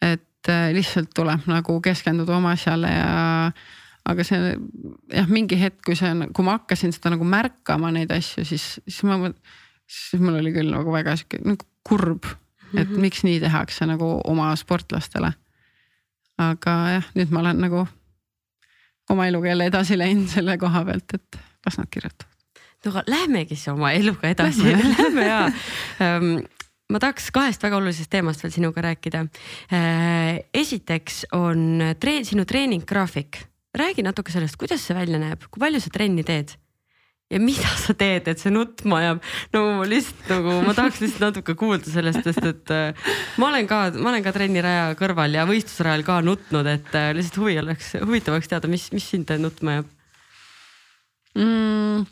et 0.00 0.48
äh, 0.48 0.70
lihtsalt 0.72 1.10
tuleb 1.14 1.44
nagu 1.46 1.74
keskenduda 1.84 2.32
oma 2.36 2.54
asjale 2.56 2.88
ja 2.88 3.52
aga 4.08 4.24
see 4.24 4.54
jah, 5.12 5.28
mingi 5.28 5.58
hetk, 5.60 5.82
kui 5.84 5.96
see, 5.98 6.08
kui 6.32 6.46
ma 6.46 6.56
hakkasin 6.56 6.94
seda 6.96 7.12
nagu 7.12 7.26
märkama 7.28 7.90
neid 7.92 8.12
asju, 8.14 8.46
siis, 8.48 8.64
siis 8.86 9.02
ma, 9.04 9.18
siis 9.84 10.22
mul 10.22 10.38
oli 10.40 10.54
küll 10.54 10.72
nagu 10.72 10.94
väga 10.94 11.18
sihuke 11.20 11.42
nagu 11.44 11.68
kurb, 11.86 12.30
et 12.74 12.88
mm 12.88 12.94
-hmm. 12.94 13.00
miks 13.00 13.24
nii 13.24 13.40
tehakse 13.40 13.86
nagu 13.86 14.20
oma 14.24 14.56
sportlastele. 14.56 15.32
aga 16.38 16.74
jah, 16.90 17.06
nüüd 17.14 17.30
ma 17.30 17.40
olen 17.40 17.60
nagu 17.60 17.86
oma 19.10 19.26
eluga 19.26 19.48
jälle 19.48 19.64
edasi 19.64 19.98
läinud 19.98 20.28
selle 20.28 20.58
koha 20.58 20.84
pealt, 20.84 21.14
et 21.14 21.40
las 21.66 21.78
nad 21.78 21.86
kirjutavad 21.90 22.30
no 22.84 22.90
aga 22.90 23.02
lähmegi 23.06 23.56
siis 23.56 23.68
oma 23.68 23.92
eluga 23.92 24.28
edasi, 24.28 24.72
lähme 24.72 25.26
ja 25.32 25.40
um, 26.16 26.40
ma 26.90 27.00
tahaks 27.02 27.30
kahest 27.34 27.62
väga 27.62 27.78
olulisest 27.78 28.10
teemast 28.10 28.42
veel 28.44 28.54
sinuga 28.54 28.82
rääkida. 28.88 29.24
Äh, 29.74 30.40
esiteks 30.54 31.24
on 31.36 31.82
treen-, 32.02 32.26
sinu 32.26 32.46
treeninggraafik, 32.48 33.44
räägi 33.76 34.04
natuke 34.06 34.32
sellest, 34.32 34.58
kuidas 34.60 34.82
see 34.86 34.96
välja 34.96 35.20
näeb, 35.22 35.46
kui 35.50 35.62
palju 35.62 35.82
sa 35.82 35.92
trenni 35.94 36.24
teed? 36.26 36.56
Ja 37.30 37.40
mida 37.42 37.70
sa 37.78 37.94
teed, 37.94 38.28
et 38.30 38.42
see 38.42 38.52
nutma 38.52 39.00
ajab? 39.00 39.22
no 39.54 39.64
lihtsalt 39.88 40.30
nagu 40.34 40.56
ma 40.66 40.74
tahaks 40.76 41.00
lihtsalt 41.04 41.26
natuke 41.28 41.54
kuulda 41.58 41.92
sellest, 41.92 42.24
sest 42.26 42.48
et 42.50 42.74
äh, 42.74 43.10
ma 43.40 43.50
olen 43.50 43.68
ka, 43.70 43.82
ma 43.98 44.12
olen 44.12 44.24
ka 44.26 44.34
trenniraja 44.34 44.94
kõrval 44.98 45.38
ja 45.38 45.46
võistlusrajal 45.48 46.04
ka 46.06 46.20
nutnud, 46.26 46.70
et 46.70 46.94
äh, 46.98 47.12
lihtsalt 47.16 47.40
huvi 47.42 47.58
oleks, 47.62 47.94
huvitav 48.02 48.36
oleks 48.36 48.50
teada, 48.50 48.70
mis, 48.70 48.88
mis 48.94 49.06
sind 49.14 49.30
nutma 49.40 49.78
ajab 49.78 49.92
mm.? 51.38 52.08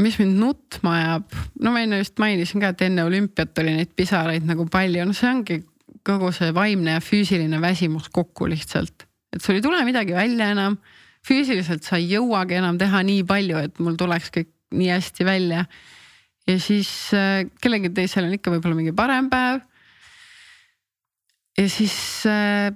mis 0.00 0.18
mind 0.18 0.40
nutma 0.40 0.96
ajab, 0.98 1.38
no 1.62 1.74
ma 1.74 1.84
enne 1.84 2.00
just 2.00 2.18
mainisin 2.22 2.62
ka, 2.62 2.72
et 2.74 2.82
enne 2.88 3.04
olümpiat 3.06 3.62
oli 3.62 3.76
neid 3.76 3.92
pisaraid 3.94 4.46
nagu 4.48 4.66
palju, 4.70 5.04
no 5.06 5.14
see 5.14 5.30
ongi 5.30 5.60
kogu 6.04 6.32
see 6.34 6.50
vaimne 6.54 6.96
ja 6.96 7.02
füüsiline 7.04 7.60
väsimus 7.62 8.10
kokku 8.12 8.48
lihtsalt. 8.50 9.06
et 9.34 9.42
sul 9.42 9.58
ei 9.58 9.62
tule 9.62 9.84
midagi 9.86 10.14
välja 10.16 10.50
enam, 10.54 10.78
füüsiliselt 11.24 11.86
sa 11.86 11.98
ei 12.00 12.10
jõuagi 12.12 12.58
enam 12.58 12.78
teha 12.80 13.02
nii 13.06 13.24
palju, 13.28 13.60
et 13.68 13.80
mul 13.82 13.96
tuleks 14.00 14.30
kõik 14.34 14.50
nii 14.74 14.90
hästi 14.92 15.26
välja. 15.26 15.64
ja 16.46 16.58
siis 16.60 16.90
äh, 17.16 17.46
kellelgi 17.62 17.90
teisel 17.94 18.26
on 18.28 18.36
ikka 18.36 18.52
võib-olla 18.52 18.76
mingi 18.76 18.92
parem 18.96 19.30
päev. 19.32 19.62
ja 21.58 21.68
siis 21.70 21.96
äh, 22.28 22.74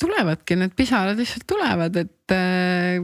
tulevadki 0.00 0.58
need 0.58 0.76
pisarad 0.76 1.18
lihtsalt 1.18 1.46
tulevad, 1.48 1.96
et 1.96 2.36
äh, 2.36 3.00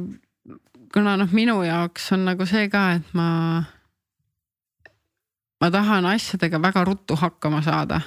kuna 0.92 1.16
noh, 1.16 1.32
minu 1.32 1.62
jaoks 1.62 2.12
on 2.16 2.26
nagu 2.28 2.46
see 2.48 2.68
ka, 2.72 2.84
et 2.98 3.12
ma, 3.16 3.64
ma 5.60 5.70
tahan 5.72 6.08
asjadega 6.12 6.60
väga 6.62 6.84
ruttu 6.84 7.16
hakkama 7.16 7.62
saada. 7.62 8.00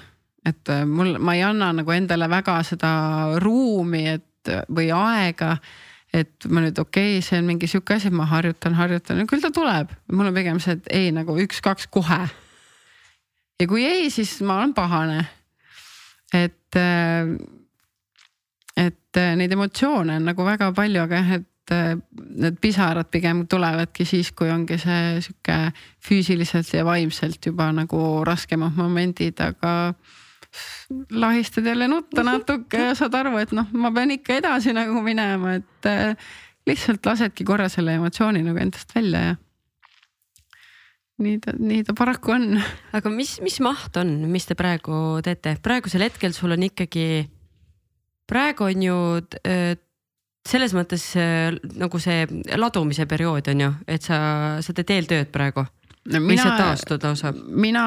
et 0.45 0.69
mul, 0.85 1.17
ma 1.17 1.37
ei 1.37 1.45
anna 1.45 1.71
nagu 1.73 1.91
endale 1.93 2.29
väga 2.29 2.61
seda 2.65 2.91
ruumi, 3.41 4.07
et 4.09 4.27
või 4.73 4.89
aega 4.89 5.55
et 6.13 6.47
ma 6.51 6.63
nüüd 6.63 6.79
okei 6.81 7.17
okay,, 7.17 7.25
see 7.25 7.39
on 7.39 7.47
mingi 7.47 7.69
sihuke 7.71 7.95
asi, 7.95 8.11
ma 8.13 8.27
harjutan, 8.27 8.75
harjutan 8.75 9.21
ja 9.21 9.27
küll 9.29 9.43
ta 9.43 9.51
tuleb. 9.55 9.93
mul 10.11 10.31
on 10.31 10.35
pigem 10.35 10.59
see, 10.63 10.75
et 10.77 10.89
ei 10.91 11.11
nagu 11.15 11.37
üks-kaks 11.39 11.87
kohe. 11.91 12.19
ja 13.61 13.67
kui 13.69 13.85
ei, 13.87 14.09
siis 14.11 14.39
ma 14.43 14.59
olen 14.59 14.75
pahane. 14.75 15.23
et, 16.33 16.75
äh, 16.75 17.31
et 18.75 19.21
äh, 19.21 19.31
neid 19.39 19.55
emotsioone 19.55 20.19
on 20.19 20.27
nagu 20.31 20.45
väga 20.47 20.71
palju, 20.75 21.05
aga 21.05 21.21
jah, 21.21 21.33
et 21.39 21.75
äh, 21.75 21.95
need 22.43 22.59
pisarad 22.61 23.07
pigem 23.11 23.45
tulevadki 23.47 24.05
siis, 24.05 24.33
kui 24.35 24.51
ongi 24.51 24.79
see 24.81 25.21
sihuke 25.23 25.61
füüsiliselt 26.03 26.73
ja 26.75 26.83
vaimselt 26.87 27.45
juba 27.45 27.71
nagu 27.75 28.25
raskemad 28.27 28.75
momendid, 28.75 29.39
aga 29.39 29.93
lahistad 31.11 31.65
jälle 31.65 31.87
nutta 31.87 32.23
natuke 32.23 32.79
ja 32.89 32.95
saad 32.95 33.15
aru, 33.15 33.37
et 33.39 33.53
noh, 33.55 33.69
ma 33.73 33.91
pean 33.95 34.11
ikka 34.11 34.39
edasi 34.41 34.73
nagu 34.75 35.03
minema, 35.05 35.55
et 35.61 35.87
äh, 35.89 36.33
lihtsalt 36.67 37.05
lasedki 37.05 37.47
korra 37.47 37.69
selle 37.71 37.95
emotsiooni 37.99 38.43
nagu 38.45 38.59
endast 38.61 38.95
välja 38.95 39.23
ja 39.31 39.39
nii 41.21 41.37
ta, 41.41 41.53
nii 41.57 41.83
ta 41.85 41.95
paraku 41.97 42.33
on. 42.35 42.47
aga 42.97 43.11
mis, 43.13 43.37
mis 43.45 43.59
maht 43.63 43.97
on, 44.01 44.13
mis 44.31 44.47
te 44.49 44.57
praegu 44.59 45.21
teete, 45.25 45.55
praegusel 45.63 46.05
hetkel 46.07 46.33
sul 46.35 46.55
on 46.55 46.65
ikkagi, 46.67 47.25
praegu 48.29 48.67
on 48.69 48.85
ju 48.87 48.97
äh, 49.45 49.75
selles 50.47 50.73
mõttes 50.77 51.05
äh, 51.19 51.53
nagu 51.77 52.01
see 52.01 52.25
ladumise 52.57 53.05
periood 53.09 53.51
on 53.53 53.67
ju, 53.67 53.71
et 53.87 54.07
sa, 54.07 54.17
sa 54.63 54.75
teed 54.77 54.95
eeltööd 54.97 55.31
praegu 55.33 55.65
no,. 55.65 56.23
või 56.25 56.39
sa 56.39 56.55
taastud 56.57 57.05
lausa? 57.05 57.33
mina 57.35 57.85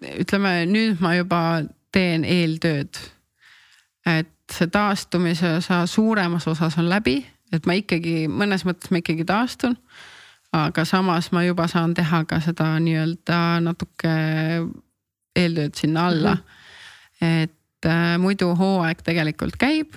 ütleme 0.00 0.64
nüüd 0.70 1.02
ma 1.02 1.16
juba 1.18 1.40
teen 1.92 2.24
eeltööd. 2.24 2.96
et 4.06 4.32
see 4.52 4.66
taastumise 4.66 5.56
osa 5.58 5.84
suuremas 5.86 6.46
osas 6.48 6.78
on 6.78 6.88
läbi, 6.88 7.20
et 7.52 7.66
ma 7.66 7.76
ikkagi 7.78 8.24
mõnes 8.28 8.64
mõttes 8.66 8.90
ma 8.90 9.02
ikkagi 9.02 9.24
taastun. 9.24 9.76
aga 10.52 10.84
samas 10.84 11.30
ma 11.32 11.44
juba 11.44 11.68
saan 11.68 11.94
teha 11.94 12.24
ka 12.24 12.40
seda 12.40 12.72
nii-öelda 12.80 13.60
natuke 13.62 14.14
eeltööd 15.36 15.74
sinna 15.74 16.06
alla 16.06 16.34
mm. 16.34 16.40
-hmm. 16.40 17.42
et 17.42 17.86
äh, 17.86 18.18
muidu 18.18 18.54
hooaeg 18.54 19.02
tegelikult 19.02 19.56
käib 19.56 19.94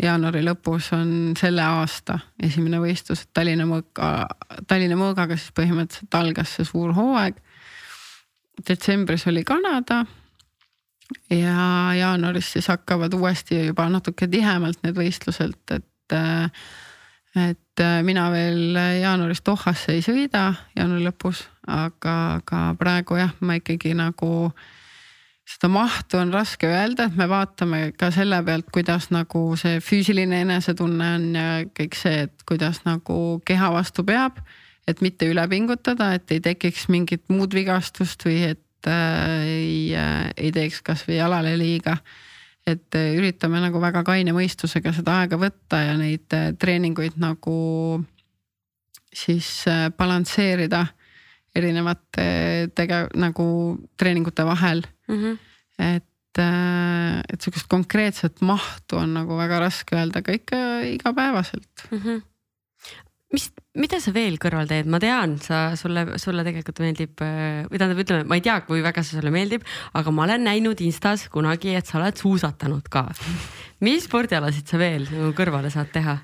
jaanuari 0.00 0.42
lõpus 0.44 0.90
on 0.96 1.34
selle 1.38 1.62
aasta 1.64 2.18
esimene 2.42 2.80
võistlus, 2.80 3.24
et 3.24 3.32
Tallinna 3.34 3.66
mõõka, 3.68 4.12
Tallinna 4.68 4.96
mõõgaga 4.98 5.36
siis 5.36 5.52
põhimõtteliselt 5.56 6.16
algas 6.16 6.56
see 6.56 6.68
suur 6.68 6.94
hooaeg. 6.96 7.36
detsembris 8.68 9.26
oli 9.26 9.44
Kanada. 9.44 10.04
Ja 11.30 11.92
jaanuaris 11.98 12.52
siis 12.52 12.68
hakkavad 12.72 13.14
uuesti 13.14 13.66
juba 13.66 13.88
natuke 13.92 14.28
tihemalt 14.30 14.82
need 14.84 14.98
võistlused, 14.98 15.74
et, 15.76 16.18
et 17.38 17.84
mina 18.04 18.28
veel 18.32 18.76
jaanuaris 19.00 19.42
Dohasse 19.46 19.96
ei 19.96 20.04
sõida 20.04 20.52
jaanuari 20.76 21.08
lõpus, 21.08 21.46
aga, 21.66 22.16
aga 22.40 22.62
praegu 22.78 23.18
jah, 23.20 23.34
ma 23.40 23.58
ikkagi 23.60 23.94
nagu 23.98 24.52
seda 25.48 25.68
mahtu 25.72 26.20
on 26.20 26.32
raske 26.32 26.68
öelda, 26.68 27.08
et 27.08 27.16
me 27.18 27.26
vaatame 27.28 27.80
ka 27.98 28.10
selle 28.14 28.38
pealt, 28.46 28.68
kuidas 28.74 29.10
nagu 29.14 29.44
see 29.60 29.80
füüsiline 29.84 30.42
enesetunne 30.46 31.08
on 31.16 31.24
ja 31.36 31.46
kõik 31.78 31.96
see, 31.98 32.26
et 32.28 32.44
kuidas 32.48 32.82
nagu 32.88 33.40
keha 33.46 33.72
vastu 33.74 34.04
peab. 34.06 34.42
et 34.82 34.98
mitte 34.98 35.28
üle 35.30 35.44
pingutada, 35.46 36.08
et 36.16 36.30
ei 36.34 36.40
tekiks 36.42 36.88
mingit 36.90 37.28
muud 37.30 37.52
vigastust 37.54 38.24
või 38.26 38.40
et 38.48 38.58
äh, 38.90 39.42
ei 39.46 39.94
äh,, 39.96 40.30
ei 40.36 40.52
teeks 40.54 40.82
kasvõi 40.82 41.18
jalale 41.18 41.56
liiga. 41.58 41.96
et 42.66 42.94
äh, 42.94 43.14
üritame 43.18 43.58
nagu 43.58 43.80
väga 43.82 44.04
kaine 44.06 44.32
mõistusega 44.32 44.92
seda 44.94 45.20
aega 45.22 45.38
võtta 45.38 45.80
ja 45.82 45.96
neid 45.98 46.30
äh, 46.36 46.52
treeninguid 46.54 47.18
nagu 47.18 48.02
siis 49.12 49.64
äh, 49.66 49.88
balansseerida 49.96 50.86
erinevate 51.54 52.70
tege- 52.74 53.10
nagu 53.18 53.46
treeningute 53.98 54.44
vahel 54.46 54.84
mm. 55.08 55.16
-hmm. 55.16 55.38
et, 55.78 56.38
äh, 56.38 57.20
et 57.32 57.40
sihukest 57.40 57.66
konkreetset 57.68 58.40
mahtu 58.40 58.96
on 58.96 59.14
nagu 59.14 59.36
väga 59.36 59.58
raske 59.60 59.96
öelda, 59.96 60.22
aga 60.22 60.32
ikka 60.32 60.58
igapäevaselt 60.94 61.88
mm. 61.90 61.98
-hmm 61.98 62.22
mis, 63.32 63.52
mida 63.78 63.98
sa 64.02 64.12
veel 64.12 64.36
kõrval 64.40 64.68
teed, 64.68 64.88
ma 64.90 65.00
tean, 65.00 65.38
sa, 65.40 65.72
sulle, 65.80 66.04
sulle 66.20 66.44
tegelikult 66.44 66.82
meeldib 66.84 67.22
äh, 67.24 67.62
või 67.70 67.80
tähendab, 67.80 68.00
ütleme, 68.04 68.26
ma 68.28 68.36
ei 68.36 68.44
tea, 68.44 68.58
kui 68.66 68.82
väga 68.84 69.04
see 69.04 69.16
sulle 69.16 69.32
meeldib, 69.32 69.64
aga 69.96 70.12
ma 70.12 70.26
olen 70.26 70.44
näinud 70.44 70.80
Instas 70.84 71.24
kunagi, 71.32 71.72
et 71.78 71.88
sa 71.88 71.98
oled 72.00 72.20
suusatanud 72.20 72.90
ka. 72.92 73.06
mis 73.84 74.04
spordialasid 74.04 74.68
sa 74.68 74.80
veel 74.80 75.06
nagu 75.08 75.32
kõrvale 75.36 75.72
saad 75.72 75.92
teha? 75.94 76.18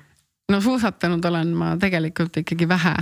no 0.49 0.59
suusatanud 0.65 1.25
olen 1.25 1.53
ma 1.57 1.73
tegelikult 1.81 2.37
ikkagi 2.43 2.67
vähe, 2.69 2.93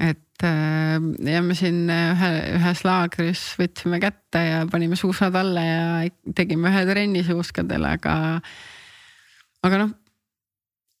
et 0.00 0.46
äh, 0.48 0.96
ja 1.28 1.42
me 1.44 1.56
siin 1.58 1.84
ühe, 1.92 2.30
ühes 2.56 2.84
laagris 2.88 3.50
võtsime 3.60 4.00
kätte 4.00 4.46
ja 4.48 4.62
panime 4.70 4.96
suusad 4.96 5.36
alla 5.36 5.66
ja 5.66 5.84
tegime 6.36 6.72
ühe 6.72 6.86
trenni 6.88 7.24
suuskadel, 7.26 7.84
aga, 7.92 8.16
aga 9.60 9.82
noh 9.84 9.92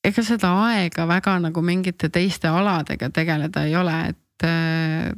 ega 0.04 0.24
seda 0.24 0.52
aega 0.68 1.06
väga 1.08 1.38
nagu 1.42 1.64
mingite 1.64 2.10
teiste 2.12 2.50
aladega 2.50 3.10
tegeleda 3.14 3.64
ei 3.68 3.76
ole, 3.78 3.96
et 4.12 4.46
äh, 4.46 5.10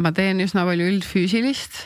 ma 0.00 0.12
teen 0.16 0.42
üsna 0.44 0.64
palju 0.68 0.88
üldfüüsilist. 0.94 1.82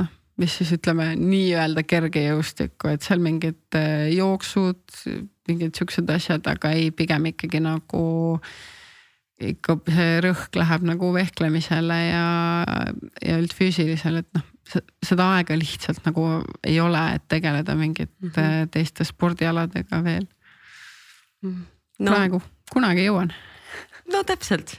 noh, 0.00 0.10
mis 0.40 0.56
siis 0.58 0.74
ütleme 0.76 1.12
nii-öelda 1.20 1.84
kergejõustikku, 1.86 2.90
et 2.94 3.06
seal 3.06 3.22
mingid 3.24 3.78
äh, 3.78 4.08
jooksud, 4.14 4.82
mingid 5.48 5.76
siuksed 5.78 6.10
asjad, 6.10 6.46
aga 6.50 6.72
ei, 6.74 6.90
pigem 6.90 7.30
ikkagi 7.32 7.62
nagu 7.62 8.06
ikka 9.44 9.76
see 9.90 10.18
rõhk 10.22 10.54
läheb 10.56 10.84
nagu 10.86 11.08
vehklemisele 11.14 11.96
ja, 12.06 12.26
ja 13.18 13.38
üldfüüsilisele, 13.42 14.22
et 14.22 14.38
noh, 14.38 14.84
seda 15.04 15.26
aega 15.36 15.56
lihtsalt 15.58 16.06
nagu 16.06 16.24
ei 16.64 16.78
ole, 16.80 17.02
et 17.18 17.26
tegeleda 17.28 17.74
mingite 17.76 18.14
mm 18.22 18.30
-hmm. 18.30 18.70
teiste 18.72 19.04
spordialadega 19.04 20.00
veel 20.06 20.26
no.. 22.00 22.12
praegu, 22.12 22.42
kunagi 22.72 23.08
jõuan. 23.08 23.32
no 24.12 24.22
täpselt. 24.26 24.78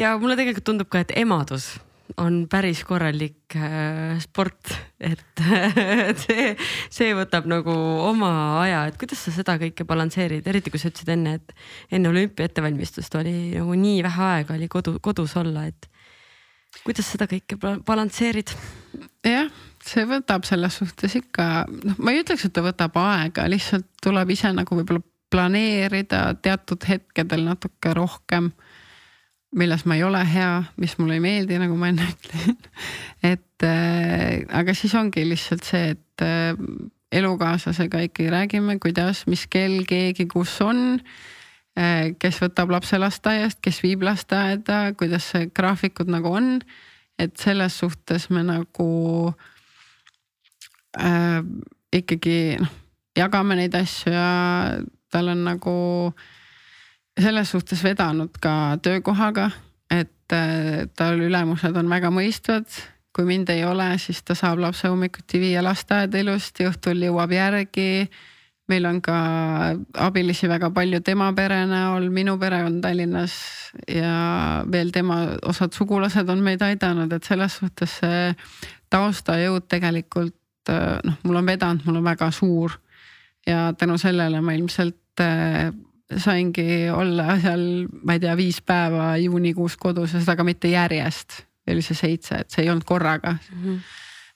Ja 0.00 0.16
mulle 0.20 0.38
tegelikult 0.38 0.66
tundub 0.68 0.90
ka, 0.92 1.04
et 1.04 1.14
emadus 1.16 1.74
on 2.22 2.44
päris 2.50 2.84
korralik 2.86 3.56
äh, 3.58 4.16
sport, 4.22 4.70
et 5.02 5.42
see, 6.22 6.52
see 6.92 7.10
võtab 7.16 7.48
nagu 7.50 7.72
oma 8.06 8.30
aja, 8.62 8.84
et 8.88 8.98
kuidas 9.00 9.24
sa 9.26 9.34
seda 9.34 9.56
kõike 9.60 9.84
balansseerid, 9.88 10.46
eriti 10.46 10.72
kui 10.72 10.80
sa 10.80 10.90
ütlesid 10.92 11.10
enne, 11.16 11.36
et 11.40 11.96
enne 11.98 12.12
olümpia 12.12 12.48
ettevalmistust 12.48 13.18
oli 13.20 13.34
nagu 13.56 13.76
nii 13.80 14.00
vähe 14.06 14.30
aega 14.30 14.56
oli 14.56 14.70
kodu, 14.72 14.96
kodus 15.02 15.36
olla, 15.40 15.66
et 15.68 15.90
kuidas 16.86 17.10
seda 17.10 17.28
kõike 17.30 17.58
balansseerid? 17.58 18.54
jah, 19.26 19.50
see 19.84 20.06
võtab 20.08 20.46
selles 20.48 20.78
suhtes 20.78 21.18
ikka, 21.18 21.66
noh, 21.66 21.98
ma 21.98 22.14
ei 22.14 22.22
ütleks, 22.22 22.46
et 22.46 22.54
ta 22.54 22.64
võtab 22.64 22.96
aega, 23.02 23.48
lihtsalt 23.50 23.88
tuleb 24.04 24.30
ise 24.32 24.54
nagu 24.54 24.78
võib-olla 24.78 25.02
planeerida 25.36 26.30
teatud 26.40 26.88
hetkedel 26.88 27.44
natuke 27.44 27.92
rohkem 27.94 28.54
milles 29.56 29.84
ma 29.86 29.96
ei 29.96 30.04
ole 30.04 30.20
hea, 30.26 30.64
mis 30.80 30.96
mulle 30.98 31.16
ei 31.16 31.22
meeldi, 31.22 31.58
nagu 31.60 31.76
ma 31.78 31.90
enne 31.92 32.08
ütlesin. 32.10 32.58
et 33.32 33.64
äh, 33.64 34.42
aga 34.52 34.74
siis 34.76 34.94
ongi 34.98 35.24
lihtsalt 35.28 35.64
see, 35.64 35.94
et 35.94 36.24
äh, 36.24 36.58
elukaaslasega 37.16 38.02
ikkagi 38.08 38.28
räägime, 38.32 38.78
kuidas, 38.82 39.24
mis 39.30 39.46
kell 39.50 39.84
keegi 39.88 40.26
kus 40.30 40.58
on 40.64 41.00
äh,. 41.78 42.12
kes 42.20 42.40
võtab 42.42 42.74
lapse 42.74 42.98
lasteaiast, 43.00 43.62
kes 43.64 43.80
viib 43.84 44.04
lasteaeda, 44.04 44.90
kuidas 44.98 45.30
see 45.32 45.50
graafikud 45.54 46.10
nagu 46.12 46.34
on. 46.36 46.58
et 47.18 47.36
selles 47.40 47.78
suhtes 47.80 48.28
me 48.30 48.42
nagu 48.44 48.90
äh, 51.00 51.40
ikkagi 51.96 52.58
noh, 52.60 52.74
jagame 53.16 53.56
neid 53.56 53.78
asju 53.78 54.12
ja 54.12 54.28
tal 55.10 55.28
on 55.32 55.44
nagu 55.46 55.76
selles 57.20 57.50
suhtes 57.50 57.82
vedanud 57.84 58.36
ka 58.42 58.76
töökohaga, 58.82 59.50
et 59.90 60.32
äh, 60.32 60.86
tal 60.96 61.20
ülemused 61.24 61.76
on 61.76 61.90
väga 61.90 62.12
mõistvad. 62.12 62.68
kui 63.16 63.24
mind 63.24 63.48
ei 63.48 63.62
ole, 63.64 63.94
siis 63.96 64.18
ta 64.28 64.34
saab 64.36 64.58
lapse 64.60 64.90
hommikuti 64.92 65.38
viia 65.40 65.62
lasteaeda 65.64 66.18
ilusti, 66.20 66.66
õhtul 66.68 67.00
jõuab 67.00 67.32
järgi. 67.32 68.10
meil 68.68 68.86
on 68.86 69.00
ka 69.00 69.16
abilisi 69.94 70.48
väga 70.48 70.70
palju 70.70 71.00
tema 71.00 71.32
pere 71.32 71.66
näol, 71.66 72.10
minu 72.10 72.38
pere 72.38 72.64
on 72.64 72.80
Tallinnas 72.80 73.32
ja 73.88 74.64
veel 74.72 74.90
tema 74.90 75.38
osad 75.42 75.72
sugulased 75.72 76.28
on 76.28 76.42
meid 76.42 76.62
aidanud, 76.62 77.12
et 77.12 77.24
selles 77.24 77.56
suhtes 77.56 77.98
see 78.00 78.34
taustajõud 78.90 79.68
tegelikult 79.68 80.68
äh, 80.68 80.98
noh, 81.04 81.16
mul 81.22 81.36
on 81.36 81.46
vedanud, 81.46 81.86
mul 81.86 82.02
on 82.02 82.04
väga 82.04 82.30
suur 82.30 82.76
ja 83.46 83.72
tänu 83.78 83.98
sellele 83.98 84.40
ma 84.40 84.52
ilmselt 84.52 85.20
äh, 85.20 85.72
saingi 86.16 86.90
olla 86.90 87.36
seal, 87.42 87.86
ma 88.04 88.16
ei 88.16 88.22
tea, 88.22 88.36
viis 88.38 88.60
päeva 88.62 89.16
juunikuus 89.18 89.76
kodus 89.80 90.14
ja 90.14 90.22
seda 90.22 90.36
ka 90.38 90.46
mitte 90.46 90.70
järjest. 90.70 91.42
oli 91.66 91.82
see 91.82 91.98
seitse, 91.98 92.36
et 92.44 92.50
see 92.50 92.62
ei 92.62 92.70
olnud 92.70 92.84
korraga 92.86 93.32
mm. 93.32 93.62
-hmm. 93.62 93.78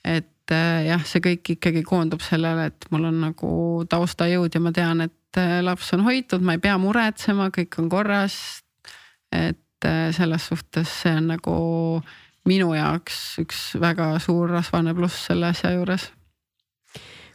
et 0.04 0.52
äh, 0.52 0.86
jah, 0.86 1.04
see 1.06 1.22
kõik 1.22 1.52
ikkagi 1.54 1.82
koondub 1.86 2.20
sellele, 2.26 2.66
et 2.72 2.86
mul 2.90 3.04
on 3.04 3.20
nagu 3.20 3.50
taustajõud 3.88 4.54
ja 4.54 4.60
ma 4.60 4.72
tean, 4.72 5.00
et 5.06 5.38
äh, 5.38 5.60
laps 5.62 5.92
on 5.94 6.02
hoitud, 6.04 6.42
ma 6.42 6.58
ei 6.58 6.58
pea 6.58 6.78
muretsema, 6.78 7.50
kõik 7.54 7.78
on 7.78 7.88
korras. 7.88 8.64
et 9.32 9.86
äh, 9.86 10.10
selles 10.10 10.46
suhtes 10.46 11.02
see 11.02 11.14
on 11.16 11.30
nagu 11.30 12.02
minu 12.48 12.74
jaoks 12.74 13.38
üks 13.44 13.58
väga 13.80 14.18
suur 14.18 14.50
rasvane 14.50 14.94
pluss 14.94 15.26
selle 15.26 15.52
asja 15.54 15.70
juures. 15.76 16.10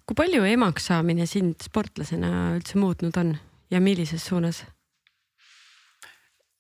Kui 0.05 0.17
palju 0.17 0.43
emaks 0.45 0.89
saamine 0.91 1.25
sind 1.29 1.61
sportlasena 1.65 2.55
üldse 2.55 2.79
muutnud 2.79 3.17
on? 3.17 3.35
ja 3.71 3.81
millises 3.81 4.25
suunas? 4.25 4.63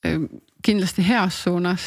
Ehm, 0.05 0.25
kindlasti 0.65 1.05
heas 1.05 1.43
suunas 1.45 1.85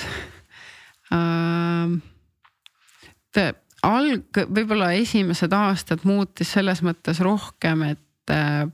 alg-, 3.86 4.42
võib-olla 4.46 4.92
esimesed 4.98 5.52
aastad 5.54 6.04
muutis 6.08 6.52
selles 6.54 6.82
mõttes 6.86 7.20
rohkem, 7.24 7.84
et 7.94 8.34
äh, 8.34 8.64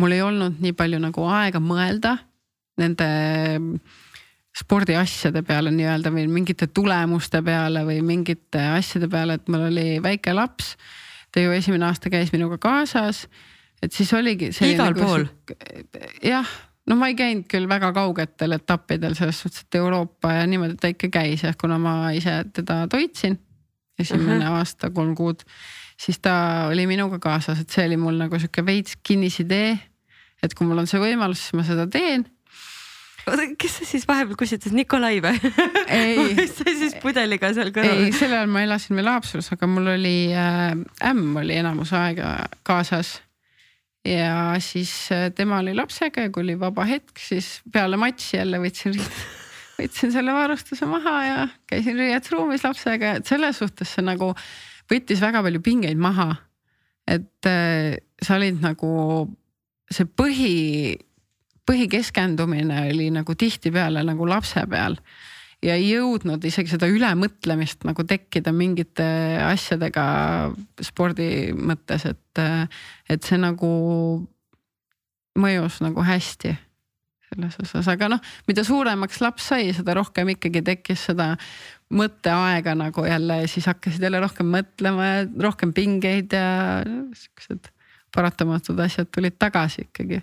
mul 0.00 0.14
ei 0.16 0.22
olnud 0.24 0.60
nii 0.62 0.74
palju 0.76 1.00
nagu 1.02 1.26
aega 1.30 1.60
mõelda 1.62 2.16
nende 2.80 3.06
spordiasjade 4.54 5.42
peale 5.46 5.70
nii-öelda 5.74 6.10
või 6.14 6.26
mingite 6.30 6.68
tulemuste 6.70 7.42
peale 7.42 7.84
või 7.86 8.00
mingite 8.06 8.62
asjade 8.76 9.08
peale, 9.10 9.38
et 9.38 9.50
mul 9.50 9.68
oli 9.68 9.86
väike 10.02 10.34
laps. 10.34 10.74
Ta 11.34 11.42
ju 11.42 11.50
esimene 11.52 11.88
aasta 11.88 12.10
käis 12.10 12.30
minuga 12.32 12.58
kaasas 12.62 13.24
et 13.84 13.92
siis 13.92 14.12
oligi. 14.16 14.50
igal 14.64 14.92
nagu 14.92 15.04
pool. 15.04 15.26
jah, 16.24 16.50
no 16.88 16.96
ma 17.00 17.10
ei 17.10 17.16
käinud 17.18 17.46
küll 17.50 17.68
väga 17.70 17.92
kaugetel 17.96 18.56
etappidel 18.56 19.16
selles 19.18 19.40
suhtes, 19.42 19.64
et 19.66 19.80
Euroopa 19.80 20.32
ja 20.38 20.44
niimoodi 20.48 20.78
ta 20.80 20.90
ikka 20.92 21.10
käis 21.12 21.44
jah, 21.46 21.56
kuna 21.60 21.78
ma 21.82 21.96
ise 22.16 22.40
teda 22.54 22.84
toitsin 22.90 23.38
esimene 23.98 24.40
uh 24.40 24.50
-huh. 24.50 24.60
aasta, 24.60 24.90
kolm 24.90 25.14
kuud, 25.14 25.44
siis 26.00 26.18
ta 26.18 26.66
oli 26.70 26.86
minuga 26.86 27.18
kaasas, 27.18 27.60
et 27.60 27.70
see 27.70 27.86
oli 27.86 27.96
mul 27.96 28.18
nagu 28.18 28.38
sihuke 28.38 28.66
veits 28.66 28.96
kinnisidee. 29.02 29.78
et 30.42 30.54
kui 30.54 30.66
mul 30.66 30.78
on 30.78 30.86
see 30.86 31.00
võimalus, 31.00 31.40
siis 31.40 31.54
ma 31.54 31.62
seda 31.64 31.86
teen 31.86 32.26
kes 33.58 33.78
see 33.80 33.88
siis 33.88 34.06
vahepeal 34.08 34.36
kussitas, 34.38 34.74
Nikolai 34.76 35.18
või? 35.24 35.52
ei 35.88 36.34
see 36.56 36.74
siis 36.80 36.96
pudeliga 37.02 37.52
seal 37.56 37.72
kõrval? 37.74 38.06
ei, 38.06 38.14
sel 38.16 38.34
ajal 38.34 38.50
ma 38.52 38.64
elasin 38.66 38.98
veel 38.98 39.10
Haapsalus, 39.12 39.52
aga 39.54 39.68
mul 39.70 39.94
oli 39.94 40.16
äh, 40.36 40.74
ämm 41.10 41.38
oli 41.42 41.56
enamus 41.62 41.94
aega 41.96 42.36
kaasas 42.66 43.16
ja 44.04 44.54
siis 44.60 44.92
äh, 45.12 45.30
tema 45.34 45.62
oli 45.62 45.74
lapsega 45.76 46.26
ja 46.26 46.32
kui 46.32 46.44
oli 46.44 46.58
vaba 46.60 46.84
hetk, 46.88 47.16
siis 47.18 47.58
peale 47.72 47.98
matši 48.00 48.36
jälle 48.36 48.60
võtsin, 48.62 48.98
võtsin 49.80 50.12
selle 50.14 50.34
varustuse 50.36 50.88
maha 50.88 51.16
ja 51.24 51.48
käisin 51.70 51.98
riietusruumis 52.00 52.66
lapsega, 52.66 53.16
et 53.20 53.30
selles 53.30 53.62
suhtes 53.62 53.96
see 53.96 54.04
nagu 54.04 54.34
võttis 54.92 55.22
väga 55.24 55.42
palju 55.44 55.62
pingeid 55.64 56.00
maha. 56.00 56.34
et 57.08 57.48
äh, 57.48 57.96
sa 58.22 58.36
olid 58.36 58.60
nagu 58.64 58.92
see 59.92 60.06
põhi, 60.08 60.54
põhikeskendumine 61.68 62.88
oli 62.90 63.08
nagu 63.14 63.36
tihtipeale 63.38 64.04
nagu 64.04 64.26
lapse 64.28 64.64
peal 64.70 64.98
ja 65.64 65.78
ei 65.78 65.88
jõudnud 65.94 66.44
isegi 66.44 66.74
seda 66.74 66.88
ülemõtlemist 66.92 67.86
nagu 67.88 68.04
tekkida 68.08 68.52
mingite 68.52 69.06
asjadega 69.46 70.04
spordi 70.84 71.54
mõttes, 71.56 72.04
et, 72.10 72.42
et 73.08 73.24
see 73.24 73.40
nagu 73.40 73.70
mõjus 75.40 75.80
nagu 75.82 76.04
hästi 76.04 76.54
selles 77.34 77.56
osas, 77.62 77.88
aga 77.90 78.10
noh, 78.12 78.20
mida 78.48 78.62
suuremaks 78.66 79.20
laps 79.24 79.48
sai, 79.50 79.72
seda 79.74 79.96
rohkem 79.98 80.34
ikkagi 80.36 80.62
tekkis 80.66 81.08
seda 81.10 81.32
mõtteaega 81.94 82.76
nagu 82.78 83.04
jälle 83.06 83.44
siis 83.50 83.66
hakkasid 83.70 84.04
jälle 84.04 84.20
rohkem 84.22 84.50
mõtlema 84.52 85.08
ja 85.08 85.24
rohkem 85.48 85.72
pingeid 85.74 86.34
ja 86.34 86.84
siuksed 87.18 87.70
paratamatud 88.14 88.78
asjad 88.84 89.10
tulid 89.10 89.36
tagasi 89.40 89.88
ikkagi. 89.88 90.22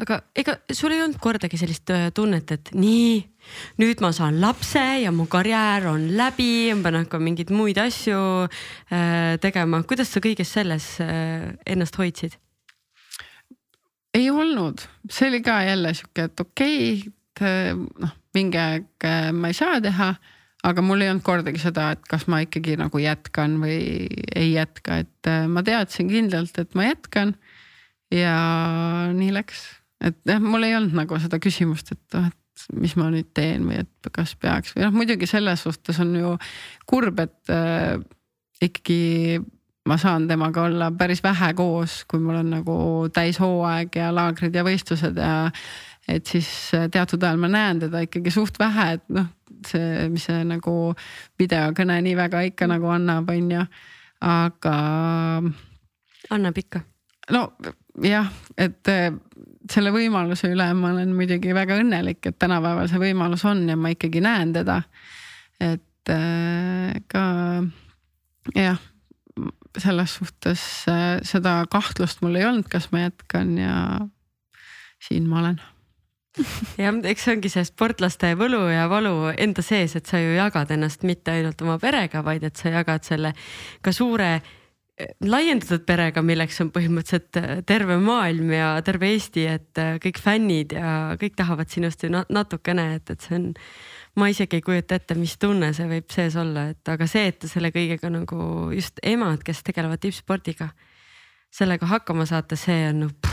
Aga 0.00 0.20
ega 0.38 0.56
sul 0.72 0.94
ei 0.94 1.02
olnud 1.04 1.20
kordagi 1.22 1.58
sellist 1.60 1.90
äh, 1.92 2.08
tunnet, 2.14 2.52
et 2.54 2.72
nii, 2.76 3.18
nüüd 3.82 4.02
ma 4.04 4.12
saan 4.16 4.40
lapse 4.42 4.82
ja 5.02 5.12
mu 5.14 5.26
karjäär 5.30 5.90
on 5.92 6.06
läbi, 6.16 6.72
ma 6.76 6.86
pean 6.86 7.02
hakkama 7.02 7.28
mingeid 7.28 7.52
muid 7.54 7.80
asju 7.82 8.20
äh, 8.46 9.36
tegema, 9.42 9.82
kuidas 9.88 10.12
sa 10.14 10.22
kõiges 10.24 10.52
selles 10.56 10.94
äh, 11.04 11.52
ennast 11.66 11.98
hoidsid? 12.00 12.38
ei 14.12 14.28
olnud, 14.28 14.82
see 15.08 15.30
oli 15.30 15.40
ka 15.44 15.62
jälle 15.64 15.94
sihuke, 15.96 16.28
et 16.28 16.40
okei 16.40 16.78
okay,, 17.00 17.12
et 17.32 18.00
noh, 18.04 18.12
mingi 18.36 18.58
aeg 18.60 19.06
ma 19.32 19.48
ei 19.48 19.56
saa 19.56 19.78
teha 19.80 20.10
aga 20.68 20.82
mul 20.84 21.00
ei 21.02 21.08
olnud 21.10 21.24
kordagi 21.26 21.58
seda, 21.58 21.88
et 21.96 22.02
kas 22.08 22.26
ma 22.30 22.42
ikkagi 22.44 22.76
nagu 22.78 23.00
jätkan 23.00 23.56
või 23.62 23.78
ei 24.36 24.52
jätka, 24.52 25.00
et 25.02 25.30
ma 25.48 25.64
teadsin 25.64 26.12
kindlalt, 26.12 26.60
et 26.60 26.76
ma 26.78 26.86
jätkan. 26.90 27.34
ja 28.12 28.36
nii 29.16 29.32
läks, 29.32 29.64
et 30.02 30.18
jah, 30.28 30.42
mul 30.42 30.66
ei 30.66 30.76
olnud 30.78 30.96
nagu 30.96 31.18
seda 31.22 31.40
küsimust, 31.42 31.94
et 31.94 32.16
noh, 32.16 32.28
et 32.30 32.66
mis 32.78 32.94
ma 33.00 33.08
nüüd 33.10 33.30
teen 33.34 33.64
või 33.68 33.80
et 33.82 34.10
kas 34.14 34.34
peaks 34.38 34.76
või 34.76 34.84
noh, 34.86 34.94
muidugi 34.96 35.28
selles 35.30 35.64
suhtes 35.64 35.98
on 36.02 36.14
ju 36.18 36.34
kurb, 36.88 37.22
et 37.24 37.52
äh, 37.52 37.96
ikkagi 38.62 39.40
ma 39.88 39.96
saan 39.98 40.28
temaga 40.30 40.68
olla 40.68 40.92
päris 40.94 41.22
vähe 41.24 41.52
koos, 41.58 42.02
kui 42.06 42.22
mul 42.22 42.38
on 42.42 42.52
nagu 42.58 42.76
täishooaeg 43.14 43.98
ja 43.98 44.12
laagrid 44.14 44.54
ja 44.54 44.66
võistlused 44.66 45.18
ja 45.18 45.34
et 46.10 46.26
siis 46.26 46.48
äh, 46.76 46.88
teatud 46.92 47.22
ajal 47.22 47.40
ma 47.42 47.50
näen 47.50 47.82
teda 47.86 48.02
ikkagi 48.06 48.34
suht 48.34 48.58
vähe, 48.62 48.92
et 48.98 49.08
noh 49.14 49.30
see, 49.66 50.08
mis 50.12 50.24
see 50.26 50.42
nagu 50.46 50.76
videokõne 51.40 51.98
nii 52.04 52.16
väga 52.18 52.42
ikka 52.50 52.68
nagu 52.70 52.90
annab, 52.92 53.30
on 53.30 53.50
ju, 53.56 53.66
aga. 54.28 54.76
annab 56.30 56.58
ikka. 56.62 56.82
no 57.34 57.46
jah, 58.02 58.30
et 58.56 58.88
eh, 58.90 59.10
selle 59.70 59.92
võimaluse 59.94 60.50
üle 60.52 60.68
ma 60.74 60.92
olen 60.92 61.12
muidugi 61.16 61.54
väga 61.54 61.78
õnnelik, 61.82 62.22
et 62.26 62.38
tänapäeval 62.40 62.88
see 62.90 63.02
võimalus 63.02 63.44
on 63.48 63.64
ja 63.70 63.76
ma 63.78 63.92
ikkagi 63.94 64.22
näen 64.24 64.54
teda. 64.56 64.82
et 65.62 66.10
eh, 66.10 66.96
ka 67.08 67.24
jah, 68.56 68.80
selles 69.78 70.16
suhtes 70.18 70.64
eh, 70.90 71.20
seda 71.26 71.60
kahtlust 71.70 72.24
mul 72.24 72.40
ei 72.40 72.48
olnud, 72.48 72.68
kas 72.72 72.90
ma 72.92 73.06
jätkan 73.06 73.54
ja 73.60 73.76
siin 75.02 75.28
ma 75.30 75.42
olen 75.42 75.60
jah, 76.80 76.96
eks 77.04 77.26
see 77.26 77.36
ongi 77.36 77.50
see 77.52 77.64
sportlaste 77.68 78.32
võlu 78.40 78.64
ja 78.72 78.86
valu 78.90 79.32
enda 79.36 79.64
sees, 79.64 79.96
et 79.98 80.08
sa 80.08 80.20
ju 80.20 80.32
jagad 80.36 80.70
ennast 80.72 81.04
mitte 81.08 81.34
ainult 81.34 81.60
oma 81.64 81.78
perega, 81.82 82.24
vaid 82.24 82.44
et 82.48 82.56
sa 82.56 82.72
jagad 82.72 83.04
selle 83.06 83.34
ka 83.84 83.92
suure 83.94 84.40
laiendatud 85.24 85.84
perega, 85.88 86.22
milleks 86.24 86.60
on 86.64 86.70
põhimõtteliselt 86.74 87.40
eh, 87.40 87.62
terve 87.66 87.96
maailm 88.02 88.52
ja 88.54 88.74
terve 88.84 89.12
Eesti, 89.14 89.46
et 89.50 89.80
eh, 89.82 89.96
kõik 90.02 90.20
fännid 90.22 90.76
ja 90.76 90.92
kõik 91.20 91.36
tahavad 91.38 91.72
sinust 91.72 92.04
ju 92.04 92.12
natukene, 92.12 92.88
et, 92.98 93.14
et 93.14 93.26
see 93.28 93.38
on. 93.38 93.50
ma 94.16 94.28
isegi 94.28 94.58
ei 94.58 94.64
kujuta 94.64 94.98
ette, 94.98 95.14
mis 95.16 95.38
tunne 95.40 95.72
see 95.72 95.88
võib 95.88 96.10
sees 96.12 96.36
olla, 96.36 96.68
et 96.74 96.88
aga 96.88 97.06
see, 97.08 97.30
et 97.32 97.48
selle 97.48 97.72
kõigega 97.72 98.10
nagu 98.12 98.70
just 98.76 99.00
emad, 99.02 99.40
kes 99.44 99.62
tegelevad 99.64 100.02
tippspordiga, 100.02 100.68
sellega 101.52 101.88
hakkama 101.88 102.26
saate, 102.28 102.56
see 102.60 102.90
on 102.90 103.06
noh 103.06 103.32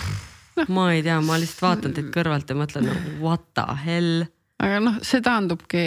ma 0.68 0.90
ei 0.94 1.04
tea, 1.04 1.20
ma 1.24 1.38
lihtsalt 1.40 1.64
vaatan 1.64 1.96
teid 1.96 2.10
kõrvalt 2.14 2.50
ja 2.50 2.58
mõtlen 2.58 2.90
nagu 2.90 3.14
what 3.24 3.46
the 3.56 3.66
hell. 3.86 4.26
aga 4.60 4.82
noh, 4.84 5.00
see 5.06 5.22
taandubki 5.24 5.84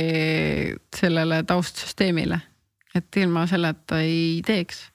sellele 0.96 1.42
taustsüsteemile, 1.48 2.38
et 2.96 3.20
ilma 3.20 3.44
selleta 3.50 4.00
ei 4.04 4.40
teeks. 4.46 4.86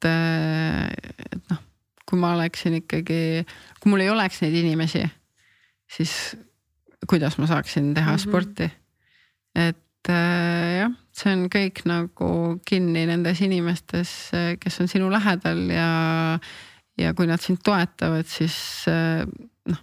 Et, 0.00 0.08
äh, 0.08 0.88
et 1.32 1.50
noh, 1.50 1.60
kui 2.08 2.18
ma 2.18 2.34
oleksin 2.34 2.78
ikkagi, 2.80 3.44
kui 3.80 3.92
mul 3.92 4.04
ei 4.04 4.10
oleks 4.10 4.40
neid 4.42 4.56
inimesi, 4.56 5.04
siis 5.90 6.36
kuidas 7.08 7.38
ma 7.38 7.46
saaksin 7.46 7.94
teha 7.94 8.12
mm 8.12 8.16
-hmm. 8.16 8.28
sporti. 8.28 8.70
et 9.54 10.08
äh, 10.08 10.80
jah, 10.80 10.92
see 11.12 11.32
on 11.32 11.48
kõik 11.48 11.84
nagu 11.84 12.60
kinni 12.66 13.06
nendes 13.06 13.40
inimestes, 13.40 14.30
kes 14.60 14.80
on 14.80 14.88
sinu 14.88 15.10
lähedal 15.10 15.70
ja 15.70 16.38
ja 16.98 17.14
kui 17.14 17.26
nad 17.26 17.40
sind 17.40 17.58
toetavad, 17.64 18.26
siis 18.26 18.84
noh, 19.66 19.78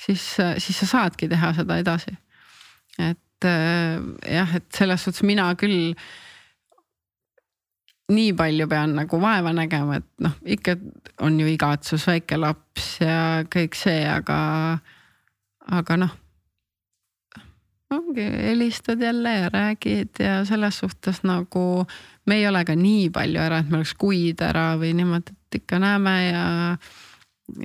siis, 0.00 0.36
siis 0.58 0.78
sa 0.78 0.86
saadki 0.86 1.28
teha 1.28 1.52
seda 1.52 1.78
edasi. 1.78 2.16
et 2.98 3.44
jah, 4.30 4.54
et 4.54 4.66
selles 4.72 5.04
suhtes 5.04 5.22
mina 5.22 5.54
küll 5.54 5.94
nii 8.10 8.32
palju 8.36 8.66
pean 8.70 8.94
nagu 8.98 9.20
vaeva 9.22 9.52
nägema, 9.56 10.00
et 10.00 10.08
noh, 10.24 10.34
ikka 10.44 10.76
on 11.26 11.38
ju 11.40 11.48
igatsus, 11.50 12.06
väike 12.08 12.38
laps 12.40 12.96
ja 13.02 13.44
kõik 13.50 13.78
see, 13.78 14.02
aga, 14.08 14.38
aga 15.80 15.98
noh. 16.04 16.16
ongi, 17.90 18.22
helistad 18.22 19.02
jälle 19.02 19.32
ja 19.34 19.48
räägid 19.50 20.20
ja 20.22 20.44
selles 20.46 20.78
suhtes 20.78 21.24
nagu 21.26 21.86
me 22.26 22.36
ei 22.38 22.46
ole 22.48 22.64
ka 22.64 22.76
nii 22.78 23.10
palju 23.10 23.40
ära, 23.42 23.58
et 23.58 23.70
me 23.70 23.80
oleks 23.80 23.94
kuid 23.98 24.42
ära 24.46 24.76
või 24.78 24.92
niimoodi, 24.94 25.34
et 25.34 25.60
ikka 25.62 25.80
näeme 25.82 26.16
ja, 26.28 26.46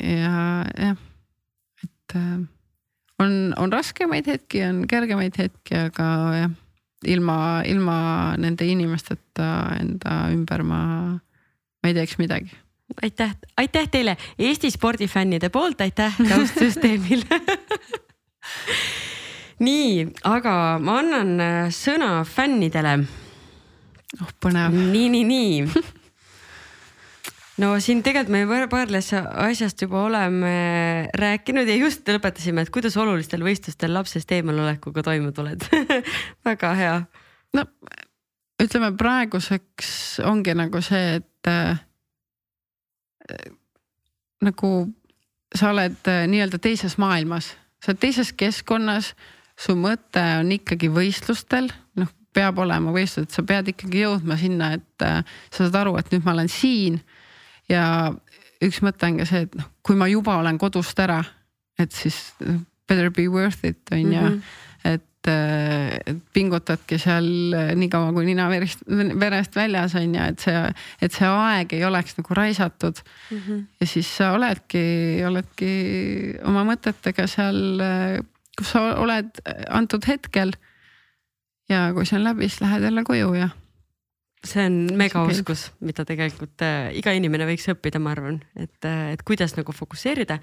ja 0.01 0.35
jah, 0.81 0.97
et 1.83 2.17
äh, 2.17 2.37
on, 3.21 3.53
on 3.57 3.73
raskemaid 3.73 4.27
hetki, 4.27 4.63
on 4.65 4.85
kergemaid 4.89 5.37
hetki, 5.37 5.77
aga 5.87 6.07
jah, 6.39 6.55
ilma, 7.03 7.63
ilma 7.67 7.97
nende 8.37 8.67
inimesteta 8.67 9.49
enda 9.79 10.19
ümber 10.33 10.63
ma, 10.63 10.83
ma 11.15 11.89
ei 11.89 11.97
teeks 11.97 12.19
midagi. 12.21 12.53
Aitäh, 13.01 13.33
aitäh 13.57 13.87
teile 13.89 14.13
Eesti 14.37 14.69
spordifännide 14.71 15.49
poolt, 15.49 15.81
aitäh 15.81 16.13
taustsüsteemile 16.29 17.39
nii, 19.65 20.05
aga 20.29 20.55
ma 20.83 20.99
annan 21.01 21.33
äh, 21.41 21.59
sõna 21.73 22.19
fännidele. 22.29 22.99
Oh 24.21 24.31
põnev. 24.39 24.75
nii, 24.93 25.09
nii, 25.11 25.25
nii 25.27 26.03
no 27.61 27.73
siin 27.83 28.01
tegelikult 28.03 28.33
me 28.33 28.67
paarles 28.71 29.11
asjast 29.15 29.81
juba 29.85 30.03
oleme 30.05 30.55
rääkinud 31.17 31.69
ja 31.69 31.77
just 31.79 32.07
lõpetasime, 32.09 32.65
et 32.65 32.73
kuidas 32.73 32.97
olulistel 32.99 33.45
võistlustel 33.45 33.93
lapsest 33.95 34.31
eemalolekuga 34.35 35.03
toime 35.05 35.31
tuled 35.35 35.63
väga 36.47 36.73
hea. 36.79 36.97
no 37.55 37.67
ütleme 38.63 38.91
praeguseks 38.97 40.21
ongi 40.25 40.55
nagu 40.57 40.81
see, 40.83 41.19
et 41.19 41.51
äh, 41.51 41.79
nagu 44.45 44.71
sa 45.55 45.71
oled 45.71 46.11
äh, 46.11 46.25
nii-öelda 46.31 46.59
teises 46.63 46.97
maailmas, 47.01 47.53
sa 47.83 47.93
oled 47.93 48.03
teises 48.03 48.31
keskkonnas, 48.35 49.13
su 49.59 49.75
mõte 49.79 50.23
on 50.41 50.51
ikkagi 50.55 50.89
võistlustel, 50.91 51.69
noh 51.99 52.11
peab 52.35 52.59
olema 52.59 52.91
võistlused, 52.95 53.31
sa 53.31 53.43
pead 53.47 53.71
ikkagi 53.71 54.03
jõudma 54.03 54.35
sinna, 54.39 54.73
et 54.75 55.05
äh, 55.05 55.21
sa 55.49 55.63
saad 55.63 55.79
aru, 55.83 55.95
et 55.99 56.11
nüüd 56.11 56.25
ma 56.25 56.35
olen 56.35 56.51
siin. 56.51 56.99
Ja 57.69 58.13
üks 58.63 58.81
mõte 58.85 59.09
on 59.09 59.19
ka 59.21 59.27
see, 59.29 59.45
et 59.47 59.57
noh, 59.57 59.67
kui 59.85 59.97
ma 59.99 60.07
juba 60.11 60.39
olen 60.41 60.59
kodust 60.61 60.99
ära, 61.01 61.21
et 61.79 61.91
siis 61.93 62.17
better 62.87 63.11
be 63.13 63.27
worth 63.31 63.65
it 63.65 63.91
on 63.91 63.99
ju 63.99 64.21
mm. 64.21 64.27
-hmm. 64.27 64.41
et, 64.83 65.27
äh, 65.27 65.99
et 66.05 66.17
pingutadki 66.33 66.97
seal 66.97 67.53
äh, 67.53 67.73
nii 67.75 67.89
kaua 67.89 68.13
kui 68.13 68.25
nina 68.25 68.49
verist, 68.49 68.85
verest 69.19 69.55
väljas 69.55 69.95
on 69.95 70.15
ju, 70.15 70.21
et 70.21 70.39
see, 70.39 70.73
et 71.01 71.11
see 71.11 71.27
aeg 71.27 71.73
ei 71.73 71.85
oleks 71.85 72.17
nagu 72.17 72.33
raisatud 72.33 73.01
mm. 73.31 73.37
-hmm. 73.37 73.65
ja 73.79 73.87
siis 73.87 74.17
sa 74.17 74.31
oledki, 74.31 75.23
oledki 75.27 75.73
oma 76.43 76.63
mõtetega 76.63 77.27
seal, 77.27 77.81
kus 78.57 78.71
sa 78.71 78.95
oled 78.95 79.41
antud 79.69 80.05
hetkel 80.07 80.53
ja 81.69 81.91
kui 81.93 82.05
see 82.05 82.19
on 82.19 82.23
läbi, 82.23 82.49
siis 82.49 82.61
lähed 82.61 82.83
jälle 82.83 83.03
koju 83.03 83.33
ja. 83.33 83.49
See 84.47 84.65
on 84.69 84.79
megaoskus, 84.97 85.69
mida 85.85 86.05
tegelikult 86.07 86.63
äh, 86.65 86.89
iga 86.99 87.13
inimene 87.15 87.47
võiks 87.49 87.67
õppida, 87.73 88.01
ma 88.01 88.13
arvan, 88.15 88.41
et 88.55 88.87
äh,, 88.87 89.13
et 89.15 89.23
kuidas 89.27 89.55
nagu 89.57 89.75
fokusseerida 89.75 90.39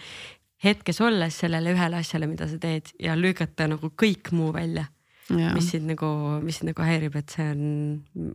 hetkes 0.62 1.00
olles 1.02 1.38
sellele 1.42 1.74
ühele 1.74 1.98
asjale, 1.98 2.28
mida 2.30 2.46
sa 2.50 2.58
teed 2.62 2.92
ja 3.02 3.16
lükata 3.18 3.66
nagu 3.70 3.92
kõik 3.98 4.32
muu 4.36 4.52
välja. 4.54 4.88
mis 5.32 5.70
sind 5.70 5.86
nagu, 5.88 6.08
mis 6.42 6.58
sind 6.58 6.72
nagu 6.72 6.82
häirib, 6.84 7.14
et 7.16 7.30
see 7.32 7.46
on 7.54 8.32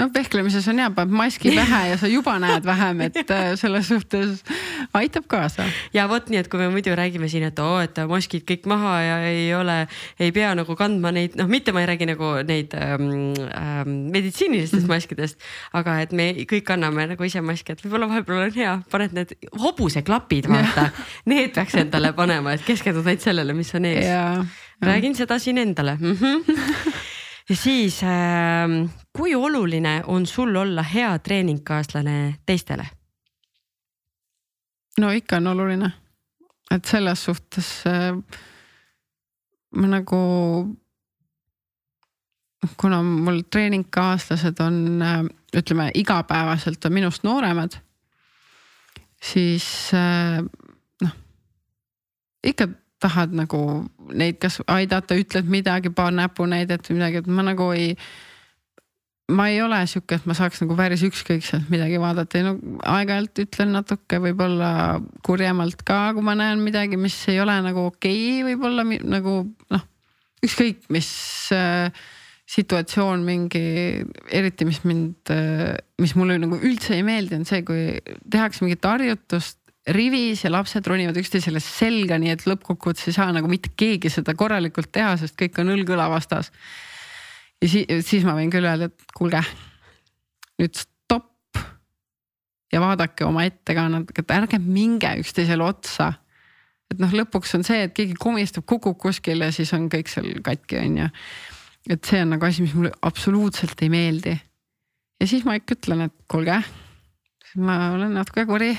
noh, 0.00 0.08
vehklemises 0.14 0.66
on 0.70 0.80
hea, 0.80 0.88
paned 0.96 1.12
maski 1.16 1.52
pähe 1.52 1.80
ja 1.90 1.98
sa 2.00 2.08
juba 2.08 2.38
näed 2.40 2.64
vähem, 2.64 3.02
et 3.08 3.18
äh, 3.22 3.52
selles 3.60 3.90
suhtes 3.90 4.40
aitab 4.96 5.26
kaasa. 5.30 5.66
ja 5.92 6.06
vot 6.08 6.30
nii, 6.32 6.40
et 6.40 6.48
kui 6.52 6.60
me 6.60 6.70
muidu 6.72 6.94
räägime 6.96 7.28
siin, 7.28 7.44
et 7.50 7.60
oo, 7.62 7.76
et 7.84 8.00
maskid 8.08 8.46
kõik 8.48 8.66
maha 8.72 8.94
ja 9.04 9.18
ei 9.28 9.52
ole, 9.56 9.76
ei 10.22 10.32
pea 10.32 10.54
nagu 10.58 10.76
kandma 10.78 11.12
neid, 11.14 11.36
noh, 11.40 11.50
mitte 11.50 11.74
ma 11.76 11.84
ei 11.84 11.90
räägi 11.92 12.08
nagu 12.08 12.32
neid 12.48 12.76
ähm, 12.78 13.06
ähm, 13.58 13.94
meditsiinilistest 14.14 14.86
mm. 14.86 14.94
maskidest, 14.96 15.48
aga 15.76 16.00
et 16.06 16.16
me 16.16 16.30
kõik 16.48 16.66
kanname 16.72 17.10
nagu 17.12 17.28
ise 17.28 17.44
maski, 17.44 17.76
et 17.76 17.84
võib-olla 17.84 18.08
vahepeal 18.14 18.46
on 18.48 18.56
hea, 18.56 18.76
paned 18.92 19.16
need 19.16 19.36
hobuseklapid, 19.60 20.48
vaata 20.52 20.88
need 21.30 21.52
peaks 21.54 21.76
endale 21.84 22.14
panema, 22.16 22.56
et 22.56 22.64
keskendud 22.66 23.04
ainult 23.04 23.28
sellele, 23.28 23.56
mis 23.56 23.74
on 23.76 23.92
ees. 23.92 24.08
räägin 24.82 25.14
seda 25.14 25.38
siin 25.38 25.60
endale 25.60 25.98
mm. 26.00 26.16
-hmm 26.16 27.10
ja 27.48 27.56
siis 27.56 28.02
äh, 28.02 28.68
kui 29.12 29.34
oluline 29.34 30.02
on 30.06 30.26
sul 30.26 30.56
olla 30.56 30.82
hea 30.82 31.18
treeningkaaslane 31.18 32.34
teistele? 32.46 32.86
no 35.00 35.10
ikka 35.10 35.36
on 35.36 35.46
oluline, 35.46 35.90
et 36.70 36.84
selles 36.84 37.24
suhtes 37.24 37.70
äh, 37.86 38.12
ma 39.76 39.88
nagu, 39.88 40.18
kuna 42.76 43.02
mul 43.02 43.42
treeningkaaslased 43.50 44.60
on 44.60 45.02
äh, 45.02 45.22
ütleme 45.56 45.90
igapäevaselt 45.94 46.84
on 46.84 46.92
minust 46.92 47.24
nooremad, 47.24 47.76
siis 49.22 49.66
äh, 49.96 50.42
noh 51.02 51.18
ikka 52.42 52.68
tahad 53.02 53.34
nagu 53.36 53.62
neid 54.12 54.38
kas 54.42 54.60
aidata, 54.70 55.16
ütled 55.18 55.48
midagi, 55.50 55.92
paar 55.94 56.12
näpunäidet 56.14 56.88
või 56.88 57.00
midagi, 57.00 57.22
et 57.22 57.30
ma 57.30 57.46
nagu 57.46 57.70
ei. 57.76 57.96
ma 59.32 59.46
ei 59.48 59.62
ole 59.64 59.78
sihuke, 59.88 60.18
et 60.18 60.26
ma 60.28 60.34
saaks 60.36 60.60
nagu 60.60 60.74
päris 60.76 61.04
ükskõikselt 61.06 61.70
midagi 61.72 62.00
vaadata, 62.02 62.38
ei 62.38 62.44
no 62.44 62.56
aeg-ajalt 62.94 63.44
ütlen 63.46 63.70
natuke 63.72 64.18
võib-olla 64.20 64.72
kurjemalt 65.24 65.84
ka, 65.88 66.10
kui 66.16 66.26
ma 66.26 66.34
näen 66.36 66.60
midagi, 66.64 66.98
mis 67.00 67.16
ei 67.32 67.40
ole 67.40 67.54
nagu 67.64 67.86
okei 67.92 68.42
okay,, 68.42 68.42
võib-olla 68.50 68.84
nagu 68.84 69.36
noh, 69.72 69.86
ükskõik 70.44 70.84
mis 70.92 71.08
äh, 71.54 71.88
situatsioon 72.52 73.24
mingi, 73.24 73.64
eriti 74.34 74.66
mis 74.68 74.82
mind, 74.84 75.32
äh, 75.32 75.78
mis 76.02 76.14
mulle 76.18 76.36
nagu 76.42 76.58
üldse 76.60 76.98
ei 76.98 77.06
meeldi, 77.06 77.38
on 77.38 77.48
see, 77.48 77.62
kui 77.64 77.86
tehakse 78.30 78.66
mingit 78.66 78.84
harjutust 78.84 79.61
rivis 79.90 80.44
ja 80.44 80.52
lapsed 80.52 80.86
ronivad 80.86 81.16
üksteisele 81.18 81.60
selga, 81.62 82.18
nii 82.20 82.32
et 82.36 82.46
lõppkokkuvõttes 82.46 83.08
ei 83.10 83.16
saa 83.16 83.32
nagu 83.34 83.50
mitte 83.50 83.72
keegi 83.78 84.12
seda 84.12 84.34
korralikult 84.38 84.92
teha, 84.94 85.16
sest 85.18 85.34
kõik 85.38 85.58
on 85.62 85.72
õlg 85.74 85.90
õla 85.96 86.08
vastas. 86.12 86.52
ja 87.62 87.68
siis, 87.68 87.86
siis 88.06 88.26
ma 88.26 88.36
võin 88.38 88.50
küll 88.50 88.66
öelda, 88.66 88.90
et 88.90 89.14
kuulge, 89.16 89.42
nüüd 90.62 90.78
stopp 90.78 91.58
ja 92.72 92.82
vaadake 92.82 93.26
oma 93.26 93.46
ettekannet, 93.48 94.14
et 94.18 94.36
ärge 94.36 94.62
minge 94.62 95.10
üksteisele 95.18 95.66
otsa. 95.66 96.12
et 96.92 97.02
noh, 97.02 97.10
lõpuks 97.10 97.56
on 97.56 97.66
see, 97.66 97.82
et 97.88 97.92
keegi 97.96 98.14
komistab, 98.20 98.66
kukub 98.68 98.98
kuskile, 99.00 99.50
siis 99.50 99.72
on 99.74 99.88
kõik 99.90 100.12
seal 100.12 100.30
katki, 100.44 100.78
on 100.78 100.96
ju. 101.02 101.10
et 101.90 102.04
see 102.06 102.22
on 102.22 102.36
nagu 102.36 102.46
asi, 102.46 102.62
mis 102.62 102.78
mulle 102.78 102.94
absoluutselt 103.02 103.82
ei 103.82 103.90
meeldi. 103.90 104.38
ja 105.18 105.26
siis 105.26 105.42
ma 105.44 105.58
ikka 105.58 105.74
ütlen, 105.74 106.06
et 106.06 106.18
kuulge, 106.30 106.62
ma 107.58 107.78
olen 107.98 108.14
natuke 108.14 108.46
kuri 108.46 108.76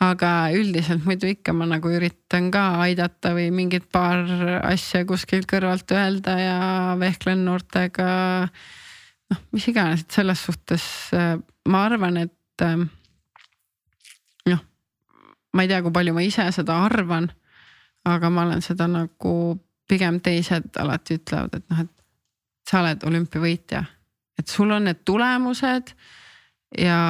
aga 0.00 0.30
üldiselt 0.56 1.04
muidu 1.04 1.28
ikka 1.28 1.52
ma 1.52 1.66
nagu 1.68 1.90
üritan 1.92 2.48
ka 2.52 2.64
aidata 2.86 3.34
või 3.36 3.50
mingit 3.52 3.90
paar 3.92 4.24
asja 4.64 5.04
kuskilt 5.08 5.48
kõrvalt 5.50 5.92
öelda 5.92 6.36
ja 6.40 6.60
vehklen 7.00 7.44
noortega. 7.44 8.06
noh, 9.30 9.42
mis 9.52 9.68
iganes, 9.68 10.06
et 10.06 10.16
selles 10.16 10.40
suhtes 10.48 10.84
äh, 11.14 11.36
ma 11.68 11.84
arvan, 11.84 12.16
et 12.16 12.64
äh, 12.64 12.80
noh, 14.48 14.64
ma 15.52 15.66
ei 15.66 15.70
tea, 15.70 15.82
kui 15.84 15.92
palju 15.92 16.16
ma 16.16 16.24
ise 16.24 16.48
seda 16.56 16.80
arvan, 16.86 17.28
aga 18.08 18.32
ma 18.32 18.48
olen 18.48 18.64
seda 18.64 18.88
nagu 18.88 19.34
pigem 19.90 20.20
teised 20.24 20.76
alati 20.80 21.20
ütlevad, 21.20 21.60
et 21.60 21.70
noh, 21.70 21.84
et 21.84 22.70
sa 22.70 22.80
oled 22.80 23.04
olümpiavõitja, 23.04 23.84
et 24.40 24.48
sul 24.48 24.72
on 24.72 24.88
need 24.88 25.04
tulemused 25.04 25.92
ja 26.78 27.00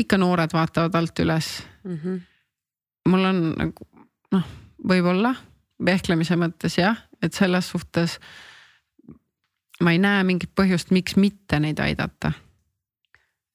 ikka 0.00 0.18
noored 0.20 0.52
vaatavad 0.56 0.94
alt 0.94 1.22
üles 1.24 1.48
mm. 1.84 1.96
-hmm. 1.96 2.20
mul 3.12 3.24
on 3.30 3.40
nagu 3.58 3.88
noh, 4.34 4.46
võib-olla 4.88 5.34
vehklemise 5.84 6.36
mõttes 6.36 6.78
jah, 6.78 6.96
et 7.22 7.34
selles 7.36 7.68
suhtes 7.72 8.18
ma 9.84 9.94
ei 9.94 10.00
näe 10.02 10.24
mingit 10.28 10.52
põhjust, 10.56 10.92
miks 10.94 11.16
mitte 11.16 11.60
neid 11.60 11.80
aidata. 11.80 12.32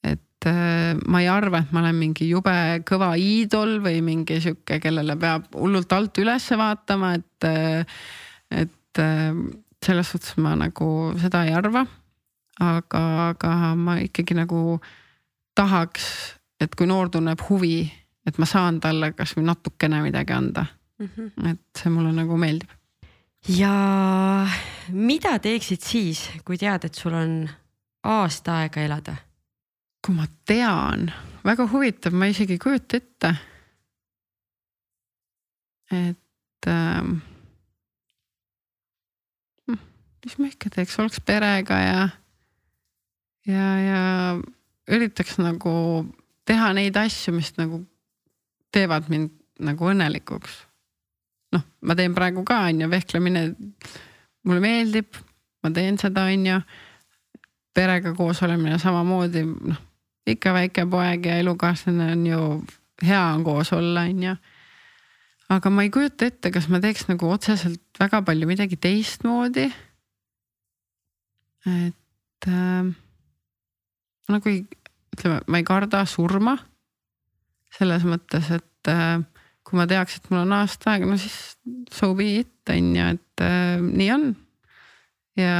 et 0.06 0.48
äh, 0.50 0.94
ma 1.08 1.22
ei 1.22 1.28
arva, 1.30 1.62
et 1.62 1.72
ma 1.74 1.82
olen 1.82 1.96
mingi 1.96 2.30
jube 2.30 2.56
kõva 2.86 3.14
iidol 3.18 3.80
või 3.84 4.02
mingi 4.06 4.40
sihuke, 4.42 4.80
kellele 4.80 5.18
peab 5.18 5.54
hullult 5.54 5.94
alt 5.94 6.18
ülesse 6.22 6.58
vaatama, 6.58 7.14
et 7.20 7.50
äh,, 7.50 7.86
et 8.52 9.02
äh, 9.02 9.34
selles 9.86 10.12
suhtes 10.12 10.38
ma 10.42 10.56
nagu 10.58 11.14
seda 11.22 11.46
ei 11.46 11.54
arva. 11.54 11.86
aga, 12.56 13.02
aga 13.34 13.76
ma 13.76 13.98
ikkagi 14.00 14.38
nagu 14.38 14.80
tahaks, 15.56 16.35
et 16.61 16.76
kui 16.76 16.88
noor 16.88 17.10
tunneb 17.11 17.41
huvi, 17.49 17.84
et 18.26 18.40
ma 18.41 18.48
saan 18.49 18.80
talle 18.84 19.11
kasvõi 19.14 19.45
natukene 19.45 20.02
midagi 20.06 20.34
anda 20.34 20.65
mm. 20.99 21.10
-hmm. 21.15 21.52
et 21.52 21.82
see 21.82 21.91
mulle 21.91 22.11
nagu 22.11 22.38
meeldib. 22.38 22.69
ja 23.48 24.48
mida 24.90 25.40
teeksid 25.40 25.82
siis, 25.82 26.30
kui 26.45 26.57
tead, 26.57 26.86
et 26.86 26.95
sul 26.95 27.14
on 27.14 27.49
aasta 28.03 28.60
aega 28.64 28.82
elada? 28.82 29.15
kui 30.06 30.15
ma 30.15 30.27
tean, 30.45 31.11
väga 31.45 31.65
huvitav, 31.72 32.14
ma 32.14 32.26
isegi 32.26 32.53
ei 32.53 32.60
kujuta 32.60 32.98
ette. 32.98 33.36
et 35.91 36.68
ähm, 36.68 37.15
hm, 39.68 39.80
mis 40.26 40.38
ma 40.38 40.48
ikka 40.48 40.69
teeks, 40.69 40.99
oleks 40.99 41.22
perega 41.26 41.80
ja, 41.80 42.10
ja, 43.45 43.65
ja 43.80 44.03
üritaks 44.88 45.38
nagu 45.41 46.06
teha 46.46 46.72
neid 46.78 46.98
asju, 46.98 47.34
mis 47.36 47.54
nagu 47.58 47.82
teevad 48.74 49.10
mind 49.10 49.32
nagu 49.66 49.92
õnnelikuks. 49.92 50.58
noh, 51.56 51.64
ma 51.82 51.96
teen 51.96 52.16
praegu 52.16 52.44
ka 52.44 52.66
on 52.70 52.82
ju 52.82 52.90
vehklemine, 52.92 53.48
mulle 54.44 54.62
meeldib, 54.62 55.16
ma 55.64 55.72
teen 55.72 55.98
seda, 55.98 56.28
on 56.32 56.46
ju. 56.46 56.62
perega 57.76 58.14
koos 58.16 58.40
olemine 58.44 58.80
samamoodi, 58.80 59.44
noh 59.44 59.84
ikka 60.26 60.54
väike 60.56 60.86
poeg 60.90 61.26
ja 61.26 61.38
elukaaslane 61.42 62.12
on 62.16 62.26
ju, 62.28 62.42
hea 63.06 63.24
on 63.34 63.44
koos 63.46 63.72
olla, 63.74 64.06
on 64.10 64.24
ju. 64.24 64.36
aga 65.50 65.70
ma 65.70 65.86
ei 65.86 65.92
kujuta 65.94 66.26
ette, 66.26 66.52
kas 66.52 66.68
ma 66.70 66.82
teeks 66.82 67.06
nagu 67.12 67.30
otseselt 67.30 67.82
väga 68.00 68.22
palju 68.26 68.50
midagi 68.50 68.78
teistmoodi. 68.82 69.68
et 71.66 72.48
äh, 72.48 72.90
nagu 74.30 74.50
ei, 74.50 74.66
ütleme, 75.16 75.42
ma 75.48 75.62
ei 75.62 75.68
karda 75.68 76.06
surma. 76.10 76.58
selles 77.76 78.06
mõttes, 78.08 78.48
et 78.56 78.88
äh, 78.92 79.20
kui 79.66 79.80
ma 79.80 79.88
teaks, 79.90 80.20
et 80.20 80.30
mul 80.32 80.46
on 80.46 80.54
aasta 80.62 80.94
aega, 80.94 81.10
no 81.10 81.18
siis 81.20 81.58
so 81.92 82.14
be 82.16 82.30
it 82.40 82.72
on 82.72 82.92
ju, 82.96 83.08
et 83.18 83.44
äh, 83.44 83.78
nii 83.82 84.12
on. 84.16 84.28
ja 85.36 85.56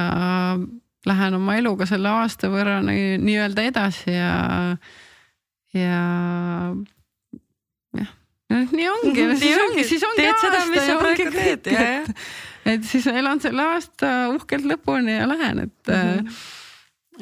lähen 1.06 1.38
oma 1.38 1.58
eluga 1.60 1.86
selle 1.90 2.10
aasta 2.22 2.50
võrra 2.50 2.80
nii-öelda 2.86 3.66
edasi 3.68 4.14
ja, 4.16 4.36
ja 5.76 6.02
jah 8.00 8.14
nii 8.72 8.90
ongi, 8.90 9.26
siis 9.42 9.60
ongi, 9.60 9.84
siis 9.90 10.06
ongi 10.08 10.22
teed 10.22 10.42
seda, 10.42 10.62
mis 10.72 10.86
sa 10.86 10.98
praegu 11.02 11.32
teed, 11.34 11.72
jah, 11.74 11.90
jah. 11.98 12.28
et 12.72 12.86
siis 12.88 13.08
elan 13.12 13.42
selle 13.44 13.66
aasta 13.74 14.14
uhkelt 14.36 14.70
lõpuni 14.70 15.18
ja 15.18 15.28
lähen, 15.30 15.66
et 15.68 15.92
mm. 15.92 16.14
-hmm 16.22 16.64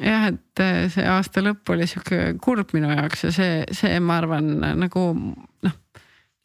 jah, 0.00 0.28
et 0.32 0.62
äh, 0.62 0.84
see 0.92 1.06
aasta 1.08 1.42
lõpp 1.44 1.70
oli 1.74 1.86
sihuke 1.90 2.34
kurb 2.42 2.74
minu 2.76 2.90
jaoks 2.90 3.26
ja 3.28 3.32
see, 3.34 3.62
see, 3.74 3.98
ma 4.02 4.18
arvan, 4.22 4.50
nagu 4.80 5.04
noh, 5.14 5.76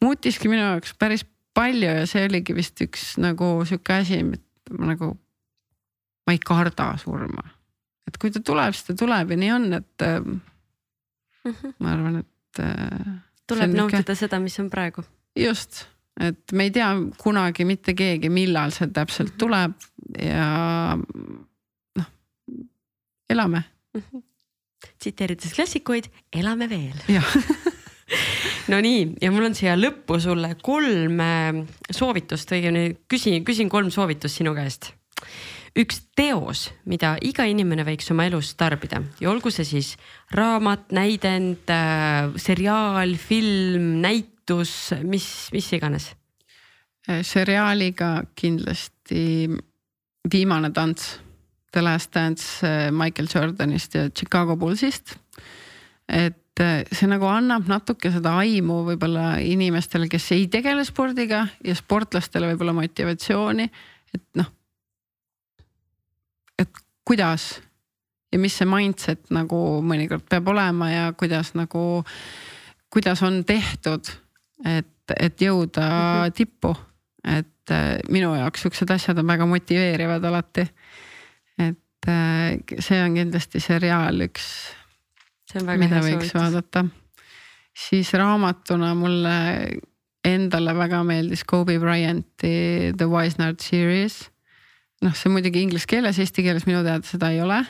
muutiski 0.04 0.50
minu 0.50 0.62
jaoks 0.62 0.94
päris 0.98 1.24
palju 1.56 1.94
ja 2.00 2.06
see 2.08 2.26
oligi 2.28 2.54
vist 2.56 2.80
üks 2.84 3.14
nagu 3.22 3.52
sihuke 3.68 4.00
asi, 4.00 4.22
ma 4.24 4.92
nagu, 4.92 5.12
ma 6.26 6.36
ei 6.36 6.42
karda 6.42 6.92
surma. 7.00 7.44
et 8.08 8.18
kui 8.20 8.32
ta 8.34 8.42
tuleb, 8.44 8.74
siis 8.76 8.90
ta 8.90 8.98
tuleb 8.98 9.34
ja 9.34 9.40
nii 9.40 9.52
on, 9.54 9.72
et 9.80 10.06
mm 10.06 10.40
-hmm. 11.44 11.74
ma 11.78 11.94
arvan, 11.94 12.20
et 12.24 12.62
äh,. 12.64 13.14
tuleb 13.46 13.74
nautida 13.74 14.14
seda, 14.14 14.40
mis 14.40 14.58
on 14.60 14.70
praegu. 14.70 15.04
just, 15.36 15.86
et 16.20 16.52
me 16.52 16.64
ei 16.64 16.70
tea 16.70 16.90
kunagi 17.18 17.64
mitte 17.64 17.94
keegi, 17.94 18.28
millal 18.28 18.70
see 18.70 18.86
täpselt 18.86 19.28
mm 19.28 19.34
-hmm. 19.34 19.38
tuleb 19.38 19.72
ja 20.18 20.98
elame 23.30 23.62
mm. 23.94 24.02
-hmm. 24.02 24.22
tsiteerides 24.98 25.54
klassikuid, 25.54 26.10
elame 26.32 26.68
veel. 26.68 26.98
Nonii, 28.70 29.16
ja 29.22 29.30
mul 29.30 29.48
on 29.48 29.54
siia 29.54 29.76
lõppu 29.78 30.18
sulle 30.22 30.54
kolm 30.62 31.20
äh, 31.22 31.60
soovitust, 31.90 32.50
õigemini 32.54 32.96
küsin, 33.10 33.44
küsin 33.46 33.70
kolm 33.70 33.90
soovitust 33.90 34.40
sinu 34.40 34.54
käest. 34.54 34.92
üks 35.78 36.00
teos, 36.16 36.72
mida 36.84 37.12
iga 37.22 37.44
inimene 37.46 37.84
võiks 37.86 38.10
oma 38.10 38.24
elus 38.26 38.54
tarbida 38.58 39.02
ja 39.20 39.30
olgu 39.30 39.52
see 39.54 39.64
siis 39.64 39.96
raamat, 40.34 40.90
näidend 40.92 41.70
äh,, 41.70 42.32
seriaal, 42.36 43.14
film, 43.14 44.00
näitus, 44.02 44.90
mis, 45.02 45.48
mis 45.52 45.72
iganes. 45.72 46.14
seriaaliga 47.22 48.24
kindlasti 48.34 49.48
Viimane 50.32 50.70
tants, 50.70 51.14
The 51.72 51.82
Last 51.82 52.14
Dance 52.14 52.66
äh, 52.66 52.90
Michael 52.90 53.28
Jordanist 53.34 53.94
ja 53.94 54.08
Chicago 54.10 54.56
Bullsist. 54.56 55.16
et 56.08 56.60
äh, 56.60 56.84
see 56.92 57.06
nagu 57.06 57.28
annab 57.30 57.68
natuke 57.70 58.10
seda 58.10 58.34
aimu 58.42 58.80
võib-olla 58.88 59.38
inimestele, 59.38 60.08
kes 60.10 60.32
ei 60.34 60.48
tegele 60.50 60.84
spordiga 60.84 61.44
ja 61.64 61.74
sportlastele 61.78 62.50
võib-olla 62.50 62.74
motivatsiooni, 62.80 63.68
et 64.14 64.24
noh. 64.40 64.50
et 66.58 66.82
kuidas 67.06 67.60
ja 68.32 68.38
mis 68.38 68.58
see 68.58 68.68
mindset 68.68 69.30
nagu 69.34 69.80
mõnikord 69.86 70.26
peab 70.30 70.50
olema 70.50 70.90
ja 70.90 71.08
kuidas 71.18 71.54
nagu, 71.54 72.02
kuidas 72.90 73.22
on 73.22 73.44
tehtud, 73.46 74.10
et, 74.66 75.14
et 75.16 75.42
jõuda 75.42 75.86
mm 75.86 76.26
-hmm. 76.26 76.34
tippu 76.34 76.74
et 77.24 77.70
äh, 77.70 77.98
minu 78.08 78.32
jaoks 78.34 78.64
siuksed 78.64 78.90
asjad 78.90 79.18
on 79.20 79.26
väga 79.28 79.46
motiveerivad 79.46 80.24
alati. 80.24 80.64
Et 82.00 82.08
äh, 82.08 82.80
see 82.80 83.00
on 83.02 83.14
kindlasti 83.18 83.60
seriaal 83.60 84.24
üks, 84.24 84.46
mida 85.60 86.00
võiks 86.00 86.30
soovitus. 86.32 86.34
vaadata. 86.34 86.84
siis 87.76 88.12
raamatuna 88.16 88.94
mulle 88.94 89.36
endale 90.24 90.74
väga 90.76 91.02
meeldis 91.04 91.44
Kobe 91.44 91.78
Bryanti 91.80 92.92
The 92.96 93.08
Wisnard 93.08 93.60
series. 93.60 94.30
noh, 95.02 95.14
see 95.16 95.32
muidugi 95.32 95.62
inglise 95.62 95.88
keeles, 95.88 96.18
eesti 96.18 96.44
keeles 96.44 96.66
minu 96.68 96.82
teada 96.84 97.06
seda 97.06 97.30
ei 97.30 97.42
ole. 97.44 97.62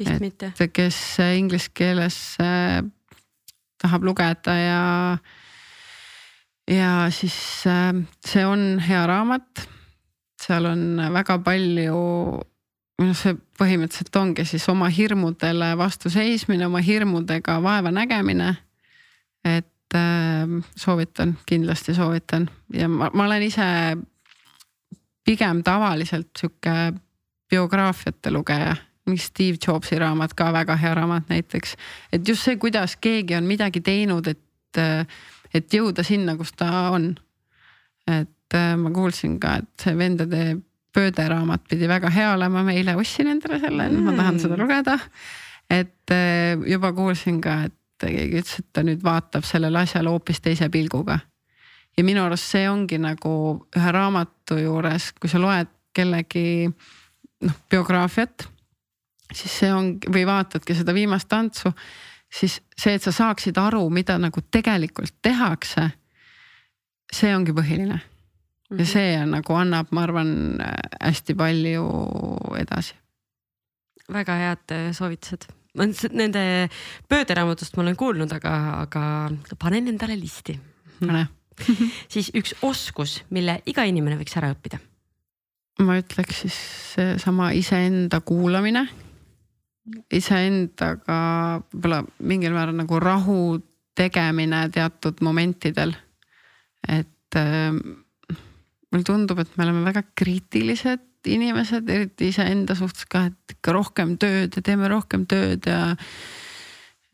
vist 0.00 0.20
mitte. 0.20 0.52
kes 0.72 1.00
inglise 1.36 1.72
keeles 1.74 2.18
äh, 2.40 2.80
tahab 3.82 4.04
lugeda 4.04 4.56
ja 4.56 4.82
ja 6.70 7.06
siis 7.10 7.36
äh, 7.68 7.92
see 8.24 8.46
on 8.46 8.78
hea 8.80 9.06
raamat. 9.06 9.68
seal 10.40 10.66
on 10.68 11.00
väga 11.12 11.38
palju, 11.44 11.96
noh, 13.02 13.14
see 13.16 13.36
põhimõtteliselt 13.58 14.16
ongi 14.20 14.46
siis 14.48 14.66
oma 14.72 14.88
hirmudele 14.92 15.72
vastu 15.78 16.10
seismine, 16.12 16.66
oma 16.66 16.82
hirmudega 16.84 17.58
vaeva 17.62 17.92
nägemine. 17.92 18.56
et 19.44 19.94
äh, 19.94 20.48
soovitan, 20.76 21.36
kindlasti 21.46 21.94
soovitan 21.94 22.50
ja 22.72 22.88
ma, 22.88 23.10
ma 23.14 23.24
olen 23.24 23.42
ise 23.42 23.96
pigem 25.24 25.62
tavaliselt 25.62 26.30
sihuke 26.38 26.92
biograafiate 27.50 28.30
lugeja 28.30 28.74
mingi 29.06 29.22
Steve 29.22 29.58
Jobsi 29.66 29.98
raamat 29.98 30.34
ka 30.34 30.50
väga 30.52 30.76
hea 30.76 30.94
raamat 30.94 31.28
näiteks, 31.30 31.76
et 32.12 32.28
just 32.28 32.42
see, 32.42 32.56
kuidas 32.56 32.96
keegi 32.96 33.36
on 33.36 33.46
midagi 33.46 33.80
teinud, 33.80 34.26
et 34.26 34.82
äh, 34.82 35.06
et 35.54 35.72
jõuda 35.72 36.04
sinna, 36.06 36.36
kus 36.36 36.52
ta 36.56 36.90
on. 36.94 37.14
et 38.06 38.54
äh, 38.54 38.74
ma 38.78 38.90
kuulsin 38.94 39.40
ka, 39.42 39.56
et 39.62 39.82
see 39.82 39.96
vendade 39.98 40.42
pööderaamat 40.96 41.66
pidi 41.68 41.88
väga 41.88 42.10
hea 42.12 42.32
olema, 42.34 42.64
ma 42.64 42.74
eile 42.74 42.96
ostsin 42.96 43.28
endale 43.34 43.60
selle 43.62 43.88
mm., 43.90 44.06
ma 44.06 44.16
tahan 44.16 44.40
seda 44.40 44.58
lugeda. 44.60 44.98
et 45.70 46.14
äh, 46.14 46.56
juba 46.72 46.92
kuulsin 46.96 47.40
ka, 47.44 47.62
et 47.68 47.74
keegi 48.00 48.40
ütles, 48.42 48.58
et 48.60 48.68
ta 48.72 48.84
nüüd 48.86 49.02
vaatab 49.04 49.44
sellele 49.48 49.80
asjale 49.84 50.12
hoopis 50.12 50.40
teise 50.40 50.68
pilguga. 50.72 51.18
ja 51.96 52.04
minu 52.04 52.24
arust 52.24 52.52
see 52.52 52.68
ongi 52.70 52.98
nagu 52.98 53.36
ühe 53.76 53.92
raamatu 53.92 54.60
juures, 54.60 55.12
kui 55.20 55.30
sa 55.32 55.40
loed 55.42 55.72
kellegi 55.96 56.66
noh 57.46 57.56
biograafiat, 57.70 58.48
siis 59.32 59.60
see 59.60 59.72
on 59.72 59.94
või 60.12 60.26
vaatadki 60.28 60.74
seda 60.76 60.94
viimast 60.96 61.28
tantsu 61.28 61.72
siis 62.32 62.60
see, 62.76 62.96
et 62.96 63.02
sa 63.02 63.12
saaksid 63.14 63.56
aru, 63.60 63.86
mida 63.90 64.18
nagu 64.18 64.42
tegelikult 64.50 65.14
tehakse. 65.22 65.90
see 67.12 67.30
ongi 67.36 67.52
põhiline 67.54 67.94
mm. 67.94 68.15
Ja 68.70 68.76
mhm. 68.76 68.88
see 68.90 69.12
on 69.20 69.34
nagu 69.36 69.58
annab, 69.58 69.92
ma 69.94 70.02
arvan, 70.06 70.32
hästi 71.00 71.36
palju 71.38 71.86
edasi. 72.58 72.96
väga 74.12 74.40
head 74.42 74.76
soovitused. 74.94 75.48
Nende 75.76 76.42
pööderaamatust 77.08 77.74
ma 77.76 77.82
olen 77.82 77.96
kuulnud, 78.00 78.30
aga, 78.32 78.52
aga 78.86 79.02
panen 79.60 79.90
endale 79.92 80.16
listi. 80.18 80.58
pane 81.00 81.26
siis 82.12 82.30
üks 82.36 82.54
oskus, 82.64 83.20
mille 83.32 83.60
iga 83.68 83.84
inimene 83.88 84.18
võiks 84.20 84.36
ära 84.38 84.52
õppida. 84.52 84.78
ma 85.84 85.98
ütleks 86.00 86.42
siis 86.44 86.56
seesama 86.94 87.50
iseenda 87.56 88.20
kuulamine 88.24 88.86
iseendaga 90.14 91.18
võib-olla 91.70 92.02
mingil 92.26 92.54
määral 92.56 92.76
nagu 92.76 92.98
rahu 93.00 93.40
tegemine 93.96 94.66
teatud 94.74 95.20
momentidel. 95.24 95.94
et 96.88 97.36
äh, 97.36 97.72
mulle 98.92 99.06
tundub, 99.06 99.40
et 99.42 99.56
me 99.58 99.66
oleme 99.66 99.84
väga 99.86 100.02
kriitilised 100.18 101.04
inimesed, 101.26 101.88
eriti 101.90 102.30
iseenda 102.30 102.76
suhtes 102.78 103.06
ka, 103.10 103.26
et 103.30 103.56
ikka 103.56 103.74
rohkem 103.74 104.14
tööd 104.20 104.54
ja 104.56 104.62
teeme 104.64 104.90
rohkem 104.90 105.26
tööd 105.26 105.66
ja. 105.66 105.80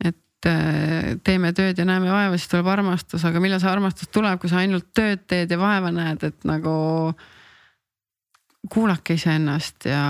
et 0.03 0.49
äh, 0.49 1.13
teeme 1.25 1.53
tööd 1.57 1.79
ja 1.79 1.87
näeme 1.89 2.11
vaeva, 2.11 2.37
siis 2.37 2.51
tuleb 2.51 2.69
armastus, 2.73 3.25
aga 3.25 3.41
millal 3.43 3.61
see 3.63 3.71
armastus 3.71 4.11
tuleb, 4.13 4.39
kui 4.41 4.51
sa 4.51 4.61
ainult 4.61 4.91
tööd 4.95 5.25
teed 5.29 5.53
ja 5.53 5.59
vaeva 5.61 5.91
näed, 5.95 6.25
et 6.29 6.47
nagu 6.47 6.75
kuulake 8.71 9.17
iseennast 9.17 9.89
ja 9.89 10.03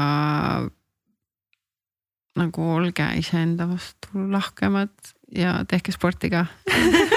nagu 2.37 2.69
olge 2.75 3.07
iseenda 3.17 3.67
vastu 3.69 4.27
lahkemad 4.33 4.93
ja 5.33 5.59
tehke 5.69 5.93
sporti 5.93 6.29
ka 6.33 6.45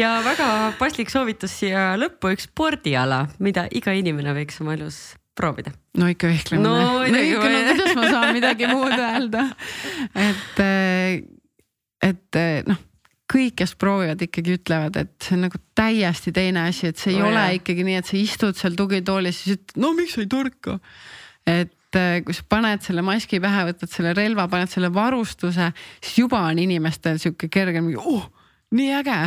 ja 0.00 0.16
väga 0.24 0.48
paslik 0.80 1.12
soovitus 1.12 1.54
siia 1.60 1.92
lõppu, 2.00 2.32
üks 2.34 2.48
spordiala, 2.50 3.26
mida 3.42 3.66
iga 3.74 3.94
inimene 3.96 4.34
võiks 4.36 4.60
oma 4.64 4.76
elus 4.76 4.98
proovida. 5.36 5.72
no 5.98 6.08
ikka 6.12 6.30
vehklemine 6.32 6.66
no,. 6.66 7.04
no 7.04 7.22
ikka, 7.22 7.52
no 7.52 7.62
kuidas 7.70 7.96
ma 7.98 8.10
saan 8.10 8.34
midagi 8.36 8.68
muud 8.70 8.96
öelda, 8.96 9.46
et, 10.26 10.60
et 12.10 12.42
noh 12.68 12.82
kõik, 13.26 13.56
kes 13.58 13.72
proovivad, 13.74 14.20
ikkagi 14.22 14.54
ütlevad, 14.54 14.96
et 15.00 15.14
see 15.18 15.34
on 15.34 15.48
nagu 15.48 15.58
täiesti 15.74 16.30
teine 16.34 16.68
asi, 16.70 16.92
et 16.92 17.00
see 17.00 17.16
ei 17.16 17.22
oh, 17.24 17.30
ole 17.32 17.40
jah. 17.42 17.56
ikkagi 17.58 17.86
nii, 17.86 17.96
et 17.98 18.06
sa 18.06 18.14
istud 18.18 18.58
seal 18.58 18.76
tugitoolis, 18.78 19.40
siis 19.42 19.56
ütled, 19.56 19.80
no 19.82 19.90
miks 19.98 20.14
sa 20.14 20.22
ei 20.22 20.28
torka. 20.30 20.76
et 21.46 21.98
äh, 21.98 22.20
kui 22.22 22.36
sa 22.36 22.46
paned 22.48 22.86
selle 22.86 23.02
maski 23.06 23.40
pähe, 23.42 23.64
võtad 23.72 23.90
selle 23.90 24.14
relva, 24.14 24.46
paned 24.52 24.70
selle 24.70 24.92
varustuse, 24.94 25.72
siis 25.98 26.20
juba 26.22 26.44
on 26.46 26.62
inimestel 26.62 27.18
sihuke 27.22 27.50
kergem, 27.50 27.90
oh 27.98 28.30
nii 28.74 28.94
äge. 29.00 29.18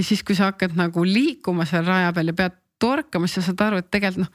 Ja 0.00 0.04
siis, 0.04 0.22
kui 0.24 0.36
sa 0.38 0.50
hakkad 0.50 0.76
nagu 0.78 1.04
liikuma 1.04 1.66
seal 1.68 1.84
raja 1.84 2.12
peal 2.16 2.32
ja 2.32 2.36
pead 2.36 2.56
torkama, 2.80 3.28
siis 3.28 3.42
sa 3.42 3.50
saad 3.50 3.66
aru, 3.66 3.82
et 3.82 3.90
tegelikult 3.92 4.24
noh, 4.24 4.32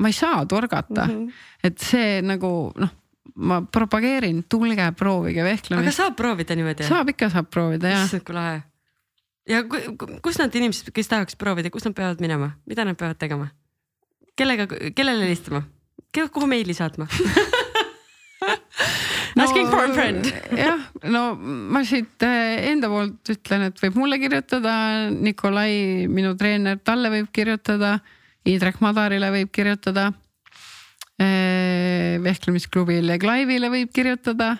ma 0.00 0.08
ei 0.08 0.16
saa 0.16 0.46
torgata 0.48 1.04
mm. 1.04 1.12
-hmm. 1.12 1.44
et 1.68 1.78
see 1.84 2.22
nagu 2.24 2.72
noh, 2.76 2.94
ma 3.34 3.60
propageerin, 3.62 4.44
tulge 4.48 4.92
proovige 4.96 5.44
vehklemist. 5.44 5.86
aga 5.86 5.96
saab 5.96 6.16
proovida 6.16 6.56
niimoodi? 6.56 6.88
saab 6.88 7.12
ikka, 7.12 7.30
saab 7.34 7.50
proovida 7.50 7.92
jah. 7.92 8.04
issand 8.06 8.24
kui 8.24 8.34
lahe. 8.34 8.62
ja 9.48 9.62
kus 10.22 10.38
need 10.38 10.54
inimesed, 10.62 10.92
kes 10.94 11.08
tahaks 11.08 11.36
proovida, 11.36 11.70
kus 11.70 11.84
nad 11.84 11.94
peavad 11.94 12.24
minema, 12.24 12.52
mida 12.66 12.84
nad 12.84 12.96
peavad 12.96 13.18
tegema? 13.18 13.48
kellega, 14.36 14.66
kellele 14.94 15.24
helistama? 15.26 15.62
kuhu 16.32 16.46
meili 16.46 16.74
saatma 16.74 17.06
Asking 19.38 19.68
for 19.70 19.84
a 19.84 19.92
friend. 19.94 20.26
jah, 20.64 20.80
no 21.10 21.22
ma 21.38 21.82
siit 21.86 22.24
eh, 22.26 22.70
enda 22.72 22.90
poolt 22.90 23.30
ütlen, 23.34 23.68
et 23.68 23.82
võib 23.82 23.98
mulle 24.00 24.18
kirjutada, 24.20 24.72
Nikolai, 25.14 26.06
minu 26.10 26.34
treener, 26.38 26.80
talle 26.84 27.12
võib 27.12 27.30
kirjutada, 27.34 27.98
Indrek 28.48 28.80
Madarile 28.82 29.30
võib 29.34 29.52
kirjutada. 29.54 30.10
Eh, 31.18 32.18
vehklemisklubile 32.22 33.18
Clive'ile 33.18 33.70
võib 33.72 33.94
kirjutada. 33.94 34.56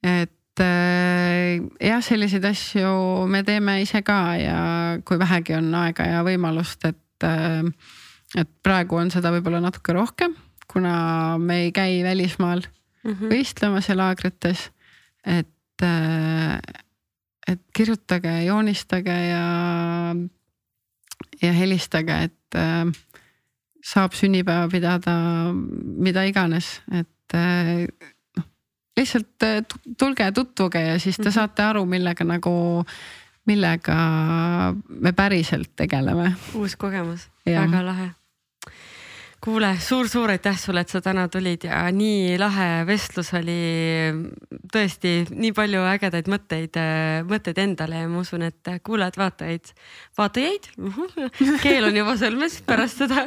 et 0.00 0.62
eh, 0.64 1.62
jah, 1.82 2.02
selliseid 2.04 2.44
asju 2.50 2.92
me 3.28 3.42
teeme 3.46 3.80
ise 3.82 4.02
ka 4.06 4.20
ja 4.40 4.60
kui 5.04 5.18
vähegi 5.20 5.58
on 5.58 5.74
aega 5.84 6.06
ja 6.08 6.22
võimalust, 6.26 6.86
et, 6.88 7.26
et 8.38 8.54
praegu 8.62 8.96
on 9.02 9.10
seda 9.12 9.34
võib-olla 9.34 9.60
natuke 9.60 9.92
rohkem 9.96 10.38
kuna 10.72 11.38
me 11.38 11.64
ei 11.64 11.72
käi 11.72 12.02
välismaal 12.04 12.62
mm 13.04 13.12
-hmm. 13.12 13.32
võistlemas 13.32 13.88
ja 13.88 13.96
laagrites. 13.96 14.70
et, 15.26 15.82
äh, 15.82 16.58
et 17.48 17.60
kirjutage, 17.72 18.44
joonistage 18.44 19.16
ja, 19.28 20.14
ja 21.42 21.52
helistage, 21.52 22.22
et 22.22 22.56
äh, 22.56 22.92
saab 23.84 24.12
sünnipäeva 24.12 24.68
pidada, 24.68 25.12
mida 25.96 26.24
iganes, 26.24 26.80
et 26.92 27.34
äh, 27.34 27.86
noh, 28.36 28.46
lihtsalt 28.96 29.48
tulge, 29.98 30.32
tutvuge 30.32 30.80
ja 30.80 30.98
siis 30.98 31.16
te 31.16 31.28
mhm. 31.28 31.34
saate 31.34 31.62
aru, 31.62 31.84
millega 31.84 32.24
nagu, 32.24 32.84
millega 33.46 33.98
me 34.88 35.12
päriselt 35.12 35.76
tegeleme. 35.76 36.34
uus 36.54 36.76
kogemus, 36.76 37.28
väga 37.46 37.84
lahe 37.84 38.14
kuule 39.44 39.70
suur,, 39.80 40.04
suur-suur 40.04 40.30
aitäh 40.34 40.58
sulle, 40.60 40.82
et 40.84 40.92
sa 40.92 41.00
täna 41.04 41.26
tulid 41.32 41.64
ja 41.64 41.82
nii 41.94 42.36
lahe 42.40 42.84
vestlus 42.88 43.32
oli. 43.38 43.56
tõesti 44.72 45.14
nii 45.30 45.52
palju 45.56 45.82
ägedaid 45.90 46.28
mõtteid, 46.30 46.76
mõtteid 47.28 47.60
endale 47.62 48.02
ja 48.02 48.10
ma 48.10 48.20
usun, 48.20 48.44
et 48.46 48.72
kuulajad-vaatajaid, 48.86 49.72
vaatajaid, 50.18 50.70
keel 51.64 51.88
on 51.88 52.00
juba 52.02 52.16
sõlmes 52.20 52.60
pärast 52.66 53.02
seda, 53.04 53.26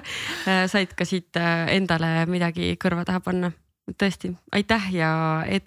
said 0.72 0.94
ka 0.98 1.08
siit 1.10 1.40
endale 1.40 2.28
midagi 2.30 2.76
kõrva 2.82 3.06
taha 3.10 3.24
panna. 3.24 3.52
tõesti 4.00 4.36
aitäh 4.56 4.92
ja 4.94 5.14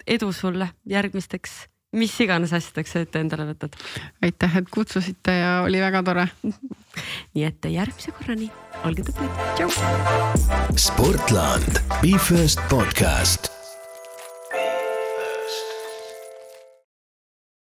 edu 0.07 0.31
sulle 0.33 0.71
järgmisteks 0.89 1.67
mis 1.95 2.13
iganes 2.23 2.53
asjadeks 2.53 2.95
ette 3.01 3.21
endale 3.23 3.47
võtad. 3.51 3.75
aitäh, 4.23 4.57
et 4.61 4.69
kutsusite 4.69 5.37
ja 5.39 5.51
oli 5.65 5.81
väga 5.81 6.03
tore 6.03 6.27
nii 7.35 7.45
et 7.47 7.69
järgmise 7.71 8.13
korrani, 8.17 8.49
olge 8.87 9.05
tublid, 9.07 9.43
tšau. 9.59 9.69
sportland, 10.87 11.83
Be 12.01 12.17
First 12.17 12.63
podcast 12.71 13.56